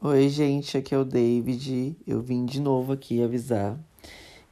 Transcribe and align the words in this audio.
Oi, 0.00 0.28
gente, 0.28 0.78
aqui 0.78 0.94
é 0.94 0.98
o 0.98 1.04
David. 1.04 1.96
Eu 2.06 2.22
vim 2.22 2.44
de 2.44 2.60
novo 2.60 2.92
aqui 2.92 3.20
avisar 3.20 3.76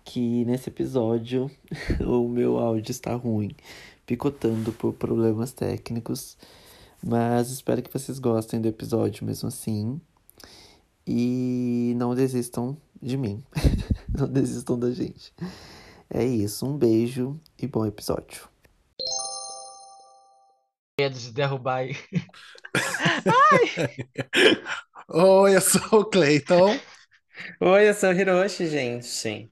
que 0.04 0.44
nesse 0.44 0.70
episódio 0.70 1.48
o 2.04 2.28
meu 2.28 2.58
áudio 2.58 2.90
está 2.90 3.14
ruim, 3.14 3.54
picotando 4.04 4.72
por 4.72 4.92
problemas 4.94 5.52
técnicos, 5.52 6.36
mas 7.00 7.48
espero 7.48 7.80
que 7.80 7.92
vocês 7.92 8.18
gostem 8.18 8.60
do 8.60 8.66
episódio 8.66 9.24
mesmo 9.24 9.46
assim. 9.46 10.00
E 11.06 11.94
não 11.96 12.12
desistam 12.12 12.76
de 13.00 13.16
mim, 13.16 13.40
não 14.18 14.26
desistam 14.26 14.76
da 14.76 14.90
gente. 14.90 15.32
É 16.10 16.24
isso, 16.24 16.66
um 16.66 16.76
beijo 16.76 17.40
e 17.56 17.68
bom 17.68 17.86
episódio. 17.86 18.48
Medo 20.98 21.16
de 21.16 21.30
derrubar 21.30 21.76
aí. 21.76 21.96
Oi, 25.08 25.54
eu 25.54 25.60
sou 25.60 26.00
o 26.00 26.04
Cleiton. 26.04 26.80
Oi, 27.60 27.88
eu 27.88 27.94
sou 27.94 28.10
o 28.10 28.12
Hiroshi, 28.12 28.66
gente. 28.66 29.48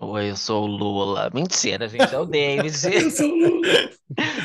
Oi, 0.00 0.30
eu 0.30 0.36
sou 0.36 0.64
o 0.64 0.66
Lula. 0.66 1.30
Mentira, 1.32 1.86
gente, 1.88 2.12
é 2.12 2.18
o 2.18 2.26
David. 2.26 2.74
Eu 2.92 3.06
sou 3.06 3.30
o 3.30 3.36
Lula. 3.36 3.90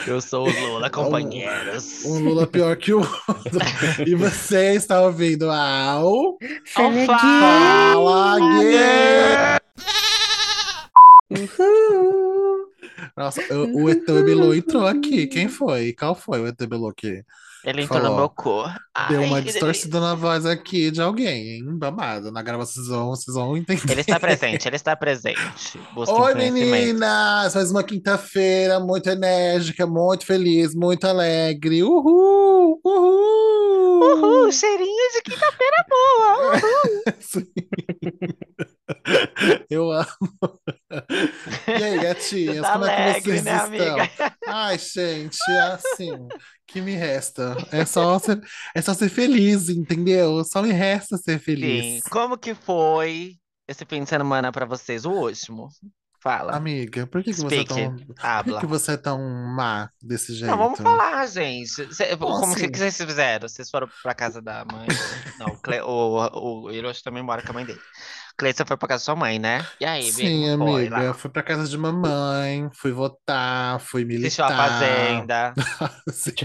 Eu 0.05 0.21
sou 0.21 0.47
o 0.47 0.51
Lula, 0.51 0.89
companheiros. 0.91 2.05
Um 2.05 2.19
Lula 2.19 2.45
pior 2.45 2.77
que 2.77 2.93
o 2.93 2.99
outro. 2.99 3.59
E 4.05 4.13
você 4.13 4.75
está 4.75 5.01
ouvindo 5.01 5.49
ao 5.49 6.37
Alfa! 6.75 7.07
Fala 7.07 8.39
Gay! 8.61 9.57
Uhul. 11.31 12.67
Nossa, 13.17 13.41
o, 13.55 13.85
o 13.85 13.89
ET 13.89 14.05
Bilu 14.05 14.53
entrou 14.53 14.85
aqui. 14.85 15.25
Quem 15.25 15.47
foi? 15.47 15.93
Qual 15.93 16.13
foi 16.13 16.41
o 16.41 16.47
ET 16.47 16.57
Bilu 16.67 16.87
aqui? 16.87 17.23
Ele 17.67 17.81
entrou 17.81 18.01
no 18.01 18.15
meu 18.15 18.29
cor. 18.29 18.73
Deu 19.09 19.23
uma 19.23 19.41
distorcida 19.41 19.99
na 19.99 20.15
voz 20.15 20.45
aqui 20.45 20.89
de 20.89 21.01
alguém, 21.01 21.57
hein? 21.57 21.77
Babado. 21.77 22.31
Na 22.31 22.41
gravação 22.41 22.75
vocês 22.75 22.87
vão, 22.87 23.09
vocês 23.09 23.35
vão 23.35 23.57
entender. 23.57 23.91
Ele 23.91 23.99
está 23.99 24.17
presente, 24.17 24.65
ele 24.65 24.75
está 24.77 24.95
presente. 24.97 25.77
Busquem 25.93 26.15
Oi, 26.15 26.33
meninas! 26.33 27.55
Mais 27.55 27.69
uma 27.69 27.83
quinta-feira 27.83 28.79
muito 28.79 29.09
enérgica, 29.09 29.85
muito 29.85 30.25
feliz, 30.25 30.73
muito 30.73 31.05
alegre. 31.05 31.83
Uhul! 31.83 32.79
Uhul! 32.85 33.99
Uhul, 34.01 34.51
cheirinho 34.53 35.11
de 35.11 35.21
quinta-feira 35.23 35.85
boa. 35.89 37.13
Sim. 37.19 37.47
Eu 39.69 39.91
amo. 39.91 40.07
E 41.67 41.83
aí, 41.83 41.99
gatinhas, 41.99 42.61
Tá 42.61 42.73
como 42.73 42.85
é 42.85 42.95
que 42.95 43.01
alegre, 43.01 43.21
vocês 43.31 43.43
né, 43.43 43.55
estão? 43.55 43.67
amiga? 43.67 44.11
Ai, 44.47 44.77
gente, 44.77 45.37
é 45.49 45.59
assim, 45.61 46.27
que 46.65 46.81
me 46.81 46.93
resta? 46.95 47.55
É 47.71 47.85
só 47.85 48.17
ser, 48.19 48.41
é 48.73 48.81
só 48.81 48.93
ser 48.93 49.09
feliz, 49.09 49.69
entendeu? 49.69 50.43
Só 50.45 50.61
me 50.61 50.71
resta 50.71 51.17
ser 51.17 51.39
Sim, 51.39 51.43
feliz. 51.45 52.03
como 52.05 52.37
que 52.37 52.53
foi 52.55 53.35
esse 53.67 53.85
fim 53.85 54.03
de 54.03 54.09
semana 54.09 54.51
pra 54.51 54.65
vocês? 54.65 55.05
O 55.05 55.11
último? 55.11 55.67
Fala. 56.19 56.55
Amiga, 56.55 57.05
por 57.05 57.23
que 57.23 57.31
que 57.31 57.39
você 57.41 57.59
é 57.59 57.63
tão, 57.63 57.95
por 57.95 58.15
que 58.15 58.25
Habla. 58.25 58.59
você 58.61 58.91
é 58.93 58.97
tão 58.97 59.19
má 59.55 59.87
desse 60.01 60.33
jeito? 60.33 60.49
Não, 60.49 60.57
vamos 60.57 60.79
falar, 60.79 61.25
gente. 61.27 61.93
Cê- 61.93 62.17
como 62.17 62.55
que, 62.55 62.61
assim? 62.63 62.71
que 62.71 62.77
vocês 62.79 62.97
fizeram? 62.97 63.47
Vocês 63.47 63.69
foram 63.69 63.87
pra 64.01 64.15
casa 64.15 64.41
da 64.41 64.65
mãe? 64.65 64.87
Não, 65.39 65.47
o, 65.47 65.57
Cle... 65.61 65.81
o, 65.81 66.63
o 66.65 66.71
Hiroshi 66.71 67.03
também 67.03 67.21
mora 67.21 67.43
com 67.43 67.51
a 67.51 67.53
mãe 67.53 67.65
dele. 67.65 67.79
Cleiton 68.37 68.65
foi 68.65 68.77
pra 68.77 68.87
casa 68.87 69.01
da 69.03 69.05
sua 69.05 69.15
mãe, 69.15 69.39
né? 69.39 69.69
E 69.79 69.85
aí, 69.85 70.13
Sim, 70.13 70.49
foi 70.57 70.89
amiga, 70.89 70.89
lá? 70.89 71.13
fui 71.13 71.29
pra 71.29 71.41
casa 71.43 71.67
de 71.67 71.77
mamãe, 71.77 72.69
fui 72.73 72.91
votar, 72.91 73.79
fui 73.81 74.05
Assistiu 74.15 74.45
a 74.45 74.51
militar. 74.51 74.53
Fazenda. 74.53 75.57
Sim, 76.11 76.35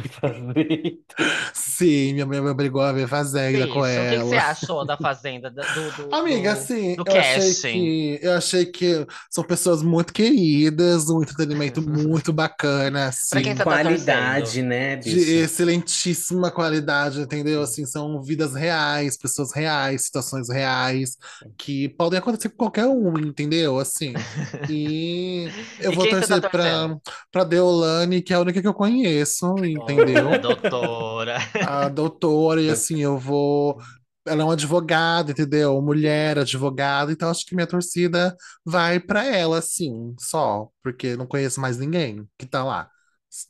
sim, 1.55 2.12
minha 2.15 2.27
mãe 2.27 2.41
me 2.41 2.49
obrigou 2.51 2.81
a 2.83 2.93
ver 2.93 3.09
Fazenda 3.09 3.67
Bicho, 3.67 3.69
com 3.69 3.81
o 4.03 4.07
que, 4.07 4.19
que 4.19 4.25
você 4.25 4.37
ela. 4.37 4.37
achou 4.37 4.84
da 4.84 4.97
Fazenda? 4.99 5.51
Do, 5.51 5.93
do, 5.93 5.93
Amiga, 6.11 6.53
do- 6.53 6.53
assim, 6.53 6.97
do 6.97 7.05
eu 7.05 7.17
achei 7.17 7.55
que 7.57 8.19
eu 8.23 8.33
achei 8.34 8.67
que 8.67 9.06
são 9.31 9.43
pessoas 9.45 9.83
muito 9.83 10.12
queridas, 10.12 11.09
um 11.09 11.22
entretenimento 11.22 11.81
muito 11.83 12.33
bacana, 12.33 13.06
Pra 13.28 13.41
quem 13.43 13.55
assim, 13.55 13.56
tá 13.56 13.66
Qualidade, 13.66 14.62
né, 14.62 14.95
de 15.00 15.19
bicho? 15.19 15.41
excelentíssima 15.41 16.50
qualidade, 16.50 17.21
entendeu? 17.21 17.62
Assim, 17.62 17.84
são 17.87 18.22
vidas 18.22 18.55
reais, 18.55 19.16
pessoas 19.19 19.53
reais, 19.55 20.05
situações 20.05 20.49
reais 20.50 21.16
que 21.59 21.81
podem 21.88 22.19
acontecer 22.19 22.48
com 22.50 22.56
qualquer 22.56 22.87
um, 22.87 23.19
entendeu? 23.19 23.78
Assim, 23.78 24.20
e 24.69 25.54
eu 25.78 25.93
E 25.93 25.94
vou 25.94 26.06
tá 26.28 26.38
torcer 26.38 26.43
pra, 26.50 26.88
torcendo? 26.91 27.00
pra 27.31 27.44
Deolane, 27.44 28.22
que 28.22 28.32
é 28.32 28.37
a 28.37 28.41
única 28.41 28.60
que 28.62 28.69
eu 28.69 28.75
conheço, 28.75 29.65
entendeu? 29.65 30.31
Oh, 30.31 30.38
doutora. 30.41 31.38
a 31.60 31.88
doutora, 31.88 32.60
e 32.62 32.71
assim, 32.71 33.00
eu 33.00 33.19
vou. 33.19 33.78
Ela 34.26 34.42
é 34.42 34.44
uma 34.44 34.53
advogada, 34.54 35.32
entendeu? 35.32 35.81
Mulher, 35.82 36.38
advogada, 36.38 37.10
então 37.12 37.28
acho 37.31 37.44
que 37.47 37.54
minha 37.56 37.66
torcida 37.66 38.37
vai 38.65 39.00
pra 39.00 39.25
ela, 39.25 39.59
assim, 39.59 40.15
só, 40.21 40.69
porque 40.82 41.16
não 41.16 41.26
conheço 41.26 41.60
mais 41.60 41.76
ninguém 41.78 42.25
que 42.38 42.47
tá 42.47 42.62
lá. 42.65 42.88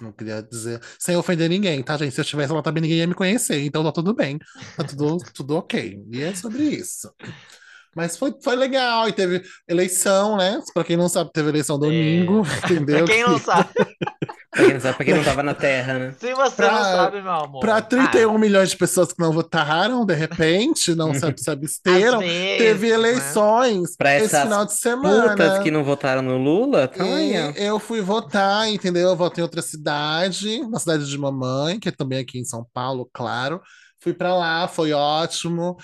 Não 0.01 0.13
queria 0.13 0.41
dizer, 0.43 0.81
sem 0.99 1.17
ofender 1.17 1.49
ninguém, 1.51 1.83
tá, 1.83 1.97
gente? 1.97 2.13
Se 2.15 2.21
eu 2.21 2.23
estivesse 2.23 2.53
lá 2.53 2.63
também, 2.63 2.83
ninguém 2.83 2.99
ia 2.99 3.07
me 3.07 3.15
conhecer, 3.15 3.61
então 3.65 3.83
tá 3.85 3.91
tudo 3.93 4.15
bem, 4.15 4.39
tá 4.77 4.85
tudo, 4.85 5.19
tudo 5.35 5.57
ok. 5.57 6.01
E 6.13 6.23
é 6.23 6.35
sobre 6.35 6.63
isso. 6.65 7.13
Mas 7.95 8.17
foi, 8.17 8.35
foi 8.43 8.57
legal, 8.57 9.09
e 9.09 9.13
teve 9.13 9.43
eleição, 9.69 10.37
né? 10.37 10.61
Pra 10.73 10.83
quem 10.85 10.97
não 10.97 11.09
sabe, 11.09 11.31
teve 11.33 11.51
eleição 11.51 11.79
domingo, 11.79 12.43
Pra 12.61 12.71
entendeu? 12.71 13.05
quem 13.05 13.23
não 13.23 13.39
sabe, 13.39 13.69
Pra 14.51 14.65
quem 14.65 14.75
não 14.75 14.81
sabe, 14.81 14.97
pra 14.97 15.05
quem 15.07 15.15
não 15.15 15.25
tava 15.25 15.43
na 15.43 15.55
Terra, 15.55 15.99
né? 15.99 16.15
se 16.19 16.35
você 16.35 16.57
Pra- 16.57 16.71
não 16.73 16.83
sabe, 16.83 17.23
meu 17.23 17.33
amor. 17.33 17.61
Para 17.61 17.77
ah, 17.77 17.83
31 17.83 18.37
milhões 18.39 18.71
de 18.71 18.77
pessoas 18.77 19.13
que 19.13 19.19
não 19.23 19.33
votaram, 19.33 20.05
de 20.05 20.15
repente, 20.15 20.95
não 20.95 21.15
se, 21.15 21.51
absteram, 21.51 22.19
vezes, 22.19 22.59
teve 22.59 22.89
né? 22.89 22.95
eleições 22.95 23.97
Pra 23.97 24.15
esse 24.17 24.27
essas 24.27 24.43
final 24.43 24.65
de 24.67 24.75
semana. 24.75 25.31
Putas 25.31 25.59
que 25.63 25.71
não 25.71 25.83
votaram 25.83 26.21
no 26.23 26.37
Lula, 26.37 26.87
tá. 26.87 27.03
E 27.05 27.35
eu 27.57 27.79
fui 27.79 28.03
votar, 28.03 28.69
entendeu? 28.69 29.09
Eu 29.09 29.17
voto 29.17 29.39
em 29.39 29.43
outra 29.43 29.63
cidade, 29.63 30.61
na 30.69 30.79
cidade 30.79 31.07
de 31.09 31.17
mamãe, 31.19 31.81
que 31.81 31.89
é 31.89 31.93
também 31.93 32.19
aqui 32.19 32.39
em 32.39 32.45
São 32.45 32.67
Paulo, 32.75 33.09
claro. 33.13 33.61
Fui 34.01 34.13
pra 34.13 34.35
lá, 34.37 34.67
foi 34.69 34.93
ótimo. 34.93 35.77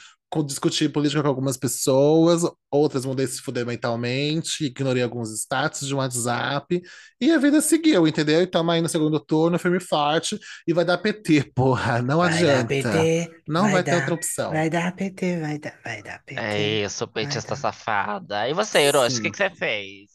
Discuti 0.45 0.89
política 0.91 1.23
com 1.23 1.29
algumas 1.29 1.57
pessoas, 1.57 2.43
outras 2.71 3.07
mudei 3.07 3.27
se 3.27 3.41
fundamentalmente, 3.41 4.67
ignorei 4.67 5.03
alguns 5.03 5.31
status 5.31 5.89
de 5.89 5.95
WhatsApp, 5.95 6.83
e 7.19 7.31
a 7.33 7.39
vida 7.39 7.61
seguiu, 7.63 8.07
entendeu? 8.07 8.43
E 8.43 8.47
tamo 8.47 8.71
aí 8.71 8.83
no 8.83 8.89
segundo 8.91 9.19
turno, 9.19 9.59
firme 9.59 9.79
e 9.79 9.81
forte, 9.81 10.39
e 10.67 10.75
vai 10.75 10.85
dar 10.85 10.99
PT, 10.99 11.51
porra, 11.55 12.03
não 12.03 12.19
Vai 12.19 12.29
dar 12.31 12.37
adianta. 12.37 12.67
PT, 12.69 13.31
Não 13.49 13.63
vai 13.63 13.73
vai 13.73 13.83
ter 13.83 13.91
dar, 13.93 13.97
outra 14.01 14.15
opção. 14.15 14.51
vai 14.51 14.69
dar 14.69 14.95
PT, 14.95 15.41
vai 15.41 15.59
dar, 15.59 15.75
vai 15.83 16.03
dar 16.03 16.23
PT. 16.25 16.41
É 16.41 16.85
isso, 16.85 17.09
petista 17.09 17.57
safada. 17.57 18.49
E 18.49 18.53
você, 18.53 18.87
Hiroshi, 18.87 19.21
o 19.21 19.23
que, 19.23 19.31
que 19.31 19.37
você 19.39 19.51
fez? 19.51 20.09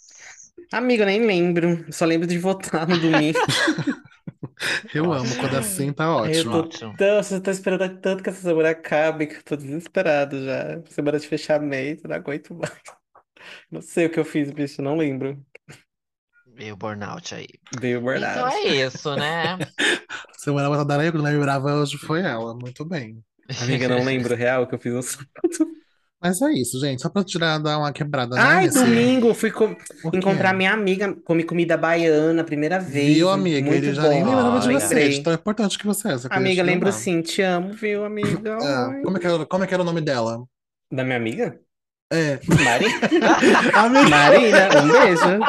Amigo, 0.71 1.03
eu 1.03 1.07
nem 1.07 1.25
lembro. 1.25 1.85
Só 1.91 2.05
lembro 2.05 2.27
de 2.27 2.37
votar 2.37 2.87
no 2.87 2.97
domingo. 2.99 3.39
Eu 4.93 5.11
amo, 5.13 5.35
quando 5.37 5.55
é 5.55 5.59
assim 5.59 5.91
tá 5.93 6.05
Eu 6.21 6.43
ótimo. 6.43 6.49
tô 6.49 6.59
Ótimo. 6.59 6.93
tão, 6.95 7.19
eu 7.31 7.41
tô 7.43 7.51
esperando 7.51 7.99
tanto 8.01 8.23
que 8.23 8.29
essa 8.29 8.41
semana 8.41 8.69
acabe 8.71 9.27
que 9.27 9.35
eu 9.35 9.43
tô 9.43 9.55
desesperado 9.55 10.43
já. 10.45 10.81
Semana 10.87 11.19
de 11.19 11.27
fechamento, 11.27 12.07
não 12.07 12.15
aguento 12.15 12.53
mais. 12.55 12.71
Não 13.71 13.81
sei 13.81 14.07
o 14.07 14.11
que 14.11 14.19
eu 14.19 14.25
fiz, 14.25 14.51
bicho, 14.51 14.81
não 14.81 14.97
lembro. 14.97 15.45
Veio 16.45 16.73
o 16.75 16.77
burnout 16.77 17.33
aí. 17.35 17.47
Dei 17.79 17.95
o 17.95 18.01
Então 18.15 18.45
burnout. 18.45 18.55
é 18.67 18.85
isso, 18.85 19.15
né? 19.15 19.57
Semana 20.37 20.69
passada 20.69 21.03
eu 21.05 21.11
que 21.11 21.17
não 21.17 21.25
lembrava, 21.25 21.73
hoje 21.75 21.97
foi 21.97 22.21
ela. 22.21 22.53
Muito 22.55 22.85
bem. 22.85 23.23
Amiga, 23.55 23.87
não 23.87 24.03
lembro 24.03 24.35
real 24.35 24.63
o 24.63 24.67
que 24.67 24.75
eu 24.75 24.79
fiz 24.79 24.93
no 24.93 25.01
sábado. 25.03 25.29
Mas 26.23 26.41
é 26.41 26.51
isso, 26.53 26.79
gente. 26.79 27.01
Só 27.01 27.09
pra 27.09 27.23
tirar, 27.23 27.57
dar 27.57 27.77
uma 27.77 27.91
quebrada, 27.91 28.35
né? 28.35 28.41
Ai, 28.41 28.65
nesse- 28.65 28.79
domingo, 28.79 29.33
fui 29.33 29.51
com- 29.51 29.75
encontrar 30.13 30.53
minha 30.53 30.71
amiga, 30.71 31.13
comi 31.25 31.43
comida 31.43 31.75
baiana, 31.75 32.43
primeira 32.45 32.79
vez. 32.79 33.13
Viu, 33.15 33.29
amiga? 33.29 33.67
Muito 33.69 33.83
Ele 33.83 33.93
já 33.93 34.03
nem 34.07 34.23
lembrava 34.23 34.59
de 34.59 34.67
você. 34.71 34.87
Lembrei. 34.95 35.09
de 35.09 35.21
Tão 35.23 35.33
importante 35.33 35.77
que 35.77 35.85
você 35.85 36.07
é. 36.07 36.17
queria 36.17 36.29
Amiga, 36.37 36.63
te 36.63 36.65
lembro 36.65 36.85
lembrar. 36.87 36.91
sim, 36.93 37.21
te 37.21 37.41
amo, 37.41 37.73
viu, 37.73 38.05
amiga? 38.05 38.57
Ai. 38.61 39.01
como, 39.01 39.17
é 39.17 39.19
que 39.19 39.27
era, 39.27 39.45
como 39.45 39.63
é 39.63 39.67
que 39.67 39.73
era 39.73 39.83
o 39.83 39.85
nome 39.85 39.99
dela? 40.01 40.43
Da 40.91 41.03
minha 41.03 41.17
amiga? 41.17 41.59
É. 42.11 42.39
Mari... 42.47 42.85
Marina, 44.09 44.83
um 44.83 44.91
beijo. 44.91 45.39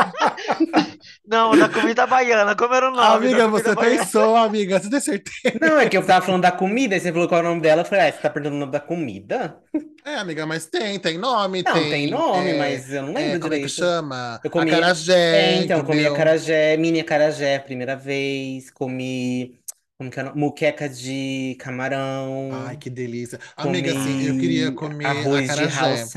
Não, 1.27 1.57
da 1.57 1.69
comida 1.69 2.07
baiana, 2.07 2.55
como 2.57 2.75
era 2.75 2.89
o 2.91 2.95
nome 2.95 3.29
amiga 3.29 3.49
você 3.49 3.77
baiana? 3.77 3.77
pensou, 3.77 4.37
amiga. 4.37 4.79
Você 4.81 4.91
tem 4.91 5.01
certeza? 5.01 5.59
Não, 5.61 5.79
é 5.79 5.87
que 5.89 5.97
eu 5.97 6.05
tava 6.07 6.25
falando 6.27 6.43
da 6.43 6.53
comida, 6.53 6.97
e 6.97 7.01
você 7.01 7.13
falou 7.13 7.27
qual 7.29 7.41
é 7.41 7.45
o 7.45 7.49
nome 7.49 7.61
dela. 7.63 7.83
Eu 7.83 7.87
falei, 7.87 8.09
ah, 8.09 8.13
você 8.13 8.21
tá 8.21 8.29
perguntando 8.31 8.57
o 8.57 8.61
nome 8.61 8.73
da 8.73 8.81
comida? 8.81 9.63
É, 10.05 10.17
amiga, 10.17 10.45
mas 10.47 10.67
tem, 10.67 11.01
tem 11.01 11.17
nome, 11.19 11.65
Não, 11.67 11.87
tem. 11.87 11.87
tem 11.87 12.11
nome, 12.11 12.53
é, 12.53 12.53
mas 12.53 12.91
eu 12.93 13.03
não 13.03 13.15
é, 13.15 13.37
lembro 13.37 13.39
como 13.39 13.55
é 13.55 13.59
que 13.61 13.69
chama? 13.69 14.41
Eu 14.43 14.51
comi- 14.51 14.73
Acarajé, 14.75 15.17
É, 15.31 15.57
então, 15.57 15.83
comi 15.83 16.05
entendeu? 16.05 16.07
acarajé, 16.07 16.77
mini 16.77 17.01
acarajé, 17.01 17.59
primeira 17.59 17.97
vez. 17.97 18.71
Comi, 18.71 19.61
como 19.99 20.11
que 20.11 20.21
é 20.21 20.23
o 20.23 20.27
nome? 20.27 20.41
Muqueca 20.41 20.89
de 20.89 21.57
camarão. 21.59 22.63
Ai, 22.67 22.77
que 22.77 22.89
delícia. 22.91 23.39
Amiga, 23.57 23.91
Comi 23.91 23.93
assim, 23.93 24.23
eu 24.23 24.37
queria 24.37 24.71
comer 24.73 25.33
arroz 25.33 25.55
de 25.57 25.67
acarajé. 25.69 26.13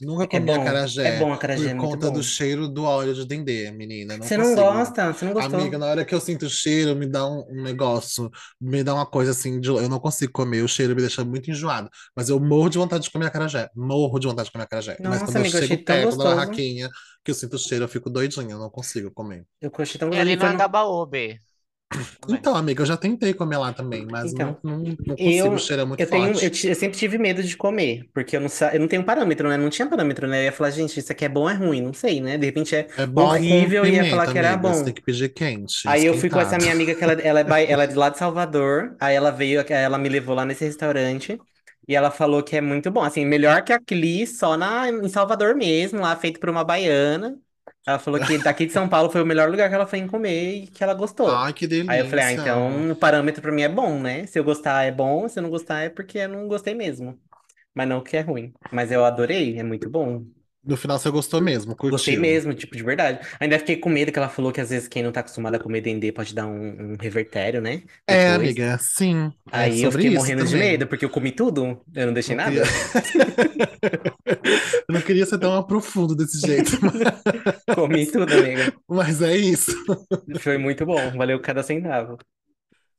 Nunca 0.00 0.26
É 0.30 0.38
comi 0.38 0.50
bom, 0.50 0.86
é 1.02 1.12
acarajé 1.12 1.12
bom, 1.12 1.32
acarajé 1.32 1.68
é 1.70 1.74
por 1.74 1.74
muito 1.74 1.98
conta 1.98 2.10
do 2.10 2.22
bom. 2.22 2.22
cheiro 2.22 2.68
do 2.68 2.84
óleo 2.84 3.14
de 3.14 3.26
dendê, 3.26 3.70
menina. 3.72 4.16
Não 4.16 4.28
Você 4.28 4.36
não 4.36 4.54
consigo. 4.54 4.54
gosta? 4.54 5.12
Você 5.12 5.24
não 5.24 5.32
Amiga, 5.36 5.78
gostou? 5.78 5.78
na 5.78 5.86
hora 5.86 6.04
que 6.04 6.14
eu 6.14 6.20
sinto 6.20 6.46
o 6.46 6.50
cheiro, 6.50 6.96
me 6.96 7.06
dá 7.06 7.26
um, 7.26 7.44
um 7.50 7.62
negócio, 7.62 8.30
me 8.60 8.82
dá 8.84 8.94
uma 8.94 9.06
coisa 9.06 9.30
assim, 9.32 9.60
de, 9.60 9.68
eu 9.68 9.88
não 9.88 10.00
consigo 10.00 10.32
comer, 10.32 10.62
o 10.64 10.68
cheiro 10.68 10.94
me 10.96 11.00
deixa 11.00 11.24
muito 11.24 11.50
enjoado. 11.50 11.88
Mas 12.16 12.28
eu 12.28 12.40
morro 12.40 12.68
de 12.68 12.78
vontade 12.78 13.04
de 13.04 13.10
comer 13.10 13.26
acarajé, 13.26 13.68
morro 13.74 14.18
de 14.18 14.26
vontade 14.26 14.46
de 14.46 14.52
comer 14.52 14.64
acarajé. 14.64 15.00
Mas 15.04 15.22
Nossa, 15.22 15.24
quando 15.24 15.40
eu 15.40 15.44
amiga, 15.44 15.58
eu 15.58 15.62
chego 15.62 15.84
tão 15.84 16.00
perto 16.00 16.16
da 16.16 16.24
barraquinha, 16.26 16.88
que 17.24 17.30
eu 17.30 17.34
sinto 17.34 17.54
o 17.54 17.58
cheiro, 17.58 17.84
eu 17.84 17.88
fico 17.88 18.10
doidinha, 18.10 18.52
eu 18.52 18.58
não 18.58 18.70
consigo 18.70 19.10
comer. 19.12 19.46
Eu 19.60 19.70
achei 19.78 19.98
tão 19.98 20.08
gostoso. 20.10 20.20
ali 20.20 20.32
Ele 20.32 20.36
no 20.36 21.06
B. 21.06 21.40
Então, 22.28 22.54
amiga, 22.56 22.82
eu 22.82 22.86
já 22.86 22.96
tentei 22.96 23.34
comer 23.34 23.56
lá 23.58 23.72
também, 23.72 24.06
mas 24.06 24.32
Então, 24.32 24.56
não, 24.60 24.60
não, 24.62 24.78
não 25.06 25.16
consigo, 25.16 25.56
Eu, 25.56 25.70
é 25.70 25.84
muito 25.84 26.04
eu 26.04 26.10
tenho, 26.10 26.32
forte. 26.32 26.40
eu, 26.40 26.50
eu 26.70 26.74
sempre 26.76 26.98
tive 26.98 27.18
medo 27.18 27.42
de 27.42 27.56
comer, 27.56 28.08
porque 28.14 28.36
eu 28.36 28.40
não, 28.40 28.48
eu 28.72 28.80
não 28.80 28.88
tenho 28.88 29.04
parâmetro, 29.04 29.48
né? 29.48 29.56
Não 29.56 29.70
tinha 29.70 29.88
parâmetro, 29.88 30.26
né? 30.28 30.40
Eu 30.40 30.44
ia 30.46 30.52
falar, 30.52 30.70
gente, 30.70 30.98
isso 31.00 31.12
aqui 31.12 31.24
é 31.24 31.28
bom 31.28 31.42
ou 31.42 31.50
é 31.50 31.54
ruim? 31.54 31.82
Não 31.82 31.92
sei, 31.94 32.20
né? 32.20 32.38
De 32.38 32.46
repente 32.46 32.74
é 32.76 32.88
É 32.96 33.06
bom 33.06 33.24
horrível 33.26 33.86
e 33.86 33.94
ia 33.94 34.06
falar 34.06 34.28
que 34.28 34.38
era 34.38 34.56
amiga, 34.56 34.72
você 34.74 34.82
bom. 34.82 34.84
tem 34.84 34.94
que 34.94 35.02
pedir 35.02 35.30
quente, 35.32 35.86
Aí 35.86 36.04
eu 36.06 36.14
fui 36.14 36.30
com 36.30 36.40
essa 36.40 36.58
esquentado. 36.58 36.60
minha 36.60 36.72
amiga 36.72 36.94
que 36.94 37.04
ela, 37.04 37.14
ela, 37.14 37.40
é, 37.40 37.70
ela 37.72 37.84
é 37.84 37.86
de 37.88 37.94
lá 37.96 38.10
de 38.10 38.18
Salvador. 38.18 38.96
Aí 39.00 39.14
ela 39.16 39.30
veio, 39.32 39.60
ela 39.68 39.98
me 39.98 40.08
levou 40.08 40.34
lá 40.34 40.44
nesse 40.44 40.64
restaurante 40.64 41.42
e 41.88 41.96
ela 41.96 42.10
falou 42.10 42.42
que 42.44 42.56
é 42.56 42.60
muito 42.60 42.90
bom, 42.90 43.02
assim, 43.02 43.24
melhor 43.26 43.64
que 43.64 43.72
aquele 43.72 44.26
só 44.26 44.56
na, 44.56 44.88
em 44.90 45.08
Salvador 45.08 45.54
mesmo, 45.56 46.00
lá 46.00 46.16
feito 46.16 46.40
por 46.40 46.50
uma 46.50 46.64
baiana. 46.64 47.38
Ela 47.86 47.98
falou 47.98 48.20
que 48.20 48.38
daqui 48.38 48.66
de 48.66 48.72
São 48.72 48.88
Paulo 48.88 49.10
foi 49.10 49.22
o 49.22 49.26
melhor 49.26 49.50
lugar 49.50 49.68
que 49.68 49.74
ela 49.74 49.86
foi 49.86 49.98
em 49.98 50.06
comer 50.06 50.64
e 50.64 50.66
que 50.66 50.82
ela 50.84 50.94
gostou. 50.94 51.28
Ai, 51.30 51.52
que 51.52 51.66
Aí 51.88 52.00
eu 52.00 52.06
falei, 52.06 52.24
ah, 52.24 52.28
delícia. 52.28 52.50
então 52.50 52.90
o 52.92 52.96
parâmetro 52.96 53.40
pra 53.40 53.52
mim 53.52 53.62
é 53.62 53.68
bom, 53.68 53.98
né? 53.98 54.26
Se 54.26 54.38
eu 54.38 54.44
gostar 54.44 54.84
é 54.84 54.92
bom, 54.92 55.28
se 55.28 55.38
eu 55.38 55.42
não 55.42 55.50
gostar 55.50 55.80
é 55.80 55.88
porque 55.88 56.18
eu 56.18 56.28
não 56.28 56.46
gostei 56.48 56.74
mesmo. 56.74 57.18
Mas 57.74 57.88
não 57.88 58.02
que 58.02 58.16
é 58.16 58.20
ruim. 58.20 58.52
Mas 58.72 58.90
eu 58.92 59.04
adorei, 59.04 59.58
é 59.58 59.62
muito 59.62 59.88
bom. 59.88 60.24
No 60.68 60.76
final 60.76 60.98
você 60.98 61.10
gostou 61.10 61.40
mesmo, 61.40 61.74
Gostei 61.88 62.16
curtiu. 62.16 62.20
mesmo, 62.20 62.52
tipo, 62.54 62.76
de 62.76 62.82
verdade. 62.82 63.26
Ainda 63.40 63.58
fiquei 63.58 63.76
com 63.78 63.88
medo 63.88 64.12
que 64.12 64.18
ela 64.18 64.28
falou 64.28 64.52
que 64.52 64.60
às 64.60 64.68
vezes 64.70 64.86
quem 64.86 65.02
não 65.02 65.10
tá 65.10 65.20
acostumado 65.20 65.54
a 65.54 65.58
comer 65.58 65.80
dendê 65.80 66.12
pode 66.12 66.34
dar 66.34 66.46
um, 66.46 66.92
um 66.92 66.96
revertério, 67.00 67.60
né? 67.62 67.84
É, 68.06 68.32
Depois. 68.32 68.34
amiga, 68.34 68.78
sim, 68.78 69.32
é 69.50 69.58
Aí 69.58 69.82
eu 69.82 69.90
sobre 69.90 70.02
fiquei 70.02 70.10
morrendo 70.10 70.44
de 70.44 70.52
também. 70.52 70.70
medo, 70.72 70.86
porque 70.86 71.04
eu 71.06 71.10
comi 71.10 71.32
tudo, 71.32 71.80
eu 71.94 72.06
não 72.06 72.12
deixei 72.12 72.36
Não 72.36 72.44
nada. 72.44 72.50
queria... 72.50 72.64
Eu 74.88 74.94
não 74.94 75.00
queria 75.02 75.26
ser 75.26 75.38
tão 75.38 75.62
profundo 75.64 76.14
desse 76.14 76.40
jeito, 76.40 76.72
Comi 77.74 78.06
tudo, 78.10 78.32
amiga. 78.32 78.72
mas 78.88 79.20
é 79.22 79.36
isso. 79.36 79.72
Foi 80.40 80.58
muito 80.58 80.84
bom, 80.86 81.10
valeu 81.16 81.40
cada 81.40 81.62
centavo. 81.62 82.18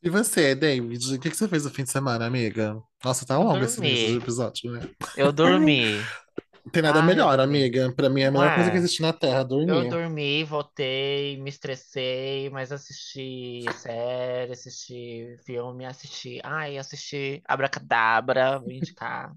E 0.02 0.10
você, 0.10 0.56
David, 0.56 1.16
o 1.16 1.20
que 1.20 1.30
que 1.30 1.36
você 1.36 1.48
fez 1.48 1.66
no 1.66 1.72
fim 1.72 1.84
de 1.84 1.92
semana, 1.92 2.26
amiga? 2.26 2.78
Nossa, 3.04 3.26
tá 3.26 3.34
Eu 3.36 3.42
longo 3.44 3.64
esse 3.66 4.16
episódio, 4.16 4.72
né? 4.72 4.82
Eu 5.18 5.32
dormi. 5.32 6.00
Não 6.70 6.72
tem 6.72 6.82
nada 6.84 7.02
eu 7.02 7.02
melhor, 7.02 7.40
dormi. 7.40 7.40
amiga. 7.40 7.92
Pra 7.96 8.10
mim 8.10 8.22
é 8.22 8.28
a 8.28 8.32
melhor 8.32 8.52
coisa 8.52 8.72
que 8.72 8.78
Ué, 8.78 8.78
existe 8.78 9.02
na 9.02 9.12
Terra, 9.14 9.44
eu 9.68 9.86
dormir. 9.86 9.88
dormi, 9.88 10.44
voltei, 10.46 11.38
me 11.42 11.50
estressei, 11.50 12.50
mas 12.52 12.72
assisti 12.72 13.72
série, 13.74 14.54
assisti 14.54 15.38
filme, 15.46 15.86
assisti. 15.86 16.42
Ai, 16.44 16.78
assisti 16.78 17.42
Abracadabra, 17.48 18.60
vou 18.60 18.72
indicar. 18.72 19.36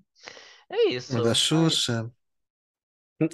É 0.71 0.91
isso. 0.91 1.13
Mas 1.13 1.23
da 1.23 1.35
Xuxa. 1.35 2.11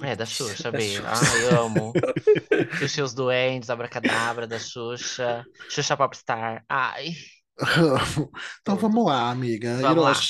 é, 0.01 0.15
da 0.15 0.25
Xuxa, 0.25 0.71
B. 0.71 1.01
Ai, 1.05 1.43
amo. 1.45 1.99
Xuxa 2.73 3.03
os 3.03 3.13
Duendes, 3.13 3.69
Abracadabra, 3.69 4.47
da 4.47 4.59
Xuxa. 4.59 5.47
Xuxa 5.69 5.97
Popstar. 5.97 6.65
Ai, 6.69 7.15
Então 8.61 8.75
vamos 8.77 9.05
lá, 9.05 9.29
amiga. 9.31 9.77
Vamos 9.81 10.03
lá. 10.03 10.29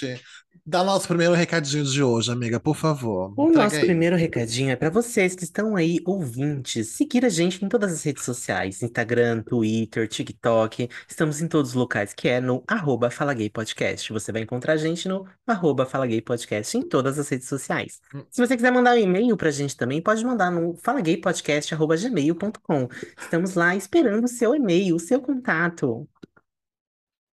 Dá 0.69 0.83
nosso 0.83 1.07
primeiro 1.07 1.33
recadinho 1.33 1.83
de 1.83 2.03
hoje, 2.03 2.31
amiga, 2.31 2.59
por 2.59 2.75
favor. 2.75 3.33
O 3.35 3.49
nosso 3.49 3.77
aí. 3.77 3.81
primeiro 3.81 4.15
recadinho 4.15 4.69
é 4.69 4.75
para 4.75 4.91
vocês 4.91 5.33
que 5.33 5.43
estão 5.43 5.75
aí 5.75 5.99
ouvintes, 6.05 6.89
seguir 6.89 7.25
a 7.25 7.29
gente 7.29 7.65
em 7.65 7.67
todas 7.67 7.91
as 7.91 8.03
redes 8.03 8.23
sociais, 8.23 8.83
Instagram, 8.83 9.41
Twitter, 9.41 10.07
TikTok, 10.07 10.87
estamos 11.07 11.41
em 11.41 11.47
todos 11.47 11.71
os 11.71 11.75
locais, 11.75 12.13
que 12.13 12.29
é 12.29 12.39
no 12.39 12.63
arroba 12.67 13.09
Fala 13.09 13.33
Gay 13.33 13.49
Podcast. 13.49 14.13
Você 14.13 14.31
vai 14.31 14.43
encontrar 14.43 14.73
a 14.73 14.77
gente 14.77 15.07
no 15.07 15.25
arroba 15.47 15.87
Fala 15.87 16.05
Gay 16.05 16.21
Podcast 16.21 16.77
em 16.77 16.83
todas 16.83 17.17
as 17.17 17.27
redes 17.27 17.47
sociais. 17.47 17.99
Se 18.29 18.39
você 18.39 18.55
quiser 18.55 18.71
mandar 18.71 18.93
um 18.93 18.99
e-mail 18.99 19.35
pra 19.35 19.49
gente 19.49 19.75
também, 19.75 19.99
pode 19.99 20.23
mandar 20.23 20.51
no 20.51 20.75
falagaypodcast.gmail.com. 20.75 22.89
Estamos 23.19 23.55
lá 23.55 23.75
esperando 23.75 24.25
o 24.25 24.27
seu 24.27 24.53
e-mail, 24.53 24.97
o 24.97 24.99
seu 24.99 25.19
contato. 25.19 26.07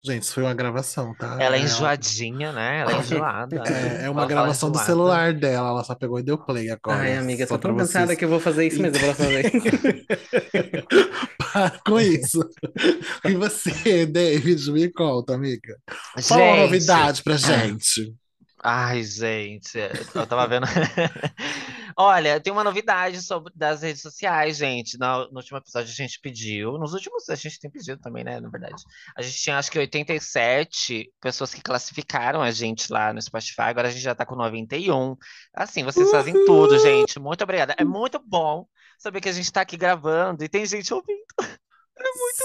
Gente, 0.05 0.25
isso 0.25 0.35
foi 0.35 0.43
uma 0.43 0.53
gravação, 0.55 1.15
tá? 1.15 1.37
Ela 1.41 1.57
é 1.57 1.61
É, 1.61 1.63
enjoadinha, 1.63 2.51
né? 2.53 2.81
Ela 2.81 2.93
é 2.93 2.99
enjoada. 3.03 3.63
é, 3.69 4.05
é 4.07 4.11
uma 4.11 4.23
Ela 4.23 4.29
gravação 4.29 4.69
do 4.71 4.79
celular 4.79 5.33
dela. 5.33 5.69
Ela 5.69 5.85
só 5.85 5.95
pegou 5.95 6.19
e 6.19 6.25
deu 6.25 6.37
play 6.37 6.71
agora. 6.71 6.99
Ai, 6.99 7.17
amiga, 7.17 7.47
tô 7.47 7.57
pra 7.57 7.69
tão 7.71 7.77
cansada 7.79 8.07
vocês. 8.07 8.19
que 8.19 8.25
eu 8.25 8.29
vou 8.29 8.41
fazer 8.41 8.67
isso 8.67 8.83
mesmo 8.83 8.99
próxima 8.99 9.29
vez. 9.29 9.53
Para 11.39 11.71
com 11.87 12.01
isso. 12.01 12.41
E 13.25 13.35
você, 13.35 14.05
David, 14.07 14.73
me 14.73 14.91
conta, 14.91 15.35
amiga. 15.35 15.77
Fala 16.23 16.43
uma 16.43 16.53
Gente, 16.57 16.63
novidade 16.65 17.23
pra 17.23 17.37
gente. 17.37 18.13
Ai, 18.65 19.03
gente, 19.03 19.77
eu 20.15 20.25
tava 20.25 20.47
vendo. 20.47 20.67
Olha, 21.97 22.41
tem 22.41 22.53
uma 22.53 22.63
novidade 22.63 23.21
sobre 23.21 23.53
das 23.57 23.83
redes 23.83 24.01
sociais, 24.01 24.57
gente. 24.57 24.97
No, 24.99 25.29
no 25.31 25.39
último 25.39 25.59
episódio 25.59 25.91
a 25.91 25.95
gente 25.95 26.21
pediu, 26.21 26.79
nos 26.79 26.95
últimos 26.95 27.29
a 27.29 27.35
gente 27.35 27.59
tem 27.59 27.69
pedido 27.69 28.01
também, 28.01 28.23
né? 28.23 28.39
Na 28.41 28.49
verdade, 28.49 28.81
a 29.17 29.21
gente 29.21 29.37
tinha 29.37 29.59
acho 29.59 29.69
que 29.69 29.81
87 29.81 31.13
pessoas 31.21 31.53
que 31.53 31.61
classificaram 31.61 32.41
a 32.41 32.53
gente 32.53 32.93
lá 32.93 33.13
no 33.13 33.21
Spotify. 33.21 33.63
Agora 33.63 33.89
a 33.89 33.91
gente 33.91 34.03
já 34.03 34.15
tá 34.15 34.25
com 34.25 34.37
91. 34.37 35.17
Assim, 35.53 35.83
vocês 35.83 36.09
fazem 36.11 36.33
tudo, 36.47 36.79
gente. 36.79 37.19
Muito 37.19 37.43
obrigada. 37.43 37.75
É 37.77 37.85
muito 37.85 38.21
bom 38.25 38.65
saber 38.97 39.21
que 39.21 39.29
a 39.29 39.33
gente 39.33 39.53
tá 39.53 39.63
aqui 39.63 39.77
gravando 39.77 40.45
e 40.45 40.49
tem 40.49 40.65
gente 40.65 40.95
ouvindo. 40.95 41.27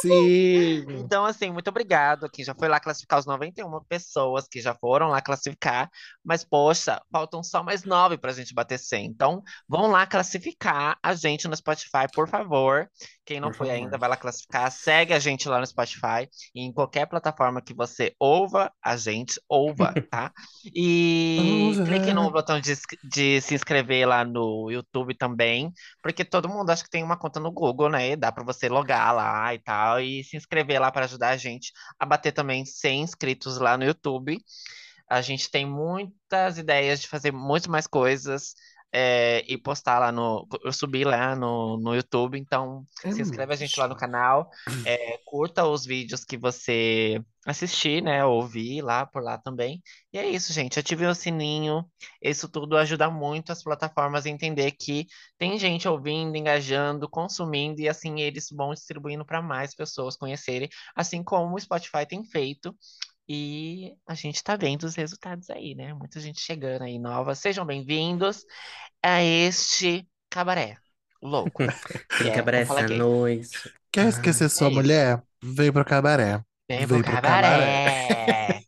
Sim. 0.01 0.85
Então, 0.89 1.25
assim, 1.25 1.51
muito 1.51 1.69
obrigado 1.69 2.25
a 2.25 2.29
quem 2.29 2.44
já 2.44 2.53
foi 2.53 2.67
lá 2.67 2.79
classificar 2.79 3.19
os 3.19 3.25
91 3.25 3.83
pessoas 3.85 4.47
que 4.47 4.61
já 4.61 4.75
foram 4.75 5.07
lá 5.07 5.21
classificar. 5.21 5.89
Mas, 6.23 6.44
poxa, 6.44 7.01
faltam 7.11 7.44
só 7.44 7.63
mais 7.63 7.83
nove 7.83 8.17
para 8.17 8.31
a 8.31 8.33
gente 8.33 8.53
bater 8.53 8.77
100. 8.79 9.05
Então, 9.05 9.41
vão 9.67 9.88
lá 9.88 10.05
classificar 10.05 10.97
a 11.01 11.13
gente 11.13 11.47
no 11.47 11.55
Spotify, 11.55 12.07
por 12.13 12.27
favor. 12.27 12.89
Quem 13.27 13.41
não 13.41 13.50
Por 13.50 13.57
foi 13.57 13.68
favor. 13.68 13.81
ainda, 13.81 13.97
vai 13.97 14.07
lá 14.07 14.15
classificar. 14.15 14.71
Segue 14.71 15.13
a 15.13 15.19
gente 15.19 15.50
lá 15.50 15.59
no 15.59 15.68
Spotify 15.68 16.29
e 16.56 16.62
em 16.62 16.71
qualquer 16.71 17.06
plataforma 17.07 17.62
que 17.62 17.74
você 17.74 18.15
ouva 18.18 18.71
a 18.81 18.95
gente, 18.95 19.38
ouva, 19.50 19.94
tá? 20.09 20.31
E 20.74 21.74
clique 21.83 22.13
no 22.13 22.31
botão 22.31 22.57
de, 22.62 22.74
de 23.03 23.41
se 23.41 23.53
inscrever 23.53 24.07
lá 24.07 24.24
no 24.24 24.71
YouTube 24.71 25.13
também, 25.13 25.74
porque 26.01 26.24
todo 26.24 26.47
mundo 26.47 26.69
acho 26.69 26.85
que 26.85 26.89
tem 26.89 27.03
uma 27.03 27.18
conta 27.18 27.38
no 27.38 27.51
Google, 27.51 27.89
né? 27.89 28.15
Dá 28.15 28.31
para 28.31 28.45
você 28.45 28.69
logar 28.69 29.13
lá 29.13 29.53
e 29.53 29.59
tal, 29.59 30.00
e 30.00 30.23
se 30.23 30.38
inscrever 30.38 30.80
lá 30.80 30.89
para 30.89 31.03
ajudar 31.03 31.31
a 31.31 31.38
gente 31.38 31.73
a 32.00 32.06
bater 32.06 32.31
também 32.31 32.63
100 32.63 33.01
inscritos 33.01 33.57
lá 33.57 33.77
no 33.77 33.83
YouTube. 33.83 34.39
A 35.09 35.21
gente 35.21 35.51
tem 35.51 35.66
muitas 35.66 36.57
ideias 36.57 37.02
de 37.02 37.09
fazer 37.09 37.33
muito 37.33 37.69
mais 37.69 37.87
coisas 37.87 38.54
é, 38.91 39.44
e 39.47 39.57
postar 39.57 39.99
lá 39.99 40.11
no. 40.11 40.47
Eu 40.63 40.71
subi 40.71 41.03
lá 41.03 41.35
no, 41.35 41.77
no 41.77 41.95
YouTube, 41.95 42.37
então 42.37 42.85
se 42.95 43.21
inscreve 43.21 43.53
a 43.53 43.56
gente 43.56 43.79
lá 43.79 43.87
no 43.87 43.95
canal, 43.95 44.49
é, 44.85 45.17
curta 45.25 45.65
os 45.65 45.85
vídeos 45.85 46.23
que 46.23 46.37
você 46.37 47.21
assistir, 47.45 48.01
né? 48.01 48.25
Ouvir 48.25 48.81
lá 48.81 49.06
por 49.06 49.23
lá 49.23 49.37
também. 49.37 49.81
E 50.11 50.17
é 50.17 50.27
isso, 50.29 50.51
gente. 50.51 50.79
Ative 50.79 51.06
o 51.06 51.15
sininho. 51.15 51.85
Isso 52.21 52.49
tudo 52.49 52.77
ajuda 52.77 53.09
muito 53.09 53.51
as 53.51 53.63
plataformas 53.63 54.25
a 54.25 54.29
entender 54.29 54.71
que 54.71 55.06
tem 55.37 55.57
gente 55.57 55.87
ouvindo, 55.87 56.35
engajando, 56.35 57.09
consumindo, 57.09 57.79
e 57.79 57.87
assim 57.87 58.19
eles 58.19 58.47
vão 58.51 58.73
distribuindo 58.73 59.25
para 59.25 59.41
mais 59.41 59.73
pessoas 59.73 60.17
conhecerem, 60.17 60.69
assim 60.95 61.23
como 61.23 61.56
o 61.56 61.59
Spotify 61.59 62.06
tem 62.06 62.23
feito. 62.23 62.75
E 63.30 63.94
a 64.07 64.14
gente 64.14 64.42
tá 64.44 64.56
vendo 64.56 64.84
os 64.84 64.96
resultados 64.96 65.50
aí, 65.50 65.76
né? 65.76 65.94
Muita 65.94 66.19
gente 66.19 66.40
chegando 66.40 66.84
aí 66.84 66.98
nova. 66.98 67.36
Sejam 67.36 67.66
bem-vindos 67.66 68.46
a 69.04 69.22
este 69.22 70.07
cabaré 70.30 70.78
louco. 71.22 71.64
Tem 72.19 72.30
é, 72.30 72.31
que 72.31 72.40
abraçar 72.40 72.68
Fala 72.68 72.81
a 72.81 72.88
Gay. 72.88 72.98
noite. 72.98 73.50
Quer 73.92 74.07
esquecer 74.07 74.50
sua 74.50 74.68
é 74.68 74.69
isso. 74.69 74.80
mulher? 74.80 75.22
Vem 75.44 75.72
pro 75.74 75.84
cabaré. 75.84 76.42
Vem 76.69 76.80
Vem 76.80 76.88
pro 76.88 77.04
pro 77.04 77.12
cabaré. 77.12 78.62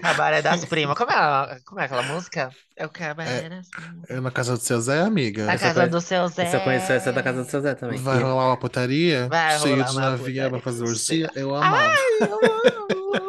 Cabaré 0.00 0.42
das 0.42 0.64
primas. 0.64 0.96
Como 0.96 1.10
é, 1.10 1.58
como 1.66 1.80
é 1.80 1.84
aquela 1.84 2.02
música? 2.04 2.50
É 2.76 2.86
o 2.86 2.90
cabaré 2.90 3.48
das 3.48 3.68
primas. 3.70 4.08
É 4.08 4.20
na 4.20 4.30
casa 4.30 4.52
do 4.56 4.62
seu 4.62 4.80
Zé, 4.80 5.00
amiga. 5.00 5.46
Na 5.46 5.54
Essa 5.54 5.64
casa 5.68 5.80
coisa- 5.80 5.90
do 5.90 6.00
seu 6.00 6.28
Zé. 6.28 6.46
Eu 6.46 6.50
só 6.52 6.60
conheço 6.60 6.92
essa 6.92 7.12
da 7.12 7.22
casa 7.24 7.42
do 7.42 7.50
seu 7.50 7.60
Zé 7.60 7.74
também. 7.74 7.98
Vai 7.98 8.20
rolar 8.20 8.46
uma 8.50 8.56
putaria? 8.56 9.28
Vai 9.28 9.58
cheio 9.58 9.74
rolar 9.76 9.88
de 9.88 9.96
uma 9.96 10.10
novinha 10.10 10.48
pra 10.48 10.60
fazer 10.60 10.84
urgia? 10.84 11.28
Eu 11.34 11.56
amava. 11.56 11.92
Eu 12.20 12.28
Só 12.28 12.38
que 12.38 13.19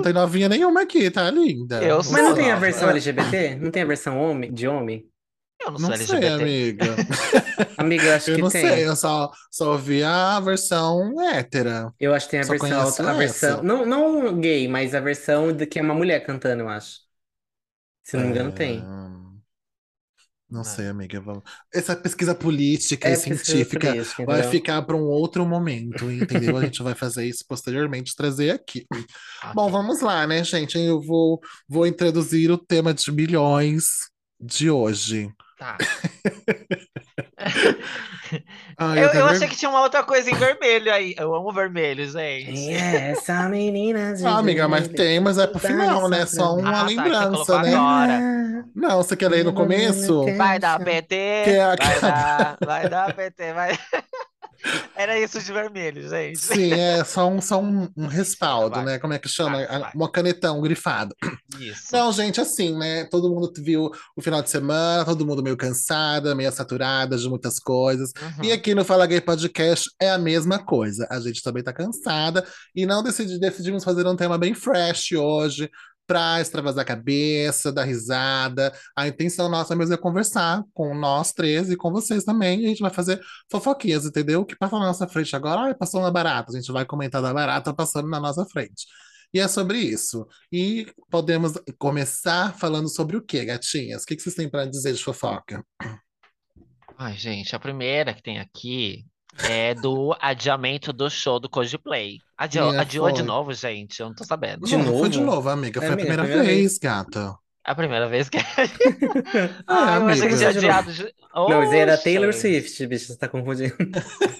não 0.00 0.04
tem 0.04 0.12
novinha 0.12 0.48
nenhuma 0.48 0.82
aqui, 0.82 1.10
tá 1.10 1.30
linda? 1.30 1.82
Eu 1.84 1.98
Mas 2.10 2.22
não 2.24 2.34
tem 2.34 2.50
a 2.52 2.56
versão 2.56 2.88
LGBT? 2.90 3.56
Não 3.56 3.70
tem 3.70 3.82
a 3.82 3.86
versão 3.86 4.18
homem, 4.18 4.52
de 4.52 4.68
homem? 4.68 5.10
Eu 5.60 5.70
não 5.72 5.78
sou 5.78 5.92
Não 5.92 5.96
sei, 5.96 6.26
LGBT. 6.26 6.28
amiga. 6.28 7.04
Amiga, 7.76 8.06
eu 8.08 8.14
acho 8.14 8.30
Eu 8.30 8.32
que 8.32 8.42
não 8.42 8.50
tem. 8.50 8.62
sei, 8.62 8.86
eu 8.86 8.96
só, 8.96 9.30
só 9.50 9.72
ouvi 9.72 10.02
a 10.02 10.40
versão 10.40 11.20
hétera. 11.22 11.92
Eu 11.98 12.14
acho 12.14 12.26
que 12.26 12.30
tem 12.32 12.40
a 12.40 12.46
Só 12.46 12.52
versão, 12.54 12.98
a 12.98 13.12
versão, 13.14 13.62
não, 13.62 13.84
não 13.86 14.40
gay, 14.40 14.66
mas 14.68 14.94
a 14.94 15.00
versão 15.00 15.52
de 15.52 15.66
que 15.66 15.78
é 15.78 15.82
uma 15.82 15.94
mulher 15.94 16.24
cantando, 16.24 16.62
eu 16.62 16.68
acho. 16.68 17.00
Se 18.02 18.16
não 18.16 18.24
me 18.24 18.30
engano, 18.30 18.52
tem. 18.52 18.94
É, 20.50 20.54
Não 20.54 20.60
É. 20.60 20.64
sei, 20.64 20.88
amiga. 20.88 21.22
Essa 21.72 21.94
pesquisa 21.96 22.34
política 22.34 23.08
É 23.08 23.12
e 23.12 23.14
pesquisa 23.14 23.44
científica 23.44 23.88
política, 23.92 24.26
vai 24.26 24.42
ficar 24.42 24.82
para 24.82 24.96
um 24.96 25.04
outro 25.04 25.46
momento, 25.46 26.10
entendeu? 26.10 26.56
A 26.56 26.64
gente 26.64 26.82
vai 26.82 26.94
fazer 26.94 27.26
isso 27.26 27.44
posteriormente, 27.48 28.16
trazer 28.16 28.50
aqui. 28.50 28.86
Bom, 29.54 29.70
vamos 29.70 30.00
lá, 30.00 30.26
né, 30.26 30.42
gente? 30.44 30.78
Eu 30.78 31.00
vou, 31.00 31.40
vou 31.68 31.86
introduzir 31.86 32.50
o 32.50 32.58
tema 32.58 32.92
de 32.92 33.10
milhões 33.12 34.10
de 34.40 34.70
hoje. 34.70 35.30
Tá. 35.60 35.76
Ai, 38.78 38.98
Eu, 38.98 39.08
eu 39.08 39.26
ver- 39.26 39.34
achei 39.34 39.46
que 39.46 39.56
tinha 39.56 39.70
uma 39.70 39.82
outra 39.82 40.02
coisa 40.02 40.30
em 40.30 40.34
vermelho 40.34 40.90
aí. 40.90 41.14
Eu 41.18 41.34
amo 41.34 41.52
vermelho, 41.52 42.08
gente. 42.10 42.70
É, 42.72 43.10
essa 43.10 43.46
menina 43.48 44.14
de 44.14 44.24
Ah, 44.24 44.38
amiga, 44.38 44.66
mas 44.66 44.88
tem, 44.88 45.20
mas 45.20 45.36
é 45.36 45.46
pro 45.46 45.58
final, 45.58 46.08
né? 46.08 46.20
licença 46.20 46.36
Só 46.36 46.54
uma 46.56 46.70
Ah, 46.70 46.72
tá, 46.80 46.84
lembrança, 46.84 47.28
colocou 47.30 47.58
né? 47.60 47.74
agora. 47.74 48.20
Não, 48.74 48.96
você 49.02 49.14
quer 49.16 49.28
ler 49.28 49.44
no 49.44 49.52
começo? 49.52 50.24
Vai 50.38 50.58
dar 50.58 50.78
PT, 50.82 51.42
Que 51.44 51.50
é 51.50 51.62
a- 51.62 51.76
vai 51.76 52.00
dar, 52.00 52.56
vai 52.64 52.88
dar 52.88 53.14
PT, 53.14 53.52
vai. 53.52 53.78
Era 54.94 55.18
isso 55.18 55.40
de 55.40 55.52
vermelho, 55.52 56.08
gente. 56.08 56.38
Sim, 56.38 56.72
é 56.72 57.02
só 57.04 57.28
um, 57.28 57.40
só 57.40 57.60
um, 57.60 57.88
um 57.96 58.06
respaldo, 58.06 58.76
Vai. 58.76 58.84
né? 58.84 58.98
Como 58.98 59.12
é 59.12 59.18
que 59.18 59.28
chama? 59.28 59.66
Vai, 59.66 59.80
vai. 59.80 59.92
Uma 59.94 60.10
canetão 60.10 60.60
grifado. 60.60 61.14
Isso. 61.58 61.88
Não, 61.92 62.12
gente, 62.12 62.40
assim, 62.40 62.76
né? 62.76 63.04
Todo 63.04 63.30
mundo 63.30 63.52
viu 63.58 63.90
o 64.16 64.22
final 64.22 64.42
de 64.42 64.50
semana, 64.50 65.04
todo 65.04 65.26
mundo 65.26 65.42
meio 65.42 65.56
cansada, 65.56 66.34
meio 66.34 66.52
saturada 66.52 67.16
de 67.16 67.28
muitas 67.28 67.58
coisas. 67.58 68.12
Uhum. 68.20 68.44
E 68.44 68.52
aqui 68.52 68.74
no 68.74 68.84
Fala 68.84 69.06
Gay 69.06 69.20
Podcast 69.20 69.90
é 70.00 70.10
a 70.10 70.18
mesma 70.18 70.58
coisa. 70.58 71.06
A 71.10 71.18
gente 71.20 71.42
também 71.42 71.62
tá 71.62 71.72
cansada 71.72 72.46
e 72.74 72.84
não 72.84 73.02
decidi, 73.02 73.38
decidimos 73.38 73.84
fazer 73.84 74.06
um 74.06 74.16
tema 74.16 74.36
bem 74.36 74.54
fresh 74.54 75.12
hoje 75.12 75.70
pra 76.10 76.40
extravasar 76.40 76.82
a 76.82 76.84
cabeça, 76.84 77.70
dar 77.70 77.84
risada. 77.84 78.76
A 78.96 79.06
intenção 79.06 79.48
nossa 79.48 79.76
mesmo 79.76 79.94
é 79.94 79.96
conversar 79.96 80.64
com 80.74 80.92
nós 80.92 81.32
três 81.32 81.70
e 81.70 81.76
com 81.76 81.92
vocês 81.92 82.24
também. 82.24 82.64
A 82.64 82.68
gente 82.68 82.82
vai 82.82 82.90
fazer 82.90 83.20
fofoquinhas, 83.48 84.04
entendeu? 84.04 84.40
O 84.40 84.44
que 84.44 84.56
passa 84.56 84.76
na 84.76 84.86
nossa 84.86 85.06
frente 85.06 85.36
agora, 85.36 85.70
ah, 85.70 85.74
passou 85.74 86.02
na 86.02 86.10
barata. 86.10 86.50
A 86.50 86.56
gente 86.56 86.72
vai 86.72 86.84
comentar 86.84 87.22
da 87.22 87.32
barata 87.32 87.72
passando 87.72 88.08
na 88.08 88.18
nossa 88.18 88.44
frente. 88.44 88.88
E 89.32 89.38
é 89.38 89.46
sobre 89.46 89.78
isso. 89.78 90.26
E 90.50 90.92
podemos 91.08 91.52
começar 91.78 92.58
falando 92.58 92.88
sobre 92.88 93.16
o 93.16 93.22
quê, 93.22 93.44
gatinhas? 93.44 94.02
O 94.02 94.06
que 94.06 94.16
que 94.16 94.22
vocês 94.22 94.34
têm 94.34 94.50
pra 94.50 94.66
dizer 94.66 94.92
de 94.92 95.04
fofoca? 95.04 95.64
Ai, 96.98 97.16
gente, 97.16 97.54
a 97.54 97.60
primeira 97.60 98.12
que 98.12 98.20
tem 98.20 98.40
aqui 98.40 99.06
é 99.38 99.74
do 99.74 100.14
adiamento 100.20 100.92
do 100.92 101.08
show 101.10 101.38
do 101.40 101.48
Coldplay. 101.48 102.18
Adiou, 102.36 102.72
É, 102.74 102.78
adiou 102.78 103.10
de 103.12 103.22
novo, 103.22 103.52
gente? 103.54 104.00
Eu 104.00 104.08
não 104.08 104.14
tô 104.14 104.24
sabendo. 104.24 104.66
De 104.66 104.76
não, 104.76 104.96
foi 104.98 105.08
de 105.08 105.20
novo? 105.20 105.20
novo, 105.20 105.48
amiga. 105.48 105.80
É, 105.80 105.82
Foi 105.82 105.90
a 105.90 105.94
amiga, 105.94 105.96
primeira, 105.96 106.22
primeira 106.24 106.42
vez, 106.44 106.78
gata. 106.78 107.36
É 107.66 107.70
a 107.72 107.74
primeira 107.74 108.08
vez 108.08 108.28
que. 108.28 108.38
É, 109.32 109.50
Ah, 109.66 109.96
eu 109.96 110.08
achei 110.08 110.28
que 110.28 110.36
tinha 110.36 110.48
adiado. 110.50 110.92
De... 110.92 111.14
Não, 111.46 111.62
isso 111.62 111.74
era. 111.74 111.96
Taylor 111.98 112.32
Swift, 112.32 112.86
bicho, 112.86 113.06
você 113.06 113.18
tá 113.18 113.28
confundindo. 113.28 113.74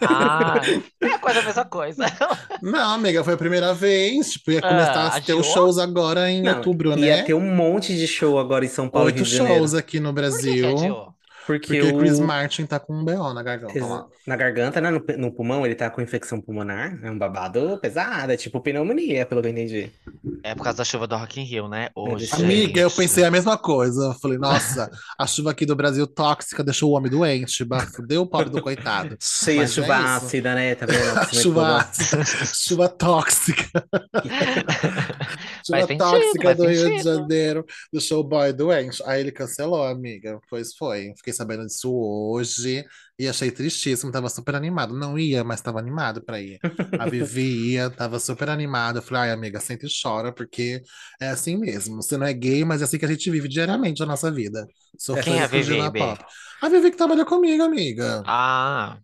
Ah, 0.01 0.55
é 1.01 1.19
quase 1.19 1.39
a 1.39 1.43
mesma 1.43 1.65
coisa. 1.65 2.05
Não, 2.63 2.95
amiga, 2.95 3.23
foi 3.25 3.35
a 3.35 3.37
primeira 3.37 3.75
vez. 3.75 4.33
Tipo, 4.33 4.53
ia 4.53 4.63
Ah, 4.63 4.69
começar 4.69 5.07
a 5.09 5.21
ter 5.21 5.35
os 5.35 5.47
shows 5.47 5.79
agora 5.79 6.31
em 6.31 6.43
Não, 6.43 6.57
outubro, 6.57 6.99
ia 6.99 7.19
né? 7.19 7.23
ter 7.23 7.35
um 7.35 7.55
monte 7.55 7.95
de 7.97 8.07
show 8.07 8.39
agora 8.39 8.65
em 8.65 8.69
São 8.69 8.89
Paulo 8.89 9.07
Oito 9.07 9.17
Rio 9.17 9.25
de 9.25 9.31
Janeiro. 9.31 9.59
shows 9.59 9.75
aqui 9.75 10.01
no 10.01 10.13
Por 10.31 10.41
que 10.41 10.55
que 10.55 10.63
Brasil. 10.63 10.69
adiou? 10.69 11.10
Porque 11.51 11.81
Porque 11.81 11.93
o... 11.93 11.99
Chris 11.99 12.21
Martin 12.21 12.65
tá 12.65 12.79
com 12.79 12.95
um 12.95 13.05
BO 13.05 13.35
na 13.35 13.43
garganta 13.43 13.85
lá. 13.85 14.07
Na 14.25 14.37
garganta, 14.37 14.81
né? 14.81 14.89
No, 14.89 15.03
no 15.19 15.33
pulmão, 15.33 15.67
ele 15.67 15.75
tá 15.75 15.91
com 15.91 16.01
infecção 16.01 16.41
pulmonar. 16.41 16.97
É 17.03 17.11
um 17.11 17.19
babado 17.19 17.77
pesado, 17.83 18.31
é 18.31 18.37
tipo 18.37 18.61
pneumonia, 18.61 19.27
pelo 19.27 19.43
que 19.43 19.49
eu 19.49 19.51
entendi. 19.51 19.91
É 20.45 20.55
por 20.55 20.63
causa 20.63 20.79
da 20.79 20.85
chuva 20.85 21.09
do 21.09 21.17
Rock 21.17 21.41
in 21.41 21.45
Rio, 21.45 21.67
né? 21.67 21.89
Hoje, 21.93 22.29
Amiga, 22.33 22.81
eu 22.81 22.91
pensei 22.91 23.25
a 23.25 23.33
mesma 23.33 23.59
coisa. 23.59 24.05
Eu 24.05 24.15
falei, 24.15 24.39
nossa, 24.39 24.89
a 25.19 25.27
chuva 25.27 25.51
aqui 25.51 25.67
do 25.67 25.75
Brasil 25.75 26.07
tóxica 26.07 26.63
deixou 26.63 26.93
o 26.93 26.97
homem 26.97 27.11
doente. 27.11 27.67
Fudeu 27.97 28.23
o 28.23 28.27
pobre 28.27 28.51
do 28.51 28.63
coitado. 28.63 29.17
Cheia 29.21 29.65
de 29.65 29.65
é 29.65 29.67
chuva 29.67 29.99
isso. 29.99 30.27
ácida, 30.27 30.55
né? 30.55 30.75
Tá 30.77 30.87
vendo? 30.87 31.35
Chuva 31.35 31.79
ácida, 31.79 32.25
chuva 32.25 32.89
tóxica. 32.89 33.83
Faz 35.69 35.87
sentido, 35.87 35.99
tóxica 35.99 36.55
do 36.55 36.67
Rio 36.67 36.77
de 36.77 36.83
sentido. 36.83 37.05
Janeiro, 37.05 37.65
deixou 37.93 38.21
o 38.21 38.25
boy 38.25 38.53
doente. 38.53 39.03
Aí 39.07 39.21
ele 39.21 39.33
cancelou, 39.33 39.85
amiga. 39.85 40.39
Pois 40.49 40.75
foi. 40.75 41.13
Fiquei 41.17 41.33
sabendo 41.33 41.67
disso 41.67 41.93
hoje 41.93 42.85
e 43.19 43.29
achei 43.29 43.51
tristíssimo. 43.51 44.13
Tava 44.13 44.29
super 44.29 44.55
animado. 44.55 44.97
Não 44.97 45.19
ia, 45.19 45.45
mas 45.45 45.61
tava 45.61 45.79
animado 45.79 46.23
pra 46.23 46.41
ir. 46.41 46.59
A 46.99 47.07
Vivi 47.07 47.73
ia, 47.73 47.91
tava 47.91 48.19
super 48.19 48.49
animada. 48.49 48.99
Eu 48.99 49.03
falei, 49.03 49.25
ai, 49.25 49.31
amiga, 49.33 49.61
senta 49.61 49.87
e 49.87 49.91
chora, 50.03 50.33
porque 50.33 50.83
é 51.21 51.29
assim 51.29 51.57
mesmo. 51.57 52.03
Você 52.03 52.17
não 52.17 52.27
é 52.27 52.33
gay, 52.33 52.65
mas 52.65 52.81
é 52.81 52.85
assim 52.85 52.99
que 52.99 53.05
a 53.05 53.09
gente 53.09 53.31
vive 53.31 53.49
diariamente 53.49 54.03
a 54.03 54.07
nossa 54.07 54.31
vida. 54.31 54.67
Sofrendo 54.99 55.25
Quem 55.25 55.41
é 55.41 55.45
a 55.45 55.47
Vivi. 55.47 55.79
A 56.63 56.69
Vivi 56.69 56.91
que 56.91 56.97
trabalha 56.97 57.25
comigo, 57.25 57.63
amiga. 57.63 58.23
Ah. 58.27 58.99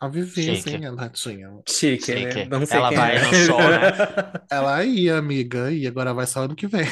A 0.00 0.08
Vivi, 0.08 0.54
Chique. 0.54 0.56
sim, 0.56 0.84
a 0.86 0.92
ratinha. 0.94 1.50
Chique, 1.68 2.14
né? 2.16 2.42
Chique. 2.42 2.44
Não 2.44 2.64
sei 2.66 2.80
Ela 2.80 2.88
quem 2.88 2.96
vai 2.96 3.16
é. 3.16 3.20
no 3.20 3.34
show, 3.34 3.70
né? 3.70 3.92
Ela 4.50 4.84
ia, 4.84 5.18
amiga, 5.18 5.70
e 5.72 5.86
agora 5.86 6.14
vai 6.14 6.26
só 6.26 6.42
ano 6.44 6.54
que 6.56 6.66
vem. 6.66 6.86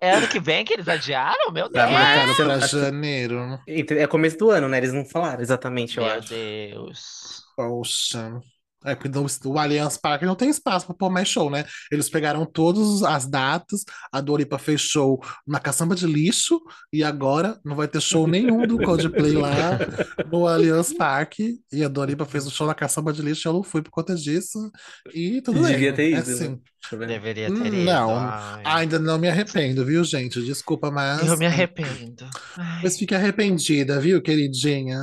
É 0.00 0.12
ano 0.14 0.28
que 0.28 0.38
vem 0.40 0.64
que 0.64 0.72
eles 0.74 0.88
adiaram? 0.88 1.52
Meu 1.52 1.68
Tá 1.72 1.86
Deus! 1.86 1.90
marcado. 1.90 2.34
Marcado 2.34 2.34
pra 2.36 2.58
janeiro. 2.60 3.58
É 3.66 4.06
começo 4.06 4.36
do 4.38 4.50
ano, 4.50 4.68
né? 4.68 4.78
Eles 4.78 4.92
não 4.92 5.04
falaram 5.04 5.42
exatamente, 5.42 5.98
eu 5.98 6.04
Meu 6.04 6.12
acho. 6.12 6.28
Deus. 6.28 7.48
Poxa. 7.56 8.40
É 8.84 8.94
porque 8.94 9.08
no- 9.08 9.26
o 9.52 9.58
Allianz 9.58 9.96
Parque 9.96 10.24
não 10.24 10.36
tem 10.36 10.48
espaço 10.50 10.86
pra 10.86 10.94
pôr 10.94 11.10
mais 11.10 11.28
show, 11.28 11.50
né? 11.50 11.64
Eles 11.90 12.08
pegaram 12.08 12.46
todas 12.46 13.02
as 13.02 13.26
datas, 13.26 13.84
a 14.12 14.20
Dua 14.20 14.38
Lipa 14.38 14.58
fez 14.58 14.80
show 14.80 15.20
na 15.46 15.58
caçamba 15.58 15.96
de 15.96 16.06
lixo, 16.06 16.60
e 16.92 17.02
agora 17.02 17.58
não 17.64 17.74
vai 17.74 17.88
ter 17.88 18.00
show 18.00 18.26
nenhum 18.28 18.66
do 18.66 18.78
Coldplay 18.78 19.32
lá 19.32 19.50
no 20.30 20.46
Allianz 20.46 20.92
Parque. 20.92 21.58
E 21.72 21.82
a 21.82 21.88
Dua 21.88 22.06
Lipa 22.06 22.24
fez 22.24 22.46
o 22.46 22.50
show 22.50 22.66
na 22.68 22.74
caçamba 22.74 23.12
de 23.12 23.20
lixo, 23.20 23.48
eu 23.48 23.52
não 23.52 23.62
fui 23.64 23.82
por 23.82 23.90
conta 23.90 24.14
disso. 24.14 24.70
E 25.12 25.42
tudo 25.42 25.60
bem. 25.60 25.72
Devia 25.72 25.92
ter 25.92 26.02
É 26.02 26.10
ido, 26.18 26.20
assim. 26.30 26.48
né? 26.50 26.58
Eu 26.92 26.98
ver. 26.98 27.06
Deveria 27.08 27.48
ter 27.48 27.52
Hum, 27.60 27.66
ido. 27.66 27.76
não. 27.84 28.16
Ai. 28.16 28.62
Ainda 28.64 28.98
não 28.98 29.18
me 29.18 29.28
arrependo, 29.28 29.84
viu, 29.84 30.04
gente? 30.04 30.40
Desculpa, 30.42 30.90
mas. 30.90 31.26
Eu 31.26 31.36
me 31.36 31.46
arrependo. 31.46 32.26
Ai. 32.56 32.80
Mas 32.84 32.96
fique 32.96 33.14
arrependida, 33.14 34.00
viu, 34.00 34.22
queridinha? 34.22 35.02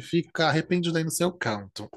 Fica 0.00 0.46
arrependida 0.48 0.98
aí 0.98 1.04
no 1.04 1.10
seu 1.10 1.30
canto. 1.32 1.88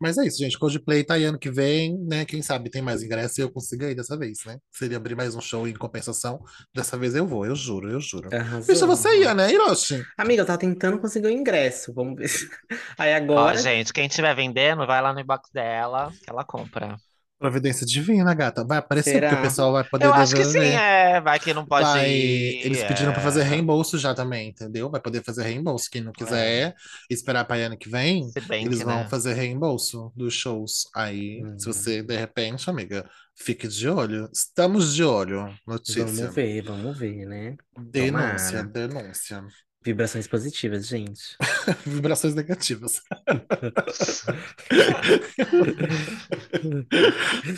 Mas 0.00 0.16
é 0.16 0.26
isso, 0.26 0.38
gente. 0.38 0.58
Coldplay 0.58 1.04
tá 1.04 1.14
aí 1.14 1.24
ano 1.24 1.38
que 1.38 1.50
vem, 1.50 1.98
né? 2.06 2.24
Quem 2.24 2.40
sabe 2.40 2.70
tem 2.70 2.80
mais 2.80 3.02
ingresso 3.02 3.40
e 3.40 3.42
eu 3.42 3.50
consigo 3.50 3.84
ir 3.84 3.94
dessa 3.94 4.16
vez, 4.16 4.38
né? 4.46 4.58
Seria 4.72 4.96
abrir 4.96 5.16
mais 5.16 5.34
um 5.34 5.40
show 5.40 5.66
em 5.66 5.74
compensação. 5.74 6.40
Dessa 6.74 6.96
vez 6.96 7.14
eu 7.14 7.26
vou, 7.26 7.44
eu 7.44 7.56
juro, 7.56 7.90
eu 7.90 8.00
juro. 8.00 8.28
Arrasou. 8.34 8.72
Bicha, 8.72 8.86
você 8.86 9.20
ia, 9.20 9.34
né, 9.34 9.52
Hiroshi? 9.52 10.02
Amiga, 10.16 10.42
eu 10.42 10.46
tava 10.46 10.58
tentando 10.58 10.98
conseguir 10.98 11.26
o 11.26 11.30
ingresso. 11.30 11.92
Vamos 11.92 12.16
ver. 12.16 12.28
Aí 12.98 13.12
Ó, 13.12 13.16
agora. 13.16 13.56
gente, 13.58 13.92
quem 13.92 14.06
estiver 14.06 14.34
vendendo, 14.34 14.86
vai 14.86 15.02
lá 15.02 15.12
no 15.12 15.20
inbox 15.20 15.50
dela, 15.52 16.12
que 16.22 16.30
ela 16.30 16.44
compra. 16.44 16.96
Providência 17.38 17.86
divina, 17.86 18.34
gata. 18.34 18.64
Vai 18.64 18.78
aparecer, 18.78 19.12
Será? 19.12 19.28
porque 19.28 19.36
o 19.36 19.38
pessoal 19.40 19.72
vai 19.72 19.84
poder 19.84 20.06
Eu 20.06 20.12
acho 20.14 20.34
que 20.34 20.44
sim, 20.44 20.58
devolver. 20.60 20.74
é. 20.74 21.20
Vai 21.20 21.38
que 21.38 21.54
não 21.54 21.64
pode 21.64 21.88
Vai... 21.88 22.10
ir. 22.10 22.66
Eles 22.66 22.82
pediram 22.82 23.12
pra 23.12 23.22
fazer 23.22 23.42
é. 23.42 23.44
reembolso 23.44 23.96
já 23.96 24.12
também, 24.14 24.48
entendeu? 24.48 24.90
Vai 24.90 25.00
poder 25.00 25.22
fazer 25.22 25.44
reembolso. 25.44 25.88
Quem 25.90 26.02
não 26.02 26.12
quiser 26.12 26.74
esperar 27.08 27.44
pra 27.44 27.56
ano 27.56 27.78
que 27.78 27.88
vem, 27.88 28.28
eles 28.50 28.78
que, 28.78 28.84
vão 28.84 29.04
né? 29.04 29.08
fazer 29.08 29.34
reembolso 29.34 30.12
dos 30.16 30.34
shows. 30.34 30.88
Aí, 30.94 31.40
se 31.58 31.68
Hum. 31.68 31.72
você, 31.72 32.02
de 32.02 32.16
repente, 32.16 32.68
amiga, 32.68 33.08
fique 33.36 33.68
de 33.68 33.88
olho. 33.88 34.28
Estamos 34.32 34.94
de 34.94 35.04
olho. 35.04 35.54
Notícia. 35.66 36.04
Vamos 36.04 36.34
ver, 36.34 36.62
vamos 36.62 36.98
ver, 36.98 37.24
né? 37.26 37.56
Denúncia, 37.78 38.64
Tomara. 38.64 38.68
denúncia. 38.68 39.44
Vibrações 39.88 40.26
positivas, 40.26 40.86
gente. 40.86 41.34
Vibrações 41.86 42.34
negativas. 42.34 43.00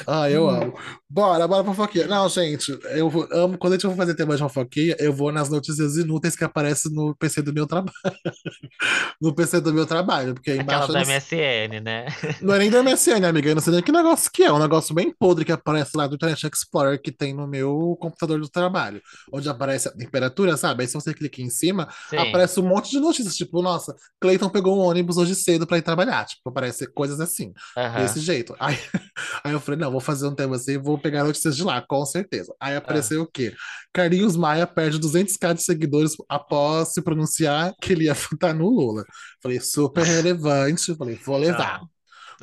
Ah, 0.07 0.31
eu 0.31 0.49
amo. 0.49 0.79
Bora, 1.09 1.47
bora 1.49 1.65
pra 1.65 1.73
fofoquinha. 1.75 2.07
Não, 2.07 2.29
gente, 2.29 2.77
eu 2.91 3.09
vou- 3.11 3.27
amo. 3.33 3.59
Quando 3.59 3.73
a 3.75 3.77
gente 3.77 3.89
for 3.89 3.97
fazer 3.97 4.15
tema 4.15 4.35
de 4.37 4.43
fofoquinha, 4.43 4.95
eu 4.99 5.13
vou 5.13 5.33
nas 5.33 5.49
notícias 5.49 5.97
inúteis 5.97 6.37
que 6.37 6.45
aparecem 6.45 6.93
no 6.93 7.15
PC 7.17 7.43
do 7.43 7.53
meu 7.53 7.67
trabalho. 7.67 7.93
No 9.21 9.35
PC 9.35 9.61
do 9.61 9.73
meu 9.75 9.85
trabalho, 9.85 10.33
porque 10.35 10.51
aí 10.53 10.61
Aquela 10.61 10.85
embaixo 10.87 10.93
do 10.93 10.99
eu 10.99 11.05
não, 11.07 11.15
MSN, 11.15 11.81
né? 11.83 12.07
não 12.41 12.55
é 12.55 12.59
nem 12.59 12.71
do 12.71 12.83
MSN, 12.83 13.25
amiga. 13.27 13.51
Eu 13.51 13.55
não 13.55 13.61
sei 13.63 13.73
nem 13.75 13.83
que 13.83 13.93
negócio 13.93 14.31
que 14.33 14.43
é. 14.43 14.47
É 14.47 14.53
um 14.53 14.59
negócio 14.59 14.95
bem 14.95 15.13
podre 15.13 15.45
que 15.45 15.53
aparece 15.53 15.95
lá 15.97 16.07
do 16.07 16.15
Internet 16.15 16.47
Explorer 16.47 17.01
que 17.01 17.13
tem 17.13 17.35
no 17.35 17.47
meu 17.47 17.97
computador 18.01 18.41
do 18.41 18.49
trabalho. 18.49 19.03
Onde 19.31 19.49
aparece 19.49 19.89
a 19.89 19.93
temperatura, 19.93 20.57
sabe? 20.57 20.83
Aí 20.83 20.89
se 20.89 20.95
você 20.95 21.13
clica 21.13 21.43
em 21.43 21.51
cima, 21.51 21.87
Sim. 22.09 22.17
Aparece 22.29 22.61
um 22.61 22.63
monte 22.69 22.91
de 22.91 23.01
notícias. 23.01 23.35
Tipo, 23.37 23.63
nossa, 23.63 23.95
Cleiton 24.21 24.49
pegou 24.49 24.77
um 24.77 24.81
ônibus 24.81 25.17
hoje 25.17 25.35
cedo 25.35 25.67
pra 25.67 25.79
ir 25.79 25.83
trabalhar. 25.83 26.25
Tipo, 26.27 26.49
aparece 26.51 26.87
coisas 26.93 27.21
assim. 27.21 27.53
Aham. 27.77 28.03
Desse 28.03 28.21
jeito. 28.21 28.55
Aí, 28.59 28.79
aí 29.45 29.53
eu 29.53 29.61
falei, 29.61 29.81
não, 29.81 29.91
vou 29.91 30.01
fazer 30.01 30.27
um 30.27 30.35
tema 30.35 30.57
assim, 30.57 30.79
vou 30.79 30.99
pegar 30.99 31.25
notícias 31.25 31.57
de 31.57 31.63
lá, 31.63 31.81
com 31.81 32.05
certeza. 32.05 32.55
Aí 32.61 32.77
apareceu 32.77 33.23
o 33.23 33.27
quê? 33.27 33.55
Carlinhos 33.93 34.37
Maia 34.37 34.67
perde 34.67 34.99
200k 35.01 35.55
de 35.55 35.63
seguidores 35.63 36.13
após 36.29 36.93
se 36.95 37.03
pronunciar 37.03 37.75
que 37.81 37.93
ele 37.93 38.05
ia 38.05 38.15
votar 38.15 38.55
no 38.55 38.69
Lula. 38.69 39.05
Falei, 39.43 39.61
super 39.61 40.05
relevante. 40.05 40.95
Falei, 40.97 41.19
vou 41.25 41.37
levar. 41.39 41.81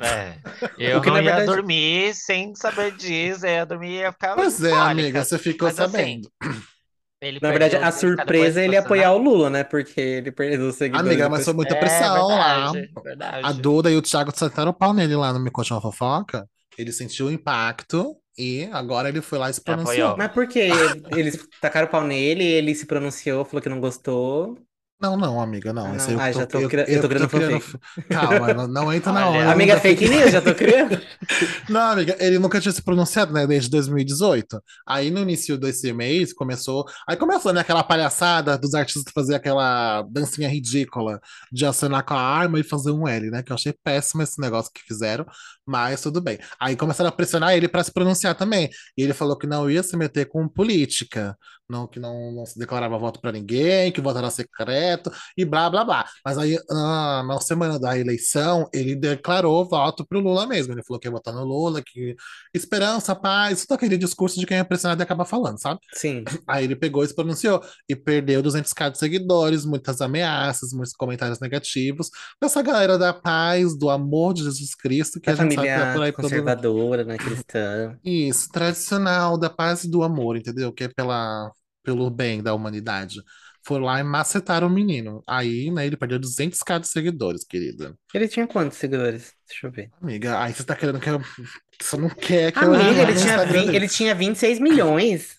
É. 0.00 0.38
Eu 0.78 0.98
O 0.98 1.00
que, 1.00 1.08
não 1.08 1.16
ia 1.16 1.22
verdade- 1.24 1.46
dormir 1.46 2.14
sem 2.14 2.54
saber 2.54 2.94
disso. 2.96 3.44
Eu 3.44 3.50
ia 3.50 3.66
dormir 3.66 3.88
e 3.88 3.96
ia 4.00 4.12
ficar 4.12 4.34
Pois 4.36 4.62
é, 4.62 4.72
amiga, 4.72 5.24
você 5.24 5.36
ficou 5.38 5.66
Mas 5.66 5.80
assim, 5.80 5.90
sabendo. 5.92 6.30
Ele 7.20 7.40
Na 7.42 7.50
verdade, 7.50 7.76
a 7.76 7.90
surpresa 7.90 8.60
é 8.60 8.64
ele 8.64 8.76
apoiar 8.76 9.12
o 9.12 9.18
Lula, 9.18 9.50
né? 9.50 9.64
Porque 9.64 10.00
ele 10.00 10.30
perdeu 10.30 10.68
os 10.68 10.76
seguidores. 10.76 11.08
Amiga, 11.10 11.28
mas 11.28 11.44
foi 11.44 11.54
muita 11.54 11.74
É, 11.74 11.80
pressão 11.80 12.28
lá. 12.28 12.72
verdade, 12.72 12.92
verdade. 13.02 13.42
A 13.42 13.52
Duda 13.52 13.90
e 13.90 13.96
o 13.96 14.02
Thiago 14.02 14.32
sentaram 14.36 14.70
o 14.70 14.74
pau 14.74 14.92
nele 14.94 15.16
lá 15.16 15.32
no 15.32 15.40
Me 15.40 15.50
Conte 15.50 15.72
uma 15.72 15.80
Fofoca. 15.80 16.48
Ele 16.76 16.92
sentiu 16.92 17.26
o 17.26 17.30
impacto 17.32 18.16
e 18.36 18.68
agora 18.72 19.08
ele 19.08 19.20
foi 19.20 19.38
lá 19.38 19.50
e 19.50 19.54
se 19.54 19.60
Apoiou. 19.66 19.74
pronunciou. 19.76 20.16
Mas 20.16 20.32
por 20.32 20.46
quê? 20.48 20.68
Eles 21.16 21.46
tacaram 21.60 21.88
o 21.88 21.90
pau 21.90 22.04
nele, 22.04 22.44
ele 22.44 22.74
se 22.74 22.86
pronunciou, 22.86 23.44
falou 23.44 23.60
que 23.62 23.68
não 23.68 23.80
gostou. 23.80 24.56
Não, 25.00 25.16
não, 25.16 25.40
amiga, 25.40 25.72
não. 25.72 25.86
Ah, 25.86 25.92
não. 25.92 26.20
aí 26.20 26.30
Ah, 26.30 26.32
já 26.32 26.44
tô 26.46 26.58
eu, 26.58 26.62
eu 26.62 27.00
tô 27.02 27.08
criando 27.08 27.28
criando- 27.28 27.80
Calma, 28.10 28.52
não, 28.52 28.66
não 28.66 28.92
entra 28.92 29.12
na 29.12 29.28
hora. 29.28 29.52
Amiga, 29.52 29.76
da 29.76 29.80
fake 29.80 30.08
news, 30.08 30.32
já 30.32 30.40
tô 30.42 30.52
criando. 30.54 31.00
Não, 31.68 31.92
amiga, 31.92 32.16
ele 32.18 32.38
nunca 32.38 32.58
tinha 32.60 32.72
se 32.72 32.80
pronunciado, 32.82 33.32
né, 33.32 33.46
desde 33.46 33.70
2018. 33.70 34.60
Aí 34.86 35.10
no 35.10 35.20
início 35.20 35.58
desse 35.58 35.92
mês 35.92 36.32
começou. 36.32 36.84
Aí 37.06 37.16
começou, 37.16 37.52
né, 37.52 37.60
aquela 37.60 37.84
palhaçada 37.84 38.56
dos 38.56 38.74
artistas 38.74 39.12
fazer 39.14 39.34
aquela 39.34 40.02
dancinha 40.10 40.48
ridícula 40.48 41.20
de 41.52 41.66
acenar 41.66 42.04
com 42.04 42.14
a 42.14 42.20
arma 42.20 42.58
e 42.58 42.64
fazer 42.64 42.90
um 42.90 43.06
L, 43.06 43.30
né? 43.30 43.42
Que 43.42 43.52
eu 43.52 43.54
achei 43.54 43.72
péssimo 43.84 44.22
esse 44.22 44.40
negócio 44.40 44.72
que 44.72 44.80
fizeram, 44.82 45.26
mas 45.68 46.00
tudo 46.00 46.20
bem. 46.20 46.38
Aí 46.58 46.74
começaram 46.76 47.08
a 47.08 47.12
pressionar 47.12 47.54
ele 47.54 47.68
para 47.68 47.84
se 47.84 47.92
pronunciar 47.92 48.34
também. 48.34 48.70
E 48.96 49.02
ele 49.02 49.12
falou 49.12 49.36
que 49.36 49.46
não 49.46 49.70
ia 49.70 49.82
se 49.82 49.96
meter 49.96 50.26
com 50.26 50.48
política, 50.48 51.36
não, 51.68 51.86
que 51.86 52.00
não, 52.00 52.32
não 52.32 52.46
se 52.46 52.58
declarava 52.58 52.96
voto 52.96 53.20
para 53.20 53.30
ninguém, 53.30 53.92
que 53.92 54.00
o 54.00 54.02
voto 54.02 54.18
era 54.18 54.30
secreto 54.30 55.10
e 55.36 55.44
blá 55.44 55.68
blá 55.68 55.84
blá. 55.84 56.06
Mas 56.24 56.38
aí, 56.38 56.58
ah, 56.70 57.22
na 57.26 57.38
semana 57.40 57.78
da 57.78 57.98
eleição, 57.98 58.66
ele 58.72 58.96
declarou 58.96 59.68
voto 59.68 60.06
pro 60.06 60.20
Lula 60.20 60.46
mesmo. 60.46 60.72
Ele 60.72 60.82
falou 60.82 60.98
que 60.98 61.06
ia 61.06 61.12
votar 61.12 61.34
no 61.34 61.44
Lula, 61.44 61.82
que 61.84 62.16
esperança, 62.54 63.14
paz, 63.14 63.62
tudo 63.62 63.76
aquele 63.76 63.98
discurso 63.98 64.40
de 64.40 64.46
quem 64.46 64.56
é 64.56 64.64
pressionado 64.64 65.02
e 65.02 65.04
acaba 65.04 65.26
falando, 65.26 65.60
sabe? 65.60 65.80
Sim. 65.92 66.24
Aí 66.46 66.64
ele 66.64 66.74
pegou 66.74 67.04
e 67.04 67.08
se 67.08 67.14
pronunciou 67.14 67.62
e 67.86 67.94
perdeu 67.94 68.42
200k 68.42 68.92
de 68.92 68.98
seguidores, 68.98 69.66
muitas 69.66 70.00
ameaças, 70.00 70.72
muitos 70.72 70.94
comentários 70.94 71.38
negativos 71.38 72.10
dessa 72.40 72.62
galera 72.62 72.96
da 72.96 73.12
paz, 73.12 73.76
do 73.76 73.90
amor 73.90 74.32
de 74.32 74.44
Jesus 74.44 74.74
Cristo, 74.74 75.20
que 75.20 75.30
Da 75.30 75.42
a 75.42 75.44
gente 75.44 75.57
família 75.66 75.86
por 75.86 76.02
aí 76.02 76.12
todo 76.12 76.12
conservadora, 76.12 77.04
né, 77.04 77.18
cristã. 77.18 77.98
isso, 78.04 78.48
tradicional 78.50 79.38
da 79.38 79.50
paz 79.50 79.84
e 79.84 79.90
do 79.90 80.02
amor, 80.02 80.36
entendeu? 80.36 80.72
Que 80.72 80.84
é 80.84 80.88
pela, 80.88 81.50
pelo 81.82 82.10
bem 82.10 82.42
da 82.42 82.54
humanidade. 82.54 83.16
Foram 83.64 83.84
lá 83.84 84.00
e 84.00 84.02
macetaram 84.02 84.66
o 84.68 84.70
menino. 84.70 85.22
Aí, 85.26 85.70
né, 85.70 85.86
ele 85.86 85.96
perdeu 85.96 86.18
200k 86.18 86.78
de 86.78 86.88
seguidores, 86.88 87.44
querida. 87.44 87.94
Ele 88.14 88.28
tinha 88.28 88.46
quantos 88.46 88.78
seguidores? 88.78 89.34
Deixa 89.46 89.66
eu 89.66 89.70
ver. 89.70 89.90
Amiga, 90.00 90.40
aí 90.40 90.54
você 90.54 90.64
tá 90.64 90.74
querendo 90.76 91.00
que 91.00 91.08
eu. 91.10 91.20
Você 91.80 91.96
não 91.96 92.08
quer 92.08 92.52
que 92.52 92.64
eu 92.64 92.74
Amiga, 92.74 92.90
entre 92.90 93.12
ele 93.12 93.14
tinha, 93.14 93.44
vi- 93.46 93.76
ele 93.76 93.88
tinha 93.88 94.14
26 94.14 94.58
milhões. 94.58 95.38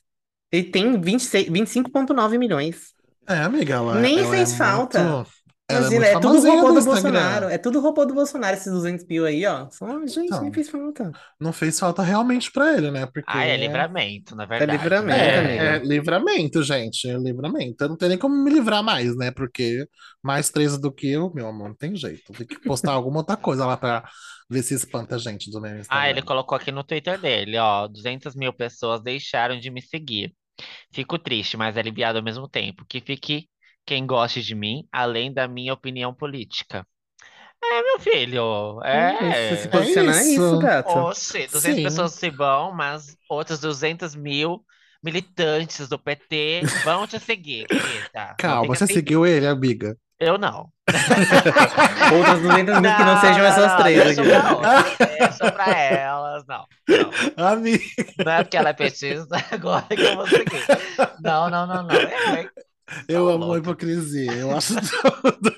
Ele 0.52 0.70
tem 0.70 1.00
26, 1.00 1.50
25,9 1.50 2.38
milhões. 2.38 2.94
É, 3.28 3.38
amiga, 3.44 3.76
ela, 3.76 3.96
Nem 4.02 4.18
ela 4.18 4.30
fez 4.30 4.52
é 4.52 4.56
falta. 4.58 5.00
muito. 5.00 5.30
Ela 5.70 5.82
Imagina, 5.82 6.06
é 6.06 6.10
é 6.10 6.14
tudo 6.14 6.24
famosinha 6.24 6.56
robô 6.56 6.68
no 6.70 6.74
do 6.74 6.80
Instagram. 6.80 7.02
Bolsonaro. 7.12 7.50
É 7.50 7.58
tudo 7.58 7.80
robô 7.80 8.06
do 8.06 8.14
Bolsonaro, 8.14 8.58
esses 8.58 8.72
200 8.74 9.06
mil 9.06 9.26
aí, 9.26 9.46
ó. 9.46 9.70
Só, 9.70 9.88
gente, 10.08 10.26
Então. 10.26 10.42
nem 10.42 10.52
fez 10.52 10.70
falta. 10.70 11.12
Não 11.40 11.54
fez 11.54 11.80
falta 11.80 12.02
realmente 12.02 12.52
pra 12.52 12.74
ele, 12.76 12.90
né? 12.92 13.06
Porque. 13.06 13.24
Ah, 13.28 13.46
é 13.46 13.56
livramento, 13.56 14.36
na 14.36 14.46
verdade. 14.46 14.72
livramento, 14.72 15.20
É, 15.20 15.76
é 15.76 15.80
livramento, 15.80 16.64
gente. 16.64 17.08
É 17.10 17.18
livramento. 17.18 17.84
Eu 17.84 17.90
não 17.90 17.98
tenho 17.98 18.10
nem 18.10 18.18
como 18.18 18.36
me 18.44 18.50
livrar 18.52 18.82
mais, 18.84 19.16
né? 19.16 19.32
Porque 19.32 19.86
mais 20.24 20.50
três 20.50 20.78
do 20.78 20.92
que 20.92 21.08
eu, 21.12 21.32
meu 21.34 21.48
amor, 21.48 21.70
não 21.70 21.76
tem 21.76 21.96
jeito. 21.96 22.34
Tem 22.34 22.48
que 22.48 22.60
postar 22.62 22.94
alguma 22.94 23.18
outra 23.20 23.38
coisa 23.38 23.66
lá 23.66 23.78
pra 23.78 24.04
ver 24.50 24.64
se 24.64 24.74
espanta 24.74 25.16
a 25.16 25.20
gente 25.20 25.52
do 25.52 25.62
meu 25.62 25.78
Instagram. 25.78 26.04
Ah, 26.04 26.10
ele 26.10 26.22
colocou 26.24 26.56
aqui 26.56 26.72
no 26.72 26.84
Twitter 26.84 27.20
dele, 27.20 27.58
ó, 27.58 27.88
200 27.88 28.36
mil 28.36 28.52
pessoas 28.52 29.02
deixaram 29.02 29.60
de 29.60 29.70
me 29.70 29.82
seguir. 29.82 30.34
Fico 30.92 31.18
triste, 31.20 31.56
mas 31.56 31.78
aliviado 31.78 32.18
ao 32.18 32.24
mesmo 32.24 32.48
tempo. 32.50 32.84
Que 32.90 33.00
fique 33.00 33.48
quem 33.90 34.06
goste 34.06 34.44
de 34.44 34.54
mim, 34.54 34.88
além 34.92 35.34
da 35.34 35.48
minha 35.48 35.74
opinião 35.74 36.14
política. 36.14 36.86
É, 37.62 37.82
meu 37.82 38.00
filho, 38.00 38.80
Isso, 38.84 39.62
se 39.64 39.68
é. 39.68 39.72
posicionar 39.72 40.16
é 40.16 40.22
isso, 40.22 40.32
isso. 40.32 40.60
gato. 40.60 40.90
Oxe, 40.90 41.48
200 41.48 41.62
Sim. 41.78 41.84
pessoas 41.84 42.14
se 42.14 42.30
vão, 42.30 42.72
mas 42.72 43.18
outras 43.28 43.60
200 43.60 44.14
mil 44.14 44.64
militantes 45.04 45.90
do 45.90 45.98
PT 45.98 46.62
vão 46.86 47.08
te 47.08 47.20
seguir, 47.20 47.66
querida. 47.68 48.36
Calma, 48.38 48.68
você 48.68 48.86
sem- 48.86 48.96
seguiu 48.98 49.26
ele, 49.26 49.48
amiga? 49.48 49.98
Eu 50.20 50.38
não. 50.38 50.70
Outras 52.16 52.42
200 52.42 52.80
mil 52.82 52.96
que 52.96 53.04
não 53.04 53.20
sejam 53.22 53.46
essas 53.46 53.76
três 53.78 54.04
deixa 54.16 54.22
aqui. 54.22 54.60
pra 54.60 55.08
deixa 55.08 55.52
pra 55.52 55.80
elas, 55.80 56.44
não. 56.48 56.66
não. 57.38 57.48
Amiga. 57.48 57.84
Não 58.24 58.32
é 58.34 58.44
porque 58.44 58.58
ela 58.58 58.70
é 58.70 58.74
petista 58.74 59.36
agora 59.52 59.86
que 59.88 60.02
eu 60.02 60.16
vou 60.16 60.28
seguir. 60.28 60.64
Não, 61.22 61.50
não, 61.50 61.66
não, 61.66 61.84
não. 61.84 61.96
É, 61.96 62.50
Eu 63.08 63.28
Tá 63.28 63.34
amo 63.34 63.52
a 63.52 63.58
louca. 63.58 63.60
hipocrisia. 63.60 64.32
Eu 64.34 64.56
acho 64.56 64.76
tudo. 64.82 65.56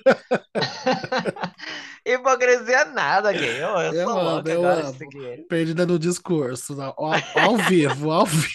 hipocrisia 2.05 2.85
nada, 2.85 3.31
gay. 3.33 3.61
Eu, 3.61 3.69
eu 3.79 3.93
Eu 3.93 4.09
sou 4.09 4.19
amo, 4.19 4.21
louca 4.21 4.51
eu 4.51 4.59
agora 4.65 4.87
amo. 4.87 4.97
Perdida 5.47 5.85
no 5.85 5.99
discurso. 5.99 6.79
Ao, 6.81 6.95
ao 7.35 7.57
vivo, 7.57 8.11
ao 8.11 8.25
vivo. 8.27 8.51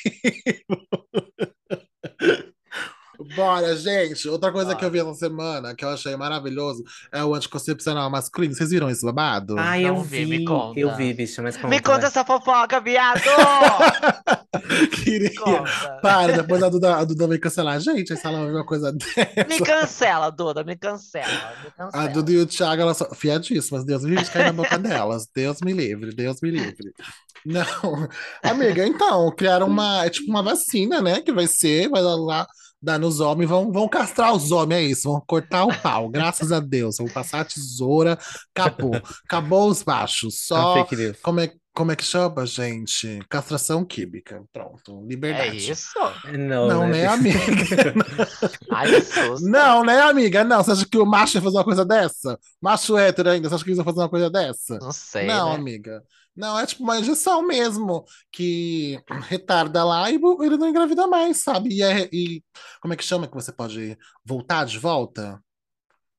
Bora, 3.35 3.75
gente. 3.77 4.29
Outra 4.29 4.53
coisa 4.53 4.69
Bora. 4.69 4.79
que 4.79 4.85
eu 4.85 4.91
vi 4.91 4.99
essa 5.01 5.15
semana, 5.15 5.75
que 5.75 5.85
eu 5.85 5.89
achei 5.89 6.15
maravilhoso, 6.17 6.85
é 7.13 7.25
o 7.25 7.35
anticoncepcional 7.35 8.09
masculino. 8.11 8.55
Vocês 8.55 8.71
viram 8.71 8.89
esse 8.91 9.05
babado? 9.05 9.57
Ah, 9.59 9.79
eu 9.81 9.95
Não 9.95 10.03
vi, 10.03 10.25
vi. 10.25 10.39
me 10.39 10.45
conta. 10.45 10.79
Eu 10.79 10.95
vi, 10.97 11.13
bicho, 11.15 11.43
mas 11.43 11.57
conta. 11.57 11.69
Me 11.69 11.81
conta 11.81 11.99
vai. 11.99 12.07
essa 12.07 12.25
fofoca, 12.25 12.81
viado! 12.81 13.21
Queria. 15.05 15.35
Conta. 15.35 15.99
Para, 16.03 16.33
depois 16.33 16.63
a 16.63 16.69
Duda, 16.69 16.97
a 16.97 17.05
Duda 17.05 17.27
vai 17.27 17.39
cancelar. 17.39 17.81
Gente, 17.81 18.13
aí 18.13 18.19
se 18.19 18.27
ela 18.27 18.41
ouvir 18.41 18.53
uma 18.53 18.65
coisa 18.67 18.93
dessa. 18.93 19.45
Me 19.49 19.61
cancela, 19.61 20.31
Duda, 20.31 20.65
me 20.65 20.77
cancela. 20.77 21.27
Me 21.65 21.71
cancela. 21.71 22.05
A 22.05 22.07
Duda 22.09 22.33
e 22.33 22.39
o 22.39 22.47
Thiago, 22.47 22.83
elas 22.83 22.97
são 22.97 23.11
fiadíssimas. 23.15 23.85
Deus 23.85 24.03
me 24.03 24.11
livre 24.11 24.25
de 24.25 24.31
cair 24.31 24.47
na 24.47 24.53
boca 24.53 24.79
delas. 24.79 25.27
Deus 25.35 25.59
me 25.63 25.73
livre, 25.73 26.15
Deus 26.15 26.41
me 26.43 26.51
livre. 26.51 26.93
Não, 27.45 28.09
amiga, 28.43 28.85
então, 28.85 29.31
criaram 29.37 29.69
uma, 29.69 30.05
é 30.05 30.11
tipo 30.11 30.29
uma 30.29 30.43
vacina, 30.43 31.01
né? 31.01 31.21
Que 31.21 31.33
vai 31.33 31.47
ser, 31.47 31.89
vai 31.89 32.03
dar 32.03 32.17
lá, 32.17 32.47
dar 32.87 32.99
nos 32.99 33.21
homens, 33.21 33.49
vão, 33.49 33.71
vão 33.71 33.89
castrar 33.89 34.33
os 34.35 34.51
homens, 34.53 34.79
é 34.79 34.83
isso, 34.85 35.11
vão 35.11 35.21
cortar 35.27 35.65
o 35.65 35.81
pau, 35.83 36.09
graças 36.11 36.53
a 36.53 36.61
Deus. 36.61 36.97
Vão 36.99 37.09
passar 37.09 37.41
a 37.41 37.45
tesoura, 37.45 38.19
acabou. 38.55 38.95
Acabou 39.25 39.69
os 39.69 39.85
machos. 39.85 40.47
Só. 40.47 40.87
Como 41.23 41.41
é, 41.41 41.53
como 41.75 41.93
é 41.93 41.97
que 41.97 42.05
chama, 42.05 42.47
gente? 42.47 43.19
Castração 43.29 43.85
química. 43.85 44.43
Pronto, 44.53 45.03
É 45.05 45.09
liberdade. 45.09 45.71
isso? 45.71 45.93
Não, 46.39 46.69
Não, 46.69 46.81
né? 46.89 47.03
né, 47.03 47.07
amiga? 47.07 47.39
Ai. 48.73 48.89
Não, 49.43 49.85
né, 49.85 50.01
amiga? 50.01 50.45
Não. 50.45 50.63
Você 50.63 50.71
acha 50.73 50.87
que 50.89 50.99
o 50.99 51.05
macho 51.05 51.37
ia 51.37 51.43
fazer 51.43 51.57
uma 51.59 51.65
coisa 51.65 51.85
dessa? 51.85 52.39
Macho 52.63 52.97
hétero 52.97 53.31
ainda, 53.31 53.49
você 53.49 53.55
acha 53.57 53.65
que 53.65 53.71
eles 53.71 53.79
iam 53.79 53.85
fazer 53.85 54.01
uma 54.01 54.09
coisa 54.09 54.31
dessa? 54.31 54.79
Não 54.79 54.93
sei, 54.93 55.27
Não, 55.27 55.51
né? 55.51 55.55
amiga. 55.57 56.03
Não, 56.37 56.59
é 56.59 56.67
tipo 56.67 56.83
uma 56.83 56.99
injeção 56.99 57.43
mesmo, 57.47 58.05
que 58.33 59.01
retarda 59.29 59.85
lá 59.85 60.11
e 60.11 60.15
ele 60.17 60.57
não 60.57 60.69
engravida 60.69 61.07
mais, 61.07 61.39
sabe? 61.43 61.71
E, 61.75 61.83
é- 61.83 62.09
e 62.13 62.43
como 62.81 62.95
é 62.95 62.97
que 62.97 63.05
chama 63.05 63.27
que 63.29 63.35
você 63.35 63.53
pode 63.53 63.97
voltar 64.25 64.65
de 64.67 64.79
volta? 64.79 65.43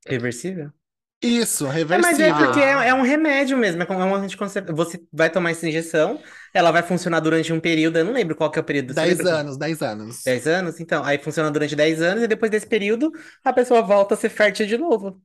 Reversível? 0.07 0.73
Isso, 1.21 1.65
É, 1.89 1.97
reversível. 1.97 1.97
mas 1.97 2.19
é 2.19 2.33
porque 2.33 2.59
é, 2.59 2.89
é 2.89 2.93
um 2.93 3.01
remédio 3.01 3.57
mesmo, 3.57 3.81
é 3.81 3.85
é 3.85 3.91
um 3.95 4.15
anticoncepcional. 4.15 4.75
Você 4.75 5.01
vai 5.11 5.29
tomar 5.29 5.51
essa 5.51 5.67
injeção, 5.67 6.21
ela 6.53 6.71
vai 6.71 6.83
funcionar 6.83 7.19
durante 7.21 7.51
um 7.53 7.59
período, 7.59 7.97
eu 7.97 8.05
não 8.05 8.11
lembro 8.13 8.35
qual 8.35 8.51
que 8.51 8.59
é 8.59 8.61
o 8.61 8.65
período. 8.65 8.93
Você 8.93 9.05
10 9.05 9.07
lembra? 9.07 9.25
anos, 9.25 9.57
10 9.57 9.81
anos. 9.81 10.17
10 10.25 10.47
anos? 10.47 10.79
Então, 10.79 11.03
aí 11.03 11.17
funciona 11.19 11.51
durante 11.51 11.75
10 11.75 12.01
anos 12.01 12.23
e 12.23 12.27
depois 12.27 12.51
desse 12.51 12.67
período 12.67 13.11
a 13.43 13.53
pessoa 13.53 13.81
volta 13.81 14.13
a 14.15 14.17
ser 14.17 14.29
fértil 14.29 14.67
de 14.67 14.77
novo. 14.77 15.21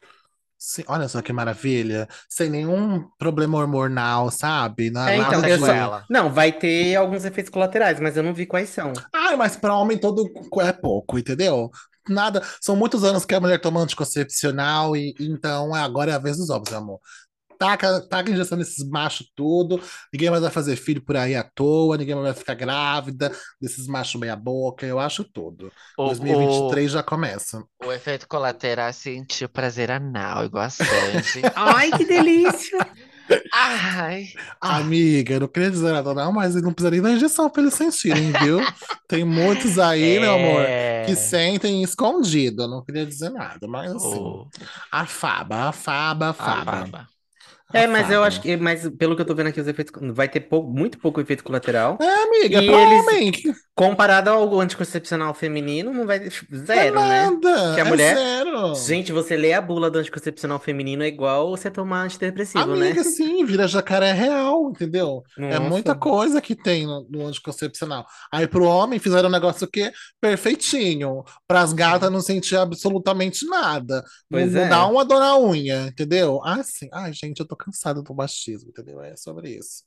Sim, 0.65 0.85
olha 0.87 1.09
só 1.09 1.21
que 1.21 1.33
maravilha. 1.33 2.07
Sem 2.29 2.49
nenhum 2.49 3.05
problema 3.19 3.59
hormonal, 3.59 4.31
sabe? 4.31 4.93
Na- 4.93 5.11
É, 5.11 5.17
então, 5.19 5.45
eu 5.45 5.59
só-. 5.59 6.05
Não, 6.09 6.33
vai 6.33 6.53
ter 6.53 6.95
alguns 6.95 7.25
efeitos 7.25 7.51
colaterais, 7.51 7.99
mas 7.99 8.17
eu 8.17 8.23
não 8.23 8.33
vi 8.33 8.47
quais 8.47 8.69
são. 8.69 8.93
Ai, 9.13 9.35
mas 9.35 9.57
para 9.57 9.75
homem 9.75 9.99
todo 9.99 10.25
é 10.61 10.73
pouco, 10.73 11.19
entendeu? 11.19 11.69
Nada. 12.09 12.41
São 12.61 12.77
muitos 12.77 13.03
anos 13.03 13.25
que 13.25 13.35
a 13.35 13.41
mulher 13.41 13.61
toma 13.61 13.81
anticoncepcional 13.81 14.97
e 14.97 15.15
então 15.19 15.75
agora 15.75 16.13
é 16.13 16.15
a 16.15 16.19
vez 16.19 16.37
dos 16.37 16.49
homens, 16.49 16.71
meu 16.71 16.79
amor. 16.79 17.01
Taca, 17.63 18.01
taca 18.01 18.31
injeção 18.31 18.59
nesses 18.59 18.85
machos 18.89 19.31
tudo. 19.37 19.81
Ninguém 20.13 20.31
mais 20.31 20.43
vai 20.43 20.51
fazer 20.51 20.75
filho 20.75 21.01
por 21.05 21.17
aí 21.17 21.37
à 21.37 21.45
toa, 21.45 21.97
ninguém 21.97 22.15
mais 22.15 22.27
vai 22.27 22.35
ficar 22.35 22.55
grávida 22.55 23.31
desses 23.61 23.87
machos 23.87 24.21
meia 24.21 24.35
boca. 24.35 24.85
Eu 24.85 24.99
acho 24.99 25.23
tudo. 25.23 25.71
O, 25.97 26.07
2023 26.07 26.91
já 26.91 27.03
começa. 27.03 27.63
o, 27.83 27.87
o 27.87 27.93
efeito 27.93 28.27
colateral 28.27 28.89
é 28.89 28.93
sentir 28.93 29.49
prazer 29.49 29.91
anal, 29.91 30.45
igual 30.45 30.65
a 30.65 30.71
Sandy. 30.71 31.43
Ai, 31.55 31.91
que 31.93 32.05
delícia! 32.05 32.79
Ai, 33.53 34.27
Amiga, 34.61 35.35
eu 35.35 35.41
não 35.41 35.49
queria 35.49 35.71
dizer 35.71 35.93
nada, 35.93 36.13
não, 36.13 36.33
mas 36.33 36.55
não 36.57 36.73
precisa 36.73 36.91
nem 36.91 37.01
da 37.01 37.13
injeção 37.13 37.49
pra 37.49 37.63
eles 37.63 37.75
sentirem, 37.75 38.33
viu? 38.33 38.61
Tem 39.09 39.25
muitos 39.25 39.79
aí, 39.79 40.19
meu 40.19 40.35
amor, 40.35 40.63
é... 40.63 41.05
que 41.07 41.15
sentem 41.15 41.83
escondido. 41.83 42.63
Eu 42.65 42.69
não 42.69 42.85
queria 42.85 43.07
dizer 43.07 43.31
nada, 43.31 43.67
mas 43.69 43.93
assim. 43.93 44.19
o- 44.19 44.49
A 44.91 45.07
faba, 45.07 45.69
a 45.69 45.73
faba, 45.73 46.27
a 46.27 46.31
a 46.31 46.35
faba. 46.35 46.65
baba. 46.65 47.07
É, 47.73 47.87
mas 47.87 48.11
eu 48.11 48.23
acho 48.23 48.41
que, 48.41 48.57
mas 48.57 48.89
pelo 48.99 49.15
que 49.17 49.23
eu 49.23 49.27
tô 49.27 49.35
vendo 49.35 49.49
aqui, 49.49 49.61
os 49.61 49.67
efeitos 49.67 49.93
vai 50.15 50.29
ter 50.29 50.41
pouco, 50.41 50.71
muito 50.71 50.99
pouco 50.99 51.21
efeito 51.21 51.43
colateral. 51.45 51.99
É, 52.01 52.23
amiga, 52.25 52.63
E 52.63 52.69
eles-. 52.69 53.57
Comparado 53.75 54.29
ao 54.29 54.61
anticoncepcional 54.61 55.33
feminino, 55.33 55.93
não 55.93 56.07
vai. 56.07 56.19
Zero, 56.55 56.99
é 56.99 57.09
né? 57.09 57.31
nada, 57.31 57.75
Que 57.75 57.81
a 57.81 57.85
é 57.85 57.89
mulher- 57.89 58.15
zero. 58.17 58.75
Gente, 58.75 59.13
você 59.13 59.35
lê 59.37 59.55
a 59.55 59.61
bula 59.63 59.91
do 59.91 59.99
anticoncepcional 59.99 60.59
feminino 60.59 61.03
é 61.03 61.09
igual 61.09 61.51
você 61.51 61.71
tomar 61.71 62.03
antidepressivo, 62.05 62.77
né? 62.77 62.89
Amiga, 62.91 63.03
sim, 63.03 63.45
vira 63.47 63.67
jacaré 63.67 64.13
real, 64.13 64.69
entendeu? 64.71 65.23
É 65.39 65.59
Nossa. 65.59 65.61
muita 65.61 65.95
coisa 65.95 66.41
que 66.41 66.55
tem 66.55 66.85
no, 66.87 67.07
no 67.09 67.27
anticoncepcional. 67.27 68.05
Aí 68.31 68.47
pro 68.47 68.65
homem 68.65 68.99
fizeram 68.99 69.29
um 69.31 69.33
negócio 69.33 69.67
que 69.67 69.91
perfeitinho. 70.21 71.25
Pras 71.47 71.73
gatas 71.73 72.11
não 72.11 72.21
sentir 72.21 72.57
absolutamente 72.57 73.47
nada. 73.47 74.05
Pois 74.31 74.53
não, 74.53 74.61
não 74.61 74.67
é. 74.67 74.69
dá 74.69 74.87
uma 74.87 75.05
dor 75.05 75.21
na 75.21 75.39
unha, 75.39 75.87
entendeu? 75.87 76.41
Ah, 76.45 76.63
sim. 76.63 76.89
Ai, 76.93 77.13
gente, 77.13 77.41
eu 77.41 77.47
tô 77.47 77.57
cansada 77.63 78.03
do 78.03 78.15
machismo, 78.15 78.71
entendeu? 78.71 79.01
É 79.01 79.17
sobre 79.17 79.51
isso. 79.51 79.85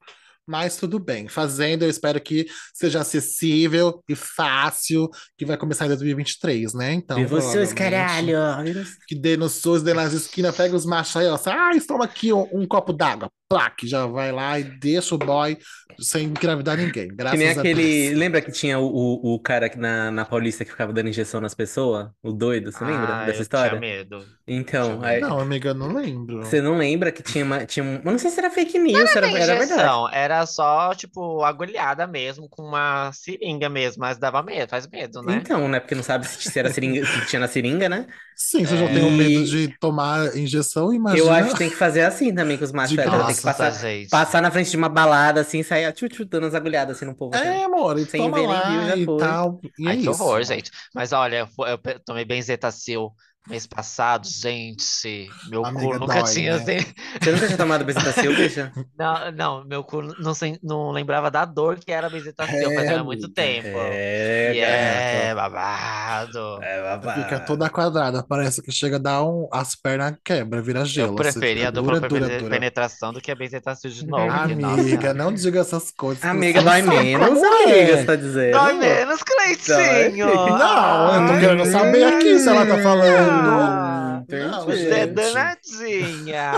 Mas 0.48 0.78
tudo 0.78 1.00
bem. 1.00 1.28
Fazendo, 1.28 1.84
eu 1.84 1.90
espero 1.90 2.22
que 2.22 2.46
seja 2.74 3.02
acessível 3.02 4.04
e 4.08 4.16
fácil, 4.16 5.10
que 5.36 5.46
vai 5.46 5.58
começar 5.58 5.86
em 5.86 5.90
2023, 5.90 6.74
né? 6.76 6.94
Então, 6.94 7.18
Viva 7.18 7.38
os 7.38 7.46
seus 7.46 7.74
provavelmente, 7.74 8.32
caralho! 8.32 8.86
Que 9.08 9.16
dê 9.16 9.36
nos 9.36 9.54
SUS, 9.54 9.82
dê 9.82 9.94
nas 9.94 10.14
esquinas, 10.14 10.56
pega 10.56 10.76
os 10.76 10.86
machos 10.86 11.18
aí, 11.18 11.28
ó. 11.28 11.40
Ah, 11.48 11.72
toma 11.88 12.06
aqui 12.06 12.32
um, 12.32 12.48
um 12.54 12.68
copo 12.68 12.94
d'água. 12.94 13.30
Plaque, 13.48 13.88
já 13.88 14.08
vai 14.08 14.32
lá 14.32 14.60
e 14.60 14.64
deixa 14.64 15.14
o 15.14 15.18
boy 15.18 15.58
sem 16.00 16.26
engravidar 16.26 16.78
ninguém. 16.78 17.08
Que 17.10 17.16
Graças 17.16 17.38
nem 17.38 17.50
a 17.50 17.52
aquele. 17.52 18.10
Deus. 18.10 18.20
Lembra 18.20 18.42
que 18.42 18.52
tinha 18.52 18.80
o, 18.80 18.86
o, 18.88 19.36
o 19.36 19.40
cara 19.40 19.70
que 19.70 19.78
na, 19.78 20.10
na 20.12 20.26
Paulista 20.26 20.66
que 20.66 20.72
ficava 20.72 20.92
dando 20.92 21.10
injeção 21.10 21.40
nas 21.40 21.54
pessoas? 21.54 22.10
O 22.24 22.32
doido, 22.32 22.72
você 22.72 22.84
lembra 22.84 23.22
Ah, 23.22 23.26
dessa 23.26 23.40
eu 23.40 23.42
história? 23.44 23.70
tinha 23.70 23.80
medo. 23.80 24.26
Então, 24.48 25.00
Tinha 25.00 25.10
aí- 25.10 25.22
Não, 25.22 25.40
amiga, 25.40 25.70
eu 25.70 25.74
não 25.76 25.94
lembro. 25.94 26.38
você 26.44 26.62
não 26.62 26.78
lembra 26.78 27.12
que 27.12 27.24
tinha 27.24 27.46
uma. 27.46 27.66
Tinha 27.66 27.84
um, 27.84 27.96
eu 27.96 28.12
não 28.12 28.20
sei 28.20 28.32
se 28.32 28.40
era 28.40 28.50
fake 28.52 28.78
news, 28.80 29.10
se 29.12 29.18
era, 29.18 29.28
Não 29.28 29.38
era 29.38 29.56
verdade. 29.56 29.64
injeção, 29.74 30.10
era 30.10 30.46
só, 30.46 30.94
tipo, 30.96 31.44
agulhada 31.44 32.06
mesmo, 32.08 32.48
com 32.50 32.64
uma 32.64 33.12
seringa 33.14 33.70
mesmo, 33.70 34.02
mas 34.02 34.18
dava 34.18 34.42
medo, 34.44 34.70
faz 34.70 34.88
medo, 34.88 35.22
né? 35.24 35.44
Então, 35.44 35.68
né? 35.68 35.80
Porque 35.80 35.96
não 35.96 36.04
sabe 36.04 36.28
se, 36.28 36.58
era 36.60 36.70
seringa, 36.70 37.06
se 37.06 37.26
tinha 37.28 37.40
na 37.40 37.48
seringa, 37.48 37.90
né? 37.90 38.08
Sim, 38.36 38.66
você 38.66 38.78
já 38.78 38.86
É. 38.86 38.94
tem 38.94 39.04
o 39.04 39.12
medo 39.12 39.46
de 39.46 39.68
tomar 39.80 40.36
injeção, 40.38 40.94
imagina. 40.94 41.26
Eu 41.28 41.32
acho 41.32 41.52
que 41.52 41.58
tem 41.58 41.70
que 41.70 41.76
fazer 41.76 42.02
assim 42.02 42.34
também 42.34 42.58
com 42.58 42.64
os 42.66 42.72
machos 42.72 42.96
Nossa, 43.44 43.54
passar, 43.54 43.72
gente. 43.72 44.10
passar 44.10 44.42
na 44.42 44.52
frente 44.52 44.72
de 44.72 44.78
uma 44.78 44.90
balada, 44.90 45.42
assim, 45.42 45.64
sair 45.64 45.92
tchu, 45.94 46.08
tchu, 46.10 46.26
dando 46.26 46.48
as 46.48 46.56
agulhadas 46.56 46.98
assim 46.98 47.06
no 47.06 47.16
povo. 47.16 47.36
assim. 47.36 47.60
É, 47.60 47.64
amor, 47.66 48.00
e 48.00 48.06
Sem 48.06 48.16
toma 48.16 48.32
ver 48.32 48.48
lá 48.48 48.62
viu, 48.62 48.84
já 48.84 48.98
e 48.98 49.06
foi. 49.06 49.16
tal. 49.16 49.60
E 49.78 49.92
é 49.92 49.92
Ai, 49.92 49.98
que 49.98 50.10
isso. 50.10 50.24
horror, 50.24 50.44
gente. 50.44 50.72
Mas 50.94 51.12
olha, 51.14 51.48
eu 51.58 51.68
eu 51.68 52.00
tomei 52.06 52.26
benzetacil 52.26 53.14
mês 53.48 53.66
passado, 53.68 54.28
gente. 54.28 55.30
Meu 55.50 55.66
Amiga, 55.66 55.86
cu 55.94 56.00
nunca 56.00 56.22
dói, 56.22 56.34
tinha. 56.34 56.58
né? 56.58 56.62
assim- 56.62 56.94
Você 57.22 57.32
nunca 57.32 57.46
tinha 57.46 57.58
tomado 57.58 57.86
benzetacil, 57.86 58.34
bicha? 58.36 58.72
Não, 58.98 59.32
não, 59.32 59.64
meu 59.66 59.84
cu 59.84 60.02
não, 60.02 60.34
não 60.64 60.92
lembrava 60.92 61.30
da 61.30 61.46
dor 61.46 61.78
que 61.78 61.92
era 61.92 62.10
benzetacil, 62.10 62.72
É, 62.72 62.76
fazia 62.76 63.04
muito 63.04 63.26
amiga. 63.26 63.42
tempo. 63.42 63.78
É, 63.92 64.52
E 64.56 64.60
é, 64.60 65.34
babado. 65.36 66.60
É 66.64 66.82
babado. 66.82 67.22
Fica 67.24 67.40
toda 67.42 67.70
quadrada, 67.70 68.24
parece 68.28 68.62
que 68.62 68.72
chega 68.72 68.96
a 68.96 69.00
dar 69.00 69.24
um. 69.24 69.48
As 69.52 69.76
pernas 69.76 70.16
quebra, 70.24 70.62
vira 70.62 70.84
gelo. 70.86 71.16
Eu 71.18 71.22
assim, 71.28 71.40
preferia 71.40 71.64
a 71.66 71.72
fica 71.72 71.72
dupla 71.82 72.00
dura, 72.00 72.10
dura, 72.26 72.40
dura. 72.40 72.50
penetração 72.50 73.14
do 73.14 73.22
que 73.22 73.32
a 73.32 73.36
benzetacil 73.36 73.90
de 73.92 74.06
novo. 74.08 74.32
Amiga, 74.32 75.14
não 75.14 75.32
diga 75.32 75.60
essas 75.60 75.92
coisas. 75.92 76.24
Amiga, 76.24 76.62
dói 76.62 76.82
menos, 76.82 77.30
amiga, 77.44 77.70
é. 77.72 77.98
você 77.98 78.04
tá 78.06 78.16
dizendo? 78.16 78.52
Dói 78.58 78.74
menos, 78.74 79.22
Cleitinho! 79.24 80.28
Não, 80.28 81.22
eu 81.28 81.34
tô 81.34 81.40
querendo 81.40 81.66
saber 81.72 82.04
aqui 82.06 82.40
se 82.40 82.50
ela 82.50 82.66
tá 82.66 82.78
falando. 82.82 83.35
mundo 83.36 83.85
Ah, 84.32 84.38
Não, 84.38 84.66
Você 84.66 84.90
é 84.90 85.08
danadinha. 85.08 86.52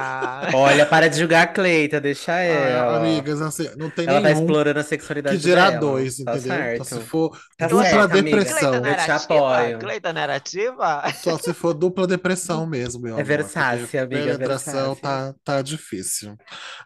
Olha, 0.53 0.85
para 0.85 1.07
de 1.09 1.17
julgar 1.19 1.43
a 1.43 1.47
Cleita, 1.47 1.99
deixa 1.99 2.33
Ah, 2.33 2.41
ela. 2.41 2.97
amigas, 2.97 3.41
assim, 3.41 3.69
não 3.77 3.89
tem 3.89 4.05
Ela 4.07 4.21
tá 4.21 4.29
nenhum 4.29 4.39
explorando 4.41 4.79
a 4.79 4.83
sexualidade 4.83 5.37
que 5.37 5.43
dirá 5.43 5.69
dela. 5.69 5.79
dois, 5.81 6.17
Tá 6.17 6.35
entendeu? 6.37 6.73
Então, 6.73 6.83
se 6.85 6.89
certo. 6.91 7.05
for 7.07 7.37
Tá 7.57 7.67
dupla 7.67 7.83
certo, 7.83 7.99
amiga. 8.03 8.21
depressão, 8.23 8.71
Cleita 8.81 8.89
Eu 8.89 8.95
te 9.05 9.11
apoio. 9.11 9.79
Cleita 9.79 10.13
narrativa? 10.13 11.03
só 11.23 11.37
se 11.37 11.53
for 11.53 11.73
dupla 11.73 12.07
depressão 12.07 12.65
mesmo, 12.67 13.01
meu 13.01 13.17
É 13.19 13.23
porque 13.23 13.97
amiga, 13.97 14.19
é 14.19 14.33
Penetração 14.33 14.93
Versáce. 14.95 15.01
tá, 15.01 15.33
tá 15.43 15.61
difícil. 15.61 16.35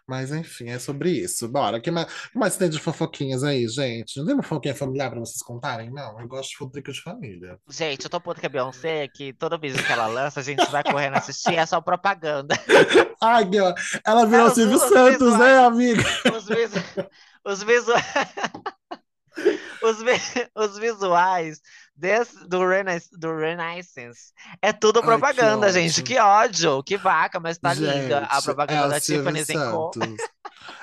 Mas 0.08 0.32
enfim, 0.32 0.68
é 0.68 0.78
sobre 0.78 1.10
isso. 1.10 1.48
Bora, 1.48 1.80
que 1.80 1.90
mais, 1.90 2.06
que 2.32 2.38
mais 2.38 2.56
tem 2.56 2.68
de 2.68 2.78
fofoquinhas 2.78 3.44
aí, 3.44 3.66
gente? 3.68 4.16
Não 4.18 4.24
tem 4.26 4.34
uma 4.34 4.42
fofoquinha 4.42 4.74
familiar 4.74 5.10
pra 5.10 5.20
vocês 5.20 5.42
contarem? 5.42 5.90
Não, 5.92 6.20
eu 6.20 6.26
gosto 6.28 6.50
de 6.50 6.56
fofoca 6.56 6.92
de 6.92 7.02
família. 7.02 7.58
Gente, 7.68 8.04
eu 8.04 8.10
tô 8.10 8.20
puto 8.20 8.40
que 8.40 8.46
a 8.46 8.48
Beyoncé, 8.48 9.08
que 9.08 9.32
toda 9.32 9.58
vez 9.58 9.80
que 9.80 9.92
ela 9.92 10.06
lança, 10.06 10.40
a 10.40 10.42
gente 10.42 10.70
vai 10.72 10.82
correndo 10.82 11.16
assistir, 11.16 11.54
é 11.56 11.64
só 11.66 11.80
propaganda. 11.80 12.54
Meu, 13.50 13.72
ela 14.04 14.26
virou 14.26 14.46
o 14.46 14.48
os- 14.48 14.54
Silvio 14.54 14.76
os 14.76 14.82
Santos, 14.82 15.30
visuais. 15.32 15.38
né, 15.38 15.58
amiga? 15.58 16.02
Os, 16.34 16.44
visu... 16.46 16.74
os, 17.44 17.62
visu... 17.62 17.92
os, 19.82 20.02
vi- 20.02 20.48
os 20.56 20.78
visuais 20.78 21.60
desse... 21.94 22.46
do, 22.48 22.66
Renais... 22.66 23.08
do 23.12 23.36
Renaissance 23.36 24.32
é 24.60 24.72
tudo 24.72 24.98
Ai, 24.98 25.02
que 25.02 25.08
propaganda, 25.08 25.72
gente. 25.72 26.02
Que 26.02 26.18
ódio, 26.18 26.82
que 26.82 26.96
vaca, 26.96 27.38
mas 27.40 27.58
tá 27.58 27.72
linda. 27.74 28.26
A 28.28 28.34
Gente, 28.34 28.44
propaganda 28.44 28.86
é 28.86 28.88
da 28.90 29.00
Tiffany. 29.00 29.44
Santos. 29.44 30.16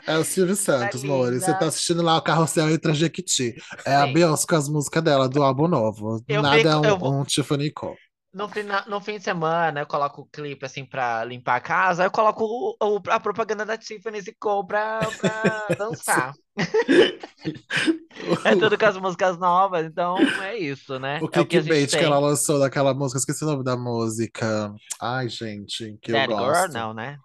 É 0.08 0.18
o 0.18 0.24
Silvio 0.24 0.56
Santos, 0.58 1.04
amor. 1.04 1.34
E 1.34 1.40
Você 1.40 1.54
tá 1.54 1.66
assistindo 1.68 2.02
lá 2.02 2.18
o 2.18 2.22
Carrossel 2.22 2.70
e 2.70 2.94
Jequiti. 2.94 3.56
É 3.86 3.96
a 3.96 4.06
Sim. 4.06 4.14
Beyoncé 4.14 4.46
com 4.48 4.56
as 4.56 4.70
músicas 4.70 5.04
dela, 5.04 5.28
do 5.30 5.44
álbum 5.44 5.68
novo. 5.68 6.24
Eu 6.28 6.42
Nada 6.42 6.58
fico- 6.58 6.70
é 6.70 6.78
um, 6.78 6.86
eu 6.86 6.96
um 7.04 7.24
Tiffany 7.24 7.72
Co. 7.72 7.96
No, 8.32 8.48
fina- 8.48 8.86
no 8.88 9.02
fim 9.02 9.18
de 9.18 9.24
semana, 9.24 9.80
eu 9.82 9.88
coloco 9.88 10.22
o 10.22 10.26
clipe 10.28 10.64
assim 10.64 10.86
pra 10.86 11.26
limpar 11.26 11.56
a 11.56 11.62
casa, 11.62 12.04
eu 12.04 12.12
coloco 12.12 12.44
o- 12.46 12.76
o- 12.80 13.02
a 13.10 13.20
propaganda 13.20 13.66
da 13.66 13.76
Tiffany 13.78 14.22
Co 14.40 14.64
pra, 14.66 15.00
pra 15.20 15.68
dançar. 15.78 16.34
É 18.44 18.54
tudo 18.56 18.78
com 18.78 18.86
as 18.86 18.98
músicas 18.98 19.38
novas, 19.38 19.86
então 19.86 20.18
é 20.44 20.58
isso, 20.58 21.00
né? 21.00 21.20
O 21.22 21.26
é 21.26 21.26
o 21.26 21.30
que 21.30 21.46
que 21.46 21.98
tem. 21.98 22.04
ela 22.04 22.20
lançou 22.20 22.60
daquela 22.60 22.94
música, 22.94 23.18
esqueci 23.20 23.44
o 23.46 23.48
nome 23.48 23.64
da 23.64 23.78
música. 23.78 24.74
Ai, 25.02 25.30
gente, 25.30 25.98
que 26.02 26.12
eu 26.12 26.16
That 26.16 26.28
Girl, 26.28 26.44
gosto. 26.44 26.74
não, 26.74 26.94
né? 26.94 27.18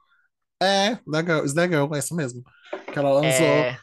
É, 0.63 0.95
That 0.97 1.27
Girl, 1.27 1.47
Girl, 1.69 1.95
é 1.95 1.99
isso 1.99 2.15
mesmo. 2.15 2.43
Que 2.93 2.99
ela 2.99 3.13
lançou. 3.13 3.45
É, 3.45 3.79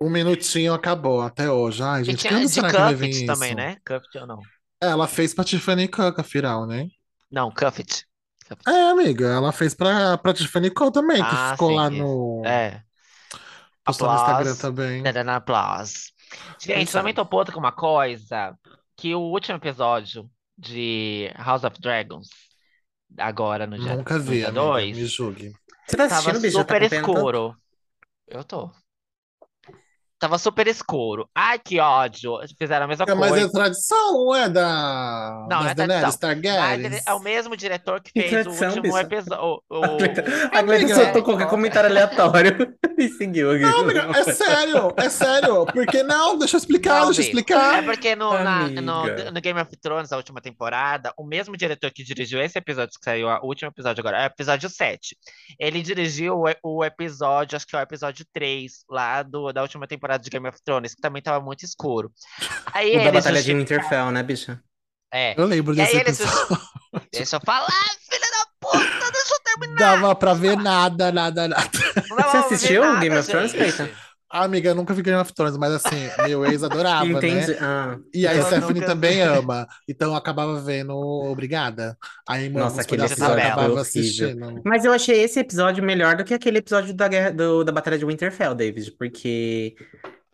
Um 0.00 0.10
minutinho 0.10 0.74
acabou 0.74 1.20
até 1.22 1.50
hoje. 1.50 1.82
Ai, 1.82 2.02
e 2.02 2.04
gente, 2.04 2.18
tinha 2.20 2.32
quando 2.32 2.42
de 2.42 2.48
será 2.48 2.70
que 2.70 2.76
vai 2.76 2.94
vir 2.94 3.06
Cuffit 3.08 3.16
isso? 3.16 3.26
também, 3.26 3.54
né? 3.54 3.76
Cuffit 3.86 4.18
ou 4.18 4.26
não? 4.26 4.40
Ela 4.84 5.06
fez 5.08 5.34
pra 5.34 5.44
Tiffany 5.44 5.88
Cook, 5.88 6.18
afinal, 6.20 6.66
né? 6.66 6.88
Não, 7.30 7.50
Cuffit. 7.50 8.06
É, 8.66 8.90
amiga, 8.90 9.26
ela 9.26 9.52
fez 9.52 9.74
pra, 9.74 10.18
pra 10.18 10.34
Tiffany 10.34 10.70
Co 10.70 10.90
também, 10.90 11.24
que 11.26 11.34
Ah, 11.34 11.52
ficou 11.52 11.70
sim, 11.70 11.76
lá 11.76 11.90
isso. 11.90 11.96
no. 11.98 12.42
É. 12.44 12.82
Postou 13.84 14.08
no 14.08 14.14
Instagram 14.14 14.54
Applause. 14.54 14.60
também. 14.60 15.02
Dando 15.02 15.30
aplausos. 15.30 16.12
Gente, 16.60 16.74
Pois 16.74 16.92
também 16.92 17.14
tô 17.14 17.24
puta 17.26 17.52
com 17.52 17.58
uma 17.58 17.72
coisa, 17.72 18.56
que 18.96 19.14
o 19.14 19.20
último 19.20 19.56
episódio 19.56 20.30
de 20.56 21.30
House 21.36 21.64
of 21.64 21.80
Dragons, 21.80 22.28
agora 23.18 23.66
no 23.66 23.78
dia, 23.78 23.96
Nunca 23.96 24.18
no 24.24 24.24
vi, 24.24 24.38
dia 24.38 24.50
amiga, 24.50 24.52
2, 24.52 24.96
me 24.96 25.06
julgue. 25.06 25.52
Você 25.86 25.96
tá 25.96 26.06
tava 26.06 26.06
assistindo, 26.06 26.40
bicho? 26.40 26.56
Já 26.56 26.64
tá 26.64 26.74
super 26.74 26.74
acompanhando 26.74 27.10
tanto? 27.10 27.32
escuro. 27.32 27.56
Eu 28.28 28.44
tô. 28.44 28.70
Tava 30.18 30.38
super 30.38 30.66
escuro. 30.66 31.28
Ai, 31.34 31.58
que 31.58 31.78
ódio. 31.80 32.38
Fizeram 32.58 32.84
a 32.84 32.88
mesma 32.88 33.04
É, 33.06 33.14
mas 33.14 33.32
é 33.32 33.40
coisa. 33.40 33.52
tradição, 33.52 34.12
não 34.12 34.34
é 34.34 34.48
da 34.48 35.46
Não, 35.50 35.66
é 35.66 35.74
Daenerys. 35.74 36.02
Mas 36.04 36.16
Targaryen? 36.16 37.00
é 37.06 37.12
o 37.12 37.20
mesmo 37.20 37.56
diretor 37.56 38.00
que 38.00 38.12
Que 38.12 38.22
fez 38.22 38.32
o 38.46 38.50
tradição, 38.50 38.68
último 38.68 38.82
bicho. 38.84 38.98
episódio. 38.98 39.44
O, 39.68 39.76
A 39.76 39.90
o- 39.90 40.88
soltou 40.94 41.22
qualquer 41.22 41.48
comentário 41.48 41.90
aleatório 41.90 42.74
e 42.96 43.08
seguiu 43.08 43.50
aqui. 43.50 43.62
Não, 43.62 43.80
amiga, 43.80 44.08
é 44.14 44.24
sério, 44.32 44.94
é 44.96 45.08
sério. 45.10 45.66
Porque 45.66 46.02
não, 46.02 46.38
deixa 46.38 46.56
eu 46.56 46.58
explicar, 46.58 47.00
Não, 47.00 47.06
deixa 47.06 47.20
eu 47.20 47.26
explicar. 47.26 47.82
É 47.82 47.82
porque 47.82 48.14
no, 48.14 48.32
na- 48.32 48.68
no, 48.68 49.02
no 49.32 49.40
Game 49.40 49.60
of 49.60 49.76
Thrones, 49.78 50.12
a 50.12 50.16
última 50.16 50.40
temporada, 50.40 51.12
o 51.18 51.24
mesmo 51.26 51.56
diretor 51.56 51.90
que 51.90 52.04
dirigiu 52.04 52.40
esse 52.40 52.56
episódio 52.56 52.96
que 52.98 53.04
saiu, 53.04 53.26
o 53.28 53.46
último 53.46 53.68
episódio 53.70 54.00
agora, 54.00 54.18
é 54.22 54.24
o 54.24 54.26
episódio 54.26 54.70
7. 54.70 55.16
Ele 55.58 55.82
dirigiu 55.82 56.40
o, 56.62 56.76
o 56.78 56.84
episódio, 56.84 57.56
acho 57.56 57.66
que 57.66 57.74
é 57.74 57.78
o 57.80 57.82
episódio 57.82 58.24
3, 58.32 58.84
lá 58.88 59.22
do, 59.22 59.52
da 59.52 59.60
última 59.60 59.86
temporada 59.86 60.03
de 60.18 60.30
Game 60.30 60.48
of 60.48 60.58
Thrones, 60.64 60.94
que 60.94 61.00
também 61.00 61.22
tava 61.22 61.44
muito 61.44 61.64
escuro. 61.64 62.12
Aí 62.72 62.96
O 62.96 63.04
da 63.04 63.12
Batalha 63.12 63.42
de 63.42 63.54
Winterfell, 63.54 64.10
né, 64.10 64.22
bicha? 64.22 64.60
É. 65.12 65.34
Eu 65.40 65.46
lembro 65.46 65.74
E 65.74 65.80
aí 65.80 65.86
desse 65.86 65.96
ele 65.96 66.10
episódio. 66.10 66.58
Deixa 67.12 67.36
eu 67.36 67.40
falar, 67.44 67.70
filha 68.08 68.30
da 68.30 68.46
puta, 68.60 69.12
deixa 69.12 69.34
eu 69.34 69.40
terminar. 69.44 69.78
Dava 69.78 70.14
pra 70.14 70.32
ver 70.32 70.56
nada, 70.56 71.10
nada, 71.10 71.48
nada. 71.48 71.70
Você 72.08 72.36
assistiu 72.36 72.82
nada, 72.82 73.00
Game 73.00 73.16
of 73.16 73.28
Thrones, 73.28 73.52
gente. 73.52 73.92
Cleita? 74.34 74.44
Amiga, 74.44 74.68
eu 74.70 74.74
nunca 74.74 74.92
vi 74.94 75.02
Game 75.02 75.20
of 75.20 75.32
Thrones, 75.32 75.56
mas 75.56 75.72
assim, 75.72 76.08
meu 76.26 76.44
ex 76.46 76.62
adorava, 76.62 77.06
Entendi. 77.06 77.52
né? 77.52 77.58
Ah, 77.60 77.96
E 78.12 78.26
a 78.26 78.34
Eu 78.34 78.42
Stephanie 78.44 78.74
nunca 78.80 78.86
também 78.86 79.22
ama. 79.22 79.66
Então 79.88 80.10
eu 80.10 80.16
acabava 80.16 80.60
vendo 80.60 80.94
Obrigada. 80.96 81.96
Aí, 82.28 82.48
Nossa, 82.48 82.80
aquele 82.82 83.02
pedacinhos 83.02 83.20
eu 83.20 83.26
episódio 83.36 83.52
acabava 83.52 83.80
assistindo. 83.80 84.62
Mas 84.64 84.84
eu 84.84 84.92
achei 84.92 85.22
esse 85.22 85.38
episódio 85.40 85.82
melhor 85.84 86.16
do 86.16 86.24
que 86.24 86.34
aquele 86.34 86.58
episódio 86.58 86.92
da, 86.94 87.08
guerra, 87.08 87.30
do- 87.30 87.64
da 87.64 87.72
Batalha 87.72 87.98
de 87.98 88.04
Winterfell, 88.04 88.54
David, 88.54 88.92
porque 88.98 89.74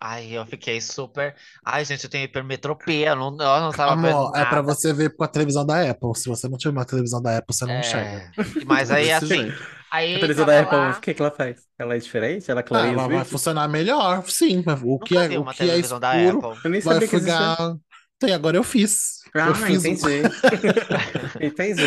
Ai, 0.03 0.31
eu 0.33 0.47
fiquei 0.47 0.81
super. 0.81 1.35
Ai, 1.63 1.85
gente, 1.85 2.05
eu 2.05 2.09
tenho 2.11 2.25
hipermetropia, 2.25 3.09
eu 3.11 3.17
não, 3.17 3.27
eu 3.33 3.61
não 3.61 3.71
tava 3.71 3.97
vendo 4.01 4.09
Amor, 4.17 4.33
é 4.35 4.47
pra 4.47 4.63
você 4.63 4.95
ver 4.95 5.15
com 5.15 5.23
a 5.23 5.29
televisão 5.29 5.65
da 5.67 5.91
Apple. 5.91 6.15
Se 6.17 6.27
você 6.27 6.49
não 6.49 6.57
tiver 6.57 6.73
uma 6.73 6.87
televisão 6.87 7.21
da 7.21 7.37
Apple, 7.37 7.55
você 7.55 7.67
não 7.67 7.79
enxerga. 7.79 8.33
É, 8.39 8.65
mas 8.65 8.91
aí 8.91 9.13
assim, 9.13 9.27
jeito. 9.27 9.80
Aí 9.91 10.17
Atualizou 10.17 10.45
tava 10.47 10.61
da 10.61 10.61
Apple, 10.63 10.79
lá, 10.79 10.99
o 10.99 11.01
que 11.01 11.15
que 11.15 11.23
ela 11.23 11.31
faz? 11.31 11.69
Ela 11.79 11.97
é 11.97 11.99
diferente? 11.99 12.51
Ela 12.51 12.63
Ah, 12.73 12.89
clareia 12.89 12.91
ela 12.91 13.09
vai 13.09 13.25
funcionar 13.25 13.69
melhor, 13.69 14.25
sim. 14.29 14.63
O 14.85 14.99
que 15.01 15.17
nunca 15.17 15.35
é, 15.35 15.39
o 15.39 15.45
que 15.47 15.69
é 15.69 15.79
televisão 15.79 15.99
da 16.01 16.13
escuro 16.13 16.31
Apple. 16.31 16.61
Eu 16.65 16.71
nem 16.71 16.81
vai 16.83 17.01
sabia 17.01 17.09
que 17.09 17.17
existia. 17.17 17.55
ficar. 17.55 17.77
Tem, 18.19 18.33
agora 18.35 18.57
eu 18.57 18.63
fiz. 18.65 19.21
Ah, 19.35 19.51
Eu 19.51 19.55
fiz. 19.55 19.89
um- 19.89 19.97
entendi. 19.97 20.35
Entendi. 21.41 21.85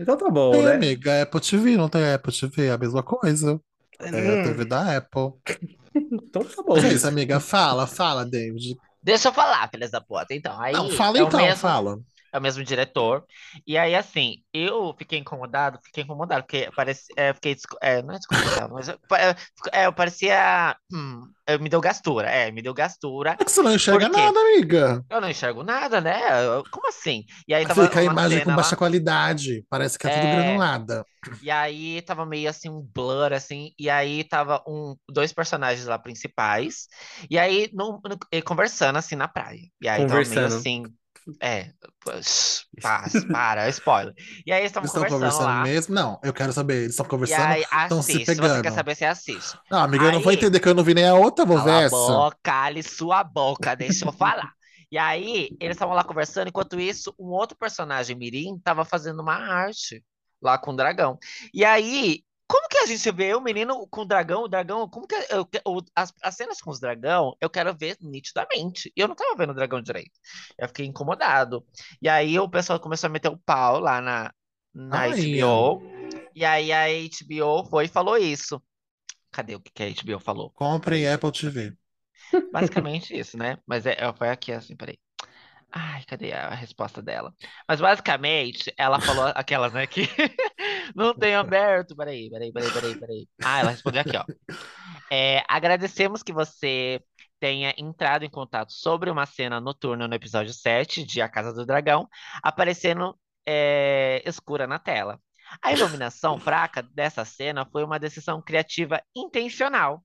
Então 0.00 0.16
tá 0.16 0.30
bom, 0.30 0.62
Tem, 0.62 0.62
né? 0.62 0.88
amiga, 0.88 1.12
é 1.12 1.22
Apple 1.22 1.40
TV, 1.40 1.76
não 1.76 1.88
tem 1.88 2.12
Apple 2.12 2.32
TV, 2.32 2.66
é 2.66 2.70
a 2.72 2.78
mesma 2.78 3.02
coisa. 3.02 3.60
É 4.12 4.30
a 4.32 4.38
Hum, 4.38 4.38
TV 4.38 4.64
da 4.64 4.96
Apple. 4.96 5.32
então 5.94 6.44
tá 6.44 6.62
bom. 6.62 6.80
É 6.84 6.92
isso, 6.92 7.06
amiga. 7.06 7.40
Fala, 7.40 7.86
fala, 7.86 8.24
David. 8.24 8.78
Deixa 9.02 9.28
eu 9.28 9.32
falar, 9.32 9.68
filhas 9.70 9.90
da 9.90 10.00
puta. 10.00 10.34
Então, 10.34 10.60
aí 10.60 10.74
Não, 10.74 10.88
fala 10.88 11.18
é 11.18 11.24
o 11.24 11.30
então, 11.30 11.32
mesmo, 11.32 11.62
fala. 11.62 11.98
É 12.38 12.40
o 12.40 12.42
mesmo 12.42 12.64
diretor. 12.64 13.24
E 13.66 13.76
aí, 13.78 13.94
assim, 13.94 14.42
eu 14.52 14.94
fiquei 14.98 15.18
incomodado, 15.18 15.78
fiquei 15.84 16.04
incomodado, 16.04 16.42
porque 16.44 16.70
parece, 16.74 17.12
é, 17.16 17.34
fiquei, 17.34 17.56
é, 17.82 18.02
não 18.02 18.14
é 18.14 18.18
desconfortável, 18.18 18.74
mas 18.74 18.88
eu, 18.88 18.98
é, 19.72 19.86
eu 19.86 19.92
parecia, 19.92 20.76
hum, 20.92 21.30
é, 21.46 21.58
me 21.58 21.68
deu 21.68 21.80
gastura, 21.80 22.28
é, 22.30 22.50
me 22.50 22.62
deu 22.62 22.74
gastura. 22.74 23.36
É 23.40 23.44
que 23.44 23.50
você 23.52 23.62
não 23.62 23.74
enxerga 23.74 24.08
nada, 24.08 24.38
amiga. 24.40 25.04
Eu 25.10 25.20
não 25.20 25.28
enxergo 25.30 25.62
nada, 25.62 26.00
né? 26.00 26.20
Eu- 26.46 26.64
Como 26.70 26.88
assim? 26.88 27.24
E 27.46 27.54
aí 27.54 27.64
tava 27.66 27.82
Fica 27.82 28.00
a 28.00 28.04
imagem 28.04 28.40
com 28.40 28.52
baixa 28.52 28.74
lá, 28.74 28.76
qualidade. 28.76 29.64
Parece 29.68 29.98
que 29.98 30.06
é 30.06 30.10
tudo 30.10 30.26
É. 30.26 30.28
granulada. 30.28 31.04
e 31.40 31.50
aí 31.50 32.02
tava 32.02 32.26
meio 32.26 32.48
assim 32.50 32.68
um 32.70 32.82
blur 32.82 33.32
assim, 33.32 33.72
e 33.78 33.90
aí 33.90 34.24
tava 34.24 34.62
um 34.68 34.96
dois 35.08 35.32
personagens 35.32 35.86
lá 35.86 35.98
principais, 35.98 36.88
e 37.30 37.38
aí 37.38 37.70
no, 37.72 38.00
no- 38.04 38.42
conversando 38.44 38.98
assim 38.98 39.16
na 39.16 39.28
praia. 39.28 39.60
E 39.80 39.88
aí 39.88 40.04
tava 40.06 40.24
meio 40.24 40.46
Conversando. 40.46 40.46
assim, 40.46 40.84
é, 41.40 41.70
psh, 42.04 42.66
para, 42.80 43.04
para, 43.32 43.68
spoiler. 43.70 44.14
E 44.46 44.52
aí 44.52 44.60
eles 44.60 44.70
estavam 44.70 44.88
conversando 44.88 45.18
conversando 45.18 45.44
lá. 45.44 45.62
mesmo? 45.62 45.94
Não, 45.94 46.20
eu 46.22 46.32
quero 46.32 46.52
saber. 46.52 46.76
Eles 46.76 46.90
estão 46.90 47.06
conversando? 47.06 47.42
aí 47.42 47.62
Estão 47.62 48.02
se 48.02 48.12
se 48.12 48.18
você 48.24 48.34
pegando? 48.34 48.62
quer 48.62 48.72
saber, 48.72 48.94
você 48.94 49.04
assiste. 49.04 49.58
Não, 49.70 49.80
amiga, 49.80 50.04
eu 50.06 50.12
não 50.12 50.20
vou 50.20 50.30
Aí- 50.30 50.36
entender 50.36 50.60
que 50.60 50.68
eu 50.68 50.74
não 50.74 50.84
vi 50.84 50.94
nem 50.94 51.06
a 51.06 51.14
outra, 51.14 51.44
vou 51.44 51.62
ver 51.62 51.84
essa. 51.84 51.96
boca, 51.96 52.36
cale 52.42 52.82
sua 52.82 53.22
boca, 53.24 53.74
deixa 53.76 54.04
eu 54.06 54.12
falar. 54.12 54.52
E 54.90 54.96
aí, 54.96 55.50
eles 55.60 55.76
estavam 55.76 55.94
lá 55.94 56.02
conversando, 56.02 56.48
enquanto 56.48 56.80
isso, 56.80 57.14
um 57.18 57.26
outro 57.26 57.56
personagem, 57.58 58.16
Mirim, 58.16 58.58
tava 58.64 58.84
fazendo 58.86 59.20
uma 59.20 59.34
arte 59.34 60.02
lá 60.40 60.56
com 60.56 60.70
o 60.72 60.76
dragão. 60.76 61.18
E 61.52 61.62
aí, 61.64 62.22
como 62.48 62.68
que 62.68 62.78
a 62.78 62.86
gente 62.86 63.10
vê 63.12 63.34
o 63.34 63.40
menino 63.40 63.86
com 63.88 64.02
o 64.02 64.04
dragão, 64.06 64.44
o 64.44 64.48
dragão, 64.48 64.88
como 64.88 65.06
que 65.06 65.14
eu, 65.30 65.46
as, 65.94 66.12
as 66.22 66.34
cenas 66.36 66.60
com 66.60 66.70
os 66.70 66.80
dragão, 66.80 67.36
eu 67.40 67.50
quero 67.50 67.76
ver 67.76 67.96
nitidamente. 68.00 68.92
E 68.96 69.00
eu 69.00 69.08
não 69.08 69.14
tava 69.14 69.36
vendo 69.36 69.50
o 69.50 69.54
dragão 69.54 69.82
direito. 69.82 70.12
Eu 70.58 70.68
fiquei 70.68 70.86
incomodado. 70.86 71.64
E 72.02 72.08
aí 72.08 72.38
o 72.38 72.48
pessoal 72.48 72.80
começou 72.80 73.08
a 73.08 73.10
meter 73.10 73.28
o 73.30 73.38
pau 73.38 73.78
lá 73.80 74.00
na, 74.00 74.32
na 74.74 75.02
Ai, 75.02 75.10
HBO. 75.10 75.82
E 76.34 76.44
aí 76.44 76.72
a 76.72 76.86
HBO 76.86 77.64
foi 77.64 77.84
e 77.86 77.88
falou 77.88 78.16
isso. 78.16 78.62
Cadê 79.32 79.56
o 79.56 79.60
que 79.60 79.72
que 79.72 79.82
a 79.84 79.86
HBO 79.88 80.20
falou? 80.20 80.54
Comprem 80.54 81.06
Apple 81.08 81.32
TV. 81.32 81.76
Basicamente 82.52 83.18
isso, 83.18 83.36
né? 83.36 83.58
Mas 83.66 83.86
é, 83.86 83.92
é- 83.98 84.12
foi 84.14 84.28
aqui 84.30 84.52
assim, 84.52 84.76
peraí. 84.76 84.98
Ai, 85.72 86.04
cadê 86.06 86.32
a 86.32 86.54
resposta 86.54 87.02
dela? 87.02 87.34
Mas 87.68 87.80
basicamente, 87.80 88.72
ela 88.78 89.00
falou 89.00 89.26
aquelas, 89.36 89.72
né, 89.72 89.86
que 89.86 90.02
não 90.94 91.14
tem 91.14 91.34
aberto. 91.34 91.96
Peraí, 91.96 92.30
peraí, 92.30 92.52
peraí, 92.52 92.72
peraí, 92.72 92.98
peraí. 92.98 93.28
Ah, 93.42 93.60
ela 93.60 93.70
respondeu 93.70 94.00
aqui, 94.00 94.16
ó. 94.16 94.24
É, 95.10 95.42
agradecemos 95.48 96.22
que 96.22 96.32
você 96.32 97.02
tenha 97.40 97.74
entrado 97.78 98.24
em 98.24 98.30
contato 98.30 98.72
sobre 98.72 99.10
uma 99.10 99.26
cena 99.26 99.60
noturna 99.60 100.06
no 100.08 100.14
episódio 100.14 100.52
7 100.52 101.04
de 101.04 101.22
A 101.22 101.28
Casa 101.28 101.52
do 101.52 101.64
Dragão, 101.64 102.08
aparecendo 102.42 103.18
é, 103.46 104.22
escura 104.26 104.66
na 104.66 104.78
tela. 104.78 105.20
A 105.62 105.72
iluminação 105.72 106.38
fraca 106.38 106.82
dessa 106.82 107.24
cena 107.24 107.64
foi 107.64 107.82
uma 107.82 107.98
decisão 107.98 108.42
criativa 108.42 109.00
intencional. 109.16 110.04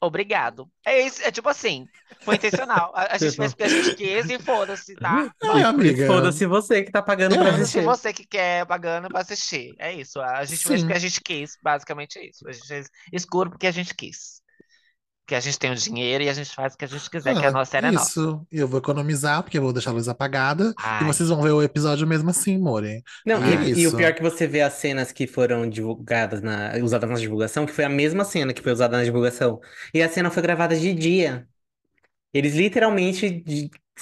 Obrigado. 0.00 0.66
É 0.84 1.00
isso, 1.06 1.22
é 1.22 1.30
tipo 1.30 1.48
assim, 1.48 1.86
foi 2.22 2.36
intencional. 2.36 2.90
A, 2.94 3.14
a 3.14 3.18
gente 3.18 3.36
fez 3.36 3.52
porque 3.52 3.64
a 3.64 3.68
gente 3.68 3.94
quis 3.96 4.30
e 4.30 4.38
foda-se, 4.38 4.94
tá? 4.96 5.30
Ai, 5.42 5.62
amiga. 5.62 6.06
Foda-se 6.06 6.46
você 6.46 6.82
que 6.82 6.90
tá 6.90 7.02
pagando 7.02 7.34
pra 7.36 7.48
É. 7.48 7.52
Foda-se 7.52 7.62
assistir. 7.62 7.84
você 7.84 8.12
que 8.12 8.26
quer 8.26 8.64
pagando 8.66 9.08
pra 9.08 9.20
assistir. 9.20 9.74
É 9.78 9.92
isso. 9.92 10.20
A 10.20 10.44
gente 10.44 10.64
fez 10.64 10.80
Sim. 10.80 10.86
porque 10.86 10.96
a 10.96 11.00
gente 11.00 11.20
quis, 11.20 11.58
basicamente 11.62 12.18
é 12.18 12.26
isso. 12.28 12.48
A 12.48 12.52
gente 12.52 12.66
fez 12.66 12.88
escuro 13.12 13.50
porque 13.50 13.66
a 13.66 13.70
gente 13.70 13.94
quis. 13.94 14.39
Porque 15.30 15.36
a 15.36 15.40
gente 15.40 15.58
tem 15.58 15.70
o 15.70 15.74
dinheiro 15.76 16.24
e 16.24 16.28
a 16.28 16.32
gente 16.34 16.54
faz 16.54 16.74
o 16.74 16.78
que 16.78 16.84
a 16.84 16.88
gente 16.88 17.08
quiser, 17.10 17.36
que 17.36 17.46
a 17.46 17.50
Ah, 17.50 17.52
nossa 17.52 17.70
série 17.72 17.86
é 17.88 17.92
nossa. 17.92 18.12
isso. 18.12 18.46
E 18.50 18.58
eu 18.58 18.66
vou 18.68 18.78
economizar, 18.78 19.42
porque 19.42 19.58
eu 19.58 19.62
vou 19.62 19.72
deixar 19.72 19.90
a 19.90 19.92
luz 19.94 20.08
apagada. 20.08 20.74
E 20.98 21.04
Ai, 21.04 21.04
vocês 21.04 21.28
vão 21.28 21.42
ver 21.42 21.50
o 21.52 21.62
episódio 21.62 22.06
mesmo 22.06 22.30
assim, 22.30 22.58
More. 22.58 23.02
Não, 23.24 23.44
E 23.44 23.50
e, 23.50 23.52
é 23.52 23.68
e 23.82 23.86
o 23.86 23.92
isso. 23.92 23.94
pior 23.94 24.08
é 24.08 24.12
que 24.12 24.22
você 24.22 24.46
vê 24.46 24.62
as 24.62 24.74
cenas 24.74 25.12
que 25.12 25.26
foram 25.26 25.68
divulgadas 25.68 26.40
na, 26.40 26.72
usadas 26.82 27.08
na 27.10 27.16
divulgação, 27.16 27.66
que 27.66 27.72
foi 27.72 27.84
a 27.84 27.88
mesma 27.88 28.24
cena 28.24 28.52
que 28.54 28.62
foi 28.62 28.72
usada 28.72 28.96
na 28.96 29.04
divulgação. 29.04 29.60
E 29.92 30.02
a 30.02 30.08
cena 30.08 30.30
foi 30.30 30.42
gravada 30.42 30.76
de 30.78 30.94
dia. 30.94 31.46
Eles 32.34 32.54
literalmente 32.54 33.44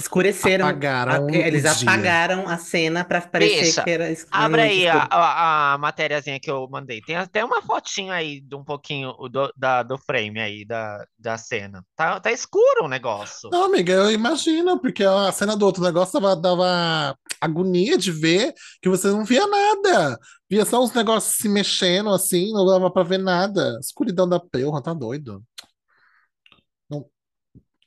escureceram. 0.01 0.67
Apagaram 0.67 1.27
a- 1.27 1.33
eles 1.33 1.65
o 1.65 1.77
dia. 1.79 1.91
apagaram 1.91 2.49
a 2.49 2.57
cena 2.59 3.05
pra 3.05 3.21
parecer 3.21 3.61
Bicha, 3.65 3.83
que 3.85 3.91
era 3.91 4.11
es- 4.11 4.27
Abre 4.31 4.61
aí 4.63 4.89
a, 4.89 5.07
a, 5.11 5.73
a 5.75 5.79
matériazinha 5.79 6.39
que 6.41 6.51
eu 6.51 6.69
mandei. 6.71 7.01
Tem 7.01 7.17
até 7.17 7.45
uma 7.45 7.61
fotinho 7.63 8.13
aí 8.13 8.41
de 8.41 8.55
um 8.55 8.65
pouquinho 8.65 9.13
do, 9.31 9.53
da, 9.57 9.83
do 9.83 9.99
frame 9.99 10.41
aí 10.41 10.65
da, 10.65 11.05
da 11.19 11.37
cena. 11.39 11.85
Tá, 11.97 12.21
tá 12.21 12.31
escuro 12.33 12.85
o 12.85 12.89
negócio. 12.89 13.49
Não, 13.51 13.65
amiga, 13.65 13.93
eu 13.93 14.11
imagino, 14.11 14.81
porque 14.81 15.05
a 15.05 15.31
cena 15.33 15.57
do 15.57 15.65
outro 15.67 15.83
negócio 15.83 16.21
dava, 16.21 16.35
dava 16.37 17.17
agonia 17.41 17.97
de 17.99 18.11
ver 18.13 18.53
que 18.83 18.89
você 18.89 19.09
não 19.09 19.25
via 19.25 19.47
nada. 19.47 20.19
Via 20.51 20.65
só 20.65 20.83
uns 20.83 20.93
negócios 20.95 21.35
se 21.37 21.49
mexendo 21.49 22.09
assim, 22.11 22.53
não 22.53 22.65
dava 22.67 22.91
pra 22.91 23.03
ver 23.03 23.19
nada. 23.19 23.79
Escuridão 23.81 24.29
da 24.29 24.41
porra, 24.41 24.83
tá 24.83 24.95
doido. 24.95 25.43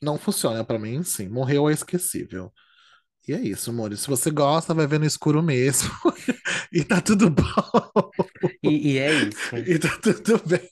Não, 0.02 0.18
funciona 0.18 0.64
pra 0.64 0.78
mim, 0.78 1.02
sim. 1.04 1.28
Morreu 1.28 1.68
é 1.68 1.72
esquecível. 1.72 2.52
E 3.26 3.32
é 3.32 3.40
isso, 3.40 3.70
amor. 3.70 3.96
Se 3.96 4.08
você 4.08 4.30
gosta, 4.30 4.74
vai 4.74 4.86
ver 4.86 4.98
no 4.98 5.06
escuro 5.06 5.42
mesmo. 5.42 5.90
E 6.74 6.82
tá 6.82 7.02
tudo 7.02 7.28
bom. 7.28 7.44
E, 8.62 8.94
e 8.94 8.98
é 8.98 9.12
isso. 9.12 9.54
E 9.66 9.78
tá 9.78 9.90
tudo 10.00 10.42
bem. 10.46 10.70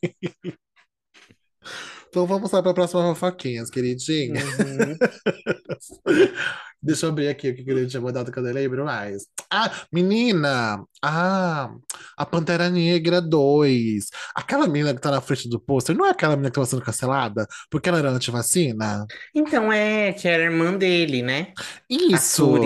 Então 2.09 2.27
vamos 2.27 2.51
lá 2.51 2.63
para 2.63 2.73
a 2.73 2.75
próxima 2.75 3.03
fofoquinhas, 3.15 3.71
queridinha. 3.71 4.43
Uhum. 4.43 4.97
Deixa 6.83 7.07
eu 7.07 7.11
abrir 7.11 7.29
aqui 7.29 7.51
o 7.51 7.55
que 7.55 7.71
ele 7.71 7.87
tinha 7.87 8.01
mandado 8.01 8.33
que 8.33 8.39
eu 8.39 8.43
não 8.43 8.53
lembro 8.53 8.85
mais. 8.85 9.27
Ah, 9.53 9.71
menina! 9.93 10.83
Ah, 11.03 11.71
a 12.17 12.25
Pantera 12.25 12.71
Negra 12.71 13.21
2. 13.21 14.07
Aquela 14.35 14.67
menina 14.67 14.95
que 14.95 15.01
tá 15.01 15.11
na 15.11 15.21
frente 15.21 15.49
do 15.49 15.61
pôster, 15.61 15.95
não 15.95 16.07
é 16.07 16.11
aquela 16.11 16.37
menina 16.37 16.51
que 16.51 16.55
tava 16.55 16.67
sendo 16.67 16.83
cancelada? 16.83 17.47
Porque 17.71 17.89
ela 17.89 17.99
era 17.99 18.11
antivacina? 18.11 19.05
Então 19.35 19.73
é, 19.73 20.13
que 20.13 20.27
era 20.27 20.43
a 20.43 20.47
irmã 20.47 20.75
dele, 20.75 21.23
né? 21.23 21.53
Isso! 21.89 22.59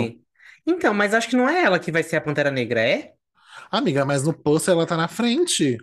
Então, 0.67 0.95
mas 0.95 1.13
acho 1.13 1.29
que 1.29 1.37
não 1.37 1.49
é 1.49 1.63
ela 1.63 1.79
que 1.79 1.93
vai 1.93 2.03
ser 2.03 2.17
a 2.17 2.21
Pantera 2.21 2.51
Negra, 2.51 2.81
é? 2.81 3.13
Amiga, 3.71 4.05
mas 4.05 4.25
no 4.25 4.33
pôster 4.33 4.73
ela 4.73 4.87
tá 4.87 4.97
na 4.97 5.09
frente. 5.09 5.77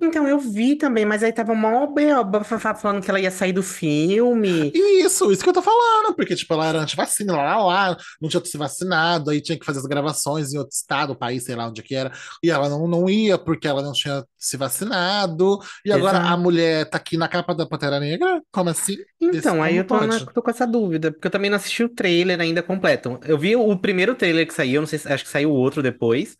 Então, 0.00 0.28
eu 0.28 0.38
vi 0.38 0.76
também, 0.76 1.04
mas 1.04 1.22
aí 1.24 1.32
tava 1.32 1.54
B.O. 1.54 2.24
bafafá 2.24 2.72
falando 2.74 3.02
que 3.02 3.10
ela 3.10 3.18
ia 3.20 3.30
sair 3.32 3.52
do 3.52 3.62
filme. 3.64 4.70
Isso, 4.72 5.32
isso 5.32 5.42
que 5.42 5.48
eu 5.50 5.52
tô 5.54 5.60
falando, 5.60 6.14
porque, 6.14 6.36
tipo, 6.36 6.54
ela 6.54 6.66
era 6.66 6.80
antivacina, 6.80 7.32
lá, 7.36 7.56
lá, 7.56 7.64
lá, 7.90 7.96
não 8.20 8.28
tinha 8.28 8.44
se 8.44 8.56
vacinado, 8.56 9.30
aí 9.30 9.40
tinha 9.40 9.58
que 9.58 9.66
fazer 9.66 9.80
as 9.80 9.86
gravações 9.86 10.52
em 10.52 10.58
outro 10.58 10.72
estado, 10.72 11.16
país, 11.16 11.44
sei 11.44 11.56
lá 11.56 11.66
onde 11.68 11.82
que 11.82 11.94
era, 11.96 12.12
e 12.42 12.48
ela 12.50 12.68
não, 12.68 12.86
não 12.86 13.10
ia 13.10 13.36
porque 13.36 13.66
ela 13.66 13.82
não 13.82 13.92
tinha 13.92 14.24
se 14.38 14.56
vacinado, 14.56 15.58
e 15.84 15.90
agora 15.90 16.20
a 16.20 16.36
mulher 16.36 16.88
tá 16.88 16.96
aqui 16.96 17.16
na 17.16 17.26
capa 17.28 17.52
da 17.54 17.66
Pantera 17.66 17.98
Negra? 17.98 18.40
Como 18.52 18.70
assim? 18.70 18.96
Então, 19.20 19.60
aí 19.62 19.76
eu 19.76 19.84
tô, 19.84 20.00
na- 20.06 20.20
tô 20.20 20.40
com 20.40 20.50
essa 20.50 20.64
dúvida, 20.66 21.10
porque 21.10 21.26
eu 21.26 21.30
também 21.30 21.50
não 21.50 21.56
assisti 21.56 21.82
o 21.82 21.88
trailer 21.88 22.40
ainda 22.40 22.62
completo. 22.62 23.18
Eu 23.24 23.36
vi 23.36 23.56
o 23.56 23.76
primeiro 23.76 24.14
trailer 24.14 24.46
que 24.46 24.54
saiu, 24.54 24.80
não 24.80 24.86
sei 24.86 24.98
se 24.98 25.12
acho 25.12 25.24
que 25.24 25.30
saiu 25.30 25.50
outro 25.50 25.82
depois, 25.82 26.36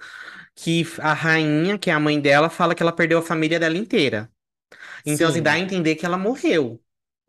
que 0.60 0.84
a 0.98 1.12
rainha, 1.12 1.78
que 1.78 1.88
é 1.88 1.92
a 1.92 2.00
mãe 2.00 2.20
dela, 2.20 2.50
fala 2.50 2.74
que 2.74 2.82
ela 2.82 2.90
perdeu 2.90 3.20
a 3.20 3.22
família 3.22 3.60
dela 3.60 3.78
inteira. 3.78 4.28
Então, 5.06 5.28
assim, 5.28 5.38
Sim. 5.38 5.42
dá 5.44 5.52
a 5.52 5.58
entender 5.58 5.94
que 5.94 6.04
ela 6.04 6.18
morreu 6.18 6.80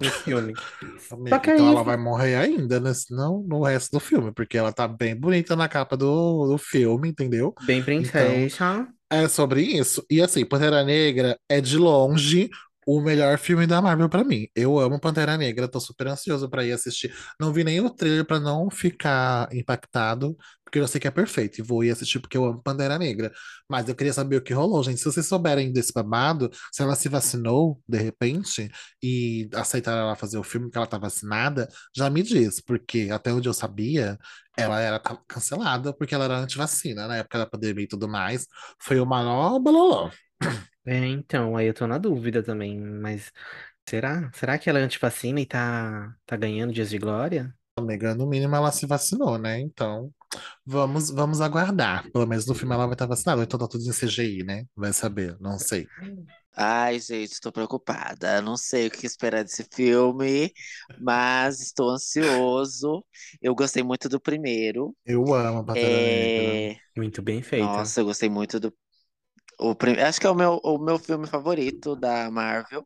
no 0.01 0.09
filme. 0.09 0.53
Amiga, 1.11 1.37
então 1.37 1.67
ela 1.67 1.83
vai 1.83 1.95
morrer 1.95 2.35
ainda, 2.35 2.79
né? 2.79 2.91
Não 3.11 3.43
no 3.43 3.61
resto 3.61 3.91
do 3.91 3.99
filme, 3.99 4.31
porque 4.31 4.57
ela 4.57 4.73
tá 4.73 4.87
bem 4.87 5.15
bonita 5.15 5.55
na 5.55 5.69
capa 5.69 5.95
do, 5.95 6.47
do 6.47 6.57
filme, 6.57 7.09
entendeu? 7.09 7.53
Bem 7.61 7.83
princesa. 7.83 8.87
É 9.11 9.27
sobre 9.27 9.61
isso. 9.61 10.03
E 10.09 10.21
assim, 10.21 10.43
Pantera 10.43 10.83
Negra 10.83 11.37
é 11.47 11.61
de 11.61 11.77
longe 11.77 12.49
o 12.91 12.99
melhor 12.99 13.37
filme 13.37 13.67
da 13.67 13.79
Marvel 13.79 14.09
pra 14.09 14.23
mim. 14.23 14.47
Eu 14.55 14.79
amo 14.79 14.99
Pantera 14.99 15.37
Negra, 15.37 15.67
tô 15.67 15.79
super 15.79 16.07
ansioso 16.07 16.49
pra 16.49 16.65
ir 16.65 16.71
assistir. 16.71 17.13
Não 17.39 17.53
vi 17.53 17.63
nem 17.63 17.79
o 17.79 17.89
trailer 17.91 18.25
pra 18.25 18.39
não 18.39 18.67
ficar 18.71 19.47
impactado, 19.53 20.35
porque 20.69 20.79
eu 20.79 20.87
sei 20.87 21.01
que 21.01 21.07
é 21.07 21.11
perfeito. 21.11 21.59
E 21.59 21.63
vou 21.63 21.83
ir 21.83 21.89
assistir 21.89 22.19
porque 22.19 22.37
eu 22.37 22.45
amo 22.45 22.61
Pantera 22.61 22.97
Negra. 22.99 23.31
Mas 23.67 23.89
eu 23.89 23.95
queria 23.95 24.13
saber 24.13 24.37
o 24.37 24.41
que 24.41 24.53
rolou, 24.53 24.83
gente. 24.83 24.99
Se 24.99 25.05
vocês 25.05 25.25
souberem 25.25 25.73
desse 25.73 25.91
babado, 25.91 26.49
se 26.71 26.83
ela 26.83 26.95
se 26.95 27.09
vacinou 27.09 27.81
de 27.87 27.97
repente 27.97 28.69
e 29.01 29.49
aceitaram 29.53 30.03
ela 30.03 30.15
fazer 30.15 30.37
o 30.37 30.43
filme 30.43 30.67
porque 30.67 30.77
ela 30.77 30.87
tá 30.87 30.97
vacinada, 30.99 31.67
já 31.95 32.09
me 32.09 32.21
diz, 32.21 32.61
porque 32.61 33.09
até 33.11 33.33
onde 33.33 33.49
eu 33.49 33.53
sabia, 33.53 34.17
ela 34.55 34.79
era 34.79 34.99
cancelada 35.27 35.91
porque 35.93 36.13
ela 36.13 36.25
era 36.25 36.37
antivacina 36.37 37.07
na 37.07 37.17
época 37.17 37.39
da 37.39 37.45
pandemia 37.47 37.85
e 37.85 37.87
tudo 37.87 38.07
mais. 38.07 38.45
Foi 38.79 38.99
o 38.99 39.05
maior 39.05 39.59
bololô. 39.59 40.11
É, 40.85 41.05
então, 41.07 41.55
aí 41.55 41.67
eu 41.67 41.73
tô 41.73 41.85
na 41.87 41.97
dúvida 41.97 42.41
também, 42.43 42.79
mas 42.79 43.31
será? 43.87 44.31
Será 44.33 44.57
que 44.57 44.69
ela 44.69 44.79
é 44.79 44.83
antivacina 44.83 45.39
e 45.41 45.45
tá, 45.45 46.15
tá 46.25 46.35
ganhando 46.37 46.73
dias 46.73 46.89
de 46.89 46.97
glória? 46.97 47.53
Amiga, 47.79 48.15
no 48.15 48.27
mínimo 48.27 48.55
ela 48.55 48.71
se 48.71 48.85
vacinou, 48.85 49.37
né? 49.37 49.59
Então, 49.59 50.11
vamos, 50.65 51.09
vamos 51.09 51.41
aguardar. 51.41 52.09
Pelo 52.11 52.27
menos 52.27 52.45
no 52.45 52.55
filme 52.55 52.73
ela 52.73 52.85
vai 52.85 52.93
estar 52.93 53.05
vacinada. 53.07 53.39
Ou 53.39 53.43
Então 53.43 53.59
tá 53.59 53.67
tudo 53.67 53.83
em 53.83 53.93
CGI, 53.93 54.43
né? 54.43 54.65
Vai 54.75 54.93
saber, 54.93 55.37
não 55.39 55.57
sei. 55.57 55.87
Ai, 56.55 56.99
gente, 56.99 57.39
tô 57.39 57.51
preocupada. 57.51 58.41
Não 58.41 58.57
sei 58.57 58.87
o 58.87 58.91
que 58.91 59.05
esperar 59.05 59.43
desse 59.43 59.65
filme, 59.73 60.51
mas 60.99 61.61
estou 61.61 61.89
ansioso. 61.89 63.05
Eu 63.41 63.55
gostei 63.55 63.81
muito 63.81 64.09
do 64.09 64.19
primeiro. 64.19 64.95
Eu 65.05 65.33
amo 65.33 65.59
a 65.59 65.63
Pantera 65.63 65.87
Negra. 65.87 66.69
É... 66.73 66.75
Muito 66.97 67.21
bem 67.21 67.41
feita. 67.41 67.65
Nossa, 67.65 68.01
eu 68.01 68.05
gostei 68.05 68.29
muito 68.29 68.59
do. 68.59 68.73
O 69.59 69.75
prim... 69.75 69.93
Acho 69.93 70.19
que 70.19 70.27
é 70.27 70.29
o 70.29 70.35
meu, 70.35 70.59
o 70.63 70.77
meu 70.77 70.99
filme 70.99 71.27
favorito 71.27 71.95
da 71.95 72.29
Marvel. 72.31 72.85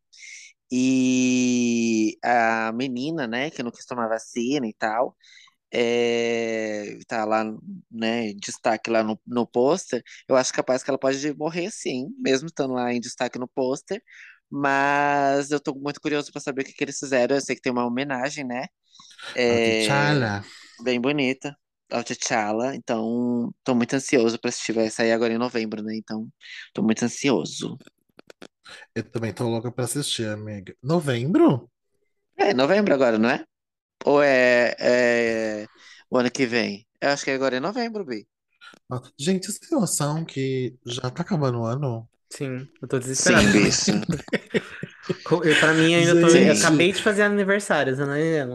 E 0.75 2.17
a 2.23 2.71
menina, 2.73 3.27
né, 3.27 3.51
que 3.51 3.61
não 3.63 3.71
quis 3.71 3.85
tomar 3.85 4.07
vacina 4.07 4.67
e 4.67 4.73
tal, 4.73 5.15
é... 5.73 6.97
tá 7.07 7.25
lá, 7.25 7.43
né, 7.91 8.29
em 8.29 8.37
destaque 8.37 8.89
lá 8.91 9.03
no, 9.03 9.19
no 9.27 9.47
pôster. 9.47 10.03
Eu 10.27 10.35
acho 10.37 10.53
capaz 10.53 10.83
que 10.83 10.89
ela 10.91 10.99
pode 10.99 11.33
morrer 11.37 11.71
sim, 11.71 12.07
mesmo 12.19 12.47
estando 12.47 12.73
lá 12.75 12.93
em 12.93 12.99
destaque 13.01 13.39
no 13.39 13.47
pôster. 13.47 14.01
Mas 14.49 15.51
eu 15.51 15.59
tô 15.59 15.73
muito 15.75 16.01
curioso 16.01 16.31
pra 16.31 16.41
saber 16.41 16.63
o 16.63 16.65
que 16.65 16.73
que 16.73 16.83
eles 16.83 16.99
fizeram. 16.99 17.35
Eu 17.35 17.41
sei 17.41 17.55
que 17.55 17.61
tem 17.61 17.71
uma 17.73 17.85
homenagem, 17.85 18.45
né? 18.45 18.67
É, 19.35 19.61
T'Challa. 19.63 20.43
bem 20.83 20.99
bonita 21.01 21.55
ao 21.91 22.03
T'Challa, 22.03 22.75
então 22.75 23.53
tô 23.63 23.75
muito 23.75 23.95
ansioso 23.95 24.39
pra 24.39 24.49
assistir, 24.49 24.73
vai 24.73 24.89
sair 24.89 25.11
agora 25.11 25.33
em 25.33 25.37
novembro, 25.37 25.83
né? 25.83 25.95
Então 25.97 26.27
tô 26.73 26.83
muito 26.83 27.03
ansioso. 27.05 27.77
Eu 28.95 29.03
também 29.09 29.33
tô 29.33 29.47
louca 29.49 29.71
pra 29.71 29.85
assistir, 29.85 30.27
amiga. 30.27 30.75
Novembro? 30.81 31.69
É, 32.37 32.53
novembro 32.53 32.93
agora, 32.93 33.17
não 33.17 33.29
é? 33.29 33.45
Ou 34.05 34.23
é, 34.23 34.75
é 34.79 35.69
o 36.09 36.17
ano 36.19 36.31
que 36.31 36.45
vem? 36.47 36.87
Eu 37.01 37.11
acho 37.11 37.25
que 37.25 37.31
agora 37.31 37.57
é 37.57 37.61
novembro, 37.61 38.05
Bi. 38.05 38.27
Ah, 38.89 39.01
Gente, 39.17 39.45
vocês 39.47 39.59
têm 39.59 39.77
noção 39.79 40.23
que 40.25 40.77
já 40.85 41.09
tá 41.11 41.21
acabando 41.23 41.59
o 41.61 41.65
ano? 41.65 42.07
Sim, 42.29 42.67
eu 42.81 42.87
tô 42.87 42.99
desesperado 42.99 43.49
Sim, 43.51 43.51
bicho. 43.51 43.93
Co- 45.23 45.43
Eu, 45.43 45.57
pra 45.57 45.73
mim, 45.73 45.91
eu 45.93 45.99
ainda 45.99 46.15
tô. 46.15 46.35
Eu 46.37 46.51
Gente. 46.51 46.53
acabei 46.53 46.91
de 46.91 47.01
fazer 47.01 47.23
aniversário, 47.23 47.95
você 47.95 48.03
é? 48.03 48.45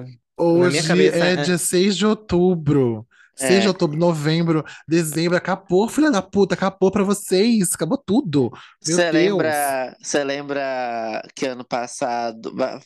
Minha 0.52 0.82
Hoje 0.82 0.84
cabeça, 0.84 1.26
é 1.26 1.36
é- 1.36 1.36
dia 1.36 1.58
6 1.58 1.96
de 1.96 2.06
outubro. 2.06 3.07
6 3.38 3.62
de 3.62 3.68
É. 3.68 3.70
outubro, 3.70 3.98
novembro, 3.98 4.64
dezembro, 4.88 5.36
acabou, 5.36 5.88
filha 5.88 6.10
da 6.10 6.22
puta, 6.22 6.54
acabou 6.54 6.90
pra 6.90 7.04
vocês, 7.04 7.72
acabou 7.74 7.98
tudo. 7.98 8.50
Você 8.80 9.10
lembra, 9.12 9.96
você 10.00 10.22
lembra 10.24 11.22
que 11.34 11.46
ano 11.46 11.64
passado 11.64 12.54
vai, 12.54 12.78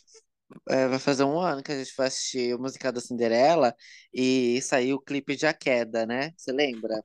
é, 0.71 0.88
vai 0.88 0.99
fazer 0.99 1.25
um 1.25 1.41
ano 1.41 1.62
que 1.62 1.73
a 1.73 1.79
gente 1.79 1.93
foi 1.95 2.07
assistir 2.07 2.55
o 2.55 2.61
musical 2.61 2.93
da 2.93 3.01
Cinderela 3.01 3.75
e 4.15 4.61
saiu 4.62 4.97
o 4.97 5.01
clipe 5.03 5.37
de 5.37 5.47
A 5.47 5.55
Queda, 5.55 6.07
né? 6.07 6.33
Você 6.37 6.53
lembra? 6.53 7.05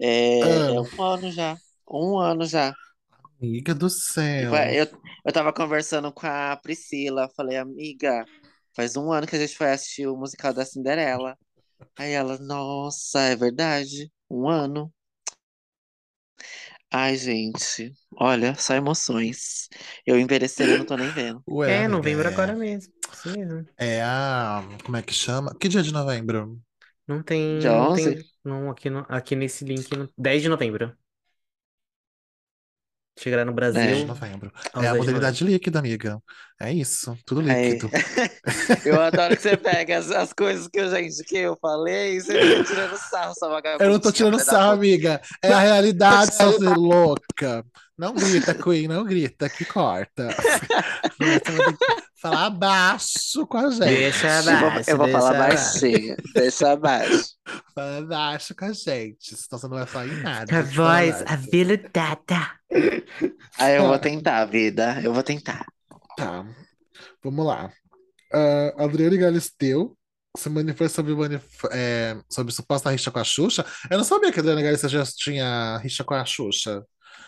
É, 0.00 0.74
é 0.76 0.80
Ah, 0.80 0.98
um 0.98 1.02
ano 1.02 1.30
já. 1.32 1.58
Um 1.90 2.18
ano 2.18 2.46
já. 2.46 2.76
amiga 3.40 3.74
do 3.74 3.88
céu. 3.90 4.74
Eu, 4.74 4.86
eu 5.24 5.32
tava 5.32 5.52
conversando 5.52 6.12
com 6.12 6.26
a 6.26 6.56
Priscila, 6.56 7.28
falei, 7.36 7.56
amiga, 7.56 8.28
faz 8.74 8.96
um 8.96 9.12
ano 9.12 9.26
que 9.26 9.34
a 9.36 9.38
gente 9.38 9.56
foi 9.56 9.70
assistir 9.70 10.06
o 10.06 10.16
musical 10.16 10.52
da 10.52 10.64
Cinderela. 10.64 11.36
Aí 11.98 12.12
ela, 12.12 12.38
nossa, 12.38 13.20
é 13.20 13.36
verdade, 13.36 14.10
um 14.30 14.48
ano. 14.48 14.90
Ai, 16.90 17.16
gente, 17.16 17.92
olha, 18.16 18.54
só 18.54 18.74
emoções. 18.74 19.68
Eu 20.06 20.18
envelhecendo, 20.18 20.76
não 20.76 20.84
tô 20.84 20.96
nem 20.96 21.10
vendo. 21.12 21.44
Ué, 21.48 21.66
É, 21.66 21.88
novembro 21.88 22.26
é, 22.26 22.28
agora 22.28 22.54
mesmo. 22.54 22.92
Isso 23.12 23.28
mesmo. 23.30 23.66
é 23.76 24.02
a. 24.02 24.62
Como 24.84 24.96
é 24.96 25.02
que 25.02 25.12
chama? 25.14 25.54
Que 25.58 25.68
dia 25.68 25.82
de 25.82 25.92
novembro? 25.92 26.60
Não 27.06 27.22
tem. 27.22 27.40
Dia 27.58 27.74
Não 27.74 27.86
11? 27.90 28.16
tem. 28.16 28.24
Não, 28.44 28.70
aqui, 28.70 28.90
no, 28.90 29.00
aqui 29.08 29.34
nesse 29.36 29.64
link. 29.64 29.94
No, 29.96 30.08
10 30.16 30.42
de 30.42 30.48
novembro. 30.48 30.96
Chegará 33.18 33.44
no 33.44 33.52
10 33.52 33.72
de 33.74 33.78
É. 33.80 33.84
Brasil 33.86 34.06
novembro. 34.06 34.52
aos 34.72 34.84
É 34.84 34.88
a 34.88 34.92
10 34.92 34.92
de 34.92 34.98
novembro. 34.98 34.98
modalidade 34.98 35.44
líquida, 35.44 35.78
amiga. 35.78 36.18
É 36.60 36.72
isso, 36.72 37.16
tudo 37.24 37.40
Aí, 37.48 37.72
líquido. 37.72 37.90
eu 38.84 39.00
adoro 39.00 39.36
que 39.36 39.42
você 39.42 39.56
pega 39.56 39.98
as, 39.98 40.10
as 40.10 40.32
coisas 40.32 40.68
que 40.68 40.78
eu, 40.80 40.90
gente, 40.90 41.22
que 41.24 41.36
eu 41.38 41.56
falei 41.60 42.16
e 42.16 42.20
você 42.20 42.32
fica 42.40 42.64
tirando 42.64 42.96
sarro, 42.96 43.34
sua 43.34 43.62
Eu 43.80 43.90
não 43.90 43.98
tô 44.00 44.10
tirando 44.12 44.38
sarro, 44.40 44.72
amiga. 44.72 45.20
É 45.42 45.52
a 45.52 45.60
realidade, 45.60 46.34
sua 46.34 46.74
louca. 46.76 47.64
Não 47.96 48.14
grita, 48.14 48.54
Queen, 48.54 48.86
não 48.86 49.04
grita, 49.04 49.48
que 49.48 49.64
corta. 49.64 50.28
Falar 52.20 52.50
baixo 52.50 53.46
com 53.46 53.58
a 53.58 53.70
gente. 53.70 53.84
Deixa 53.84 54.26
Eu 54.26 54.42
vou, 54.42 54.68
abaixo, 54.68 54.90
eu 54.90 54.96
vou 54.96 55.06
deixa 55.06 55.20
falar 55.20 55.36
abaixo. 55.36 55.80
baixinho, 55.80 56.16
deixa 56.34 56.72
abaixo. 56.72 57.24
Fala 57.74 58.02
baixo 58.06 58.54
com 58.56 58.64
a 58.64 58.72
gente. 58.72 59.36
Senão 59.36 59.58
você 59.58 59.68
não 59.68 59.76
vai 59.76 59.86
falar 59.86 60.06
em 60.08 60.22
nada. 60.22 60.58
A 60.58 60.62
voz 60.62 61.22
aveludada. 61.26 62.50
Aí 63.58 63.76
eu 63.76 63.86
vou 63.86 63.98
tentar, 63.98 64.44
vida, 64.46 65.00
eu 65.02 65.14
vou 65.14 65.22
tentar. 65.22 65.64
Tá, 66.16 66.44
vamos 67.22 67.46
lá. 67.46 67.70
Ah, 68.32 68.84
Adriane 68.84 69.16
Galisteu 69.16 69.96
se 70.36 70.50
manifesta 70.50 70.96
sobre, 70.96 71.14
manif 71.14 71.44
é, 71.70 72.16
sobre 72.28 72.52
suposta 72.52 72.90
rixa 72.90 73.10
com 73.10 73.18
a 73.20 73.24
Xuxa. 73.24 73.64
Eu 73.90 73.96
não 73.98 74.04
sabia 74.04 74.32
que 74.32 74.38
a 74.38 74.42
Adriane 74.42 74.62
Galisteu 74.62 74.90
já 74.90 75.04
tinha 75.04 75.78
rixa 75.78 76.02
com 76.02 76.14
a 76.14 76.24
Xuxa. 76.24 76.82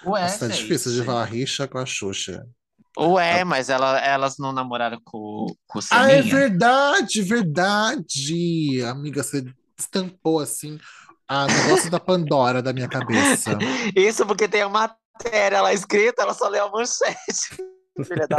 Ué, 0.04 0.22
Nossa, 0.22 0.46
é 0.46 0.48
difícil 0.48 0.92
de 0.92 1.04
falar 1.04 1.24
rixa 1.24 1.68
com 1.68 1.78
a 1.78 1.86
Xuxa. 1.86 2.44
Ué, 3.00 3.44
mas 3.44 3.68
ela, 3.70 3.98
elas 4.00 4.36
não 4.38 4.52
namoraram 4.52 5.00
com, 5.04 5.46
com 5.66 5.78
o 5.78 5.82
Ah, 5.90 6.10
é 6.10 6.16
Seninha? 6.22 6.34
verdade, 6.34 7.22
verdade. 7.22 8.82
Amiga, 8.88 9.22
você 9.22 9.44
estampou 9.78 10.40
assim 10.40 10.78
a 11.28 11.46
negócio 11.46 11.90
da 11.90 11.98
Pandora 12.00 12.60
da 12.62 12.72
minha 12.72 12.88
cabeça. 12.88 13.56
Isso 13.96 14.26
porque 14.26 14.46
tem 14.48 14.62
a 14.62 14.68
matéria 14.68 15.62
lá 15.62 15.72
escrita, 15.72 16.22
ela 16.22 16.34
só 16.34 16.48
leu 16.48 16.66
a 16.66 16.70
manchete. 16.70 17.56
Filha 18.06 18.26
da... 18.26 18.38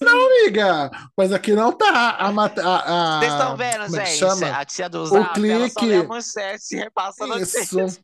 Não, 0.00 0.26
amiga, 0.26 0.90
mas 1.16 1.32
aqui 1.32 1.52
não 1.52 1.70
tá 1.70 1.88
a 2.18 2.26
a, 2.28 2.28
a- 2.28 3.20
Vocês 3.20 3.32
estão 3.32 3.56
vendo, 3.56 3.84
é 3.84 4.06
gente? 4.06 4.18
chama? 4.18 4.48
A 4.50 4.64
tia 4.64 4.88
do 4.88 5.02
O 5.02 5.06
Zap, 5.06 5.48
ela 5.48 5.68
só 5.68 5.80
clique. 5.80 5.86
lê 5.86 6.04
a 6.04 6.08
manchete 6.08 6.74
e 6.74 6.78
repassa 6.78 7.24
a 7.24 7.38
Isso. 7.38 8.02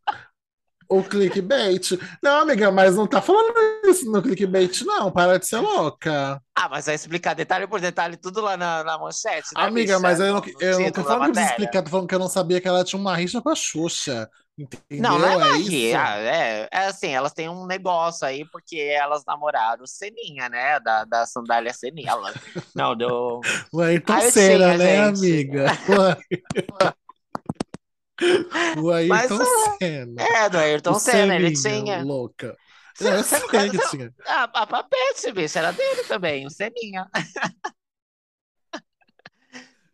O 0.88 1.02
clickbait. 1.02 1.98
Não, 2.22 2.42
amiga, 2.42 2.70
mas 2.70 2.96
não 2.96 3.06
tá 3.06 3.20
falando 3.22 3.54
isso 3.86 4.10
no 4.10 4.22
clickbait, 4.22 4.82
não. 4.84 5.10
Para 5.10 5.38
de 5.38 5.46
ser 5.46 5.58
louca. 5.58 6.40
Ah, 6.54 6.68
mas 6.68 6.86
vai 6.86 6.94
explicar 6.94 7.34
detalhe 7.34 7.66
por 7.66 7.80
detalhe 7.80 8.16
tudo 8.16 8.40
lá 8.40 8.56
na, 8.56 8.84
na 8.84 8.98
manchete, 8.98 9.48
né, 9.56 9.62
Amiga, 9.62 9.94
bicha? 9.94 9.98
mas 10.00 10.20
eu 10.20 10.34
não, 10.34 10.40
No- 10.40 10.52
eu 10.60 10.80
não 10.80 10.90
tô 10.92 11.04
falando 11.04 11.32
que 11.32 11.38
eu 11.38 11.44
explicar, 11.44 11.82
tô 11.82 11.90
falando 11.90 12.08
que 12.08 12.14
eu 12.14 12.18
não 12.18 12.28
sabia 12.28 12.60
que 12.60 12.68
ela 12.68 12.84
tinha 12.84 13.00
uma 13.00 13.16
rixa 13.16 13.40
com 13.40 13.48
a 13.48 13.54
Xuxa. 13.54 14.28
Entendeu? 14.58 15.10
Não, 15.10 15.18
não 15.18 15.42
é 15.42 15.50
É 15.52 15.56
isso? 15.58 15.96
É, 15.96 16.68
é 16.70 16.86
assim, 16.86 17.08
elas 17.08 17.32
têm 17.32 17.48
um 17.48 17.66
negócio 17.66 18.26
aí 18.26 18.44
porque 18.52 18.76
elas 18.76 19.24
namoraram 19.26 19.86
Seninha, 19.86 20.48
né? 20.50 20.78
Da, 20.80 21.04
da 21.04 21.24
sandália 21.24 21.72
Seninha. 21.72 22.10
Ela- 22.10 22.34
Não, 22.76 22.94
do. 22.94 23.40
Senna, 24.30 24.76
tinha, 24.76 24.78
né, 24.78 25.06
gente. 25.06 25.18
amiga? 25.18 25.66
O 28.78 28.88
Mas 29.08 29.30
Ayrton 29.30 29.42
é- 29.42 29.76
Senna. 29.78 30.22
É, 30.22 30.48
do 30.48 30.58
Ayrton 30.58 30.90
O 30.92 30.98
Senna, 30.98 31.36
ele 31.36 31.52
tinha. 31.52 32.02
louca. 32.02 32.56
Você- 32.96 33.22
sei 33.24 33.40
que 33.70 33.76
você- 33.78 33.88
tinha. 33.96 34.14
A, 34.26 34.44
a 34.44 34.66
Papete, 34.66 35.32
bicho, 35.32 35.58
era 35.58 35.72
dele 35.72 36.04
também, 36.04 36.46
o 36.46 36.50
Seninha. 36.50 37.08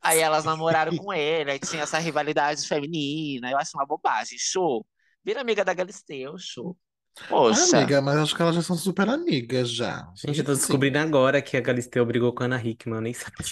Aí 0.00 0.18
elas 0.20 0.44
namoraram 0.44 0.96
com 0.96 1.12
ele, 1.12 1.50
aí 1.50 1.58
tinha 1.58 1.82
essa 1.82 1.98
rivalidade 1.98 2.66
feminina. 2.66 3.50
Eu 3.50 3.58
acho 3.58 3.72
uma 3.76 3.84
bobagem. 3.84 4.38
Show. 4.38 4.86
Vira 5.24 5.40
amiga 5.40 5.64
da 5.64 5.74
Galisteu, 5.74 6.34
show. 6.38 6.76
Ah, 7.20 7.24
Poxa. 7.28 7.78
amiga, 7.78 8.00
mas 8.00 8.16
acho 8.16 8.34
que 8.36 8.40
elas 8.40 8.54
já 8.54 8.62
são 8.62 8.76
super 8.76 9.08
amigas 9.08 9.68
já. 9.70 10.08
Gente, 10.16 10.38
eu 10.38 10.44
tô 10.44 10.54
Sim. 10.54 10.60
descobrindo 10.60 10.98
agora 10.98 11.42
que 11.42 11.56
a 11.56 11.60
Galisteu 11.60 12.06
brigou 12.06 12.32
com 12.32 12.44
a 12.44 12.46
Ana 12.46 12.62
Hickman, 12.62 12.98
eu 12.98 13.02
nem 13.02 13.12
sabia. 13.12 13.44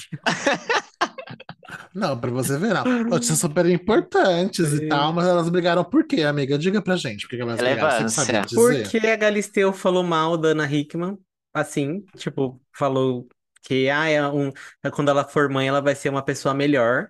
Não, 1.96 2.18
pra 2.18 2.30
você 2.30 2.58
ver, 2.58 2.74
não. 2.74 2.84
Notícias 3.04 3.38
super 3.38 3.66
importantes 3.66 4.72
e 4.72 4.86
tal, 4.88 5.12
mas 5.12 5.26
elas 5.26 5.48
brigaram 5.48 5.82
por 5.84 6.06
quê, 6.06 6.22
amiga? 6.22 6.58
Diga 6.58 6.82
pra 6.82 6.96
gente 6.96 7.26
por 7.26 7.36
que 7.36 7.42
elas 7.42 7.56
brigaram. 7.58 7.90
Você 7.98 8.04
que 8.04 8.10
sabe 8.10 8.46
dizer. 8.46 8.82
Porque 8.82 8.98
a 9.06 9.16
Galisteu 9.16 9.72
falou 9.72 10.02
mal 10.02 10.36
da 10.36 10.48
Ana 10.48 10.70
Hickman, 10.70 11.18
assim, 11.54 12.04
tipo, 12.16 12.60
falou 12.76 13.26
que 13.62 13.88
ah, 13.88 14.08
é 14.08 14.26
um, 14.28 14.50
é 14.84 14.90
quando 14.90 15.08
ela 15.08 15.24
for 15.24 15.48
mãe, 15.48 15.66
ela 15.68 15.80
vai 15.80 15.94
ser 15.94 16.08
uma 16.10 16.22
pessoa 16.22 16.54
melhor, 16.54 17.08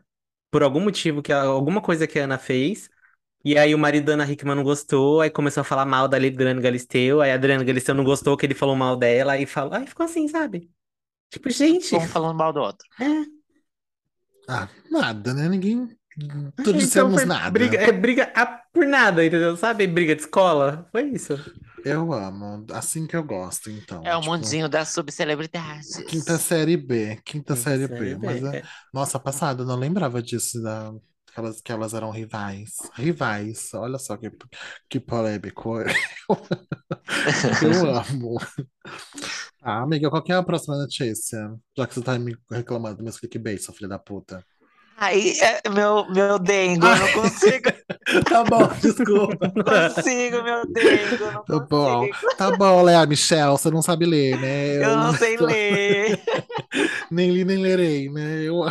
por 0.50 0.62
algum 0.62 0.80
motivo, 0.80 1.20
que 1.22 1.32
ela- 1.32 1.44
alguma 1.46 1.80
coisa 1.82 2.06
que 2.06 2.18
a 2.18 2.24
Ana 2.24 2.38
fez. 2.38 2.88
E 3.44 3.56
aí 3.58 3.74
o 3.74 3.78
marido 3.78 4.06
da 4.06 4.12
Ana 4.14 4.30
Hickman 4.30 4.56
não 4.56 4.64
gostou, 4.64 5.20
aí 5.20 5.30
começou 5.30 5.60
a 5.60 5.64
falar 5.64 5.86
mal 5.86 6.08
da 6.08 6.16
Adriana 6.16 6.60
Galisteu, 6.60 7.20
aí 7.20 7.30
a 7.30 7.34
Adriana 7.34 7.64
Galisteu 7.64 7.94
não 7.94 8.04
gostou 8.04 8.36
que 8.36 8.44
ele 8.46 8.54
falou 8.54 8.76
mal 8.76 8.96
dela, 8.96 9.34
aí 9.34 9.46
falou, 9.46 9.74
aí 9.74 9.86
ficou 9.86 10.04
assim, 10.04 10.26
sabe? 10.28 10.68
Tipo, 11.30 11.50
gente, 11.50 11.94
Um 11.94 12.00
falando 12.00 12.36
mal 12.36 12.52
do 12.52 12.60
outro. 12.60 12.86
é, 13.00 13.04
Ah, 14.48 14.68
nada, 14.90 15.34
né? 15.34 15.48
Ninguém 15.48 15.88
Não 16.16 16.72
dissemos 16.72 17.14
foi 17.14 17.24
nada. 17.24 17.50
Briga, 17.50 17.78
é 17.78 17.92
briga 17.92 18.32
a- 18.34 18.46
por 18.72 18.86
nada, 18.86 19.24
entendeu? 19.24 19.56
Sabe? 19.56 19.86
Briga 19.86 20.14
de 20.14 20.22
escola. 20.22 20.88
Foi 20.92 21.02
isso. 21.10 21.34
Eu 21.84 22.12
amo. 22.12 22.66
Assim 22.72 23.06
que 23.06 23.16
eu 23.16 23.22
gosto, 23.22 23.70
então. 23.70 24.02
É 24.04 24.16
o 24.16 24.20
Tipo, 24.20 24.32
mundinho 24.32 24.68
das 24.68 24.88
subcelebridades. 24.90 25.96
Quinta 26.08 26.38
série 26.38 26.76
B. 26.76 27.20
Quinta 27.24 27.54
série 27.56 27.86
B. 27.88 28.16
Série 28.16 28.16
Mas, 28.16 28.40
B, 28.40 28.48
é- 28.52 28.56
é. 28.58 28.62
nossa, 28.92 29.18
passada, 29.20 29.62
eu 29.62 29.66
não 29.66 29.76
lembrava 29.76 30.22
disso, 30.22 30.60
da, 30.62 30.92
que, 31.32 31.38
elas, 31.40 31.60
que 31.60 31.72
elas 31.72 31.94
eram 31.94 32.10
rivais. 32.10 32.74
Rivais. 32.94 33.72
Olha 33.74 33.98
só 33.98 34.16
que, 34.16 34.30
que 34.88 34.98
polêmico. 35.00 35.78
Eu 37.62 37.86
amo. 37.96 38.38
Ah, 39.68 39.82
amiga, 39.82 40.08
qual 40.08 40.22
que 40.22 40.30
é 40.30 40.36
a 40.36 40.42
próxima 40.44 40.76
notícia? 40.78 41.52
Já 41.76 41.86
que 41.88 41.94
você 41.94 42.00
tá 42.00 42.16
me 42.18 42.36
reclamando, 42.48 43.02
meus 43.02 43.18
clickbait, 43.18 43.58
sua 43.60 43.74
filha 43.74 43.88
da 43.88 43.98
puta. 43.98 44.44
Aí, 44.96 45.32
é, 45.40 45.68
meu, 45.68 46.08
meu 46.08 46.38
dengo, 46.38 46.86
eu 46.86 46.96
não 46.96 47.12
consigo, 47.12 47.68
Tá 48.30 48.44
bom, 48.44 48.68
desculpa. 48.80 49.52
não 49.54 49.64
consigo, 49.64 50.42
meu 50.42 50.64
dengo, 50.72 51.24
eu 51.24 51.32
não 51.32 51.44
Tá 51.44 51.58
bom, 51.58 52.08
consigo. 52.08 52.36
tá 52.36 52.50
bom, 52.56 52.82
Léa 52.82 53.04
Michel, 53.06 53.58
você 53.58 53.68
não 53.70 53.82
sabe 53.82 54.06
ler, 54.06 54.40
né? 54.40 54.76
Eu 54.84 54.96
não 54.96 55.12
sei 55.14 55.36
ler. 55.36 56.22
Nem 57.10 57.30
li, 57.32 57.44
nem 57.44 57.58
lerei, 57.58 58.08
né? 58.08 58.42
Eu... 58.44 58.60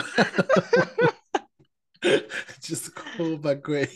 Desculpa, 2.62 3.54
Gwen. 3.56 3.88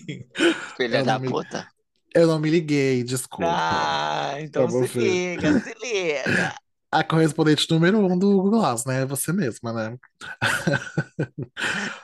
Filha 0.78 1.00
Eu 1.00 1.06
da 1.06 1.14
não 1.14 1.20
me- 1.22 1.30
puta. 1.30 1.68
Eu 2.14 2.28
não 2.28 2.40
me 2.40 2.50
liguei, 2.50 3.04
desculpa. 3.04 3.46
Ah, 3.56 4.36
então 4.42 4.64
Pra 4.68 4.72
se 4.72 4.88
você. 4.88 5.00
liga, 5.00 5.60
se 5.62 5.74
liga. 5.82 6.56
A 6.92 7.04
correspondente 7.04 7.68
número 7.70 8.00
um 8.00 8.18
do 8.18 8.32
Google 8.32 8.60
Glass, 8.60 8.84
né? 8.86 9.06
Você 9.06 9.32
mesma, 9.32 9.72
né? 9.72 9.96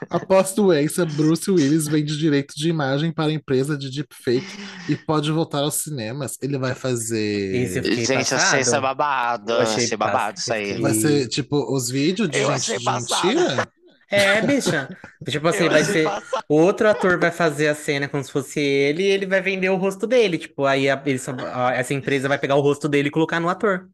Após 0.10 0.54
doença, 0.54 1.06
Bruce 1.06 1.50
Willis 1.50 1.88
vende 1.88 2.18
direito 2.18 2.54
de 2.56 2.70
imagem 2.70 3.12
para 3.12 3.32
a 3.32 3.34
empresa 3.34 3.78
de 3.78 3.90
deepfake 3.90 4.46
e 4.88 4.96
pode 4.96 5.32
voltar 5.32 5.60
aos 5.60 5.76
cinemas. 5.76 6.38
Ele 6.42 6.58
vai 6.58 6.76
fazer. 6.76 7.56
Esse 7.56 7.80
eu 7.80 7.84
fiquei 7.84 8.06
Gente, 8.06 8.32
eu 8.32 8.38
achei 8.38 8.62
isso 8.62 8.72
passado. 8.72 8.82
babado. 8.82 9.52
Eu 9.54 9.62
achei 9.62 9.86
achei 9.86 9.98
babado 9.98 10.38
isso 10.40 10.54
aí. 10.54 10.80
Vai 10.80 10.94
ser 10.94 11.28
tipo 11.30 11.58
os 11.76 11.90
vídeos 11.90 12.30
de 12.30 12.38
Eu 12.38 12.52
gente 12.58 12.78
de 12.78 12.86
mentira? 12.86 13.68
É, 14.12 14.40
bicha. 14.44 14.88
Tipo 15.28 15.48
assim, 15.48 15.64
Eu 15.64 15.72
vai 15.72 15.84
ser. 15.84 16.04
passado. 16.04 16.44
Outro 16.48 16.88
ator 16.88 17.20
vai 17.20 17.32
fazer 17.32 17.68
a 17.70 17.76
cena 17.76 18.08
como 18.08 18.24
se 18.24 18.32
fosse 18.32 18.60
ele 18.60 19.02
e 19.02 19.08
ele 19.08 19.26
vai 19.26 19.42
vender 19.42 19.70
o 19.70 19.78
rosto 19.78 20.06
dele. 20.06 20.38
Tipo, 20.38 20.64
aí 20.66 20.88
a- 20.88 21.02
ele 21.08 21.18
só- 21.18 21.32
a- 21.40 21.74
essa 21.74 21.92
empresa 21.94 22.28
vai 22.28 22.38
pegar 22.38 22.56
o 22.56 22.62
rosto 22.62 22.88
dele 22.88 23.08
e 23.08 23.12
colocar 23.12 23.40
no 23.40 23.50
ator. 23.50 23.88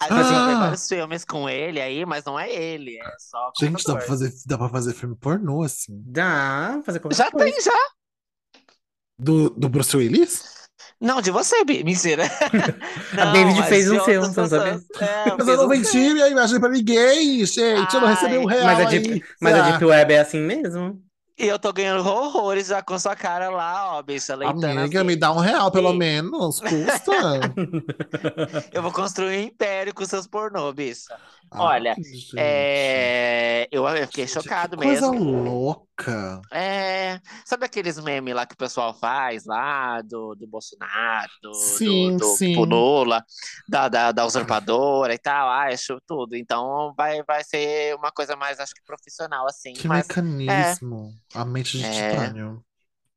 Aí 0.00 0.08
vai 0.08 0.22
ter 0.24 0.34
Ah! 0.34 0.58
vários 0.60 0.88
filmes 0.88 1.24
com 1.24 1.48
ele 1.48 1.80
aí, 1.80 2.06
mas 2.06 2.24
não 2.24 2.38
é 2.38 2.50
ele, 2.52 2.98
é 2.98 3.10
só 3.18 3.50
Gente, 3.58 3.84
dá 3.84 3.94
pra 3.96 4.06
fazer, 4.06 4.32
dá 4.46 4.56
pra 4.58 4.68
fazer 4.68 4.94
filme 4.94 5.16
pornô, 5.16 5.62
assim. 5.62 6.00
Dá, 6.06 6.80
fazer 6.86 7.00
Já 7.12 7.30
coisa. 7.30 7.52
tem, 7.52 7.60
já. 7.60 7.72
Do, 9.18 9.50
do 9.50 9.68
Bruce 9.68 9.96
Willis? 9.96 10.56
Não, 11.00 11.20
de 11.20 11.30
você, 11.30 11.64
Bi. 11.64 11.82
Mentira. 11.84 12.24
A 13.18 13.32
David 13.32 13.62
fez 13.64 13.90
um 13.90 13.98
você 13.98 14.18
não 14.18 14.32
pessoas. 14.32 14.84
É, 15.00 15.24
Mas 15.36 15.44
fez 15.44 15.48
eu 15.48 15.56
não 15.56 15.64
um 15.66 15.68
vendi 15.68 15.86
seu. 15.88 16.14
minha 16.14 16.28
imagem 16.28 16.60
pra 16.60 16.68
ninguém, 16.68 17.44
gente. 17.44 17.94
Eu 17.94 18.00
não 18.00 18.08
recebi 18.08 18.38
um 18.38 18.48
Ai, 18.48 18.54
real 18.56 18.66
Mas 18.66 18.80
a 18.80 18.88
aí. 18.88 19.00
Deep, 19.00 19.24
mas 19.40 19.54
a 19.54 19.70
Deep 19.70 19.84
Web 19.84 20.12
é 20.12 20.20
assim 20.20 20.40
mesmo? 20.40 21.02
E 21.38 21.46
eu 21.46 21.58
tô 21.58 21.72
ganhando 21.72 22.06
horrores 22.08 22.66
já 22.66 22.82
com 22.82 22.98
sua 22.98 23.14
cara 23.14 23.48
lá, 23.48 23.96
ó, 23.96 24.02
bicha, 24.02 24.34
leitando 24.34 24.80
Amiga, 24.80 24.98
assim. 24.98 25.06
me 25.06 25.14
dá 25.16 25.32
um 25.32 25.38
real, 25.38 25.70
pelo 25.70 25.92
Sim. 25.92 25.98
menos. 25.98 26.60
Custa. 26.60 27.56
Eu 28.72 28.82
vou 28.82 28.92
construir 28.92 29.38
um 29.38 29.42
império 29.42 29.94
com 29.94 30.04
seus 30.04 30.26
pornô, 30.26 30.72
bicha. 30.72 31.16
Olha, 31.52 31.94
Ai, 31.96 32.02
gente. 32.04 32.32
É... 32.36 33.68
Eu 33.70 33.86
eu 33.88 34.06
fiquei 34.06 34.26
Gente, 34.26 34.34
chocado 34.34 34.76
que 34.76 34.82
coisa 34.84 35.10
mesmo. 35.10 35.42
louca. 35.42 36.40
É... 36.52 37.20
Sabe 37.44 37.64
aqueles 37.66 37.98
memes 38.02 38.34
lá 38.34 38.46
que 38.46 38.54
o 38.54 38.58
pessoal 38.58 38.94
faz 38.94 39.44
lá 39.44 40.00
do, 40.02 40.34
do 40.34 40.46
Bolsonaro, 40.46 41.30
do, 41.42 41.54
Sim, 41.54 42.16
do, 42.16 42.18
do 42.18 42.24
sim. 42.36 42.54
Lula, 42.56 43.24
da, 43.68 43.88
da, 43.88 44.12
da 44.12 44.24
usurpadora 44.26 45.14
e 45.14 45.18
tal, 45.18 45.48
acho 45.48 45.98
tudo. 46.06 46.36
Então 46.36 46.92
vai, 46.96 47.22
vai 47.24 47.42
ser 47.44 47.94
uma 47.96 48.10
coisa 48.12 48.36
mais, 48.36 48.60
acho 48.60 48.74
que 48.74 48.82
profissional, 48.84 49.46
assim. 49.48 49.72
Que 49.72 49.88
Mas 49.88 50.06
mecanismo. 50.06 51.12
A 51.34 51.44
mente 51.44 51.78
de 51.78 51.84
É. 51.84 52.10
titânio. 52.10 52.62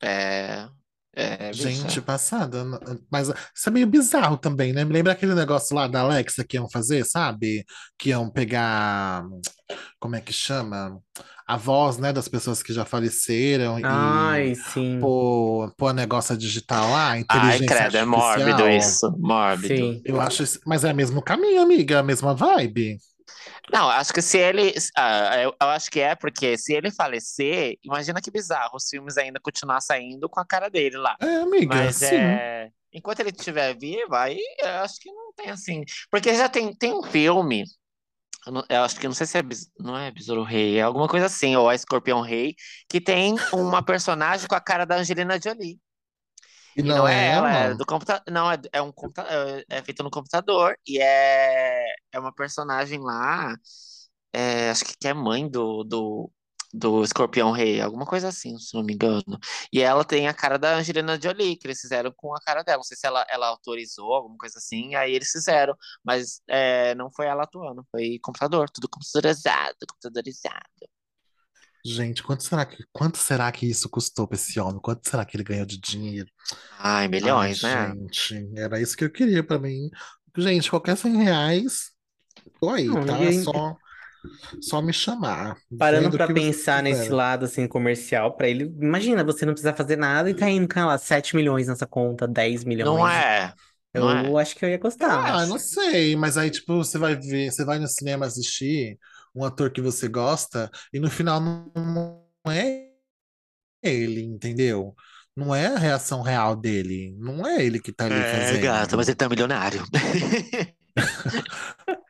é. 0.02 0.68
É, 1.14 1.52
bicha. 1.52 1.70
Gente, 1.70 2.02
passada. 2.02 2.64
Mas 3.12 3.28
isso 3.28 3.68
é 3.68 3.72
meio 3.72 3.86
bizarro 3.88 4.38
também, 4.38 4.72
né? 4.72 4.86
Me 4.86 4.94
lembra 4.94 5.12
aquele 5.12 5.36
negócio 5.36 5.76
lá 5.76 5.88
da 5.88 6.02
Alexa 6.02 6.44
que 6.44 6.56
iam 6.56 6.70
fazer, 6.70 7.06
sabe? 7.06 7.66
Que 7.98 8.10
iam 8.10 8.30
pegar. 8.30 9.26
Como 10.00 10.16
é 10.16 10.22
que 10.22 10.32
chama? 10.32 10.98
A 11.46 11.58
voz, 11.58 11.98
né, 11.98 12.14
das 12.14 12.30
pessoas 12.30 12.64
que 12.64 12.72
já 12.72 12.86
faleceram 12.86 13.78
e 13.78 13.82
Ai, 13.84 14.56
sim. 14.56 15.00
pôr, 15.02 15.74
pôr 15.76 15.94
negócio 15.94 16.38
digital 16.38 16.90
lá, 16.92 17.10
Ai, 17.10 17.20
inteligência 17.20 17.66
credo, 17.66 17.98
é 17.98 18.06
mórbido 18.06 18.64
artificial. 18.64 18.78
isso. 18.78 19.18
Mórbido. 19.20 19.76
Sim. 19.76 20.02
Eu 20.06 20.22
acho 20.22 20.44
isso, 20.44 20.62
mas 20.66 20.86
é 20.86 20.94
o 20.94 20.96
mesmo 20.96 21.22
caminho, 21.22 21.62
amiga, 21.62 22.00
a 22.00 22.04
mesma 22.04 22.34
vibe. 22.34 22.98
Não, 23.72 23.90
acho 23.90 24.14
que 24.14 24.22
se 24.22 24.38
ele. 24.38 24.74
ah, 24.98 25.38
eu, 25.38 25.56
eu 25.62 25.68
acho 25.70 25.90
que 25.92 26.00
é 26.00 26.16
porque 26.16 26.58
se 26.58 26.74
ele 26.74 26.92
falecer, 26.92 27.78
imagina 27.84 28.22
que 28.22 28.32
bizarro 28.32 28.76
os 28.76 28.88
filmes 28.90 29.18
ainda 29.18 29.40
continuar 29.40 29.82
saindo 29.82 30.30
com 30.30 30.40
a 30.40 30.46
cara 30.46 30.70
dele 30.70 30.98
lá. 30.98 31.16
É, 31.22 31.36
amiga, 31.38 31.68
Mas 31.68 31.98
sim. 31.98 32.06
é. 32.06 32.70
Enquanto 32.94 33.22
ele 33.22 33.30
estiver 33.30 33.78
vivo, 33.78 34.14
aí 34.16 34.40
eu 34.60 34.70
acho 34.84 35.00
que 35.00 35.12
não 35.12 35.32
tem 35.34 35.50
assim. 35.50 35.84
Porque 36.10 36.34
já 36.36 36.50
tem, 36.50 36.74
tem 36.76 36.94
um 36.94 37.04
filme. 37.04 37.64
Eu, 38.46 38.52
não- 38.54 38.66
eu 38.70 38.82
acho 38.84 39.00
que 39.00 39.08
não 39.08 39.14
sei 39.14 39.28
se 39.28 39.38
é. 39.38 39.44
Não 39.80 39.98
é 39.98 40.12
Besouro 40.12 40.44
Rei, 40.44 40.78
é 40.78 40.82
alguma 40.82 41.08
coisa 41.08 41.28
assim, 41.28 41.56
ou 41.56 41.72
é 41.72 41.76
Escorpião 41.76 42.22
Rei, 42.22 42.56
que 42.90 43.00
tem 43.00 43.36
uma 43.54 43.84
personagem 43.84 44.48
com 44.48 44.56
a 44.56 44.62
cara 44.62 44.86
da 44.86 44.98
Angelina 44.98 45.40
Jolie. 45.42 45.80
E 46.76 46.82
E 46.82 46.84
não, 46.84 47.08
não 47.08 47.08
é 47.08 47.14
é 47.14 47.28
ela, 47.32 47.52
é 47.52 47.74
do 47.76 47.86
computador. 47.86 48.24
Não, 48.32 48.52
é, 48.52 48.58
é 48.74 48.82
um 48.82 48.92
computa 48.92 49.24
é, 49.30 49.66
é 49.78 49.84
feito 49.84 50.04
no 50.04 50.10
computador. 50.12 50.76
E 50.88 51.00
é, 51.02 51.86
é 52.12 52.20
uma 52.20 52.34
personagem 52.34 53.00
lá. 53.00 53.56
é, 54.34 54.70
acho 54.72 54.86
que 54.86 54.94
que 55.00 55.08
é 55.08 55.14
mãe 55.14 55.50
do, 55.50 55.84
do, 55.84 56.32
do 56.74 57.04
Escorpião 57.04 57.52
Rei, 57.52 57.82
alguma 57.82 58.06
coisa 58.06 58.30
assim, 58.30 58.58
se 58.60 58.74
não 58.76 58.84
me 58.84 58.94
engano. 58.94 59.40
E 59.74 59.82
ela 59.82 60.06
tem 60.06 60.28
a 60.28 60.34
cara 60.34 60.58
da 60.58 60.76
Angelina 60.78 61.20
Jolie, 61.22 61.58
que 61.58 61.68
eles 61.68 61.82
fizeram 61.82 62.12
com 62.16 62.36
a 62.36 62.42
cara 62.42 62.64
dela. 62.64 62.78
Não 62.78 62.84
sei 62.84 62.98
se 62.98 63.08
ela, 63.08 63.26
ela 63.30 63.48
autorizou, 63.48 64.14
alguma 64.14 64.38
coisa 64.38 64.58
assim. 64.60 64.96
Aí 64.96 65.14
eles 65.14 65.32
fizeram. 65.32 65.76
Mas 66.04 66.42
é, 66.48 66.96
não 66.96 67.12
foi 67.12 67.28
ela 67.28 67.44
atuando, 67.44 67.86
foi 67.92 68.20
computador, 68.24 68.70
tudo 68.70 68.90
computadorizado, 68.90 69.78
computadorizado. 69.88 70.90
Gente, 71.86 72.22
quanto 72.24 72.44
será 72.44 72.66
que, 72.66 72.84
quanto 72.92 73.18
será 73.18 73.52
que 73.52 73.66
isso 73.66 73.90
custou 73.90 74.28
pra 74.28 74.36
esse 74.36 74.60
homem? 74.60 74.80
Quanto 74.82 75.08
será 75.10 75.26
que 75.26 75.36
ele 75.36 75.44
ganhou 75.44 75.66
de 75.66 75.80
dinheiro? 75.80 76.30
Ai, 76.78 77.08
milhões, 77.08 77.64
Ai, 77.64 77.90
né? 77.94 77.96
gente, 78.14 78.52
era 78.58 78.80
isso 78.82 78.96
que 78.98 79.04
eu 79.04 79.12
queria 79.12 79.44
pra 79.44 79.60
mim. 79.60 79.90
Gente, 80.38 80.70
qualquer 80.70 80.96
100 80.98 81.18
reais, 81.24 81.92
tô 82.60 82.70
aí, 82.70 82.88
Não, 82.88 83.06
tá? 83.06 83.20
e 83.20 83.28
aí- 83.28 83.44
Só, 83.44 83.76
só 84.62 84.82
me 84.82 84.94
chamar. 84.94 85.58
Parando 85.78 86.12
pra 86.12 86.28
que 86.28 86.34
você 86.34 86.40
pensar 86.42 86.84
nesse 86.84 87.02
quiser. 87.04 87.14
lado 87.14 87.46
assim 87.46 87.68
comercial 87.68 88.36
pra 88.36 88.48
ele, 88.48 88.66
imagina 88.80 89.24
você 89.24 89.46
não 89.46 89.54
precisar 89.54 89.74
fazer 89.76 89.98
nada 89.98 90.30
e 90.30 90.34
tá 90.34 90.50
indo 90.50 90.68
com 90.72 90.86
lá 90.86 90.98
7 90.98 91.36
milhões 91.36 91.68
nessa 91.68 91.88
conta, 91.88 92.28
10 92.28 92.64
milhões. 92.64 93.00
Não 93.00 93.08
é? 93.08 93.54
Eu 93.94 94.06
Não 94.06 94.40
é? 94.40 94.42
acho 94.42 94.56
que 94.56 94.64
eu 94.64 94.70
ia 94.70 94.78
gostar. 94.78 95.36
Ah, 95.42 95.46
não 95.46 95.60
sei, 95.60 96.16
mas 96.16 96.38
aí, 96.38 96.50
tipo, 96.52 96.76
você 96.78 96.98
vai 96.98 97.16
ver, 97.16 97.52
você 97.52 97.66
vai 97.66 97.80
no 97.80 97.88
cinema 97.88 98.26
assistir 98.26 98.98
um 99.36 99.44
ator 99.46 99.72
que 99.72 99.82
você 99.82 100.08
gosta 100.08 100.70
e 100.94 101.00
no 101.00 101.10
final 101.10 101.40
não 101.42 102.24
é 102.48 102.90
ele, 103.84 104.22
entendeu? 104.24 104.96
Não 105.36 105.54
é 105.56 105.68
a 105.68 105.78
reação 105.78 106.22
real 106.22 106.56
dele. 106.56 107.16
Não 107.20 107.46
é 107.48 107.64
ele 107.66 107.80
que 107.80 107.92
tá 107.94 108.06
ali 108.08 108.16
É, 108.16 108.24
fazendo. 108.24 108.60
gata, 108.60 108.98
mas 108.98 109.08
ele 109.08 109.16
tá 109.16 109.30
milionário. 109.30 109.84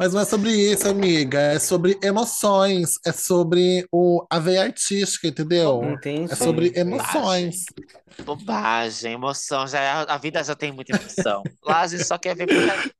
Mas 0.00 0.14
não 0.14 0.22
é 0.22 0.24
sobre 0.24 0.50
isso, 0.50 0.88
amiga. 0.88 1.38
É 1.38 1.58
sobre 1.58 1.98
emoções. 2.02 2.92
É 3.04 3.12
sobre 3.12 3.86
o, 3.92 4.24
a 4.30 4.38
veia 4.38 4.62
artística, 4.62 5.28
entendeu? 5.28 5.82
Tem 6.00 6.24
É 6.24 6.34
sobre 6.34 6.72
emoções. 6.74 7.66
Bobagem, 8.24 9.12
emoção, 9.14 9.66
já 9.66 9.80
é- 9.80 10.06
a 10.12 10.18
vida 10.18 10.42
já 10.42 10.54
tem 10.54 10.72
muita 10.72 10.96
emoção. 10.96 11.42
Lá 11.64 11.80
a 11.82 11.86
gente 11.86 12.04
só 12.04 12.18
quer 12.18 12.34
ver 12.36 12.46
putaria. 12.46 12.90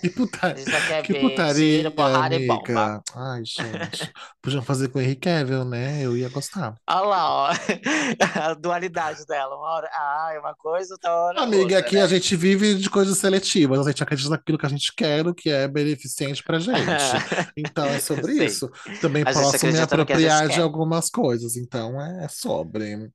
Que, 0.00 0.06
A 0.06 0.10
puta... 0.12 0.48
gente 0.56 0.70
só 0.70 0.86
quer 0.86 1.02
que 1.02 1.12
ver 1.12 1.20
putaria, 1.20 1.76
tiro, 1.78 1.90
porrada 1.90 2.34
e 2.34 2.46
bomba. 2.46 2.62
amiga. 2.64 3.02
Ai, 3.14 3.42
gente. 3.44 4.12
Podiam 4.40 4.62
fazer 4.62 4.88
com 4.88 4.98
o 4.98 5.02
Henry 5.02 5.16
Cavill, 5.16 5.64
né? 5.64 6.00
Eu 6.02 6.16
ia 6.16 6.28
gostar. 6.28 6.74
Olha 6.88 7.00
lá, 7.00 7.30
ó. 7.30 7.50
A 8.40 8.54
dualidade 8.54 9.26
dela. 9.26 9.56
Uma 9.56 9.74
hora, 9.74 9.90
ah, 9.92 10.30
é 10.34 10.38
uma 10.38 10.54
coisa, 10.54 10.94
outra 10.94 11.14
hora 11.14 11.40
Amiga, 11.42 11.62
outra, 11.62 11.78
aqui 11.78 11.96
né? 11.96 12.02
a 12.02 12.06
gente 12.06 12.34
vive 12.34 12.74
de 12.76 12.88
coisas 12.88 13.18
seletivas. 13.18 13.86
A 13.86 13.90
gente 13.90 14.02
acredita 14.02 14.30
naquilo 14.30 14.58
que 14.58 14.66
a 14.66 14.70
gente 14.70 14.92
quer, 14.96 15.26
o 15.26 15.34
que 15.34 15.50
é 15.50 15.68
beneficente 15.68 16.41
pra 16.44 16.58
gente. 16.58 16.78
Então 17.56 17.84
é 17.86 17.98
sobre 17.98 18.34
Sim. 18.34 18.44
isso. 18.44 18.70
Também 19.00 19.24
posso 19.24 19.52
me 19.52 19.58
que 19.58 19.70
gente 19.70 19.80
apropriar 19.80 20.48
de 20.48 20.54
quer. 20.54 20.60
algumas 20.60 21.10
coisas. 21.10 21.56
Então 21.56 22.00
é 22.00 22.28
sobre. 22.28 23.10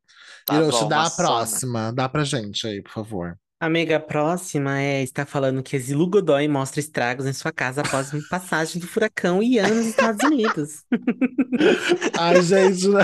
Tá 0.45 0.55
Hiroshi, 0.55 0.81
bom, 0.81 0.87
dá 0.87 0.99
uma 0.99 1.07
a 1.07 1.11
próxima. 1.11 1.91
Dá 1.93 2.07
pra 2.09 2.23
gente 2.23 2.67
aí, 2.67 2.81
por 2.81 2.91
favor. 2.91 3.37
Amiga, 3.59 3.95
a 3.97 3.99
próxima 3.99 4.79
é 4.79 5.01
está 5.01 5.25
falando 5.25 5.63
que 5.63 5.79
Zilu 5.79 6.07
Godoy 6.07 6.47
mostra 6.47 6.79
estragos 6.79 7.25
em 7.25 7.33
sua 7.33 7.51
casa 7.51 7.81
após 7.81 8.11
passagem 8.29 8.79
do 8.79 8.87
furacão 8.87 9.41
Ian 9.41 9.67
nos 9.67 9.87
Estados 9.87 10.23
Unidos. 10.23 10.83
Ai, 12.19 12.39
gente, 12.43 12.87
né? 12.87 13.03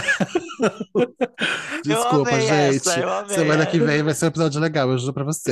Desculpa, 1.83 2.39
gente. 2.39 2.87
essa, 2.87 3.25
Semana 3.29 3.65
que 3.65 3.77
essa. 3.77 3.85
vem 3.87 4.03
vai 4.03 4.13
ser 4.13 4.25
um 4.25 4.27
episódio 4.27 4.61
legal, 4.61 4.91
eu 4.91 4.97
juro 4.99 5.13
pra 5.13 5.23
você. 5.23 5.51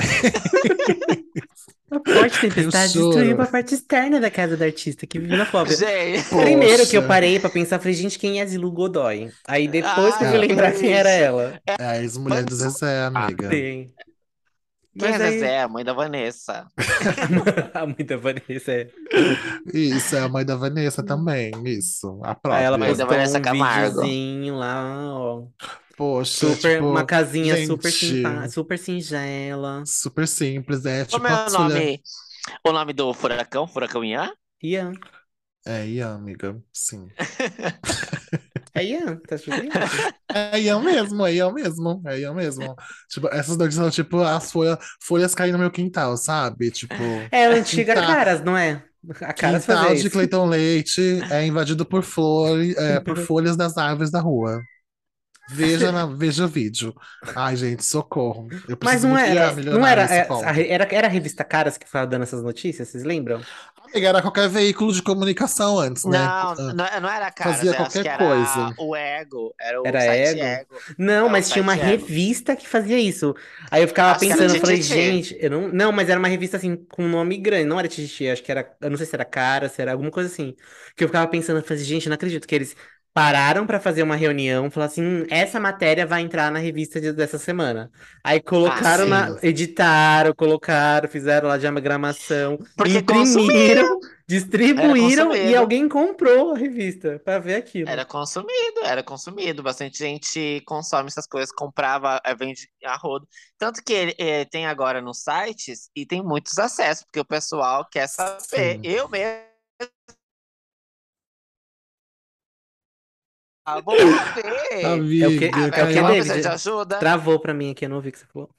A 1.92 2.00
forte 2.10 2.40
tempestade 2.40 2.94
destruiu 2.94 3.42
a 3.42 3.46
parte 3.46 3.74
externa 3.76 4.20
da 4.20 4.32
casa 4.32 4.56
da 4.56 4.66
artista 4.66 5.06
que 5.06 5.20
vive 5.20 5.36
na 5.36 5.46
Flórida. 5.46 5.76
Gente, 5.76 6.30
Primeiro 6.30 6.88
que 6.88 6.96
eu 6.98 7.02
Poxa. 7.02 7.08
parei 7.08 7.40
pra 7.40 7.50
pensar, 7.50 7.80
falei, 7.80 7.94
gente, 7.94 8.18
quem 8.18 8.40
é 8.42 8.46
Zilu 8.46 8.72
Godoy? 8.72 9.30
Aí 9.48 9.68
depois 9.68 10.16
que 10.18 10.24
eu 10.24 10.28
Ah, 10.28 10.32
fui 10.32 10.40
lembrar 10.40 10.72
quem 10.74 10.94
era 10.94 11.10
ela. 11.10 11.62
É 11.68 11.84
a 11.86 11.98
ex-mulher 12.02 12.44
do 12.46 12.56
Zezé, 12.56 13.06
amiga. 13.06 13.50
Sim. 13.50 13.94
quem 14.98 15.14
é 15.14 15.18
Mas 15.18 15.22
aí, 15.22 15.40
Zezé? 15.40 15.62
A 15.62 15.68
mãe 15.68 15.84
da 15.84 15.94
Vanessa. 15.94 16.68
a 17.74 17.86
mãe 17.86 18.06
da 18.06 18.18
Vanessa 18.18 18.72
é. 18.72 18.88
Isso, 19.74 20.16
é 20.16 20.22
a 20.22 20.30
mãe 20.30 20.46
da 20.46 20.56
Vanessa 20.56 21.04
também, 21.04 21.52
isso. 21.66 22.20
A 22.24 22.36
Aí 22.50 22.64
ela 22.64 22.78
própria. 22.78 22.78
Mãe 22.78 22.96
da 22.96 23.06
Vanessa 23.06 23.40
um 23.40 23.42
Camargo. 23.42 24.02
lá, 24.52 25.14
ó. 25.18 25.44
Poxa, 26.02 26.48
Super, 26.56 26.78
tipo, 26.78 26.88
uma 26.90 27.06
casinha 27.06 27.64
super 27.68 27.92
gente, 27.92 28.00
simpática, 28.16 28.50
super 28.50 28.80
singela. 28.80 29.84
super 29.86 30.28
simples, 30.28 30.84
é 30.84 31.06
tipo 31.06 31.18
Como 31.18 31.28
é 31.28 31.32
o 31.32 31.46
filha- 31.46 31.60
nome? 31.60 32.02
O 32.66 32.72
nome 32.72 32.92
do 32.94 33.14
furacão? 33.14 33.68
Furacão 33.68 34.04
Ian? 34.04 34.32
Ian. 34.64 34.94
É 35.64 35.86
Ian, 35.86 36.16
amiga, 36.16 36.60
sim. 36.74 37.08
É 38.74 38.84
Ian, 38.86 39.18
tá 39.28 39.38
chutando? 39.38 39.68
É 40.34 40.60
Ian 40.60 40.80
mesmo, 40.82 41.24
é 41.26 41.34
Ian 41.36 41.52
mesmo, 41.54 42.02
é 42.08 42.20
Ian 42.22 42.34
mesmo. 42.34 42.74
Tipo, 43.10 43.28
essas 43.28 43.58
notícias 43.58 43.76
são 43.84 43.92
tipo 43.92 44.22
as 44.22 44.50
folhas, 44.52 44.78
folhas 45.04 45.36
caindo 45.36 45.54
no 45.54 45.60
meu 45.60 45.70
quintal, 45.70 46.16
sabe? 46.18 46.72
Tipo, 46.72 46.96
É 47.32 47.46
a 47.48 47.50
antiga 47.52 47.94
Quintal- 47.94 48.10
Caras, 48.10 48.42
não 48.42 48.58
é? 48.58 48.82
A 49.22 49.34
Caras 49.34 49.66
quintal 49.66 49.94
de. 49.94 50.10
Cleiton 50.10 50.46
Leite 50.48 51.20
é 51.30 51.46
invadido 51.46 51.86
por 51.86 52.02
flores, 52.02 52.76
é, 52.78 53.00
por 53.02 53.18
folhas 53.20 53.58
das 53.58 53.78
árvores 53.78 54.10
da 54.10 54.22
rua. 54.22 54.62
Veja, 55.54 55.92
na, 55.92 56.06
veja 56.06 56.46
o 56.46 56.48
vídeo. 56.48 56.96
Ai, 57.36 57.56
gente, 57.58 57.84
socorro. 57.86 58.48
Eu 58.68 58.78
Mas 58.84 59.02
preciso 59.02 59.04
não 59.04 59.18
muito 59.18 59.18
era, 59.18 59.62
não 59.70 59.86
era, 59.86 60.04
é, 60.04 60.28
era, 60.70 60.86
era 60.92 61.08
a 61.08 61.10
revista 61.10 61.44
Caras 61.44 61.78
que 61.78 61.86
ficava 61.86 62.08
dando 62.08 62.24
essas 62.24 62.42
notícias, 62.44 62.88
vocês 62.90 63.04
lembram? 63.04 63.46
Amiga, 63.94 64.08
Era 64.10 64.22
qualquer 64.22 64.48
veículo 64.50 64.94
de 64.94 65.02
comunicação 65.04 65.78
antes, 65.80 66.06
né? 66.06 66.34
Não, 66.40 66.56
Ah, 66.58 66.74
não, 66.74 66.86
não 67.02 67.10
era 67.10 67.32
Caras, 67.32 67.64
Fazia 67.64 67.74
qualquer 67.74 68.06
que 68.06 68.08
era 68.08 68.18
coisa. 68.18 68.76
o 68.76 68.96
Ego, 68.96 69.54
era 69.60 69.82
o 69.82 69.86
Era 69.86 70.00
site 70.00 70.40
Ego? 70.40 70.40
Ego. 70.40 70.84
Não, 70.98 71.28
o 71.28 71.30
mas 71.30 71.50
tinha 71.52 71.62
uma 71.62 71.76
Ego. 71.76 71.76
revista 71.76 72.56
que 72.56 72.68
fazia 72.68 73.00
isso. 73.00 73.36
Aí 73.70 73.84
eu 73.84 73.88
ficava 73.88 74.16
Acho 74.16 74.32
era 74.34 74.44
pensando, 74.44 74.52
eu 74.52 74.58
falei, 74.58 74.82
gente, 74.82 75.36
eu 75.40 75.50
não, 75.52 75.68
não, 75.68 75.92
mas 75.92 76.10
era 76.10 76.18
uma 76.20 76.28
revista 76.28 76.58
assim 76.58 76.76
com 76.76 77.08
nome 77.08 77.38
grande, 77.38 77.66
não 77.66 77.78
era 77.80 77.88
Tititi, 77.88 78.28
acho 78.30 78.42
que 78.44 78.52
era, 78.52 78.76
eu 78.82 78.90
não 78.90 78.98
sei 78.98 79.06
se 79.06 79.16
era 79.16 79.26
Cara, 79.26 79.70
se 79.70 79.80
era 79.82 79.92
alguma 79.92 80.10
coisa 80.12 80.28
assim. 80.32 80.56
Que 80.96 81.04
eu 81.04 81.08
ficava 81.08 81.28
pensando, 81.30 81.58
eu 81.60 81.64
falei, 81.64 81.84
gente, 81.84 82.08
eu 82.08 82.10
não 82.10 82.16
acredito 82.16 82.48
que 82.48 82.56
eles 82.56 82.76
pararam 83.14 83.68
pra 83.68 83.80
fazer 83.80 84.04
uma 84.04 84.16
reunião, 84.16 84.72
falaram 84.72 84.92
assim, 84.92 85.02
"Hum, 85.04 85.26
essa 85.30 85.60
matéria 85.60 86.06
vai 86.06 86.22
entrar 86.22 86.52
na 86.52 86.60
revista 86.60 87.00
de- 87.02 87.12
dessa 87.14 87.38
semana. 87.38 87.92
Aí 88.24 88.42
colocaram 88.42 89.04
Ah, 89.06 89.08
na, 89.08 89.38
editaram, 89.44 90.34
colocaram, 90.34 91.10
fizeram 91.10 91.48
lá 91.50 91.58
diagramação, 91.58 92.58
Porque 92.78 92.98
imprimiram, 93.00 94.00
distribuíram 94.28 95.36
e 95.36 95.56
alguém 95.56 95.90
comprou 95.90 96.54
a 96.54 96.58
revista 96.58 97.20
pra 97.24 97.38
ver 97.40 97.56
aquilo. 97.56 97.90
Era 97.90 98.06
consumido, 98.06 98.82
era 98.84 99.04
consumido. 99.04 99.62
Bastante 99.62 99.98
gente 99.98 100.62
consome 100.66 101.08
essas 101.10 101.28
coisas, 101.28 101.52
comprava, 101.54 102.22
eh, 102.26 102.34
vende 102.36 102.70
a 102.86 102.96
rodo. 102.96 103.28
Tanto 103.58 103.84
que 103.84 103.92
ele 103.94 104.16
eh, 104.18 104.46
tem 104.46 104.66
agora 104.68 105.02
nos 105.02 105.22
sites 105.24 105.90
e 105.96 106.06
tem 106.06 106.24
muitos 106.24 106.58
acessos, 106.58 107.04
porque 107.04 107.20
o 107.20 107.26
pessoal 107.26 107.86
quer 107.92 108.08
saber. 108.08 108.40
Sim. 108.42 108.82
Eu 108.84 109.10
mesmo. 109.10 109.52
Ah, 113.74 113.82
vou 113.82 113.96
ver. 114.36 114.86
Amiga, 114.86 115.26
É 115.26 115.60
o? 115.60 115.72
Ah, 115.74 115.92
É 115.92 116.02
o 116.02 116.04
uma 116.04 116.10
David? 116.10 116.28
pessoa 116.30 116.40
de 116.40 116.48
ajuda. 116.48 117.00
Travou 117.00 117.40
pra 117.40 117.54
mim 117.54 117.72
aqui, 117.72 117.86
eu 117.86 117.90
não 117.90 117.98
ouvi 117.98 118.10
o 118.10 118.12
que 118.12 118.20
você 118.20 118.26
falou. 118.26 118.50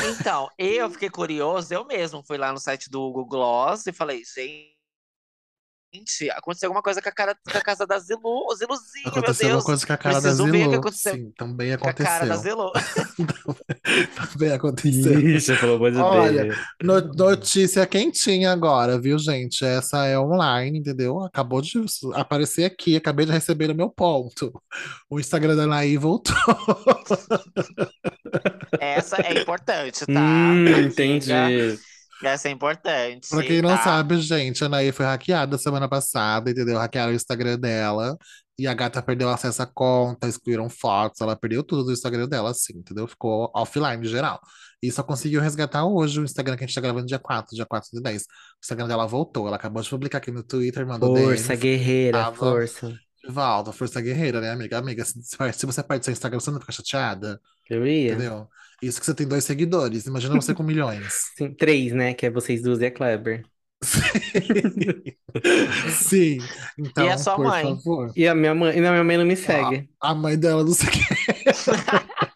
Então, 0.00 0.48
eu 0.58 0.90
fiquei 0.90 1.08
curioso, 1.10 1.72
eu 1.72 1.84
mesmo 1.84 2.22
fui 2.24 2.36
lá 2.38 2.52
no 2.52 2.58
site 2.58 2.90
do 2.90 2.98
Google 3.12 3.26
Gloss 3.26 3.86
e 3.86 3.92
falei, 3.92 4.22
gente, 4.24 4.71
aconteceu 6.36 6.68
alguma 6.68 6.82
coisa 6.82 7.02
com 7.02 7.08
a, 7.08 7.12
cara, 7.12 7.34
com 7.34 7.58
a 7.58 7.60
casa 7.60 7.86
da 7.86 7.98
Zilu, 7.98 8.20
Ziluzinho, 8.56 9.02
meu 9.04 9.12
Aconteceu 9.12 9.48
Deus. 9.48 9.58
alguma 9.58 9.64
coisa 9.64 9.86
com 9.86 9.92
a 9.92 9.96
cara 9.98 10.14
da 10.20 10.20
preciso 10.22 10.44
ver 10.44 10.50
o 10.50 10.52
que 10.52 10.58
Zilu. 10.68 10.74
aconteceu 10.80 11.14
Sim, 11.14 11.32
também 11.36 11.76
Com 11.78 11.88
a 11.88 11.92
cara 11.92 12.26
da 12.26 12.34
aconteceu. 12.34 12.42
Zilu. 12.42 12.72
Também 14.32 14.52
aconteceu. 14.52 15.20
Ixi, 15.20 15.56
pelo 15.56 15.74
amor 15.74 15.90
de 15.92 15.98
Olha, 15.98 16.44
Deus. 16.44 16.56
No- 16.82 17.00
notícia 17.14 17.86
quentinha 17.86 18.52
agora, 18.52 18.98
viu, 18.98 19.18
gente? 19.18 19.64
Essa 19.64 20.06
é 20.06 20.18
online, 20.18 20.78
entendeu? 20.78 21.20
Acabou 21.20 21.60
de 21.60 21.72
aparecer 22.14 22.64
aqui, 22.64 22.96
acabei 22.96 23.26
de 23.26 23.32
receber 23.32 23.70
o 23.70 23.74
meu 23.74 23.90
ponto. 23.90 24.52
O 25.10 25.20
Instagram 25.20 25.56
da 25.56 25.64
Anaí 25.64 25.96
voltou. 25.98 26.34
Essa 28.80 29.16
é 29.22 29.40
importante, 29.40 30.06
tá? 30.06 30.20
Hum, 30.20 30.68
entendi. 30.80 31.30
Essa 32.22 32.48
é 32.48 32.50
importante. 32.50 33.28
Pra 33.28 33.42
quem 33.42 33.60
não 33.62 33.70
tá? 33.70 33.82
sabe, 33.82 34.18
gente, 34.20 34.62
a 34.62 34.66
Anaí 34.66 34.92
foi 34.92 35.04
hackeada 35.06 35.58
semana 35.58 35.88
passada, 35.88 36.50
entendeu? 36.50 36.78
Hackearam 36.78 37.12
o 37.12 37.14
Instagram 37.16 37.58
dela 37.58 38.16
e 38.58 38.66
a 38.66 38.74
gata 38.74 39.02
perdeu 39.02 39.28
acesso 39.28 39.62
à 39.62 39.66
conta, 39.66 40.28
excluíram 40.28 40.68
fotos, 40.68 41.20
ela 41.20 41.34
perdeu 41.34 41.62
tudo 41.62 41.84
do 41.84 41.92
Instagram 41.92 42.28
dela, 42.28 42.50
assim, 42.50 42.78
entendeu? 42.78 43.06
Ficou 43.08 43.50
offline 43.54 44.04
geral. 44.06 44.40
E 44.82 44.90
só 44.90 45.02
conseguiu 45.02 45.40
resgatar 45.40 45.84
hoje 45.84 46.20
o 46.20 46.24
Instagram 46.24 46.56
que 46.56 46.64
a 46.64 46.66
gente 46.66 46.74
tá 46.74 46.80
gravando 46.80 47.06
dia 47.06 47.18
4, 47.18 47.54
dia 47.54 47.64
4 47.66 47.88
de 47.92 48.00
10. 48.02 48.22
O 48.22 48.26
Instagram 48.62 48.88
dela 48.88 49.06
voltou, 49.06 49.46
ela 49.46 49.56
acabou 49.56 49.82
de 49.82 49.88
publicar 49.88 50.18
aqui 50.18 50.30
no 50.30 50.42
Twitter, 50.42 50.86
mandou 50.86 51.16
Força, 51.16 51.48
DM, 51.56 51.60
guerreira, 51.60 52.18
tava- 52.24 52.36
força. 52.36 52.88
de 52.88 53.32
volta, 53.32 53.72
força 53.72 54.00
guerreira, 54.00 54.40
né, 54.40 54.50
amiga? 54.50 54.78
Amiga, 54.78 55.04
se, 55.04 55.14
se 55.52 55.66
você 55.66 55.82
perde 55.82 56.04
seu 56.04 56.12
Instagram, 56.12 56.40
você 56.40 56.50
não 56.50 56.60
fica 56.60 56.72
chateada, 56.72 57.40
Eu 57.70 57.86
ia. 57.86 58.12
entendeu? 58.12 58.48
Isso 58.82 59.00
que 59.00 59.06
você 59.06 59.14
tem 59.14 59.26
dois 59.28 59.44
seguidores, 59.44 60.06
imagina 60.06 60.34
você 60.34 60.54
com 60.54 60.62
milhões. 60.62 61.30
Sim, 61.38 61.54
três, 61.54 61.92
né? 61.92 62.14
Que 62.14 62.26
é 62.26 62.30
vocês 62.30 62.62
duas 62.62 62.80
e 62.80 62.86
a 62.86 62.90
Kleber. 62.90 63.44
Sim, 65.90 66.38
então, 66.78 67.04
E 67.04 67.08
a 67.08 67.18
sua 67.18 67.34
por 67.36 67.44
mãe? 67.44 67.62
favor. 67.62 68.12
E 68.16 68.28
a 68.28 68.34
minha 68.34 68.54
mãe, 68.54 68.78
e 68.78 68.86
a 68.86 68.90
minha 68.92 69.04
mãe 69.04 69.16
não 69.18 69.24
me 69.24 69.36
segue. 69.36 69.88
A 70.00 70.14
mãe 70.14 70.38
dela 70.38 70.64
não 70.64 70.74
que. 70.90 71.00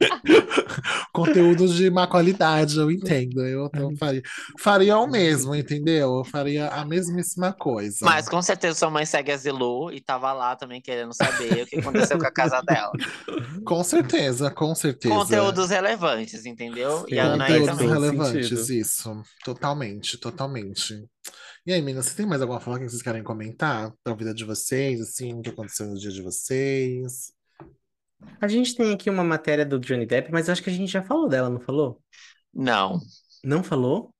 Conteúdos 1.16 1.74
de 1.74 1.90
má 1.90 2.06
qualidade, 2.06 2.78
eu 2.78 2.90
entendo. 2.90 3.40
Eu, 3.44 3.70
eu 3.72 3.96
faria, 3.96 4.22
faria 4.58 4.98
o 4.98 5.06
mesmo, 5.06 5.54
entendeu? 5.54 6.18
Eu 6.18 6.24
faria 6.24 6.68
a 6.68 6.84
mesmíssima 6.84 7.52
coisa. 7.52 7.98
Mas 8.02 8.28
com 8.28 8.42
certeza 8.42 8.78
sua 8.78 8.90
mãe 8.90 9.06
segue 9.06 9.32
a 9.32 9.36
Zilu 9.36 9.90
e 9.90 10.00
tava 10.00 10.32
lá 10.32 10.54
também 10.54 10.80
querendo 10.80 11.14
saber 11.14 11.62
o 11.62 11.66
que 11.66 11.78
aconteceu 11.78 12.18
com 12.18 12.26
a 12.26 12.30
casa 12.30 12.60
dela. 12.60 12.92
Com 13.64 13.82
certeza, 13.82 14.50
com 14.50 14.74
certeza. 14.74 15.12
Conteúdos 15.12 15.70
relevantes, 15.70 16.46
entendeu? 16.46 17.04
E 17.08 17.18
a 17.18 17.32
Sim, 17.32 17.38
faz 17.38 17.52
Conteúdos 17.52 17.78
também. 17.78 17.88
relevantes, 17.88 18.48
sentido. 18.48 18.72
isso. 18.72 19.22
Totalmente, 19.44 20.18
totalmente. 20.18 21.04
E 21.66 21.72
aí, 21.72 21.82
meninas, 21.82 22.06
você 22.06 22.16
tem 22.16 22.26
mais 22.26 22.40
alguma 22.40 22.60
fala 22.60 22.78
que 22.78 22.88
vocês 22.88 23.02
querem 23.02 23.24
comentar 23.24 23.92
da 24.04 24.14
vida 24.14 24.32
de 24.32 24.44
vocês, 24.44 25.00
assim, 25.00 25.34
o 25.34 25.42
que 25.42 25.50
aconteceu 25.50 25.86
no 25.86 25.98
dia 25.98 26.12
de 26.12 26.22
vocês? 26.22 27.32
A 28.40 28.48
gente 28.48 28.74
tem 28.74 28.94
aqui 28.94 29.10
uma 29.10 29.24
matéria 29.24 29.64
do 29.64 29.78
Johnny 29.78 30.06
Depp, 30.06 30.30
mas 30.32 30.48
eu 30.48 30.52
acho 30.52 30.62
que 30.62 30.70
a 30.70 30.72
gente 30.72 30.90
já 30.90 31.02
falou 31.02 31.28
dela, 31.28 31.48
não 31.50 31.60
falou? 31.60 32.00
Não, 32.52 33.00
Não 33.44 33.62
falou? 33.62 34.10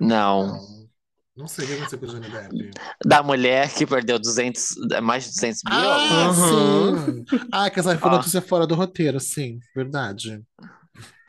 não. 0.00 0.88
Não, 1.36 1.46
sei 1.46 1.64
o 1.64 1.68
que 1.68 1.74
aconteceu 1.74 1.98
com 1.98 2.06
o 2.06 2.08
Johnny 2.08 2.28
Depp. 2.28 2.70
Da 3.04 3.22
mulher 3.22 3.72
que 3.72 3.86
perdeu 3.86 4.18
200, 4.18 4.74
mais 5.02 5.24
de 5.24 5.30
200 5.30 5.62
mil? 5.64 5.74
Ah, 5.76 6.30
Aham. 6.30 7.24
sim! 7.24 7.24
Ah, 7.52 7.70
que 7.70 7.80
essa 7.80 7.96
foi 7.96 8.10
notícia 8.10 8.42
fora 8.42 8.66
do 8.66 8.74
roteiro, 8.74 9.18
sim, 9.20 9.58
verdade. 9.74 10.42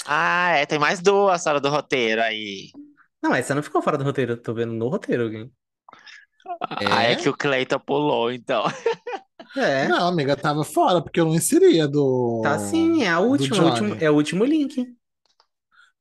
Ah, 0.06 0.52
é, 0.58 0.66
tem 0.66 0.80
mais 0.80 0.99
duas 0.99 1.43
fora 1.43 1.60
do 1.60 1.70
roteiro 1.70 2.22
aí. 2.22 2.72
Não, 3.22 3.36
essa 3.36 3.54
não 3.54 3.62
ficou 3.64 3.82
fora 3.82 3.97
do 3.97 4.04
roteiro, 4.04 4.34
eu 4.34 4.41
tô 4.41 4.54
vendo 4.54 4.74
no 4.74 4.88
roteiro 4.89 5.24
alguém. 5.24 5.52
Ah, 6.91 7.04
é 7.04 7.16
que 7.16 7.30
o 7.30 7.36
Cleiton 7.36 7.80
pulou, 7.80 8.32
então. 8.32 8.64
É, 9.58 9.88
Não, 9.88 10.08
amiga, 10.08 10.36
tava 10.36 10.64
fora, 10.64 11.02
porque 11.02 11.20
eu 11.20 11.26
não 11.26 11.36
inseria 11.36 11.88
do. 11.88 12.41
tá 12.43 12.58
sim, 12.58 13.04
é 13.04 13.10
a 13.10 13.20
última, 13.20 13.64
o 13.64 13.66
último, 13.70 13.97
é 13.99 14.10
o 14.10 14.14
último 14.14 14.45
link. 14.45 14.88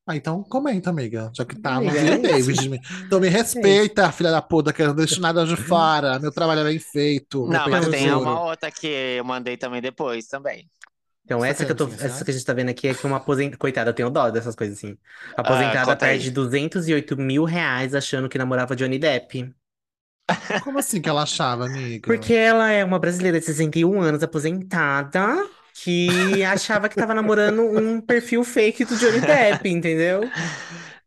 Ah, 0.06 0.16
então 0.16 0.42
comenta, 0.42 0.90
amiga. 0.90 1.30
Já 1.36 1.44
que 1.44 1.54
tá, 1.54 1.76
Amiga, 1.76 1.96
é 1.96 2.18
David. 2.18 2.80
Então 3.06 3.20
me 3.20 3.28
respeita, 3.28 4.10
filha 4.10 4.32
da 4.32 4.42
puta, 4.42 4.72
que 4.72 4.82
eu 4.82 4.88
não 4.88 4.94
deixo 4.94 5.20
nada 5.20 5.46
de 5.46 5.54
fora. 5.56 6.18
Meu 6.18 6.32
trabalho 6.32 6.62
é 6.62 6.64
bem 6.64 6.78
feito. 6.80 7.46
Não, 7.46 7.68
mas 7.68 7.86
é 7.86 7.90
tem 7.90 8.04
tesouro. 8.04 8.22
uma 8.22 8.44
outra 8.44 8.70
que 8.72 8.88
eu 8.88 9.24
mandei 9.24 9.56
também 9.56 9.80
depois 9.80 10.26
também. 10.26 10.68
Então, 11.24 11.44
essa 11.44 11.64
que 11.64 11.70
eu 11.70 11.76
tô, 11.76 11.86
essa 11.86 12.24
que 12.24 12.30
a 12.32 12.34
gente 12.34 12.44
tá 12.44 12.52
vendo 12.52 12.70
aqui 12.70 12.88
é 12.88 12.94
que 12.94 13.06
uma 13.06 13.18
aposentada. 13.18 13.56
Coitada, 13.56 13.90
eu 13.90 13.94
tenho 13.94 14.10
dó 14.10 14.30
dessas 14.30 14.56
coisas 14.56 14.78
assim. 14.78 14.96
A 15.36 15.42
aposentada 15.42 15.92
aí. 15.92 15.96
perde 15.96 16.30
208 16.32 17.16
mil 17.16 17.44
reais 17.44 17.94
achando 17.94 18.28
que 18.28 18.36
namorava 18.36 18.74
Johnny 18.74 18.98
Depp. 18.98 19.54
Como 20.62 20.78
assim 20.78 21.00
que 21.00 21.08
ela 21.08 21.22
achava, 21.22 21.66
amiga? 21.66 22.04
Porque 22.06 22.34
ela 22.34 22.70
é 22.70 22.84
uma 22.84 22.98
brasileira 22.98 23.38
de 23.38 23.46
61 23.46 24.00
anos, 24.00 24.22
aposentada, 24.22 25.44
que 25.74 26.08
achava 26.44 26.88
que 26.88 26.96
tava 26.96 27.14
namorando 27.14 27.62
um 27.62 28.00
perfil 28.00 28.44
fake 28.44 28.84
do 28.84 28.96
Johnny 28.96 29.20
Depp, 29.20 29.68
entendeu? 29.68 30.22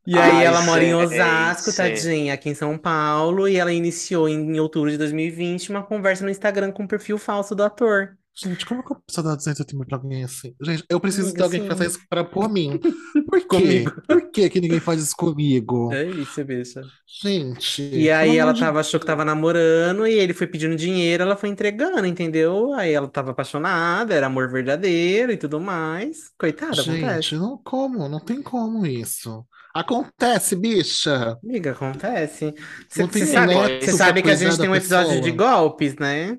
E 0.06 0.18
aí 0.18 0.32
Ai, 0.32 0.46
ela 0.46 0.62
mora 0.62 0.84
em 0.84 0.94
Osasco, 0.94 1.72
gente. 1.72 1.78
tadinha, 1.78 2.34
aqui 2.34 2.50
em 2.50 2.54
São 2.56 2.78
Paulo, 2.78 3.48
e 3.48 3.56
ela 3.56 3.72
iniciou 3.72 4.28
em 4.28 4.60
outubro 4.60 4.92
de 4.92 4.98
2020 4.98 5.70
uma 5.70 5.84
conversa 5.84 6.26
no 6.26 6.30
Instagram 6.30 6.72
com 6.72 6.84
o 6.84 6.88
perfil 6.88 7.18
falso 7.18 7.56
do 7.56 7.64
ator. 7.64 8.18
Gente, 8.36 8.66
como 8.66 8.84
que 8.84 8.94
a 8.94 8.98
pessoa 9.06 9.24
dá 9.30 9.36
280 9.36 9.76
mil 9.78 9.86
pra 9.86 9.98
alguém 9.98 10.24
assim? 10.24 10.56
Gente, 10.62 10.84
eu 10.90 11.00
preciso 11.00 11.30
Amiga, 11.30 11.38
de 11.38 11.44
alguém 11.44 11.60
que 11.62 11.66
sim. 11.66 11.70
faça 11.70 11.86
isso 11.86 12.00
pra, 12.10 12.24
por 12.24 12.50
mim. 12.50 12.80
Por 13.30 13.48
quê? 13.48 13.48
Comigo. 13.48 13.92
Por 14.08 14.32
que 14.32 14.50
que 14.50 14.62
ninguém 14.62 14.80
faz 14.80 15.02
isso 15.02 15.16
comigo? 15.16 15.92
É 15.94 16.06
isso, 16.10 16.44
bicha. 16.44 16.82
Gente, 17.08 17.82
E 17.92 18.10
aí 18.10 18.38
ela 18.38 18.54
de 18.54 18.60
tava, 18.60 18.80
achou 18.80 19.00
que 19.00 19.06
tava 19.06 19.24
namorando, 19.24 20.08
e 20.08 20.14
ele 20.14 20.34
foi 20.34 20.48
pedindo 20.48 20.76
dinheiro, 20.76 21.24
ela 21.24 21.36
foi 21.38 21.50
entregando, 21.50 22.06
entendeu? 22.08 22.74
Aí 22.74 22.92
ela 22.92 23.08
tava 23.08 23.32
apaixonada, 23.32 24.14
era 24.16 24.28
amor 24.28 24.50
verdadeiro 24.52 25.32
e 25.32 25.38
tudo 25.38 25.60
mais. 25.62 26.32
Coitada, 26.38 26.82
acontece. 26.82 27.30
Gente, 27.30 27.36
não 27.36 27.58
como, 27.64 28.10
não 28.10 28.20
tem 28.20 28.42
como 28.42 28.86
isso. 28.86 29.46
Acontece, 29.74 30.56
bicha. 30.56 31.38
Amiga, 31.44 31.72
acontece. 31.72 32.54
Você 32.90 33.26
sabe, 33.28 33.54
sabe 33.92 34.22
que 34.24 34.30
a 34.32 34.36
gente 34.36 34.60
tem 34.60 34.70
um 34.70 34.76
episódio 34.76 35.20
de 35.22 35.32
pessoa. 35.32 35.52
golpes, 35.62 35.96
né? 35.96 36.38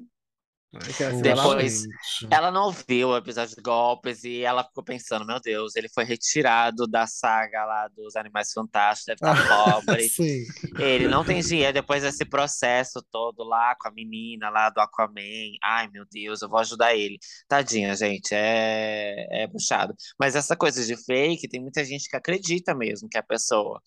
Aquela- 0.77 1.21
Depois-. 1.21 1.85
Ela 2.31 2.51
não 2.51 2.71
viu 2.71 3.09
o 3.11 3.17
episódio 3.17 3.55
de 3.57 3.63
golpes 3.63 4.25
e 4.25 4.43
ela 4.43 4.65
ficou 4.65 4.83
pensando, 4.85 5.25
meu 5.27 5.41
Deus, 5.41 5.77
ele 5.77 5.89
foi 5.89 6.05
retirado 6.05 6.87
da 6.87 7.07
saga 7.07 7.65
lá 7.65 7.89
dos 7.89 8.17
Animais 8.17 8.53
Fantásticos, 8.53 9.07
deve 9.21 9.33
estar 9.33 9.75
pobre. 9.75 10.09
Ele 10.79 11.09
não 11.09 11.25
tem 11.25 11.41
dinheiro 11.41 11.73
depois 11.73 12.03
desse 12.03 12.25
processo 12.25 13.03
todo 13.11 13.45
lá 13.45 13.75
com 13.77 13.89
a 13.89 13.93
menina 13.93 14.51
lá 14.51 14.71
do 14.71 14.81
Aquaman. 14.81 15.21
Ai, 15.63 15.89
meu 15.89 16.05
Deus, 16.11 16.43
eu 16.43 16.49
vou 16.49 16.59
ajudar 16.59 16.95
ele. 16.95 17.19
Tadinha, 17.49 17.95
gente, 17.95 18.33
é, 18.33 19.43
é 19.45 19.47
puxado. 19.49 19.95
Mas 20.19 20.35
essa 20.35 20.57
coisa 20.57 20.85
de 20.85 20.97
fake, 20.97 21.49
tem 21.49 21.61
muita 21.61 21.85
gente 21.85 22.09
que 22.09 22.17
acredita 22.17 22.75
mesmo 22.75 23.09
que 23.09 23.19
a 23.19 23.23
pessoa. 23.23 23.81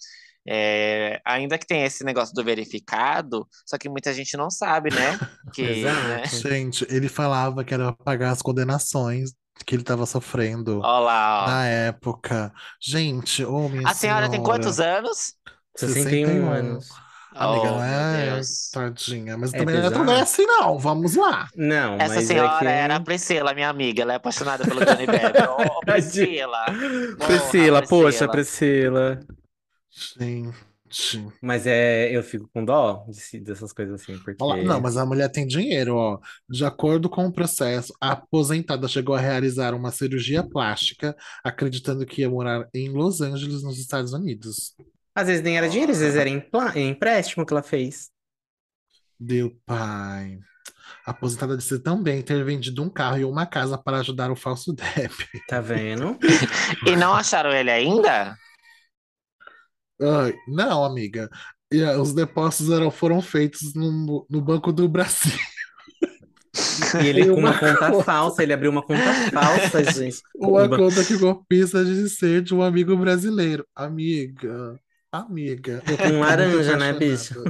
É, 0.47 1.19
ainda 1.25 1.57
que 1.57 1.67
tenha 1.67 1.85
esse 1.85 2.03
negócio 2.03 2.33
do 2.33 2.43
verificado, 2.43 3.47
só 3.65 3.77
que 3.77 3.89
muita 3.89 4.13
gente 4.13 4.37
não 4.37 4.49
sabe, 4.49 4.89
né? 4.93 5.19
Que, 5.53 5.61
Exato. 5.63 6.07
né? 6.07 6.25
Gente, 6.25 6.85
ele 6.89 7.09
falava 7.09 7.63
que 7.63 7.73
era 7.73 7.91
pra 7.93 8.05
pagar 8.05 8.31
as 8.31 8.41
condenações 8.41 9.31
que 9.65 9.75
ele 9.75 9.83
tava 9.83 10.05
sofrendo 10.05 10.79
Ó 10.83 10.99
lá, 10.99 11.43
ó. 11.43 11.47
na 11.47 11.65
época. 11.67 12.53
Gente, 12.81 13.43
ô 13.43 13.67
minha 13.69 13.87
A 13.89 13.93
senhora 13.93 14.29
tem 14.29 14.41
quantos 14.41 14.79
anos? 14.79 15.33
61 15.75 16.49
anos. 16.49 16.89
Amiga, 17.35 17.61
Oh, 17.61 17.65
não 17.65 17.75
meu 17.75 17.83
é 17.83 18.31
Deus. 18.35 18.69
tadinha, 18.71 19.37
mas 19.37 19.53
É 19.53 19.59
também 19.59 19.75
não 19.75 19.83
é 19.85 19.89
pesado. 19.89 20.05
velha 20.05 20.23
assim, 20.23 20.43
não. 20.45 20.79
Vamos 20.79 21.15
lá. 21.15 21.47
Não, 21.55 21.95
Essa 21.99 22.15
mas 22.15 22.23
é 22.23 22.27
senhora 22.27 22.57
que... 22.57 22.65
era 22.65 22.95
a 22.95 22.99
Priscila, 22.99 23.53
minha 23.53 23.69
amiga. 23.69 24.01
Ela 24.01 24.13
é 24.13 24.15
apaixonada 24.15 24.63
pelo 24.65 24.83
Johnny 24.83 25.05
Depp. 25.05 25.39
Ô, 25.43 25.61
ô, 25.77 25.79
Priscila. 25.81 26.65
Porra, 27.19 27.27
Priscila, 27.27 27.81
poxa, 27.87 28.27
Priscila. 28.27 29.19
Priscila. 30.15 30.53
Gente. 30.89 31.33
Mas 31.41 31.67
é, 31.67 32.15
eu 32.15 32.23
fico 32.23 32.49
com 32.53 32.63
dó 32.63 33.05
de- 33.09 33.41
dessas 33.41 33.73
coisas 33.73 34.01
assim, 34.01 34.17
porque... 34.19 34.41
Olha 34.41 34.61
lá. 34.63 34.75
Não, 34.75 34.81
mas 34.81 34.95
a 34.95 35.05
mulher 35.05 35.29
tem 35.29 35.45
dinheiro, 35.45 35.95
ó. 35.95 36.17
De 36.49 36.63
acordo 36.63 37.09
com 37.09 37.25
o 37.25 37.31
processo, 37.31 37.93
a 37.99 38.11
aposentada 38.11 38.87
chegou 38.87 39.13
a 39.13 39.19
realizar 39.19 39.73
uma 39.73 39.91
cirurgia 39.91 40.43
plástica, 40.43 41.15
acreditando 41.43 42.05
que 42.05 42.21
ia 42.21 42.29
morar 42.29 42.67
em 42.73 42.89
Los 42.89 43.19
Angeles, 43.19 43.63
nos 43.63 43.77
Estados 43.79 44.13
Unidos. 44.13 44.75
Às 45.13 45.27
vezes 45.27 45.43
nem 45.43 45.57
era 45.57 45.67
dinheiro, 45.67 45.91
às 45.91 45.99
vezes 45.99 46.15
era 46.15 46.29
empréstimo 46.79 47.45
que 47.45 47.53
ela 47.53 47.63
fez. 47.63 48.09
Deu 49.19 49.51
pai. 49.65 50.39
A 51.05 51.11
aposentada 51.11 51.57
disse 51.57 51.79
também 51.79 52.21
ter 52.21 52.43
vendido 52.45 52.81
um 52.83 52.89
carro 52.89 53.17
e 53.17 53.25
uma 53.25 53.45
casa 53.45 53.77
para 53.77 53.97
ajudar 53.97 54.31
o 54.31 54.35
falso 54.35 54.71
Depp. 54.75 55.13
Tá 55.49 55.59
vendo? 55.59 56.17
E 56.87 56.95
não 56.95 57.13
acharam 57.13 57.51
ele 57.51 57.71
ainda? 57.71 58.37
Ai, 60.01 60.35
não, 60.47 60.83
amiga. 60.83 61.29
E, 61.71 61.83
ah, 61.83 61.99
os 61.99 62.13
depósitos 62.13 62.71
eram, 62.71 62.89
foram 62.91 63.21
feitos 63.21 63.73
no, 63.73 64.25
no 64.29 64.41
Banco 64.41 64.71
do 64.71 64.87
Brasil. 64.87 65.33
E 67.01 67.07
ele 67.07 67.23
com 67.29 67.39
uma 67.39 67.51
uma 67.51 67.53
conta 67.53 67.91
conta. 67.91 68.03
falsa, 68.03 68.43
ele 68.43 68.53
abriu 68.53 68.71
uma 68.71 68.83
conta 68.83 69.13
falsa, 69.31 69.83
gente. 69.91 70.21
Uma 70.35 70.69
conta 70.69 71.03
que 71.03 71.15
o 71.15 71.19
golpista 71.19 71.83
diz 71.83 72.17
ser 72.17 72.41
de 72.41 72.53
um 72.53 72.61
amigo 72.61 72.95
brasileiro. 72.95 73.65
Amiga, 73.75 74.79
amiga. 75.11 75.83
Com 76.01 76.19
laranja, 76.19 76.77
né, 76.77 76.93
bicho? 76.93 77.43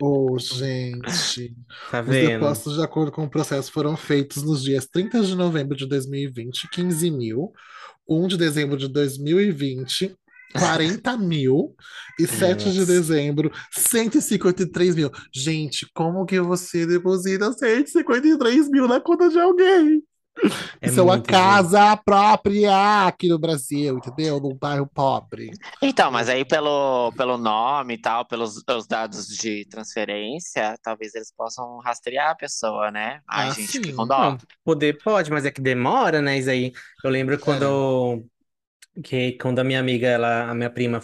Ô, 0.00 0.38
gente. 0.38 1.54
Tá 1.90 2.00
Os 2.00 2.06
depósitos, 2.08 2.76
de 2.76 2.82
acordo 2.82 3.12
com 3.12 3.24
o 3.24 3.30
processo, 3.30 3.70
foram 3.70 3.96
feitos 3.96 4.42
nos 4.42 4.62
dias 4.62 4.86
30 4.86 5.22
de 5.22 5.34
novembro 5.36 5.76
de 5.76 5.86
2020, 5.86 6.68
15 6.70 7.10
mil, 7.10 7.52
1 8.08 8.28
de 8.28 8.36
dezembro 8.36 8.76
de 8.76 8.88
2020, 8.88 10.16
40 10.58 11.16
mil, 11.16 11.74
e 12.18 12.26
7 12.26 12.72
de 12.72 12.84
dezembro, 12.84 13.50
153 13.72 14.94
mil. 14.94 15.10
Gente, 15.34 15.86
como 15.94 16.24
que 16.26 16.40
você 16.40 16.86
deposita 16.86 17.52
153 17.52 18.68
mil 18.68 18.86
na 18.88 19.00
conta 19.00 19.28
de 19.28 19.38
alguém? 19.38 20.02
É 20.80 20.86
Isso 20.88 21.00
é 21.00 21.02
uma 21.02 21.20
casa 21.20 21.96
própria 21.98 23.06
aqui 23.06 23.28
no 23.28 23.38
Brasil, 23.38 23.98
entendeu? 23.98 24.40
Num 24.40 24.56
bairro 24.56 24.86
pobre. 24.86 25.50
Então, 25.82 26.10
mas 26.10 26.28
aí 26.28 26.44
pelo, 26.44 27.12
pelo 27.12 27.36
nome 27.36 27.94
e 27.94 27.98
tal, 27.98 28.24
pelos 28.26 28.62
os 28.68 28.86
dados 28.86 29.26
de 29.26 29.66
transferência, 29.68 30.78
talvez 30.82 31.14
eles 31.14 31.32
possam 31.36 31.78
rastrear 31.80 32.30
a 32.30 32.34
pessoa, 32.34 32.90
né? 32.90 33.20
Ai, 33.28 33.48
Ah, 33.48 33.50
gente, 33.50 33.84
sim. 33.84 33.94
dó. 33.94 34.06
Não, 34.06 34.38
poder 34.64 34.98
pode, 35.02 35.30
mas 35.30 35.44
é 35.44 35.50
que 35.50 35.60
demora, 35.60 36.22
né, 36.22 36.38
isso 36.38 36.48
aí. 36.50 36.72
Eu 37.04 37.10
lembro 37.10 37.38
quando, 37.38 38.24
que, 39.02 39.32
quando 39.32 39.58
a 39.58 39.64
minha 39.64 39.80
amiga, 39.80 40.06
ela, 40.06 40.50
a 40.50 40.54
minha 40.54 40.70
prima, 40.70 41.00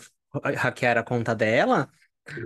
hackearam 0.56 1.00
a 1.00 1.04
conta 1.04 1.34
dela, 1.34 1.88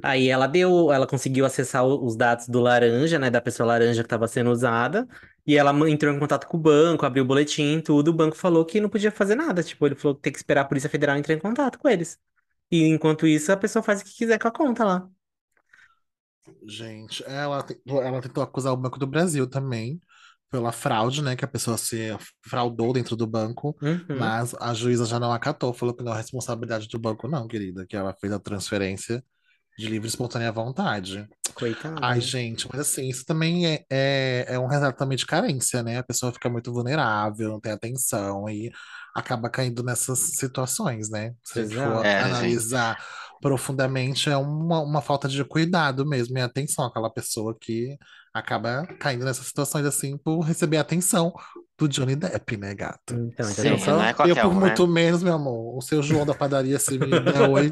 aí 0.03 0.29
ela 0.29 0.47
deu, 0.47 0.93
ela 0.93 1.07
conseguiu 1.07 1.45
acessar 1.47 1.85
os 1.85 2.17
dados 2.17 2.49
do 2.49 2.61
laranja, 2.61 3.19
né, 3.19 3.31
da 3.31 3.41
pessoa 3.41 3.67
laranja 3.67 4.03
que 4.03 4.07
estava 4.07 4.29
sendo 4.29 4.51
usada, 4.51 5.09
e 5.47 5.57
ela 5.57 5.73
entrou 5.89 6.15
em 6.15 6.19
contato 6.19 6.47
com 6.47 6.57
o 6.57 6.61
banco, 6.61 7.07
abriu 7.07 7.25
o 7.25 7.27
boletim 7.27 7.81
tudo, 7.81 8.09
o 8.09 8.15
banco 8.15 8.37
falou 8.37 8.65
que 8.65 8.81
não 8.81 8.89
podia 8.89 9.11
fazer 9.11 9.35
nada, 9.35 9.63
tipo, 9.63 9.87
ele 9.87 9.95
falou 9.95 10.15
que 10.17 10.23
tem 10.23 10.33
que 10.33 10.39
esperar 10.39 10.63
a 10.63 10.65
Polícia 10.65 10.91
Federal 10.91 11.17
entrar 11.17 11.35
em 11.35 11.39
contato 11.39 11.79
com 11.79 11.89
eles. 11.89 12.19
E 12.71 12.85
enquanto 12.85 13.27
isso, 13.27 13.51
a 13.53 13.57
pessoa 13.57 13.83
faz 13.83 14.01
o 14.01 14.05
que 14.05 14.13
quiser 14.15 14.39
com 14.39 14.49
a 14.49 14.53
conta 14.53 14.85
lá. 14.85 15.09
Gente, 16.67 17.23
ela, 17.27 17.65
ela 17.87 18.21
tentou 18.21 18.43
acusar 18.43 18.73
o 18.73 18.77
Banco 18.77 18.99
do 18.99 19.07
Brasil 19.07 19.47
também 19.49 20.01
pela 20.51 20.73
fraude, 20.73 21.23
né? 21.23 21.37
Que 21.37 21.45
a 21.45 21.49
pessoa 21.49 21.79
se 21.79 22.17
fraudou 22.47 22.93
dentro 22.93 23.15
do 23.17 23.27
banco, 23.27 23.77
Uhum. 23.81 24.19
mas 24.19 24.55
a 24.61 24.75
juíza 24.75 25.05
já 25.07 25.19
não 25.21 25.33
acatou, 25.33 25.73
falou 25.73 25.95
que 25.95 26.03
não 26.03 26.13
é 26.13 26.17
responsabilidade 26.17 26.89
do 26.89 26.99
banco, 26.99 27.29
não, 27.29 27.47
querida, 27.47 27.87
que 27.87 27.97
ela 27.97 28.15
fez 28.21 28.33
a 28.33 28.39
transferência 28.39 29.23
de 29.79 29.87
livre 29.89 30.07
e 30.07 30.11
espontânea 30.11 30.53
vontade. 30.53 31.27
Coitada. 31.55 31.97
Ai, 32.03 32.21
gente, 32.21 32.69
mas 32.71 32.81
assim, 32.83 33.09
isso 33.09 33.25
também 33.25 33.67
é, 33.67 33.85
é, 33.91 34.45
é 34.49 34.59
um 34.59 34.67
retrato 34.67 34.99
também 34.99 35.17
de 35.17 35.25
carência, 35.25 35.83
né? 35.83 35.99
A 35.99 36.03
pessoa 36.03 36.33
fica 36.33 36.51
muito 36.51 36.73
vulnerável, 36.73 37.49
não 37.49 37.61
tem 37.61 37.73
atenção 37.73 38.49
e 38.49 38.71
acaba 39.15 39.49
caindo 39.49 39.83
nessas 39.83 40.19
situações, 40.19 41.09
né? 41.11 41.33
Se 41.45 41.61
a 41.61 41.63
gente 41.65 41.75
for. 41.77 42.05
É, 42.05 42.35
gente. 42.35 42.97
Profundamente, 43.41 44.29
é 44.29 44.37
uma, 44.37 44.81
uma 44.81 45.01
falta 45.01 45.29
de 45.29 45.43
cuidado 45.45 46.07
mesmo 46.07 46.37
e 46.39 46.41
atenção 46.41 46.85
àquela 46.85 47.11
pessoa 47.11 47.57
que 47.59 47.97
acaba 48.33 48.87
caindo 48.99 49.25
nessas 49.25 49.47
situações 49.47 49.85
assim 49.87 50.17
por 50.19 50.41
receber 50.41 50.77
atenção 50.77 51.33
do 51.79 51.89
Johnny 51.89 52.15
Depp, 52.15 52.57
né, 52.59 52.75
gato? 52.75 53.15
Então, 53.15 53.47
Sim, 53.47 53.53
entendeu? 53.53 53.79
Só- 53.79 53.93
não 53.93 54.05
é 54.05 54.11
Eu, 54.11 54.15
qualquer 54.15 54.43
por 54.43 54.49
um, 54.51 54.55
né? 54.55 54.61
muito 54.67 54.87
menos, 54.87 55.23
meu 55.23 55.35
amor, 55.35 55.79
o 55.79 55.81
seu 55.81 56.03
João 56.03 56.27
da 56.27 56.35
padaria, 56.35 56.79
se 56.79 56.99
me 56.99 57.07
der 57.07 57.49
oi, 57.49 57.71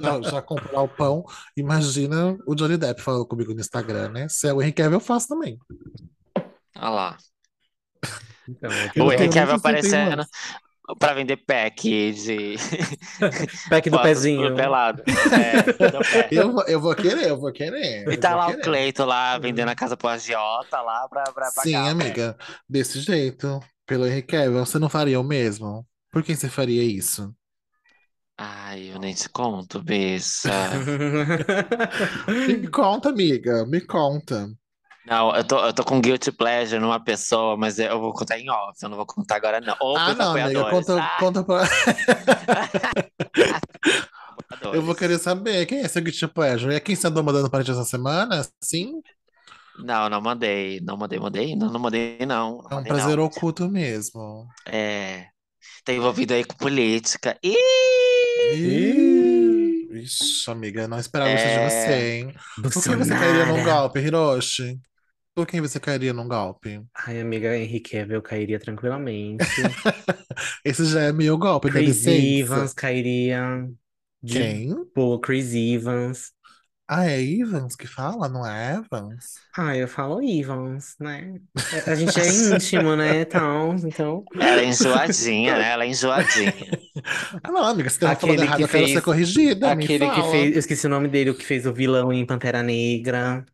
já, 0.00 0.22
já 0.22 0.42
comprar 0.42 0.82
o 0.82 0.88
pão. 0.88 1.24
Imagina 1.56 2.38
o 2.46 2.54
Johnny 2.54 2.76
Depp 2.76 3.02
falando 3.02 3.26
comigo 3.26 3.52
no 3.52 3.60
Instagram, 3.60 4.10
né? 4.10 4.26
Se 4.28 4.46
é 4.46 4.52
o 4.52 4.62
Henry 4.62 4.72
Cavill, 4.72 4.94
eu 4.94 5.00
faço 5.00 5.26
também. 5.28 5.58
Olha 6.76 6.88
lá. 6.90 7.16
Então, 8.48 8.70
Eu 8.94 9.06
O 9.06 9.12
Henry 9.12 9.28
Cavill 9.28 9.58
61 9.58 9.58
aparecendo 9.58 10.26
pra 10.96 11.14
vender 11.14 11.36
pack 11.38 12.12
de 12.12 12.56
pack 13.68 13.90
do 13.90 14.00
pezinho. 14.00 14.54
pelado. 14.54 15.02
É, 15.32 15.62
do 15.90 15.98
pé. 15.98 16.28
Eu, 16.30 16.52
vou- 16.52 16.64
eu 16.66 16.80
vou 16.80 16.94
querer, 16.94 17.28
eu 17.28 17.38
vou 17.38 17.52
querer. 17.52 18.08
E 18.10 18.16
tá 18.16 18.34
lá 18.34 18.46
o 18.46 18.50
querer. 18.50 18.62
Cleito 18.62 19.04
lá 19.04 19.38
vendendo 19.38 19.68
a 19.68 19.74
casa 19.74 19.96
pro 19.96 20.08
agiota 20.08 20.80
lá 20.80 21.08
pra, 21.08 21.24
pra 21.24 21.52
pagar. 21.52 21.62
Sim, 21.62 21.76
o 21.76 21.82
pé. 21.84 21.90
amiga, 21.90 22.36
desse 22.68 23.00
jeito, 23.00 23.60
pelo 23.86 24.04
Cavill, 24.26 24.64
você 24.64 24.78
não 24.78 24.88
faria 24.88 25.20
o 25.20 25.24
mesmo? 25.24 25.86
Por 26.10 26.22
que 26.22 26.34
você 26.34 26.48
faria 26.48 26.82
isso? 26.82 27.34
Ai, 28.36 28.90
eu 28.92 28.98
nem 29.00 29.14
te 29.14 29.28
conto, 29.28 29.82
bicha. 29.82 30.48
Me 32.28 32.68
conta, 32.68 33.08
amiga, 33.10 33.66
me 33.66 33.80
conta. 33.80 34.48
Não, 35.08 35.34
eu 35.34 35.44
tô, 35.44 35.64
eu 35.64 35.72
tô 35.72 35.84
com 35.84 36.00
guilty 36.00 36.30
pleasure 36.32 36.80
numa 36.80 37.02
pessoa, 37.02 37.56
mas 37.56 37.78
eu 37.78 37.98
vou 38.00 38.12
contar 38.12 38.38
em 38.38 38.50
off, 38.50 38.76
eu 38.82 38.88
não 38.88 38.96
vou 38.96 39.06
contar 39.06 39.36
agora 39.36 39.60
não. 39.60 39.76
Ou 39.80 39.96
Ah, 39.96 40.14
não, 40.14 40.32
amiga, 40.36 40.70
conta, 40.70 41.00
Ah, 41.00 41.16
conta 41.18 41.42
pra. 41.44 41.62
Eu 44.72 44.82
vou 44.82 44.94
querer 44.94 45.18
saber 45.18 45.66
quem 45.66 45.78
é 45.78 45.82
esse 45.82 46.00
Guilty 46.00 46.26
Pleasure. 46.28 46.74
É 46.74 46.80
quem 46.80 46.94
você 46.94 47.06
andou 47.06 47.22
mandando 47.22 47.48
para 47.50 47.60
a 47.60 47.62
gente 47.62 47.72
essa 47.72 47.84
semana? 47.88 48.46
Sim? 48.62 49.00
Não, 49.78 50.08
não 50.10 50.20
mandei, 50.20 50.80
não 50.80 50.96
mandei, 50.96 51.18
mandei, 51.20 51.54
não, 51.56 51.70
não 51.70 51.80
mandei 51.80 52.18
não, 52.26 52.62
não 52.62 52.70
É 52.70 52.74
um 52.74 52.76
mandei, 52.76 52.92
prazer 52.92 53.16
não. 53.16 53.24
oculto 53.24 53.68
mesmo. 53.70 54.46
É, 54.66 55.26
tá 55.84 55.92
envolvido 55.92 56.34
aí 56.34 56.44
com 56.44 56.56
política. 56.56 57.38
Ih! 57.42 57.54
Ih, 58.54 59.88
Ixi, 60.02 60.50
amiga, 60.50 60.88
não 60.88 60.98
esperava 60.98 61.30
isso 61.30 61.44
de 61.44 61.50
É. 61.50 61.68
você, 61.70 62.10
hein? 62.18 62.34
Por 62.62 62.82
quem 62.82 62.96
você 62.96 63.10
cairia 63.14 63.46
num 63.46 63.62
golpe, 63.64 64.00
Hiroshi? 64.00 64.78
Por 65.38 65.46
quem 65.46 65.60
você 65.60 65.78
cairia 65.78 66.12
num 66.12 66.26
golpe? 66.26 66.84
Ai, 67.06 67.20
amiga, 67.20 67.56
Henry 67.56 67.78
Cavill 67.80 68.20
cairia 68.20 68.58
tranquilamente. 68.58 69.44
Esse 70.64 70.84
já 70.86 71.02
é 71.02 71.12
meio 71.12 71.38
golpe, 71.38 71.68
dá 71.70 71.74
Chris 71.74 72.04
licença. 72.04 72.16
Evans 72.40 72.74
cairia. 72.74 73.70
De 74.20 74.34
Quem? 74.34 74.74
boa, 74.96 75.20
Chris 75.20 75.54
Evans. 75.54 76.32
Ah, 76.88 77.06
é 77.06 77.22
Evans 77.22 77.76
que 77.76 77.86
fala, 77.86 78.28
não 78.28 78.44
é 78.44 78.76
Evans? 78.76 79.34
Ah, 79.56 79.76
eu 79.76 79.86
falo 79.86 80.20
Evans, 80.22 80.94
né? 80.98 81.40
A 81.86 81.94
gente 81.94 82.18
é 82.18 82.26
íntimo, 82.26 82.96
né? 82.96 83.20
Então, 83.20 83.74
então. 83.76 84.24
Ela 84.34 84.62
é 84.62 84.64
enjoadinha, 84.64 85.56
né? 85.56 85.70
Ela 85.70 85.84
é 85.84 85.88
enjoadinha. 85.88 86.52
Ah, 87.44 87.52
não, 87.52 87.62
amiga, 87.62 87.88
se 87.88 87.98
tem 87.98 88.08
uma 88.08 88.16
falando 88.16 88.42
errado, 88.42 88.56
que 88.56 88.62
eu 88.64 88.68
quero 88.68 88.82
fez- 88.86 88.92
ser 88.92 89.02
corrigida, 89.02 89.72
me 89.72 89.84
Aquele 89.84 90.10
que 90.10 90.22
fez. 90.30 90.52
Eu 90.52 90.58
esqueci 90.58 90.86
o 90.86 90.90
nome 90.90 91.08
dele, 91.08 91.30
o 91.30 91.34
que 91.34 91.44
fez 91.44 91.64
o 91.64 91.72
vilão 91.72 92.12
em 92.12 92.26
Pantera 92.26 92.60
Negra. 92.62 93.44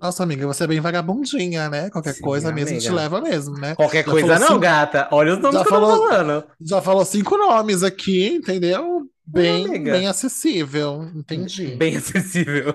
Nossa, 0.00 0.22
amiga, 0.22 0.46
você 0.46 0.64
é 0.64 0.66
bem 0.66 0.80
vagabundinha, 0.80 1.68
né? 1.68 1.90
Qualquer 1.90 2.14
Sim, 2.14 2.22
coisa 2.22 2.52
mesmo 2.52 2.78
te 2.78 2.88
amiga. 2.88 3.02
leva 3.02 3.20
mesmo, 3.20 3.56
né? 3.58 3.74
Qualquer 3.74 4.04
Já 4.04 4.10
coisa 4.10 4.26
falou 4.26 4.40
não, 4.40 4.48
cinco- 4.48 4.60
gata. 4.60 5.08
Olha 5.12 5.32
os 5.34 5.38
nomes 5.38 5.58
Já 5.58 5.64
que 5.64 5.68
eu 5.68 5.72
tô 5.80 5.86
falou- 5.86 6.08
falando. 6.08 6.44
Já 6.60 6.82
falou 6.82 7.04
cinco 7.04 7.36
nomes 7.36 7.82
aqui, 7.82 8.28
entendeu? 8.34 9.02
Bem, 9.28 9.66
amiga. 9.66 9.92
bem 9.92 10.06
acessível, 10.06 11.10
entendi. 11.14 11.74
Bem 11.74 11.96
acessível. 11.96 12.74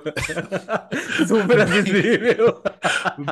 Super 1.27 1.61
acessível. 1.61 2.61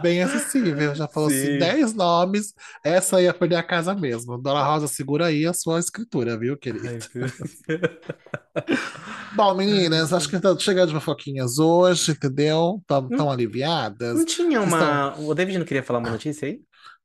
Bem 0.01 0.23
acessível. 0.23 0.95
Já 0.95 1.07
falou 1.07 1.27
assim, 1.27 1.53
Sim. 1.53 1.57
10 1.57 1.93
nomes. 1.93 2.53
Essa 2.83 3.21
ia 3.21 3.33
perder 3.33 3.57
a 3.57 3.63
casa 3.63 3.93
mesmo. 3.93 4.37
Dona 4.37 4.63
Rosa, 4.63 4.87
segura 4.87 5.27
aí 5.27 5.45
a 5.45 5.53
sua 5.53 5.79
escritura, 5.79 6.37
viu, 6.37 6.57
querida? 6.57 6.97
Bom, 9.35 9.53
meninas, 9.53 10.13
acho 10.13 10.29
que 10.29 10.39
tá 10.39 10.57
chegando 10.57 10.87
de 10.87 10.93
fofoquinhas 10.93 11.59
hoje, 11.59 12.11
entendeu? 12.11 12.81
Estão 12.81 13.29
aliviadas? 13.29 14.17
Não 14.17 14.25
tinha 14.25 14.61
uma. 14.61 15.15
O 15.19 15.35
David 15.35 15.59
não 15.59 15.65
queria 15.65 15.83
falar 15.83 15.99
uma 15.99 16.09
notícia 16.09 16.47
aí? 16.47 16.61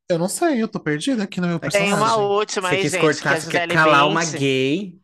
Eu 0.08 0.18
não 0.18 0.28
sei, 0.28 0.62
eu 0.62 0.68
tô 0.68 0.78
perdida 0.78 1.22
aqui 1.22 1.40
no 1.40 1.48
meu 1.48 1.58
Tem 1.58 1.70
personagem. 1.70 1.94
uma 1.94 2.16
última 2.16 2.68
Você 2.68 2.74
aí, 2.74 2.82
quis 2.82 2.92
gente, 2.92 3.00
que 3.00 3.06
cortar, 3.06 3.40
você 3.40 3.50
quer 3.50 3.62
Gisele 3.62 3.74
calar 3.74 4.06
uma 4.06 4.24
gay. 4.24 4.98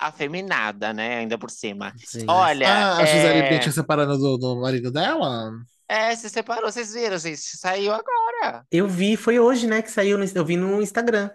Afeminada, 0.00 0.92
né? 0.92 1.18
Ainda 1.18 1.36
por 1.36 1.50
cima. 1.50 1.92
Gente. 1.96 2.24
Olha, 2.28 2.68
Ah, 2.68 2.98
a 2.98 3.04
Gisele 3.04 3.40
é... 3.40 3.50
Bündchen 3.50 3.72
separando 3.72 4.16
do, 4.16 4.38
do 4.38 4.60
marido 4.60 4.90
dela? 4.90 5.52
é, 5.88 6.14
se 6.16 6.28
separou, 6.30 6.70
vocês 6.70 6.92
viram, 6.94 7.18
gente? 7.18 7.40
Saiu 7.40 7.92
agora. 7.92 8.64
Eu 8.70 8.88
vi, 8.88 9.16
foi 9.16 9.38
hoje, 9.38 9.66
né, 9.66 9.82
que 9.82 9.90
saiu, 9.90 10.16
no, 10.16 10.24
eu 10.34 10.44
vi 10.44 10.56
no 10.56 10.80
Instagram. 10.80 11.30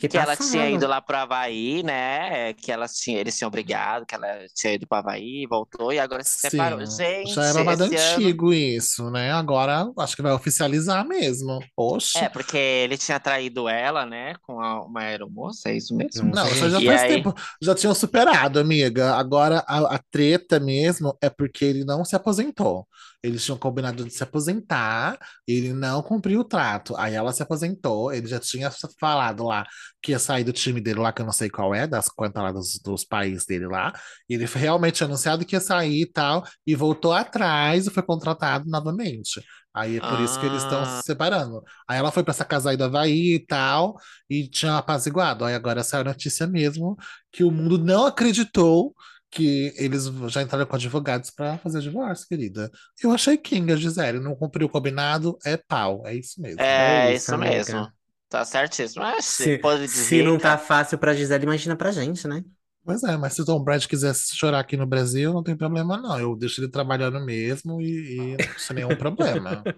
Fiquei 0.00 0.10
Que 0.10 0.16
ela 0.16 0.36
passada. 0.36 0.50
tinha 0.50 0.70
ido 0.70 0.86
lá 0.86 1.02
pro 1.02 1.16
Havaí, 1.16 1.82
né? 1.82 2.52
Que 2.54 2.70
elas 2.70 2.94
tinham, 2.94 3.18
eles 3.18 3.36
tinham 3.36 3.50
brigado, 3.50 4.06
que 4.06 4.14
ela 4.14 4.28
tinha 4.54 4.74
ido 4.74 4.86
pro 4.86 4.98
Havaí, 4.98 5.44
voltou 5.50 5.92
e 5.92 5.98
agora 5.98 6.22
se 6.22 6.38
separou. 6.38 6.86
Sim, 6.86 6.96
Gente, 7.24 7.34
já 7.34 7.44
é 7.46 7.52
babado 7.52 7.84
esse 7.86 7.96
ano- 7.96 8.14
antigo 8.24 8.54
isso, 8.54 9.10
né? 9.10 9.32
Agora 9.32 9.90
acho 9.98 10.14
que 10.14 10.22
vai 10.22 10.30
oficializar 10.32 11.04
mesmo. 11.04 11.58
Poxa. 11.74 12.20
É, 12.20 12.28
porque 12.28 12.56
ele 12.56 12.96
tinha 12.96 13.18
traído 13.18 13.68
ela, 13.68 14.06
né? 14.06 14.34
Com 14.42 14.60
a- 14.60 14.84
uma 14.84 15.00
aeromoça, 15.00 15.68
é 15.70 15.76
isso 15.76 15.94
mesmo? 15.96 16.30
Não, 16.32 16.46
isso 16.46 16.70
já 16.70 16.80
E 16.80 16.86
faz 16.86 17.02
aí? 17.02 17.08
tempo. 17.16 17.34
Já 17.60 17.74
tinham 17.74 17.94
superado, 17.94 18.60
amiga. 18.60 19.16
Agora 19.16 19.64
a, 19.66 19.96
a 19.96 20.00
treta 20.12 20.60
mesmo 20.60 21.16
é 21.20 21.28
porque 21.28 21.64
ele 21.64 21.84
não 21.84 22.04
se 22.04 22.14
aposentou. 22.14 22.86
Eles 23.22 23.44
tinham 23.44 23.58
combinado 23.58 24.04
de 24.04 24.10
se 24.12 24.22
aposentar, 24.22 25.18
ele 25.46 25.72
não 25.72 26.02
cumpriu 26.02 26.40
o 26.40 26.44
trato. 26.44 26.96
Aí 26.96 27.14
ela 27.14 27.32
se 27.32 27.42
aposentou, 27.42 28.12
ele 28.12 28.26
já 28.28 28.38
tinha 28.38 28.70
falado 29.00 29.44
lá 29.44 29.66
que 30.00 30.12
ia 30.12 30.18
sair 30.18 30.44
do 30.44 30.52
time 30.52 30.80
dele 30.80 31.00
lá, 31.00 31.12
que 31.12 31.20
eu 31.22 31.26
não 31.26 31.32
sei 31.32 31.50
qual 31.50 31.74
é, 31.74 31.86
das 31.86 32.08
contas 32.08 32.42
lá 32.42 32.52
dos, 32.52 32.78
dos 32.82 33.04
países 33.04 33.44
dele 33.44 33.66
lá. 33.66 33.92
E 34.28 34.34
ele 34.34 34.46
foi 34.46 34.60
realmente 34.62 35.02
anunciado 35.02 35.44
que 35.44 35.56
ia 35.56 35.60
sair 35.60 36.02
e 36.02 36.06
tal, 36.06 36.44
e 36.66 36.74
voltou 36.76 37.12
atrás 37.12 37.86
e 37.86 37.90
foi 37.90 38.02
contratado 38.02 38.64
novamente. 38.68 39.42
Aí 39.74 39.96
é 39.98 40.00
por 40.00 40.20
isso 40.20 40.38
que 40.40 40.46
eles 40.46 40.62
estão 40.62 40.80
Ah. 40.82 40.86
se 41.00 41.02
separando. 41.06 41.62
Aí 41.88 41.98
ela 41.98 42.10
foi 42.10 42.22
pra 42.24 42.32
essa 42.32 42.44
casa 42.44 42.70
aí 42.70 42.76
do 42.76 42.84
Havaí 42.84 43.34
e 43.34 43.46
tal, 43.46 43.96
e 44.28 44.48
tinha 44.48 44.76
apaziguado. 44.78 45.44
Aí 45.44 45.54
agora 45.54 45.82
saiu 45.84 46.02
a 46.02 46.04
notícia 46.04 46.46
mesmo 46.46 46.96
que 47.32 47.44
o 47.44 47.50
mundo 47.50 47.78
não 47.78 48.06
acreditou 48.06 48.94
que 49.30 49.72
eles 49.76 50.04
já 50.28 50.42
entraram 50.42 50.66
com 50.66 50.76
advogados 50.76 51.30
pra 51.30 51.58
fazer 51.58 51.80
divórcio, 51.80 52.26
querida. 52.28 52.70
Eu 53.02 53.12
achei 53.12 53.36
King, 53.38 53.72
a 53.72 53.76
Gisele, 53.76 54.20
não 54.20 54.34
cumpriu 54.36 54.66
o 54.66 54.70
combinado, 54.70 55.36
é 55.44 55.56
pau, 55.56 56.06
é 56.06 56.14
isso 56.14 56.40
mesmo. 56.40 56.62
É, 56.62 57.12
É 57.12 57.14
isso 57.14 57.34
amiga. 57.34 57.48
mesmo. 57.50 57.92
Tá 58.28 58.44
certíssimo. 58.44 59.04
Mas 59.04 59.24
Se, 59.26 59.44
se 59.44 59.58
pode 59.58 59.88
se 59.88 59.88
dizer. 59.88 60.22
não 60.22 60.38
tá 60.38 60.58
fácil 60.58 60.98
pra 60.98 61.14
Gisele, 61.14 61.44
imagina 61.44 61.76
pra 61.76 61.92
gente, 61.92 62.26
né? 62.28 62.44
Pois 62.84 63.02
é, 63.04 63.16
mas 63.18 63.34
se 63.34 63.42
o 63.42 63.44
Tom 63.44 63.62
Brady 63.62 63.86
quiser 63.86 64.14
chorar 64.14 64.60
aqui 64.60 64.74
no 64.76 64.86
Brasil, 64.86 65.32
não 65.32 65.42
tem 65.42 65.56
problema 65.56 65.98
não. 65.98 66.18
Eu 66.18 66.34
deixo 66.36 66.60
ele 66.60 66.70
trabalhando 66.70 67.20
mesmo 67.24 67.80
e, 67.82 68.34
e 68.36 68.58
sem 68.58 68.76
nenhum 68.76 68.96
problema. 68.96 69.68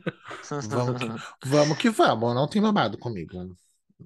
Vamos 0.63 0.97
que, 1.01 1.13
vamos 1.45 1.79
que 1.79 1.91
vamos, 1.91 2.35
não 2.35 2.49
tem 2.49 2.63
babado 2.63 2.99
comigo. 2.99 3.57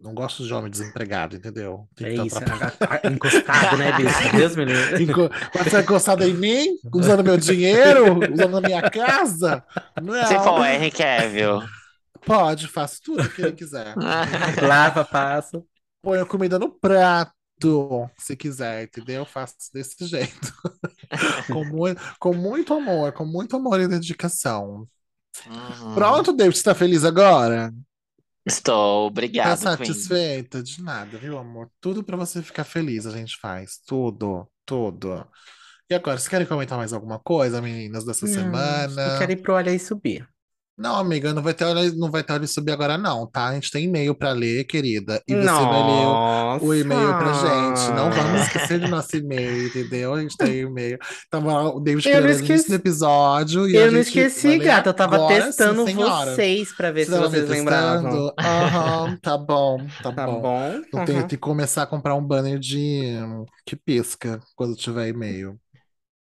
Não 0.02 0.12
gosto 0.14 0.44
de 0.44 0.52
homem 0.52 0.70
desempregado, 0.70 1.36
entendeu? 1.36 1.88
Tem 1.94 2.08
É 2.08 2.14
isso, 2.26 2.38
a- 2.38 3.00
a- 3.06 3.10
encostado, 3.10 3.76
né, 3.76 3.92
bicho? 3.92 4.08
Deus 4.36 4.56
me 4.56 4.64
livre. 4.64 5.02
Enco- 5.04 5.30
Pode 5.52 5.70
ser 5.70 5.82
encostado 5.82 6.22
em 6.24 6.34
mim, 6.34 6.76
usando 6.92 7.24
meu 7.24 7.36
dinheiro, 7.36 8.18
usando 8.32 8.56
a 8.56 8.60
minha 8.60 8.82
casa? 8.90 9.64
Não. 10.02 10.26
Se 10.26 10.34
for 10.40 10.60
o 10.60 10.64
Henry 10.64 10.90
Cavill. 10.90 11.62
Pode, 12.26 12.68
faço 12.68 13.00
tudo 13.02 13.28
que 13.30 13.42
ele 13.42 13.52
quiser. 13.52 13.94
Lava, 14.62 15.04
passa. 15.04 15.62
Ponho 16.02 16.26
comida 16.26 16.58
no 16.58 16.70
prato, 16.70 17.32
se 18.18 18.36
quiser, 18.36 18.84
entendeu? 18.84 19.24
Faço 19.24 19.54
desse 19.72 20.06
jeito. 20.06 20.52
com, 21.52 21.64
muito, 21.64 22.00
com 22.18 22.34
muito 22.34 22.74
amor, 22.74 23.12
com 23.12 23.24
muito 23.24 23.56
amor 23.56 23.80
e 23.80 23.88
dedicação. 23.88 24.86
Uhum. 25.46 25.94
Pronto, 25.94 26.32
David, 26.32 26.56
você 26.56 26.62
tá 26.64 26.74
feliz 26.74 27.04
agora? 27.04 27.72
Estou, 28.46 29.08
Tá 29.40 29.54
obrigado, 29.54 29.68
Queen. 29.70 30.06
satisfeita? 30.06 30.62
De 30.62 30.82
nada, 30.82 31.18
viu, 31.18 31.38
amor? 31.38 31.70
Tudo 31.80 32.02
pra 32.04 32.16
você 32.16 32.42
ficar 32.42 32.64
feliz 32.64 33.06
a 33.06 33.10
gente 33.10 33.36
faz. 33.38 33.78
Tudo, 33.86 34.48
tudo. 34.64 35.26
E 35.90 35.94
agora, 35.94 36.18
vocês 36.18 36.28
querem 36.28 36.46
comentar 36.46 36.78
mais 36.78 36.92
alguma 36.92 37.18
coisa, 37.18 37.60
meninas, 37.62 38.04
dessa 38.04 38.26
Não, 38.26 38.34
semana? 38.34 39.02
Eu 39.02 39.18
quero 39.18 39.32
ir 39.32 39.36
pro 39.42 39.54
Olha 39.54 39.70
e 39.72 39.78
Subir. 39.78 40.28
Não, 40.76 40.96
amiga, 40.96 41.32
não 41.32 41.40
vai 41.40 41.54
ter 41.54 41.64
hora, 41.64 41.88
não 41.92 42.10
vai 42.10 42.24
ter 42.24 42.32
hora 42.32 42.42
de 42.42 42.48
subir 42.48 42.72
agora, 42.72 42.98
não, 42.98 43.30
tá? 43.30 43.46
A 43.46 43.54
gente 43.54 43.70
tem 43.70 43.84
e-mail 43.84 44.12
pra 44.12 44.32
ler, 44.32 44.64
querida. 44.64 45.22
E 45.28 45.32
você 45.32 45.44
vai 45.44 45.82
ler 45.82 46.06
o- 46.06 46.24
Nossa! 46.24 46.64
o 46.64 46.74
e-mail 46.74 47.16
pra 47.16 47.32
gente. 47.32 47.92
Não 47.94 48.10
vamos 48.10 48.42
esquecer 48.42 48.80
do 48.80 48.88
nosso 48.88 49.16
e-mail, 49.16 49.68
entendeu? 49.68 50.14
A 50.14 50.20
gente 50.20 50.36
tem 50.36 50.62
e-mail. 50.62 50.98
Tava 51.30 51.52
lá 51.52 51.68
o 51.74 51.78
David 51.78 52.08
Eu 52.08 52.12
querendo 52.12 52.24
no 52.24 52.28
início 52.30 52.54
esqueci. 52.56 52.68
do 52.70 52.74
episódio 52.74 53.68
e 53.68 53.76
a 53.76 53.80
Eu 53.82 53.92
não 53.92 54.00
esqueci, 54.00 54.48
ler 54.48 54.58
gata. 54.58 54.88
Eu 54.90 54.94
tava 54.94 55.14
agora, 55.14 55.34
sim, 55.42 55.46
testando 55.46 55.84
senhora. 55.84 56.34
vocês 56.34 56.72
pra 56.76 56.90
ver 56.90 57.04
Você 57.06 57.12
se 57.12 57.18
vocês 57.18 57.48
lembravam. 57.48 58.10
testando? 58.10 58.34
Aham, 58.40 59.16
tá 59.22 59.38
bom, 59.38 59.86
tá 60.02 60.12
Tá 60.12 60.26
bom. 60.26 60.40
bom? 60.40 60.80
Uhum. 60.92 61.04
tem 61.04 61.26
que 61.28 61.36
começar 61.36 61.84
a 61.84 61.86
comprar 61.86 62.16
um 62.16 62.26
banner 62.26 62.58
de 62.58 63.14
que 63.64 63.76
pisca 63.76 64.40
quando 64.56 64.74
tiver 64.74 65.06
e-mail. 65.08 65.56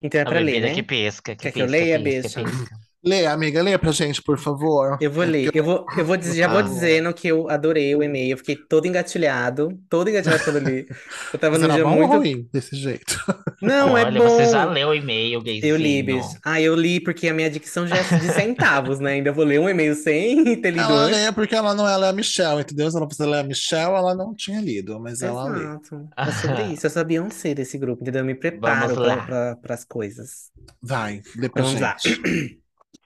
Então 0.02 0.20
é 0.20 0.24
A 0.24 0.26
pra 0.26 0.39
ler, 0.39 0.46
bebida 0.46 0.68
né? 0.70 0.74
que 0.74 0.82
pisca, 0.82 1.36
que 1.36 1.44
Quer 1.44 1.52
que 1.52 1.60
eu 1.60 1.68
pisca, 1.68 1.78
leia, 1.80 2.02
pisca, 2.04 2.42
bicha? 2.44 2.44
pisca. 2.44 2.91
Lê, 3.04 3.26
amiga, 3.26 3.64
lê 3.64 3.76
pra 3.80 3.91
gente, 3.91 4.22
por 4.22 4.38
favor. 4.38 4.97
Eu 5.02 5.10
vou 5.10 5.24
ler. 5.24 5.49
Eu 5.56 5.64
vou, 5.64 5.86
eu 5.97 6.06
vou 6.06 6.16
dizer, 6.16 6.36
já 6.38 6.47
vou 6.47 6.60
Ah. 6.60 6.62
dizendo 6.62 7.12
que 7.14 7.28
eu 7.28 7.49
adorei 7.49 7.95
o 7.95 8.04
e-mail. 8.04 8.32
Eu 8.34 8.38
fiquei 8.38 8.56
todo 8.56 8.86
engatilhado. 8.86 9.76
Todo 9.89 10.08
engatilhado 10.08 10.43
quando 10.43 10.58
eu 10.58 10.64
li. 10.64 10.88
Eu 11.34 11.39
tava 11.39 11.54
Mas 11.56 11.64
era 11.64 11.74
dia 11.74 11.84
bom 11.84 11.91
ou 11.99 12.08
muito. 12.08 12.18
ruim 12.18 12.47
desse 12.54 12.76
jeito? 12.76 13.18
Não, 13.60 13.97
é 13.97 14.04
Olha, 14.06 14.20
bom. 14.22 14.30
você 14.30 14.45
já 14.52 14.66
leu 14.66 14.89
o 14.89 14.93
e-mail, 14.93 15.41
gayzinho. 15.41 15.66
Eu 15.74 15.78
li, 15.78 16.04
bicho. 16.04 16.30
Ah, 16.45 16.62
eu 16.62 16.76
li 16.76 16.99
porque 16.99 17.28
a 17.28 17.34
minha 17.34 17.49
dicção 17.49 17.88
já 17.88 17.95
é 17.97 18.04
de 18.04 18.34
centavos, 18.34 18.99
né? 18.99 19.14
Ainda 19.14 19.32
vou 19.32 19.45
ler 19.45 19.60
um 19.60 19.68
e-mail 19.68 19.95
sem 19.95 20.43
ter 20.62 20.70
lido 20.70 20.84
Ela 20.84 21.06
lê 21.06 21.32
porque 21.32 21.56
ela 21.56 21.74
não 21.74 21.88
ela 21.88 22.06
é 22.06 22.10
a 22.10 22.14
Michelle, 22.14 22.62
entendeu? 22.62 22.89
Se 22.91 22.97
ela 22.97 23.08
fosse 23.10 23.26
ler 23.26 23.39
a 23.39 23.43
Michelle, 23.43 23.95
ela 23.95 24.14
não 24.14 24.36
tinha 24.36 24.62
lido, 24.62 24.99
mas 24.99 25.22
ela 25.24 25.45
lê. 25.49 25.60
Exato. 25.64 26.08
É 26.16 26.32
sobre 26.32 26.64
isso. 26.74 26.86
Eu 26.86 26.89
sou 26.91 27.02
a 27.02 27.06
Beyoncé 27.06 27.56
desse 27.56 27.78
grupo, 27.80 28.04
entendeu? 28.04 28.22
Eu 28.22 28.26
me 28.26 28.36
preparo 28.36 28.99
lá. 28.99 29.56
para 29.60 29.74
as 29.74 29.84
coisas. 29.84 30.52
Vai, 30.82 31.22
pra 31.52 31.64
Vamos 31.64 31.80
lá. 31.82 31.95
gente. 31.99 32.61
O 32.61 32.61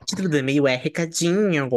título 0.05 0.29
do 0.29 0.37
e-mail 0.37 0.67
é 0.67 0.75
Recadinho. 0.75 1.69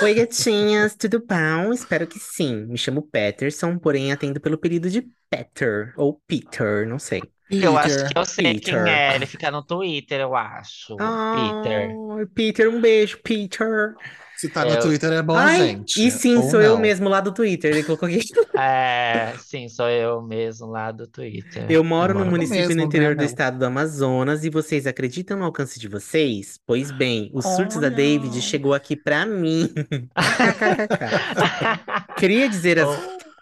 Oi, 0.00 0.14
gatinhas, 0.14 0.94
tudo 0.96 1.24
bom? 1.24 1.72
Espero 1.72 2.06
que 2.06 2.18
sim. 2.18 2.66
Me 2.66 2.76
chamo 2.78 3.02
Peterson, 3.02 3.78
porém 3.78 4.12
atendo 4.12 4.40
pelo 4.40 4.56
apelido 4.56 4.90
de 4.90 5.02
Peter, 5.30 5.92
ou 5.96 6.20
Peter, 6.26 6.86
não 6.88 6.98
sei. 6.98 7.32
Eu 7.60 7.76
acho 7.78 7.98
Peter. 7.98 8.04
que 8.04 8.18
eu 8.18 8.24
sei 8.24 8.60
Peter. 8.60 8.60
quem 8.60 8.88
é. 8.90 9.14
Ele 9.14 9.26
fica 9.26 9.50
no 9.50 9.62
Twitter, 9.62 10.20
eu 10.20 10.34
acho. 10.34 10.96
Peter. 11.30 12.00
Ai, 12.18 12.26
Peter, 12.34 12.68
um 12.68 12.80
beijo, 12.80 13.18
Peter. 13.22 13.94
Se 14.36 14.48
tá 14.50 14.64
no 14.64 14.70
Eu- 14.72 14.80
Twitter 14.80 15.10
é 15.12 15.22
bom, 15.22 15.34
Ai, 15.34 15.68
gente. 15.68 16.06
e 16.06 16.10
sim, 16.10 16.36
Ou 16.36 16.50
sou 16.50 16.60
eu 16.60 16.74
não. 16.74 16.80
mesmo 16.80 17.08
lá 17.08 17.20
do 17.20 17.32
Twitter. 17.32 17.70
Ele 17.72 17.82
colocou 17.82 18.06
aqui. 18.08 18.20
É, 18.58 19.34
sim, 19.38 19.68
sou 19.68 19.88
eu 19.88 20.20
mesmo 20.22 20.66
lá 20.66 20.90
do 20.90 21.06
Twitter. 21.06 21.66
Eu 21.70 21.84
moro 21.84 22.12
no 22.14 22.20
moro 22.20 22.30
no 22.30 22.36
município 22.36 22.68
mesmo, 22.68 22.76
no 22.76 22.82
interior 22.86 23.10
né, 23.14 23.22
do 23.22 23.24
estado 23.24 23.58
do 23.58 23.64
Amazonas 23.66 24.44
e 24.44 24.50
vocês 24.50 24.86
acreditam 24.86 25.36
no 25.38 25.44
alcance 25.44 25.78
de 25.78 25.88
vocês? 25.88 26.58
Pois 26.66 26.90
bem, 26.90 27.30
o 27.34 27.40
Surtos 27.42 27.76
da 27.76 27.86
Olha. 27.88 27.96
David 27.96 28.40
chegou 28.42 28.72
aqui 28.74 28.96
pra 28.96 29.24
mim. 29.26 29.70
Queria 32.18 32.48
dizer, 32.48 32.78
as- 32.78 32.98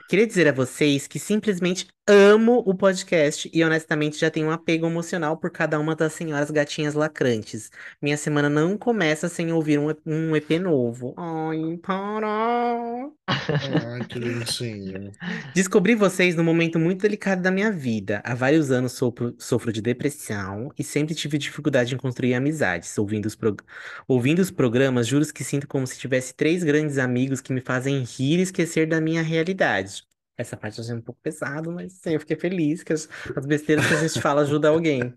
queria 0.08 0.26
dizer 0.26 0.48
a 0.48 0.52
vocês 0.52 1.06
que 1.06 1.18
simplesmente 1.18 1.86
amo 2.06 2.62
o 2.66 2.74
podcast 2.74 3.50
e 3.52 3.64
honestamente 3.64 4.18
já 4.18 4.30
tenho 4.30 4.48
um 4.48 4.50
apego 4.50 4.86
emocional 4.86 5.36
por 5.38 5.50
cada 5.50 5.78
uma 5.78 5.94
das 5.96 6.12
senhoras 6.12 6.50
gatinhas 6.50 6.94
lacrantes. 6.94 7.70
Minha 8.00 8.16
semana 8.16 8.48
não 8.50 8.76
começa 8.78 9.28
sem 9.28 9.52
ouvir 9.52 9.78
um, 9.78 9.88
um 10.06 10.36
EP 10.36 10.58
novo. 10.58 11.14
Ai, 11.16 11.78
para! 11.82 13.10
Ai, 13.26 14.04
que 14.06 14.18
lindinho. 14.18 15.12
Descobri 15.54 15.94
vocês 15.94 16.34
num 16.34 16.44
momento 16.44 16.78
muito 16.78 17.02
delicado 17.02 17.42
da 17.42 17.50
minha 17.50 17.70
vida. 17.70 18.20
Há 18.24 18.34
vários 18.34 18.70
anos 18.70 18.92
sofro, 18.92 19.34
sofro 19.38 19.72
de 19.72 19.80
depressão 19.82 20.70
e 20.78 20.84
sempre 20.84 21.14
tive 21.14 21.38
dificuldade 21.38 21.94
em 21.94 21.98
construir 21.98 22.34
amizades. 22.34 22.96
Ouvindo 22.98 23.26
os, 23.26 23.34
prog- 23.36 23.60
ouvindo 24.08 24.40
os 24.40 24.50
programas, 24.50 25.06
juro 25.06 25.24
que 25.32 25.44
sinto 25.44 25.66
como 25.68 25.86
se 25.86 25.98
tivesse 25.98 26.34
três 26.34 26.62
grandes 26.64 26.98
amigos 26.98 27.40
que 27.40 27.52
me 27.52 27.60
fazem 27.60 28.02
rir 28.04 28.38
e 28.38 28.42
esquecer 28.42 28.86
da 28.86 29.00
minha 29.00 29.22
realidade. 29.22 30.04
Essa 30.36 30.56
parte 30.56 30.78
eu 30.78 30.84
achei 30.84 30.96
um 30.96 31.00
pouco 31.00 31.20
pesado, 31.22 31.70
mas 31.72 31.92
sim, 31.94 32.10
eu 32.10 32.20
fiquei 32.20 32.36
feliz 32.36 32.82
que 32.82 32.92
as, 32.92 33.08
as 33.36 33.46
besteiras 33.46 33.86
que 33.86 33.94
a 33.94 34.08
gente 34.08 34.20
fala 34.20 34.42
ajudam 34.42 34.74
alguém. 34.74 35.14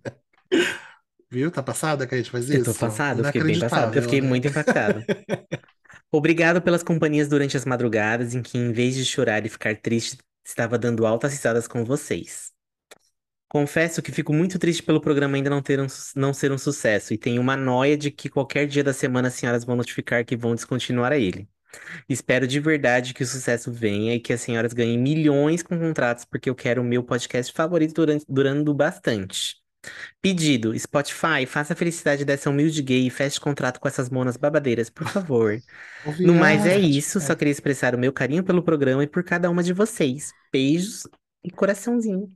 Viu? 1.30 1.52
Tá 1.52 1.62
passada 1.62 2.08
que 2.08 2.16
a 2.16 2.18
gente 2.18 2.32
faz 2.32 2.50
Eu 2.50 2.64
tô 2.64 2.72
isso? 2.72 2.80
passado, 2.80 3.20
eu 3.20 3.26
fiquei 3.26 3.44
bem 3.44 3.60
passado, 3.60 3.96
eu 3.96 4.02
fiquei 4.02 4.22
né? 4.22 4.28
muito 4.28 4.48
impactado. 4.48 5.04
Obrigado 6.12 6.62
pelas 6.62 6.84
companhias 6.84 7.28
durante 7.28 7.58
as 7.58 7.66
madrugadas 7.66 8.34
em 8.34 8.42
que, 8.42 8.58
em 8.58 8.72
vez 8.72 8.96
de 8.96 9.06
chorar 9.06 9.46
e 9.46 9.50
ficar 9.50 9.76
triste, 9.76 10.18
estava 10.46 10.78
dando 10.78 11.06
altas 11.06 11.34
risadas 11.34 11.68
com 11.68 11.84
vocês. 11.84 12.54
Confesso 13.50 14.02
que 14.02 14.12
fico 14.12 14.34
muito 14.34 14.60
triste 14.60 14.84
pelo 14.84 15.02
programa 15.02 15.38
ainda 15.38 15.50
não 15.50 15.62
ter 15.62 15.80
um, 15.80 15.88
não 16.16 16.34
ser 16.34 16.52
um 16.52 16.58
sucesso 16.58 17.14
e 17.14 17.18
tenho 17.18 17.42
uma 17.42 17.56
noia 17.58 17.98
de 17.98 18.12
que 18.12 18.30
qualquer 18.30 18.68
dia 18.68 18.84
da 18.84 18.94
semana 18.94 19.30
as 19.30 19.36
senhoras 19.36 19.64
vão 19.66 19.76
notificar 19.76 20.26
que 20.26 20.36
vão 20.36 20.54
descontinuar 20.56 21.14
ele. 21.14 21.48
Espero 22.08 22.48
de 22.48 22.60
verdade 22.60 23.14
que 23.14 23.24
o 23.24 23.28
sucesso 23.28 23.72
venha 23.72 24.16
e 24.16 24.20
que 24.20 24.34
as 24.34 24.42
senhoras 24.42 24.74
ganhem 24.74 24.98
milhões 24.98 25.64
com 25.64 25.78
contratos 25.78 26.26
porque 26.26 26.50
eu 26.50 26.56
quero 26.56 26.82
o 26.82 26.86
meu 26.86 27.04
podcast 27.04 27.52
favorito 27.54 27.94
durante, 27.94 28.26
durando 28.28 28.74
bastante. 28.74 29.58
Pedido, 30.22 30.78
Spotify, 30.78 31.46
faça 31.48 31.74
a 31.74 31.76
felicidade 31.76 32.26
dessa 32.26 32.50
humilde 32.50 32.82
gay 32.82 33.08
e 33.08 33.10
feche 33.10 33.40
contrato 33.40 33.80
com 33.80 33.88
essas 33.88 34.10
monas 34.10 34.36
babadeiras, 34.36 34.90
por 34.90 35.08
favor. 35.08 35.58
No 36.20 36.34
mais 36.34 36.66
é 36.66 36.78
isso, 36.78 37.20
só 37.22 37.36
queria 37.36 37.52
expressar 37.52 37.96
o 37.96 37.98
meu 37.98 38.12
carinho 38.12 38.44
pelo 38.44 38.64
programa 38.64 39.04
e 39.04 39.08
por 39.08 39.24
cada 39.24 39.50
uma 39.50 39.64
de 39.64 39.74
vocês. 39.74 40.34
Beijos 40.52 41.08
e 41.44 41.50
coraçãozinho. 41.52 42.36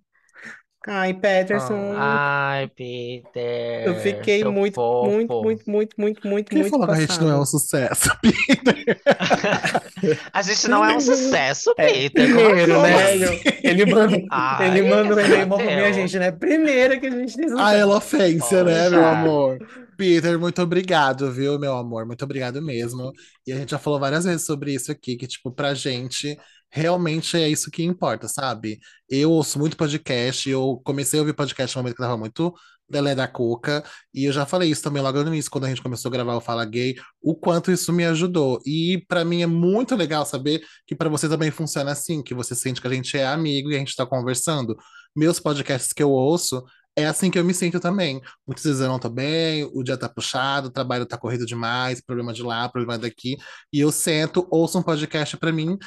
Ai, 0.88 1.13
Peterson, 1.13 1.93
Ai, 1.95 2.67
Peter. 2.69 3.86
eu 3.88 3.95
fiquei 3.95 4.43
muito, 4.43 4.79
muito, 5.01 5.36
fofo. 5.36 5.41
muito, 5.41 5.69
muito, 5.69 5.95
muito, 5.97 6.27
muito, 6.27 6.49
Quem 6.49 6.53
muito 6.53 6.69
falou 6.69 6.88
que 6.88 6.93
a 6.95 6.99
gente 6.99 7.19
não 7.19 7.29
é 7.29 7.38
um 7.39 7.45
sucesso? 7.45 8.09
A 10.34 10.41
gente 10.41 10.67
não 10.67 10.84
é 10.84 10.95
um 10.95 10.99
sucesso, 10.99 11.73
É, 11.77 11.88
Peter. 11.88 12.27
Como 12.34 12.51
primeiro, 12.51 12.51
assim? 12.51 12.82
né? 12.82 13.25
eu- 13.25 13.39
Ele 13.63 13.86
manda, 13.86 14.17
Ai, 14.29 14.59
ele 14.59 14.82
manda 14.84 15.15
um 15.15 15.19
e-mail 15.19 15.53
pra 15.53 15.71
minha 15.71 15.89
Deus. 15.89 15.91
gente, 15.91 16.19
né? 16.19 16.32
Primeira 16.32 16.99
que 16.99 17.07
a 17.07 17.11
gente 17.11 17.36
tem 17.38 17.47
A 17.57 17.75
elofência, 17.77 18.63
né, 18.63 18.89
meu 18.89 19.05
amor? 19.05 19.57
Peter, 19.97 20.39
muito 20.39 20.61
obrigado, 20.61 21.32
viu, 21.32 21.59
meu 21.59 21.75
amor? 21.77 22.05
Muito 22.05 22.23
obrigado 22.25 22.61
mesmo. 22.61 23.11
E 23.45 23.53
a 23.53 23.57
gente 23.57 23.71
já 23.71 23.79
falou 23.79 23.99
várias 23.99 24.25
vezes 24.25 24.45
sobre 24.45 24.73
isso 24.73 24.91
aqui, 24.91 25.15
que, 25.15 25.27
tipo, 25.27 25.51
pra 25.51 25.73
gente, 25.73 26.38
realmente 26.72 27.38
é 27.38 27.49
isso 27.49 27.69
que 27.69 27.84
importa, 27.84 28.28
sabe? 28.28 28.80
Eu 29.09 29.32
ouço 29.32 29.59
muito 29.59 29.78
podcast, 29.78 30.49
eu 30.49 30.82
comecei 30.84 31.19
a 31.19 31.22
ouvir 31.22 31.34
podcast 31.34 31.76
no 31.76 31.84
momento 31.84 31.95
que 31.95 32.01
tava 32.01 32.17
muito 32.17 32.53
Delé 32.89 33.15
da 33.15 33.28
Cuca, 33.28 33.84
e 34.13 34.26
eu 34.26 34.34
já 34.34 34.45
falei 34.45 34.69
isso 34.69 34.84
também 34.84 35.01
logo 35.01 35.24
no 35.24 35.34
início, 35.34 35.49
quando 35.49 35.65
a 35.65 35.69
gente 35.69 35.82
começou 35.82 36.09
a 36.09 36.11
gravar 36.11 36.36
o 36.36 36.41
Fala 36.41 36.65
Gay, 36.65 36.95
o 37.22 37.36
quanto 37.36 37.72
isso 37.72 37.93
me 37.93 38.05
ajudou. 38.05 38.61
E 38.65 39.03
pra 39.07 39.24
mim 39.24 39.41
é 39.41 39.47
muito 39.47 39.95
legal 39.95 40.26
saber 40.26 40.61
que 40.86 40.95
pra 40.95 41.09
você 41.09 41.30
também 41.30 41.51
funciona 41.51 41.91
assim, 41.91 42.22
que 42.22 42.34
você 42.34 42.53
sente 42.53 42.82
que 42.82 42.88
a 42.88 42.93
gente 42.93 43.17
é 43.17 43.26
amigo 43.26 43.72
e 43.72 43.76
a 43.76 43.80
gente 43.80 43.95
tá 43.95 44.05
conversando. 44.05 44.76
Meus 45.15 45.39
podcasts 45.39 45.93
que 45.93 46.03
eu 46.03 46.11
ouço, 46.11 46.63
é 46.95 47.05
assim 47.05 47.32
que 47.32 47.39
eu 47.39 47.45
me 47.45 47.53
sinto 47.53 47.80
também. 47.80 48.22
Muitas 48.45 48.65
vezes 48.65 48.82
eu 48.82 48.89
não 48.89 48.99
tô 48.99 49.09
bem, 49.09 49.63
o 49.74 49.84
dia 49.84 49.97
tá 49.97 50.09
puxado, 50.09 50.67
o 50.67 50.72
trabalho 50.72 51.05
tá 51.05 51.17
corrido 51.17 51.45
demais, 51.45 52.01
problema 52.01 52.34
de 52.34 52.43
lá, 52.43 52.67
problema 52.67 52.97
daqui, 52.97 53.38
e 53.72 53.80
eu 53.80 53.91
sento, 53.91 54.47
ouço 54.51 54.78
um 54.78 54.84
podcast 54.84 55.38
pra 55.38 55.51
mim, 55.51 55.78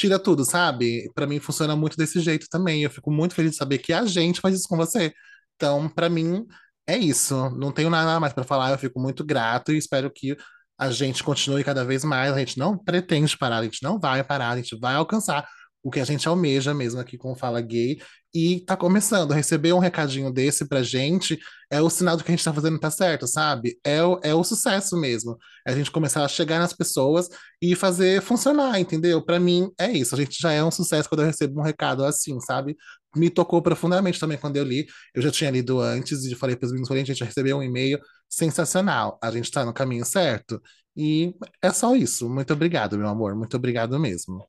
tira 0.00 0.18
tudo, 0.18 0.44
sabe? 0.44 1.10
Pra 1.14 1.26
mim 1.26 1.38
funciona 1.40 1.76
muito 1.76 1.96
desse 1.96 2.20
jeito 2.20 2.46
também. 2.50 2.82
Eu 2.82 2.90
fico 2.90 3.10
muito 3.10 3.34
feliz 3.34 3.52
de 3.52 3.56
saber 3.58 3.78
que 3.78 3.92
a 3.92 4.04
gente 4.06 4.40
faz 4.40 4.54
isso 4.54 4.68
com 4.68 4.76
você. 4.76 5.12
Então, 5.56 5.88
pra 5.88 6.08
mim, 6.08 6.46
é 6.86 6.96
isso. 6.96 7.50
Não 7.50 7.72
tenho 7.72 7.90
nada 7.90 8.18
mais 8.20 8.32
pra 8.32 8.44
falar, 8.44 8.70
eu 8.72 8.78
fico 8.78 9.00
muito 9.00 9.24
grato 9.24 9.72
e 9.72 9.78
espero 9.78 10.10
que 10.10 10.36
a 10.78 10.90
gente 10.90 11.22
continue 11.22 11.62
cada 11.64 11.84
vez 11.84 12.04
mais. 12.04 12.32
A 12.32 12.38
gente 12.38 12.58
não 12.58 12.76
pretende 12.78 13.36
parar, 13.36 13.58
a 13.58 13.64
gente 13.64 13.82
não 13.82 13.98
vai 14.00 14.24
parar, 14.24 14.50
a 14.50 14.56
gente 14.56 14.78
vai 14.78 14.94
alcançar 14.94 15.46
o 15.82 15.90
que 15.90 16.00
a 16.00 16.04
gente 16.04 16.28
almeja 16.28 16.74
mesmo 16.74 17.00
aqui 17.00 17.16
com 17.16 17.32
o 17.32 17.36
Fala 17.36 17.60
Gay. 17.60 18.00
E 18.32 18.60
tá 18.60 18.76
começando. 18.76 19.32
Receber 19.32 19.72
um 19.72 19.78
recadinho 19.78 20.32
desse 20.32 20.68
pra 20.68 20.82
gente 20.82 21.38
é 21.70 21.80
o 21.80 21.90
sinal 21.90 22.16
do 22.16 22.22
que 22.22 22.30
a 22.30 22.34
gente 22.36 22.44
tá 22.44 22.52
fazendo 22.52 22.78
tá 22.78 22.90
certo, 22.90 23.26
sabe? 23.26 23.78
É 23.84 24.02
o, 24.02 24.20
é 24.22 24.34
o 24.34 24.44
sucesso 24.44 24.96
mesmo. 24.96 25.36
É 25.66 25.72
a 25.72 25.76
gente 25.76 25.90
começar 25.90 26.24
a 26.24 26.28
chegar 26.28 26.58
nas 26.58 26.72
pessoas 26.72 27.28
e 27.60 27.74
fazer 27.74 28.22
funcionar, 28.22 28.78
entendeu? 28.78 29.22
Pra 29.24 29.40
mim 29.40 29.70
é 29.78 29.90
isso. 29.90 30.14
A 30.14 30.18
gente 30.18 30.40
já 30.40 30.52
é 30.52 30.62
um 30.62 30.70
sucesso 30.70 31.08
quando 31.08 31.20
eu 31.22 31.26
recebo 31.26 31.60
um 31.60 31.64
recado 31.64 32.04
assim, 32.04 32.38
sabe? 32.40 32.76
Me 33.16 33.28
tocou 33.30 33.60
profundamente 33.62 34.20
também 34.20 34.38
quando 34.38 34.56
eu 34.56 34.64
li. 34.64 34.86
Eu 35.14 35.22
já 35.22 35.30
tinha 35.30 35.50
lido 35.50 35.80
antes 35.80 36.24
e 36.24 36.34
falei 36.36 36.56
para 36.56 36.66
os 36.66 36.72
meninos, 36.72 36.88
falei, 36.88 37.04
gente, 37.04 37.18
já 37.18 37.26
recebeu 37.26 37.58
um 37.58 37.62
e-mail 37.62 37.98
sensacional. 38.28 39.18
A 39.22 39.30
gente 39.30 39.50
tá 39.50 39.64
no 39.64 39.72
caminho 39.74 40.04
certo. 40.04 40.62
E 40.96 41.34
é 41.62 41.72
só 41.72 41.94
isso. 41.96 42.28
Muito 42.28 42.52
obrigado, 42.52 42.96
meu 42.98 43.08
amor. 43.08 43.34
Muito 43.34 43.56
obrigado 43.56 43.98
mesmo. 43.98 44.46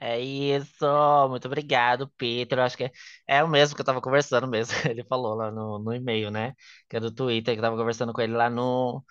É 0.00 0.20
isso, 0.20 0.86
muito 1.28 1.46
obrigado, 1.46 2.08
Peter. 2.16 2.58
Eu 2.58 2.62
acho 2.62 2.76
que 2.76 2.84
é, 2.84 2.90
é 3.26 3.42
o 3.44 3.48
mesmo 3.48 3.74
que 3.74 3.80
eu 3.80 3.84
tava 3.84 4.00
conversando 4.00 4.46
mesmo. 4.46 4.72
Ele 4.88 5.04
falou 5.04 5.34
lá 5.34 5.50
no, 5.50 5.78
no 5.80 5.92
e-mail, 5.92 6.30
né? 6.30 6.54
Que 6.88 6.96
é 6.98 7.00
do 7.00 7.10
Twitter, 7.12 7.54
que 7.54 7.58
eu 7.58 7.62
tava 7.62 7.76
conversando 7.76 8.12
com 8.12 8.20
ele 8.20 8.32
lá 8.34 8.48
no, 8.48 9.04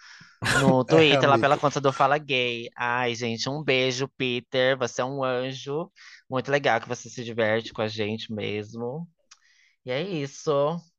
no 0.62 0.86
É, 0.90 0.94
Twitter, 0.96 1.30
lá 1.30 1.38
pela 1.40 1.58
conta 1.58 1.82
do 1.82 1.92
Fala 1.92 2.18
Gay. 2.18 2.70
Ai, 2.78 3.16
gente, 3.16 3.50
um 3.50 3.64
beijo, 3.64 4.08
Peter. 4.18 4.78
Você 4.78 5.02
é 5.02 5.06
um 5.06 5.24
anjo. 5.24 5.92
Muito 6.30 6.52
legal 6.52 6.80
que 6.82 6.88
você 6.88 7.10
se 7.10 7.24
diverte 7.24 7.74
com 7.74 7.82
a 7.82 7.88
gente 7.88 8.32
mesmo. 8.34 9.08
E 9.86 9.92
é 9.92 10.02
isso. 10.02 10.52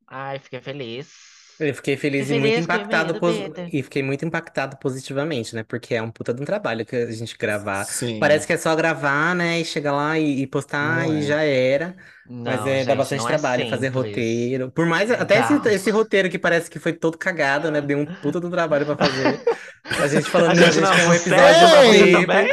Ai, 0.07 0.39
fiquei 0.39 0.61
feliz. 0.61 1.38
Eu 1.59 1.75
fiquei 1.75 1.97
feliz 1.97 2.31
e 2.31 2.35
muito 2.35 2.57
feliz 2.57 2.59
impactado 2.59 3.15
do 3.15 3.19
pos- 3.19 3.37
Peter. 3.37 3.69
e 3.73 3.83
fiquei 3.83 4.03
muito 4.03 4.25
impactado 4.25 4.77
positivamente, 4.79 5.55
né? 5.57 5.65
Porque 5.65 5.95
é 5.95 6.03
um 6.03 6.11
puta 6.11 6.33
de 6.33 6.41
um 6.43 6.45
trabalho 6.45 6.87
que 6.87 6.95
a 6.97 7.11
gente 7.11 7.37
gravar. 7.37 7.85
Sim, 7.85 8.19
Parece 8.19 8.47
que 8.47 8.53
é 8.53 8.57
só 8.57 8.75
gravar, 8.77 9.35
né? 9.35 9.61
E 9.61 9.65
chegar 9.65 9.93
lá 9.93 10.19
e, 10.19 10.43
e 10.43 10.47
postar 10.47 11.07
não 11.07 11.15
e 11.15 11.21
é. 11.21 11.23
já 11.23 11.43
era. 11.43 11.97
Mas 12.45 12.65
Não, 12.65 12.67
é, 12.67 12.85
dá 12.85 12.95
gente, 12.95 12.95
bastante 12.95 13.25
não 13.25 13.29
é 13.29 13.39
trabalho 13.39 13.67
fazer 13.67 13.91
simples. 13.93 13.93
roteiro. 13.93 14.71
Por 14.73 14.87
mais, 14.87 15.11
até 15.11 15.41
esse, 15.41 15.59
Dá. 15.61 15.73
esse 15.73 15.91
roteiro 15.91 16.31
que 16.31 16.39
parece 16.39 16.71
que 16.71 16.79
foi 16.79 16.93
todo 16.93 17.19
cagado, 17.19 17.71
né? 17.71 17.81
Deu 17.81 17.99
um 17.99 18.07
puta 18.07 18.41
do 18.41 18.51
trabalho 18.51 18.87
pra 18.87 18.97
fazer. 18.97 19.43
A 19.99 20.07
gente 20.09 20.29
falando 20.31 20.53
A 20.53 20.57
que 20.57 20.65
a 20.65 20.71
gente 20.71 20.73
gente 20.73 20.81
não 20.81 20.93
é 20.93 20.97
quer 20.97 21.07
um 21.07 21.09
um 21.09 21.15
episódio 21.15 21.15
sucesso 21.15 21.69
pra 21.69 21.83
você 21.83 22.05
Ei! 22.05 22.11
também? 22.11 22.49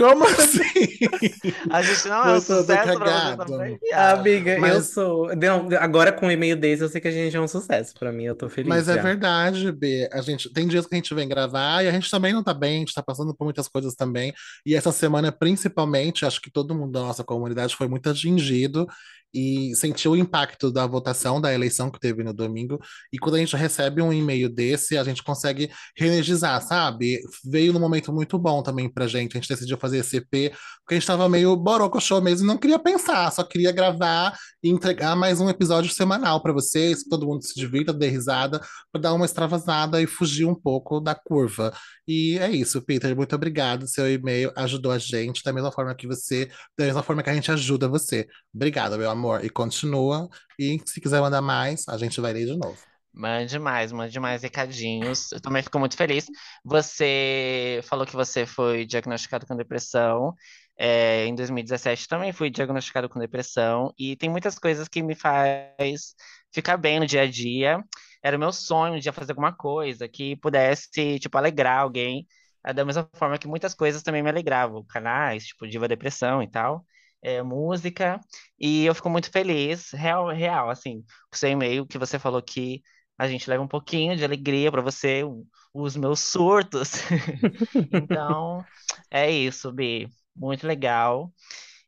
Como 0.00 0.24
assim? 0.24 0.98
A 1.68 1.82
gente 1.82 2.08
não 2.08 2.24
é 2.24 2.36
um 2.38 2.40
sucesso 2.40 2.98
pra 2.98 3.36
você 3.36 3.78
viado. 3.82 4.18
Amiga, 4.18 4.52
eu 4.52 4.60
Mas, 4.60 4.86
sou. 4.94 5.36
Não, 5.36 5.68
agora 5.78 6.10
com 6.10 6.26
um 6.26 6.30
e-mail 6.30 6.56
desse, 6.56 6.82
eu 6.82 6.88
sei 6.88 7.02
que 7.02 7.08
a 7.08 7.10
gente 7.10 7.36
é 7.36 7.40
um 7.40 7.46
sucesso. 7.46 7.92
Pra 7.98 8.10
mim, 8.10 8.24
eu 8.24 8.34
tô 8.34 8.48
feliz 8.48 8.66
mas 8.66 8.88
é 8.88 8.94
já. 8.94 9.02
verdade, 9.02 9.70
B. 9.70 10.08
A 10.10 10.22
gente 10.22 10.50
tem 10.54 10.66
dias 10.66 10.86
que 10.86 10.94
a 10.94 10.96
gente 10.96 11.14
vem 11.14 11.28
gravar 11.28 11.84
e 11.84 11.88
a 11.88 11.92
gente 11.92 12.10
também 12.10 12.32
não 12.32 12.42
tá 12.42 12.54
bem, 12.54 12.76
a 12.76 12.78
gente 12.78 12.94
tá 12.94 13.02
passando 13.02 13.34
por 13.34 13.44
muitas 13.44 13.68
coisas 13.68 13.94
também. 13.94 14.32
E 14.64 14.74
essa 14.74 14.90
semana, 14.90 15.30
principalmente, 15.30 16.24
acho 16.24 16.40
que 16.40 16.50
todo 16.50 16.74
mundo 16.74 16.92
da 16.92 17.00
nossa 17.00 17.22
comunidade 17.22 17.76
foi 17.76 17.86
muito 17.86 18.08
atingido 18.08 18.86
e 19.32 19.74
sentiu 19.74 20.12
o 20.12 20.16
impacto 20.16 20.70
da 20.70 20.86
votação 20.86 21.40
da 21.40 21.52
eleição 21.52 21.90
que 21.90 21.98
teve 21.98 22.22
no 22.22 22.32
domingo. 22.32 22.78
E 23.12 23.18
quando 23.18 23.36
a 23.36 23.38
gente 23.38 23.56
recebe 23.56 24.02
um 24.02 24.12
e-mail 24.12 24.48
desse, 24.48 24.98
a 24.98 25.04
gente 25.04 25.22
consegue 25.22 25.70
reenergizar, 25.96 26.60
sabe? 26.62 27.20
Veio 27.44 27.72
num 27.72 27.80
momento 27.80 28.12
muito 28.12 28.38
bom 28.38 28.62
também 28.62 28.88
pra 28.88 29.06
gente. 29.06 29.36
A 29.36 29.40
gente 29.40 29.48
decidiu 29.48 29.78
fazer 29.78 29.98
esse 29.98 30.18
EP, 30.18 30.52
porque 30.80 30.94
a 30.94 30.94
gente 30.94 31.06
tava 31.06 31.28
meio 31.28 31.56
borocochô 31.56 32.20
mesmo 32.20 32.50
não 32.50 32.58
queria 32.58 32.78
pensar, 32.78 33.30
só 33.30 33.44
queria 33.44 33.70
gravar 33.72 34.36
e 34.62 34.68
entregar 34.68 35.14
mais 35.14 35.40
um 35.40 35.48
episódio 35.48 35.92
semanal 35.92 36.42
pra 36.42 36.52
vocês, 36.52 37.02
que 37.02 37.08
todo 37.08 37.26
mundo 37.26 37.44
se 37.44 37.54
divirta, 37.54 37.92
dê 37.92 38.08
risada, 38.08 38.60
pra 38.92 39.00
dar 39.00 39.14
uma 39.14 39.24
extravasada 39.24 40.02
e 40.02 40.06
fugir 40.06 40.44
um 40.46 40.54
pouco 40.54 41.00
da 41.00 41.14
curva. 41.14 41.72
E 42.06 42.38
é 42.38 42.50
isso, 42.50 42.82
Peter. 42.82 43.14
Muito 43.14 43.34
obrigado. 43.36 43.86
Seu 43.86 44.12
e-mail 44.12 44.52
ajudou 44.56 44.90
a 44.90 44.98
gente 44.98 45.44
da 45.44 45.52
mesma 45.52 45.70
forma 45.70 45.94
que 45.94 46.06
você, 46.06 46.50
da 46.76 46.86
mesma 46.86 47.02
forma 47.02 47.22
que 47.22 47.30
a 47.30 47.34
gente 47.34 47.50
ajuda 47.52 47.88
você. 47.88 48.26
Obrigado, 48.52 48.98
meu 48.98 49.10
amor. 49.10 49.19
E 49.44 49.50
continua. 49.50 50.28
E 50.58 50.80
se 50.86 51.00
quiser 51.00 51.20
mandar 51.20 51.40
mais, 51.42 51.88
a 51.88 51.96
gente 51.96 52.20
vai 52.20 52.32
ler 52.32 52.46
de 52.46 52.56
novo. 52.56 52.78
Mande 53.12 53.58
mais, 53.58 53.90
mande 53.92 54.18
mais 54.20 54.42
recadinhos. 54.42 55.32
Eu 55.32 55.40
também 55.40 55.62
fico 55.62 55.78
muito 55.78 55.96
feliz. 55.96 56.26
Você 56.64 57.80
falou 57.84 58.06
que 58.06 58.14
você 58.14 58.46
foi 58.46 58.86
diagnosticado 58.86 59.46
com 59.46 59.56
depressão. 59.56 60.34
É, 60.78 61.26
em 61.26 61.34
2017 61.34 62.08
também 62.08 62.32
fui 62.32 62.50
diagnosticado 62.50 63.08
com 63.08 63.18
depressão. 63.18 63.92
E 63.98 64.16
tem 64.16 64.30
muitas 64.30 64.58
coisas 64.58 64.88
que 64.88 65.02
me 65.02 65.14
faz 65.14 66.14
ficar 66.52 66.76
bem 66.76 67.00
no 67.00 67.06
dia 67.06 67.22
a 67.22 67.26
dia. 67.30 67.82
Era 68.22 68.36
o 68.36 68.40
meu 68.40 68.52
sonho 68.52 69.00
dia 69.00 69.12
fazer 69.12 69.32
alguma 69.32 69.52
coisa 69.52 70.08
que 70.08 70.36
pudesse, 70.36 71.18
tipo, 71.18 71.36
alegrar 71.36 71.80
alguém. 71.80 72.26
Da 72.74 72.84
mesma 72.84 73.08
forma 73.14 73.38
que 73.38 73.48
muitas 73.48 73.74
coisas 73.74 74.02
também 74.02 74.22
me 74.22 74.30
alegravam. 74.30 74.84
Canais, 74.84 75.46
tipo, 75.46 75.66
Diva 75.66 75.88
Depressão 75.88 76.42
e 76.42 76.48
tal. 76.50 76.86
É, 77.22 77.42
música, 77.42 78.20
e 78.58 78.84
eu 78.86 78.94
fico 78.94 79.10
muito 79.10 79.30
feliz, 79.30 79.90
real, 79.92 80.28
real, 80.30 80.70
assim, 80.70 81.04
o 81.32 81.36
seu 81.36 81.50
e-mail 81.50 81.86
que 81.86 81.98
você 81.98 82.18
falou 82.18 82.42
que 82.42 82.82
a 83.18 83.28
gente 83.28 83.48
leva 83.50 83.62
um 83.62 83.68
pouquinho 83.68 84.16
de 84.16 84.24
alegria 84.24 84.70
para 84.70 84.80
você, 84.82 85.24
um- 85.24 85.46
os 85.74 85.96
meus 85.96 86.20
surtos. 86.20 86.92
Então, 87.92 88.66
é 89.10 89.30
isso, 89.30 89.72
Bi. 89.72 90.08
Muito 90.34 90.66
legal. 90.66 91.32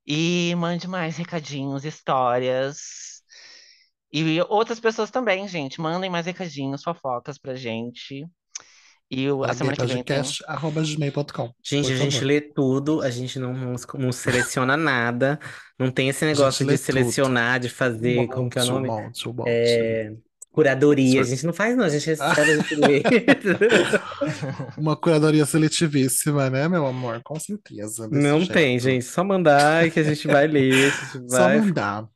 E 0.06 0.54
mande 0.56 0.88
mais 0.88 1.16
recadinhos, 1.16 1.84
histórias. 1.84 3.22
E 4.12 4.40
outras 4.42 4.78
pessoas 4.80 5.10
também, 5.10 5.48
gente. 5.48 5.80
Mandem 5.80 6.10
mais 6.10 6.26
recadinhos, 6.26 6.82
fofocas 6.82 7.38
pra 7.38 7.54
gente. 7.54 8.26
E 9.14 9.30
o- 9.30 9.44
a 9.44 9.52
semana 9.52 9.76
que 9.76 9.84
vem 9.84 10.02
tem. 10.02 10.16
Podcast@gmail.com. 10.16 11.52
Gente, 11.62 11.86
por 11.88 11.92
a 11.92 11.96
gente 11.96 12.14
favor. 12.14 12.26
lê 12.26 12.40
tudo, 12.40 13.02
a 13.02 13.10
gente 13.10 13.38
não, 13.38 13.52
não, 13.52 13.74
não 13.98 14.10
seleciona 14.10 14.74
nada, 14.74 15.38
não 15.78 15.90
tem 15.90 16.08
esse 16.08 16.24
negócio 16.24 16.66
de 16.66 16.78
selecionar, 16.78 17.60
de 17.60 17.68
fazer, 17.68 18.26
como 18.28 18.48
que 18.48 18.58
é 18.58 18.62
o 18.62 18.66
nome? 18.66 18.88
monte, 18.88 19.28
monte. 19.28 19.44
É, 19.48 20.12
curadoria, 20.50 21.20
a 21.20 21.24
gente 21.24 21.44
não 21.44 21.52
faz 21.52 21.76
não, 21.76 21.84
a 21.84 21.90
gente 21.90 22.06
recebe, 22.08 22.40
a 22.40 22.56
gente 22.56 22.74
lê. 22.74 23.02
Uma 24.78 24.96
curadoria 24.96 25.44
seletivíssima, 25.44 26.48
né, 26.48 26.66
meu 26.66 26.86
amor? 26.86 27.20
Com 27.22 27.38
certeza. 27.38 28.08
Não 28.10 28.46
tem, 28.46 28.78
jeito. 28.78 28.94
gente, 28.94 29.04
só 29.04 29.22
mandar 29.22 29.90
que 29.90 30.00
a 30.00 30.04
gente 30.04 30.26
vai 30.26 30.46
ler, 30.46 30.90
gente 30.90 31.30
Só 31.30 31.38
vai... 31.44 31.60
mandar. 31.60 32.08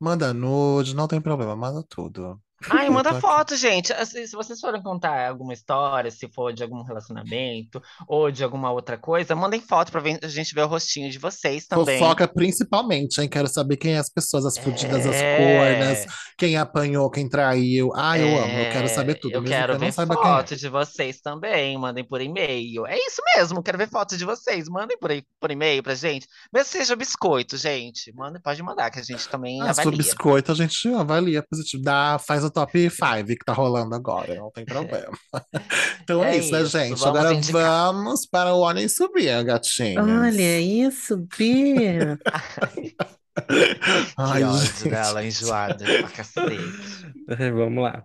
Manda 0.00 0.32
nude, 0.32 0.96
não 0.96 1.06
tem 1.08 1.20
problema, 1.20 1.54
manda 1.54 1.84
tudo. 1.88 2.40
Ai, 2.70 2.88
manda 2.90 3.10
aqui. 3.10 3.20
foto, 3.20 3.56
gente. 3.56 3.92
Assim, 3.92 4.26
Se 4.26 4.34
vocês 4.36 4.58
forem 4.60 4.82
contar 4.82 5.28
alguma 5.28 5.52
história, 5.52 6.10
se 6.10 6.28
for 6.32 6.52
de 6.52 6.62
algum 6.62 6.82
relacionamento 6.82 7.80
ou 8.06 8.30
de 8.30 8.42
alguma 8.42 8.70
outra 8.72 8.96
coisa, 8.98 9.34
mandem 9.34 9.60
foto 9.60 9.92
pra 9.92 10.00
ver- 10.00 10.18
a 10.22 10.28
gente 10.28 10.54
ver 10.54 10.62
o 10.62 10.66
rostinho 10.66 11.10
de 11.10 11.18
vocês 11.18 11.66
também. 11.66 11.98
Fofoca 11.98 12.26
principalmente, 12.26 13.20
hein? 13.20 13.28
Quero 13.28 13.48
saber 13.48 13.76
quem 13.76 13.94
é 13.94 13.98
as 13.98 14.10
pessoas, 14.10 14.44
as 14.44 14.58
fudidas, 14.58 15.06
as 15.06 15.14
É. 15.14 15.36
cornas, 15.38 16.06
quem 16.36 16.56
apanhou, 16.56 17.10
quem 17.10 17.28
traiu. 17.28 17.90
Ah, 17.94 18.18
eu 18.18 18.28
amo, 18.38 18.52
eu 18.58 18.72
quero 18.72 18.88
saber 18.88 19.12
É, 19.12 19.14
tudo, 19.14 19.34
eu 19.34 19.44
quero 19.44 19.72
que 19.74 19.78
ver 19.78 19.86
é. 19.88 19.92
foto 19.92 20.56
de 20.56 20.68
vocês 20.68 21.20
também. 21.20 21.78
Mandem 21.78 22.04
por 22.06 22.20
e-mail. 22.20 22.86
É 22.86 22.96
isso 22.96 23.22
mesmo, 23.36 23.62
quero 23.62 23.78
ver 23.78 23.88
foto 23.88 24.16
de 24.16 24.24
vocês. 24.24 24.68
Mandem 24.68 24.98
por, 24.98 25.10
por 25.40 25.50
e-mail 25.50 25.82
pra 25.82 25.94
gente. 25.94 26.26
Mesmo 26.52 26.70
seja 26.70 26.96
biscoito, 26.96 27.56
gente. 27.56 28.12
Mandem, 28.14 28.40
pode 28.42 28.62
mandar, 28.62 28.90
que 28.90 28.98
a 28.98 29.02
gente 29.02 29.28
também 29.28 29.60
Ah, 29.62 29.68
se 29.72 29.82
for 29.82 29.88
avalia. 29.88 29.98
biscoito, 29.98 30.52
a 30.52 30.54
gente 30.54 30.88
avalia 30.94 31.42
positivo. 31.48 31.82
Dá, 31.82 32.18
faz 32.18 32.44
o 32.48 32.52
top 32.52 32.90
5 32.90 33.26
que 33.26 33.44
tá 33.44 33.52
rolando 33.52 33.94
agora, 33.94 34.34
não 34.34 34.50
tem 34.50 34.66
problema. 34.66 35.16
Então 36.02 36.24
é, 36.24 36.36
É 36.36 36.36
isso, 36.38 36.52
né, 36.52 36.64
gente? 36.64 37.04
vamos 37.04 37.04
Agora 37.04 37.34
indicar. 37.34 37.92
vamos 37.92 38.26
para 38.26 38.54
o 38.54 38.60
Ordem 38.60 38.88
Subir, 38.88 39.44
gatinhas. 39.44 40.06
Olha 40.06 40.60
isso, 40.60 41.16
Bia! 41.38 42.18
Ai, 44.16 44.40
que 44.40 44.44
ódio 44.44 44.66
gente. 44.66 44.88
dela, 44.88 45.24
enjoada 45.24 45.90
pra 45.96 46.10
cacete. 46.10 46.82
Vamos 47.54 47.84
lá. 47.84 48.04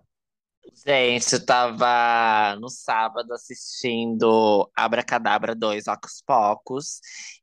Gente, 0.86 1.34
eu 1.34 1.46
tava 1.46 2.56
no 2.60 2.70
sábado 2.70 3.34
assistindo 3.34 4.70
Abracadabra 4.76 5.56
2 5.56 5.88
Ocus 5.88 6.22
Pocos 6.26 7.00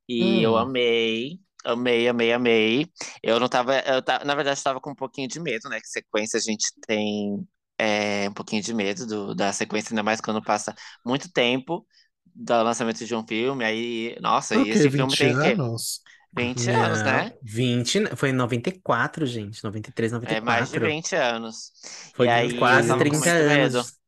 e 0.09 0.43
eu 0.43 0.55
Hum. 0.55 0.59
amei, 0.59 1.41
amei, 1.65 2.09
amei, 2.09 2.33
amei. 2.33 2.87
Eu 3.23 3.39
não 3.41 3.49
tava, 3.49 3.79
eu 3.81 4.03
ta- 4.03 4.25
na 4.25 4.35
verdade, 4.35 4.59
estava 4.59 4.81
com 4.81 4.91
um 4.91 4.95
pouquinho 4.95 5.29
de 5.29 5.41
medo, 5.41 5.69
né? 5.69 5.81
Que 5.81 5.89
sequência 5.89 6.39
a 6.39 6.41
gente 6.41 6.69
tem 6.87 7.47
é, 7.79 8.29
um 8.29 8.35
pouquinho 8.35 8.63
de 8.63 8.75
medo 8.75 9.07
do- 9.07 9.35
da 9.35 9.53
sequência, 9.53 9.93
ainda 9.93 10.03
mais 10.03 10.21
quando 10.21 10.43
passa 10.43 10.75
muito 11.05 11.31
tempo 11.33 11.87
do 12.35 12.63
lançamento 12.63 13.05
de 13.07 13.15
um 13.15 13.27
filme. 13.27 13.65
Aí, 13.65 14.17
nossa, 14.21 14.55
O 14.55 14.65
e 14.65 14.69
quê? 14.69 14.71
esse 14.71 14.91
filme 14.91 15.17
20 15.17 15.17
tem 15.17 15.35
anos? 15.35 16.03
20 16.33 16.71
anos, 16.71 17.03
né? 17.03 17.33
Não, 17.35 17.39
20, 17.43 17.99
foi 18.17 18.31
em 18.31 18.33
94, 18.33 19.27
gente, 19.27 19.63
93, 19.65 20.13
É 20.23 20.41
mais 20.41 20.71
de 20.71 20.79
94. 20.79 20.81
20 20.81 21.15
anos. 21.17 21.73
Foi 22.15 22.29
E 22.29 22.29
aí 22.29 22.53
quase 22.55 22.95
tava 22.95 23.07
com 23.07 23.17
30 23.17 23.19
muito 23.19 23.43
medo. 23.43 23.83
anos. 23.83 24.00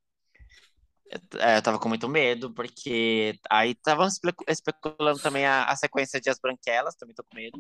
É, 1.41 1.59
eu 1.59 1.63
tava 1.63 1.79
com 1.79 1.89
muito 1.91 2.09
medo, 2.09 2.53
porque 2.55 3.39
aí 3.51 3.75
espe- 4.09 4.33
especulando 4.49 5.21
também 5.21 5.45
a, 5.45 5.65
a 5.65 5.77
sequência 5.77 6.19
de 6.21 6.31
As 6.31 6.39
Branquelas, 6.41 6.95
também 6.95 7.15
tô 7.15 7.23
com 7.25 7.37
medo. 7.37 7.59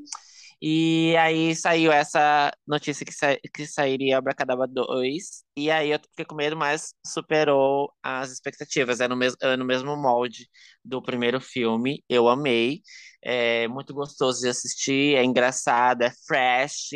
E 0.62 1.16
aí 1.18 1.54
saiu 1.56 1.92
essa 1.92 2.52
notícia 2.66 3.04
que, 3.06 3.12
sa 3.12 3.36
que 3.54 3.66
sairia 3.66 4.18
Abracadabra 4.18 4.66
2, 4.68 5.44
e 5.56 5.70
aí 5.70 5.90
eu 5.90 5.98
fiquei 6.00 6.24
com 6.24 6.34
medo, 6.36 6.56
mas 6.56 6.94
superou 7.06 7.92
as 8.02 8.30
expectativas. 8.32 9.00
É 9.00 9.08
no, 9.08 9.16
mes 9.16 9.34
é 9.42 9.56
no 9.56 9.64
mesmo 9.64 9.96
molde 9.96 10.48
do 10.84 11.02
primeiro 11.02 11.40
filme, 11.40 12.04
eu 12.08 12.28
amei. 12.28 12.82
É 13.22 13.68
muito 13.68 13.94
gostoso 13.94 14.40
de 14.40 14.48
assistir, 14.48 15.16
é 15.16 15.24
engraçado, 15.24 16.02
é 16.02 16.10
fresh, 16.26 16.90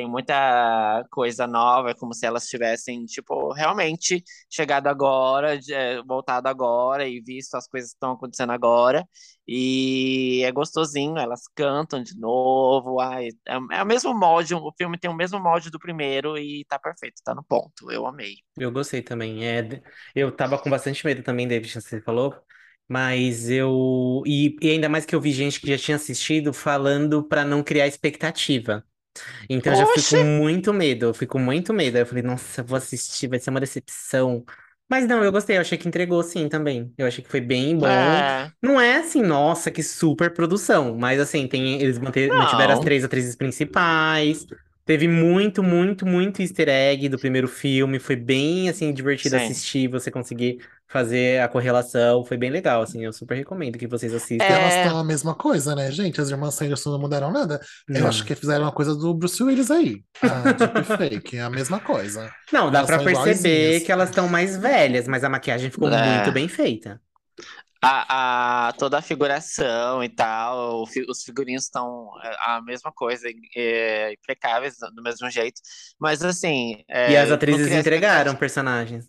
tem 0.00 0.08
muita 0.08 1.04
coisa 1.10 1.46
nova, 1.46 1.90
é 1.90 1.94
como 1.94 2.14
se 2.14 2.24
elas 2.24 2.46
tivessem, 2.46 3.04
tipo, 3.04 3.52
realmente 3.52 4.24
chegado 4.48 4.86
agora, 4.86 5.58
é, 5.70 6.02
voltado 6.02 6.48
agora 6.48 7.06
e 7.06 7.20
visto 7.20 7.54
as 7.54 7.68
coisas 7.68 7.90
que 7.90 7.96
estão 7.96 8.12
acontecendo 8.12 8.50
agora. 8.50 9.06
E 9.46 10.42
é 10.42 10.50
gostosinho, 10.52 11.18
elas 11.18 11.42
cantam 11.54 12.02
de 12.02 12.18
novo. 12.18 12.98
Ai, 12.98 13.28
é, 13.46 13.54
é 13.72 13.82
o 13.82 13.86
mesmo 13.86 14.14
molde, 14.18 14.54
o 14.54 14.72
filme 14.78 14.96
tem 14.98 15.10
o 15.10 15.14
mesmo 15.14 15.38
molde 15.38 15.70
do 15.70 15.78
primeiro 15.78 16.38
e 16.38 16.64
tá 16.66 16.78
perfeito, 16.78 17.20
tá 17.22 17.34
no 17.34 17.44
ponto. 17.44 17.90
Eu 17.90 18.06
amei. 18.06 18.36
Eu 18.56 18.72
gostei 18.72 19.02
também. 19.02 19.44
É, 19.46 19.82
eu 20.14 20.32
tava 20.32 20.58
com 20.58 20.70
bastante 20.70 21.04
medo 21.04 21.22
também, 21.22 21.46
David, 21.46 21.74
você 21.74 22.00
falou. 22.00 22.34
Mas 22.88 23.50
eu. 23.50 24.22
E, 24.26 24.56
e 24.62 24.70
ainda 24.70 24.88
mais 24.88 25.04
que 25.04 25.14
eu 25.14 25.20
vi 25.20 25.30
gente 25.30 25.60
que 25.60 25.68
já 25.68 25.78
tinha 25.78 25.96
assistido 25.96 26.52
falando 26.54 27.22
pra 27.22 27.44
não 27.44 27.62
criar 27.62 27.86
expectativa. 27.86 28.84
Então 29.48 29.72
eu 29.72 29.76
já 29.76 29.86
fui 29.86 30.02
Oxe! 30.02 30.02
com 30.02 30.18
muito 30.18 30.72
medo, 30.72 31.06
eu 31.06 31.14
fui 31.14 31.26
com 31.26 31.38
muito 31.38 31.72
medo. 31.72 31.96
Aí 31.96 32.02
eu 32.02 32.06
falei, 32.06 32.22
nossa, 32.22 32.62
vou 32.62 32.76
assistir, 32.76 33.28
vai 33.28 33.38
ser 33.38 33.50
uma 33.50 33.60
decepção. 33.60 34.44
Mas 34.88 35.06
não, 35.06 35.22
eu 35.22 35.30
gostei, 35.32 35.56
eu 35.56 35.60
achei 35.60 35.78
que 35.78 35.86
entregou 35.88 36.22
sim 36.22 36.48
também. 36.48 36.92
Eu 36.98 37.06
achei 37.06 37.22
que 37.22 37.30
foi 37.30 37.40
bem 37.40 37.78
bom. 37.78 38.24
É, 38.24 38.52
Não 38.62 38.80
é 38.80 38.96
assim, 38.98 39.22
nossa, 39.22 39.70
que 39.70 39.82
super 39.82 40.32
produção, 40.34 40.96
mas 40.98 41.20
assim, 41.20 41.46
tem, 41.48 41.80
eles 41.80 41.98
mante- 41.98 42.32
mantiveram 42.32 42.72
as 42.72 42.80
não. 42.80 42.80
três 42.80 43.04
atrizes 43.04 43.36
principais. 43.36 44.46
Teve 44.84 45.06
muito, 45.06 45.62
muito, 45.62 46.04
muito 46.04 46.42
easter 46.42 46.68
egg 46.68 47.08
do 47.08 47.18
primeiro 47.18 47.46
filme. 47.46 47.98
Foi 48.00 48.16
bem, 48.16 48.68
assim, 48.68 48.92
divertido 48.92 49.36
Sim. 49.36 49.36
assistir, 49.36 49.88
você 49.88 50.10
conseguir 50.10 50.58
fazer 50.90 51.40
a 51.40 51.48
correlação. 51.48 52.24
Foi 52.24 52.36
bem 52.36 52.50
legal, 52.50 52.82
assim, 52.82 53.04
eu 53.04 53.12
super 53.12 53.36
recomendo 53.36 53.78
que 53.78 53.86
vocês 53.86 54.12
E 54.12 54.16
assistam. 54.16 54.44
elas 54.44 54.74
É, 54.74 54.82
estão 54.84 54.98
a 54.98 55.04
mesma 55.04 55.34
coisa, 55.34 55.74
né, 55.74 55.90
gente? 55.90 56.20
As 56.20 56.30
irmãs 56.30 56.54
Sanderson 56.54 56.90
não 56.90 57.00
mudaram 57.00 57.30
nada. 57.30 57.60
Eu 57.94 58.06
acho 58.06 58.24
que 58.24 58.34
fizeram 58.34 58.64
uma 58.64 58.72
coisa 58.72 58.94
do 58.94 59.14
Bruce 59.14 59.42
Willis 59.42 59.70
aí. 59.70 60.04
A 60.22 60.52
Deepfake, 60.52 61.36
é 61.38 61.42
a 61.42 61.50
mesma 61.50 61.80
coisa. 61.80 62.30
Não, 62.52 62.70
dá 62.70 62.78
Elas 62.80 62.86
pra 62.86 62.96
são 62.96 63.04
perceber 63.04 63.80
que 63.80 63.92
elas 63.92 64.08
estão 64.10 64.28
mais 64.28 64.56
velhas, 64.56 65.06
mas 65.08 65.24
a 65.24 65.28
maquiagem 65.28 65.70
ficou 65.70 65.88
muito 65.88 66.28
é. 66.28 66.30
bem 66.30 66.48
feita. 66.48 67.00
A, 67.82 68.68
a- 68.68 68.72
toda 68.74 68.98
a 68.98 69.02
figuração 69.02 70.04
e 70.04 70.08
tal, 70.10 70.82
os 71.08 71.22
figurinos 71.24 71.64
estão 71.64 72.10
é, 72.22 72.36
a 72.50 72.60
mesma 72.62 72.92
coisa, 72.92 73.26
é, 73.56 74.12
impecáveis 74.12 74.76
do 74.94 75.02
mesmo 75.02 75.30
jeito. 75.30 75.60
Mas 75.98 76.22
assim, 76.22 76.84
E 77.06 77.16
as 77.16 77.30
é, 77.30 77.32
atrizes 77.32 77.72
entregaram 77.72 78.34
personagens. 78.36 79.06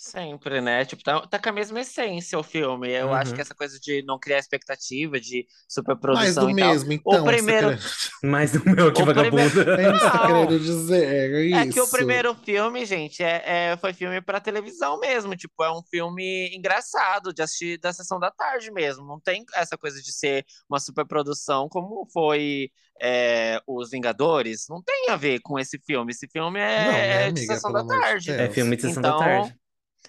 Sempre, 0.00 0.60
né? 0.60 0.84
Tipo, 0.84 1.02
tá, 1.02 1.26
tá 1.26 1.40
com 1.40 1.48
a 1.48 1.52
mesma 1.52 1.80
essência 1.80 2.38
o 2.38 2.42
filme. 2.44 2.88
Eu 2.88 3.12
acho 3.12 3.32
que 3.32 3.38
Uhum. 3.38 3.42
essa 3.42 3.52
coisa 3.54 3.80
de 3.80 4.00
não 4.06 4.16
criar 4.16 4.38
expectativa, 4.38 5.18
de 5.20 5.38
Mais 5.44 5.48
superprodução 5.68 6.44
do 6.44 6.50
e 6.50 6.54
tal. 6.56 6.68
mesmo, 6.70 6.90
O 6.90 6.94
então, 6.94 7.24
tá 7.24 7.32
primeiro. 7.32 7.66
querendo... 7.70 7.82
Mas 8.22 8.54
o 8.54 8.62
meu, 8.64 8.92
que 8.92 9.02
O 9.02 9.06
primeiro. 9.06 9.48
vagabundo. 9.48 9.70
É 9.80 9.90
isso 9.96 10.04
que 10.04 10.10
tá 10.12 10.26
querendo 10.28 10.60
dizer, 10.60 11.04
é 11.04 11.50
É 11.62 11.66
que 11.66 11.80
o 11.80 11.82
isso. 11.82 11.90
primeiro 11.90 12.32
filme, 12.36 12.84
gente, 12.86 13.24
é, 13.24 13.42
é- 13.72 13.76
foi 13.76 13.92
filme 13.92 14.20
pra 14.20 14.38
televisão 14.38 15.00
mesmo. 15.00 15.34
Tipo, 15.34 15.64
é 15.64 15.72
um 15.76 15.82
filme 15.82 16.48
engraçado 16.56 17.34
de 17.34 17.42
assistir 17.42 17.76
da 17.80 17.92
sessão 17.92 18.20
da 18.20 18.30
tarde 18.30 18.70
mesmo. 18.70 19.04
Não 19.04 19.18
tem 19.18 19.44
essa 19.56 19.76
coisa 19.76 20.00
de 20.00 20.12
ser 20.12 20.46
uma 20.70 20.78
superprodução 20.78 21.68
como 21.68 22.06
foi 22.12 22.70
é, 23.02 23.60
Os 23.66 23.90
Vingadores. 23.90 24.66
Não 24.70 24.80
tem 24.80 25.08
a 25.10 25.16
ver 25.16 25.40
com 25.40 25.58
esse 25.58 25.76
filme. 25.84 26.12
Esse 26.12 26.28
filme 26.28 26.60
Não, 26.60 26.66
né, 26.66 27.10
é 27.26 27.32
de 27.32 27.40
amiga? 27.40 27.54
sessão 27.54 27.72
da 27.72 27.84
tarde. 27.84 28.30
É 28.30 28.36
Deus. 28.44 28.54
filme 28.54 28.76
de 28.76 28.82
sessão 28.82 29.02
da 29.02 29.08
Então, 29.08 29.18
tarde. 29.18 29.56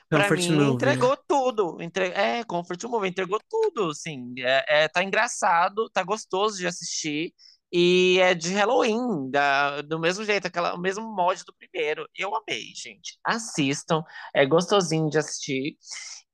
Pra 0.10 0.30
Comfort 0.30 0.32
mim, 0.32 0.52
movie. 0.52 0.74
entregou 0.74 1.18
tudo. 1.28 1.78
Entre... 1.82 2.08
É, 2.10 2.44
Comfort 2.44 2.84
Movie, 2.86 3.10
entregou 3.10 3.40
tudo, 3.50 3.90
assim. 3.92 4.34
É, 4.40 4.84
é- 4.86 4.88
tá 4.88 5.04
engraçado, 5.04 5.90
tá 5.90 6.04
gostoso 6.04 6.58
de 6.58 6.68
assistir. 6.68 7.34
E 7.72 8.18
é 8.20 8.34
de 8.34 8.52
Halloween, 8.54 9.30
da- 9.30 9.82
do 9.82 10.00
mesmo 10.00 10.24
jeito, 10.26 10.48
aquela, 10.48 10.74
o 10.76 10.80
mesmo 10.80 11.04
molde 11.16 11.44
do 11.46 11.54
primeiro. 11.54 12.08
Eu 12.18 12.36
amei, 12.36 12.74
gente. 12.76 13.18
Assistam, 13.24 14.04
é 14.34 14.46
gostosinho 14.46 15.10
de 15.10 15.20
assistir. 15.20 15.78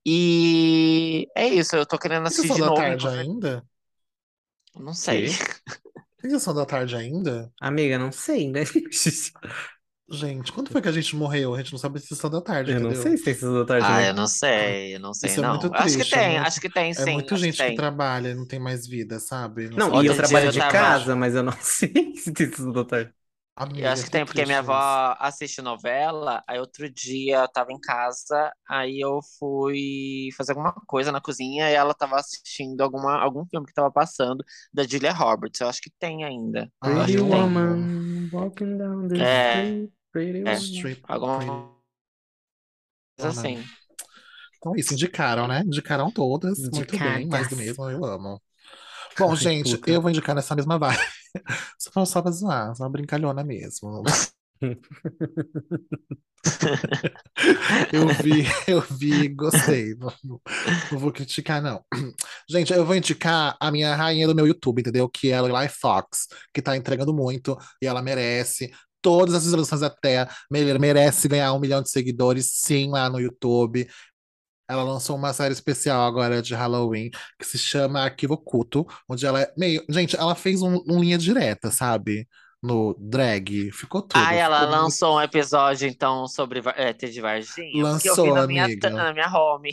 E 0.05 1.27
é 1.35 1.47
isso, 1.47 1.75
eu 1.75 1.85
tô 1.85 1.97
querendo 1.97 2.27
assistir 2.27 2.53
de 2.53 2.61
da 2.61 2.67
novo, 2.67 2.75
tarde 2.77 3.07
inclusive. 3.07 3.23
ainda? 3.23 3.65
Não 4.75 4.93
sei. 4.93 5.29
Tem 6.21 6.29
sessão 6.31 6.53
da 6.53 6.65
tarde 6.65 6.95
ainda? 6.95 7.51
Amiga, 7.59 7.97
não 7.97 8.11
sei, 8.11 8.49
né? 8.51 8.61
Gente, 10.09 10.51
quando 10.51 10.69
foi 10.71 10.81
que 10.81 10.87
a 10.87 10.91
gente 10.91 11.15
morreu? 11.15 11.53
A 11.55 11.57
gente 11.61 11.71
não 11.71 11.79
sabe 11.79 11.99
se 11.99 12.07
sessão 12.07 12.29
da 12.29 12.41
tarde, 12.41 12.71
Eu 12.71 12.79
não 12.79 12.93
entendeu? 12.93 12.95
sei 12.95 13.17
se 13.17 13.23
tem 13.23 13.33
sessão 13.33 13.53
da 13.53 13.65
tarde. 13.65 13.91
Ah, 13.91 14.03
né? 14.05 14.09
eu 14.09 14.13
não 14.13 14.27
sei, 14.27 14.95
eu 14.95 14.99
não 14.99 15.13
sei 15.13 15.35
Isso 15.35 15.39
é 15.39 15.43
não. 15.43 15.43
muito 15.43 15.73
Acho 15.73 15.97
que 15.97 16.05
triste, 16.05 16.19
é 16.19 16.23
tem, 16.23 16.37
muito- 16.37 16.39
acho 16.39 16.61
que 16.61 16.69
tem 16.71 16.93
É 16.95 17.05
sim, 17.05 17.07
muita 17.07 17.35
acho 17.35 17.47
que 17.47 17.53
gente 17.53 17.65
que 17.65 17.71
tem. 17.71 17.73
trabalha 17.73 18.29
e 18.31 18.35
não 18.35 18.47
tem 18.47 18.59
mais 18.59 18.87
vida, 18.87 19.19
sabe? 19.19 19.69
Não, 19.75 19.93
sabe 19.93 20.03
e 20.03 20.05
eu 20.05 20.15
trabalho 20.15 20.49
de 20.49 20.61
tava- 20.61 20.63
casa, 20.63 21.15
mas 21.15 21.35
eu 21.35 21.43
não 21.43 21.53
sei 21.61 22.15
se 22.17 22.33
tem 22.33 22.47
sessão 22.49 22.71
da 22.73 22.85
tarde. 22.85 23.13
Amiga, 23.55 23.89
Eu 23.89 23.91
acho 23.91 24.05
que 24.05 24.09
tem, 24.09 24.25
porque 24.25 24.45
minha 24.45 24.59
triste 24.59 24.59
avó 24.59 25.15
assiste 25.19 25.61
novela, 25.61 26.41
aí 26.47 26.57
outro 26.59 26.89
dia 26.89 27.39
eu 27.41 27.47
tava 27.51 27.71
em 27.73 27.79
casa, 27.79 28.51
aí 28.69 28.99
eu 29.01 29.19
fui 29.37 30.29
fazer 30.37 30.53
alguma 30.53 30.71
coisa 30.87 31.11
na 31.11 31.19
cozinha 31.21 31.69
e 31.69 31.73
ela 31.73 31.93
tava 31.93 32.15
assistindo 32.15 32.81
alguma, 32.81 33.17
algum 33.21 33.45
filme 33.45 33.67
que 33.67 33.73
tava 33.73 33.91
passando 33.91 34.43
da 34.73 34.83
Julia 34.83 35.11
Roberts. 35.13 35.59
Eu 35.59 35.67
acho 35.67 35.81
que 35.81 35.91
tem 35.99 36.23
ainda. 36.23 36.71
Ai, 36.81 36.93
eu 36.95 37.01
acho 37.01 37.15
Pretty 37.15 37.17
que 37.17 37.21
woman, 37.21 38.29
walking 38.31 38.77
down 38.77 39.07
the 39.09 39.19
É. 39.19 39.25
street, 39.25 39.91
pretty 40.15 40.47
É. 40.47 40.53
Straight, 40.53 41.01
Alguma 41.09 41.39
coisa 43.17 43.39
assim. 43.39 43.61
Então, 44.57 44.73
isso, 44.77 44.93
indicaram, 44.93 45.45
né? 45.47 45.61
Indicaram 45.65 46.09
todas. 46.09 46.57
Muito 46.57 46.97
bem, 46.97 47.27
mais 47.27 47.49
do 47.49 47.55
Indicadas. 47.55 47.57
mesmo, 47.57 47.89
eu 47.89 48.05
amo. 48.05 48.41
Bom, 49.19 49.31
Ai, 49.31 49.35
gente, 49.35 49.77
puta. 49.77 49.91
eu 49.91 50.01
vou 50.01 50.09
indicar 50.09 50.33
nessa 50.33 50.55
mesma 50.55 50.79
vibe. 50.79 50.97
Só 51.77 51.91
pra, 51.91 52.05
só 52.05 52.21
pra 52.21 52.31
zoar, 52.31 52.73
só 52.75 52.83
uma 52.83 52.89
brincalhona 52.89 53.43
mesmo. 53.43 54.01
Eu 57.91 58.07
vi, 58.07 58.43
eu 58.67 58.81
vi, 58.81 59.27
gostei. 59.29 59.95
Não, 59.95 60.13
não 60.23 60.99
vou 60.99 61.11
criticar, 61.11 61.61
não. 61.61 61.83
Gente, 62.49 62.71
eu 62.71 62.85
vou 62.85 62.95
indicar 62.95 63.57
a 63.59 63.71
minha 63.71 63.95
rainha 63.95 64.27
do 64.27 64.35
meu 64.35 64.47
YouTube, 64.47 64.79
entendeu? 64.79 65.09
Que 65.09 65.31
é 65.31 65.37
a 65.37 65.41
Lily 65.41 65.67
Fox, 65.69 66.27
que 66.53 66.61
tá 66.61 66.77
entregando 66.77 67.13
muito 67.13 67.57
e 67.81 67.87
ela 67.87 68.01
merece. 68.01 68.71
Todas 69.05 69.35
as 69.35 69.43
visualizações 69.43 69.81
da 69.81 69.89
Terra, 69.89 70.29
mere- 70.51 70.79
merece 70.79 71.27
ganhar 71.27 71.53
um 71.53 71.59
milhão 71.59 71.81
de 71.81 71.89
seguidores, 71.91 72.49
sim, 72.53 72.89
lá 72.89 73.09
no 73.09 73.19
YouTube. 73.19 73.87
Ela 74.67 74.83
lançou 74.83 75.15
uma 75.15 75.33
série 75.33 75.53
especial 75.53 76.01
agora 76.07 76.41
de 76.41 76.55
Halloween 76.55 77.11
que 77.39 77.45
se 77.45 77.57
chama 77.57 78.01
Arquivo 78.01 78.33
Oculto, 78.33 78.85
onde 79.09 79.25
ela 79.25 79.41
é 79.41 79.53
meio. 79.57 79.83
Gente, 79.89 80.15
ela 80.15 80.33
fez 80.35 80.61
um, 80.61 80.79
um 80.89 80.99
linha 80.99 81.17
direta, 81.17 81.69
sabe? 81.71 82.27
No 82.63 82.95
drag. 82.99 83.71
Ficou 83.71 84.01
tudo. 84.01 84.21
Ah, 84.23 84.33
ela 84.33 84.59
ficou 84.59 84.71
muito- 84.71 84.83
lançou 84.83 85.17
um 85.17 85.21
episódio, 85.21 85.87
então, 85.87 86.27
sobre 86.27 86.61
é, 86.75 86.93
Ted 86.93 87.19
Varginha, 87.21 87.71
que 87.71 87.77
eu 87.77 87.81
vi 87.81 87.83
Lançou, 87.83 88.33
na 88.33 88.47
minha, 88.47 88.67
na 88.91 89.13
minha 89.13 89.27
home. 89.29 89.71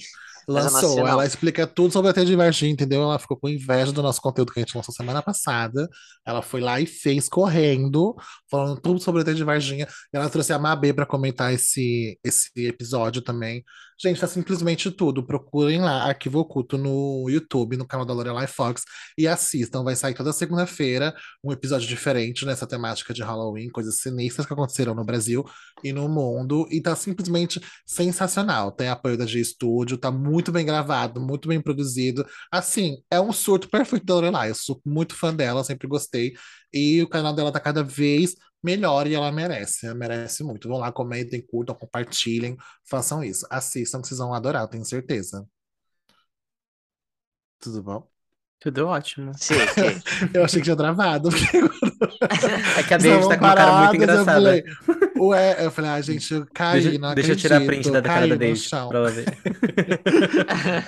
Não 0.49 0.57
Lançou, 0.57 0.97
não. 0.97 1.07
ela 1.07 1.25
explica 1.25 1.69
tudo 1.69 1.93
sobre 1.93 2.11
a 2.11 2.13
Ted 2.13 2.35
Varginha, 2.35 2.73
entendeu? 2.73 3.01
Ela 3.03 3.19
ficou 3.19 3.37
com 3.37 3.49
inveja 3.49 3.93
do 3.93 4.03
nosso 4.03 4.21
conteúdo 4.21 4.53
que 4.53 4.59
a 4.59 4.63
gente 4.63 4.77
lançou 4.77 4.93
semana 4.93 5.23
passada. 5.23 5.89
Ela 6.27 6.43
foi 6.43 6.61
lá 6.61 6.81
e 6.81 6.87
fez 6.87 7.29
correndo, 7.29 8.15
falando 8.51 8.81
tudo 8.81 8.99
sobre 9.01 9.23
a 9.23 9.25
Ted 9.25 9.43
Varginha. 9.45 9.87
E 10.13 10.17
ela 10.17 10.29
trouxe 10.29 10.53
a 10.53 10.59
Mabê 10.59 10.93
pra 10.93 11.07
comentar 11.07 11.53
esse, 11.55 12.19
esse 12.25 12.51
episódio 12.57 13.23
também. 13.23 13.63
Gente, 14.03 14.21
tá 14.21 14.27
simplesmente 14.27 14.91
tudo. 14.91 15.25
Procurem 15.25 15.81
lá, 15.81 16.03
Arquivo 16.09 16.41
Oculto 16.41 16.77
no 16.77 17.31
YouTube, 17.31 17.77
no 17.77 17.87
canal 17.87 18.05
da 18.05 18.13
Lorelai 18.13 18.49
Fox, 18.49 18.83
e 19.17 19.29
assistam. 19.29 19.85
Vai 19.85 19.95
sair 19.95 20.13
toda 20.13 20.33
segunda-feira 20.33 21.15
um 21.43 21.53
episódio 21.53 21.87
diferente 21.87 22.45
nessa 22.45 22.67
temática 22.67 23.15
de 23.15 23.23
Halloween, 23.23 23.71
coisas 23.71 23.99
sinistras 24.01 24.45
que 24.45 24.53
aconteceram 24.53 24.93
no 24.93 25.05
Brasil 25.05 25.45
e 25.85 25.93
no 25.93 26.09
mundo. 26.09 26.67
E 26.69 26.81
tá 26.81 26.97
simplesmente 26.97 27.61
sensacional. 27.87 28.73
Tem 28.73 28.89
apoio 28.89 29.17
da 29.17 29.25
G 29.25 29.43
Studio, 29.45 29.97
tá 29.97 30.11
muito 30.11 30.51
bem 30.51 30.67
gravado, 30.67 31.21
muito 31.21 31.47
bem 31.47 31.61
produzido. 31.61 32.27
Assim, 32.51 32.97
é 33.09 33.21
um 33.21 33.33
surto 33.33 33.69
perfeito 33.71 34.05
da 34.05 34.15
Lorelai. 34.15 34.51
Eu 34.51 34.57
sou 34.57 34.81
muito 34.85 35.15
fã 35.15 35.33
dela, 35.33 35.63
sempre 35.63 35.87
gostei. 35.87 36.33
E 36.75 37.01
o 37.03 37.09
canal 37.09 37.33
dela 37.33 37.53
tá 37.53 37.61
cada 37.61 37.85
vez 37.85 38.35
melhor 38.63 39.07
e 39.07 39.15
ela 39.15 39.31
merece. 39.33 39.87
Ela 39.87 39.95
merece 39.95 40.43
muito. 40.45 40.69
Vão 40.69 40.79
lá, 40.79 40.93
comentem, 40.93 41.41
curtam, 41.47 41.75
compartilhem, 41.75 42.57
façam 42.89 43.23
isso. 43.25 43.47
Assistam 43.51 44.01
que 44.01 44.09
vocês 44.09 44.19
vão 44.19 44.35
adorar, 44.35 44.63
eu 44.63 44.69
tenho 44.69 44.85
certeza. 44.85 45.47
Tudo 47.61 47.83
bom? 47.83 48.09
Tudo 48.61 48.87
ótimo. 48.87 49.33
Chique. 49.39 50.01
Eu 50.33 50.45
achei 50.45 50.61
que 50.61 50.65
tinha 50.65 50.77
travado. 50.77 51.31
porque 51.31 51.59
É 52.79 52.83
que 52.85 52.95
a 52.95 52.99
estavam 52.99 53.29
tá 53.29 53.37
com 53.39 53.45
uma 53.45 53.55
cara 53.55 53.73
muito 53.73 53.97
paradas, 53.97 54.17
Eu 54.17 54.23
engraçada. 54.23 54.33
falei, 54.33 54.65
ué, 55.19 55.65
eu 55.67 55.71
falei, 55.71 55.91
ah, 55.91 56.01
gente, 56.01 56.33
eu 56.33 56.47
caí, 56.55 56.83
Deixa, 56.83 56.99
não 56.99 57.15
deixa 57.15 57.33
eu 57.33 57.37
tirar 57.37 57.57
acredito. 57.57 57.67
print 57.67 57.91
da 57.91 58.03
cara 58.03 58.27
da 58.29 58.37
no 58.37 58.39
David 58.39 58.61
chão. 58.61 58.89
pra 58.89 58.99
ela 59.01 59.11
ver. 59.11 59.27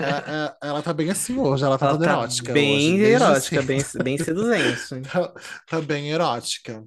É, 0.00 0.56
ela 0.68 0.82
tá 0.82 0.92
bem 0.92 1.10
assim 1.10 1.36
hoje, 1.38 1.64
ela 1.64 1.78
tá 1.78 1.86
Ela 1.86 1.94
toda 1.94 2.04
tá 2.04 2.12
erótica 2.12 2.52
bem 2.52 3.02
hoje, 3.02 3.02
erótica, 3.04 3.60
assim. 3.60 3.66
bem, 3.66 3.78
bem 4.02 4.18
seduzente. 4.18 5.00
Tá, 5.12 5.32
tá 5.68 5.80
bem 5.80 6.10
erótica. 6.10 6.84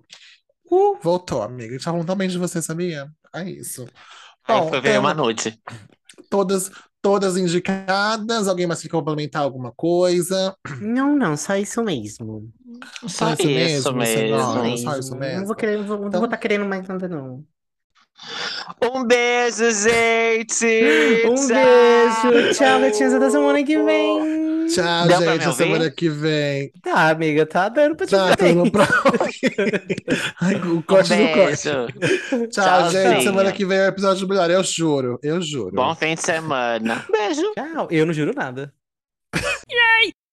Uh, 0.69 0.97
voltou, 1.01 1.41
amiga. 1.41 1.69
A 1.69 1.71
gente 1.73 1.83
tá 1.85 1.91
falando 1.91 2.05
tão 2.07 2.15
bem 2.15 2.27
de 2.29 2.37
você, 2.37 2.61
sabia? 2.61 3.07
É 3.33 3.43
isso. 3.49 3.85
Bom, 4.47 4.69
foi 4.69 4.81
ver 4.81 4.99
uma 4.99 5.13
noite. 5.13 5.59
todas, 6.29 6.69
todas 7.01 7.37
indicadas. 7.37 8.47
Alguém 8.47 8.67
mais 8.67 8.81
quer 8.81 8.89
complementar 8.89 9.43
alguma 9.43 9.71
coisa? 9.71 10.55
Não, 10.81 11.15
não, 11.15 11.35
só 11.37 11.55
isso 11.55 11.83
mesmo. 11.83 12.49
Só 13.07 13.33
isso 13.33 13.41
isso 13.43 13.93
mesmo, 13.93 13.93
mesmo. 14.61 14.77
Só 14.77 14.97
isso 14.97 15.11
Não 15.11 15.19
mesmo? 15.19 15.45
vou 15.47 15.55
querer, 15.55 15.83
vou, 15.83 15.97
não 15.99 16.07
Então- 16.07 16.19
vou 16.21 16.29
tá 16.29 16.37
querendo 16.37 16.65
mais 16.65 16.87
nada, 16.87 17.07
não. 17.07 17.43
Um 18.81 19.03
beijo, 19.05 19.71
gente! 19.71 21.23
Um 21.25 21.35
Tchau! 21.35 21.47
beijo, 22.31 22.53
tchau, 22.57 22.79
gatinhas, 22.81 23.13
até 23.13 23.29
semana 23.29 23.63
que 23.63 23.77
vem. 23.83 24.67
Tchau, 24.67 25.07
Deu 25.07 25.19
gente. 25.21 25.55
semana 25.55 25.89
que 25.91 26.09
vem. 26.09 26.71
Tá, 26.83 27.09
amiga, 27.09 27.45
tá 27.45 27.69
dando 27.69 27.95
pra 27.95 28.05
te 28.05 28.11
Tá, 28.11 28.25
ver. 28.27 28.35
tudo 28.55 28.71
pra... 28.71 28.87
O 30.65 30.77
Um 30.77 30.81
corte 30.81 31.15
do 31.15 31.27
corte. 31.33 32.49
Tchau, 32.49 32.89
gente. 32.91 33.23
Semana 33.23 33.51
que 33.51 33.65
vem 33.65 33.77
é 33.77 33.85
o 33.85 33.89
episódio 33.89 34.27
melhor. 34.27 34.49
Eu 34.49 34.63
juro. 34.63 35.19
Eu 35.23 35.41
juro. 35.41 35.71
Bom 35.75 35.95
fim 35.95 36.15
de 36.15 36.21
semana. 36.21 37.05
Beijo. 37.11 37.41
Tchau, 37.53 37.87
eu 37.91 38.05
não 38.05 38.13
juro 38.13 38.33
nada. 38.35 38.73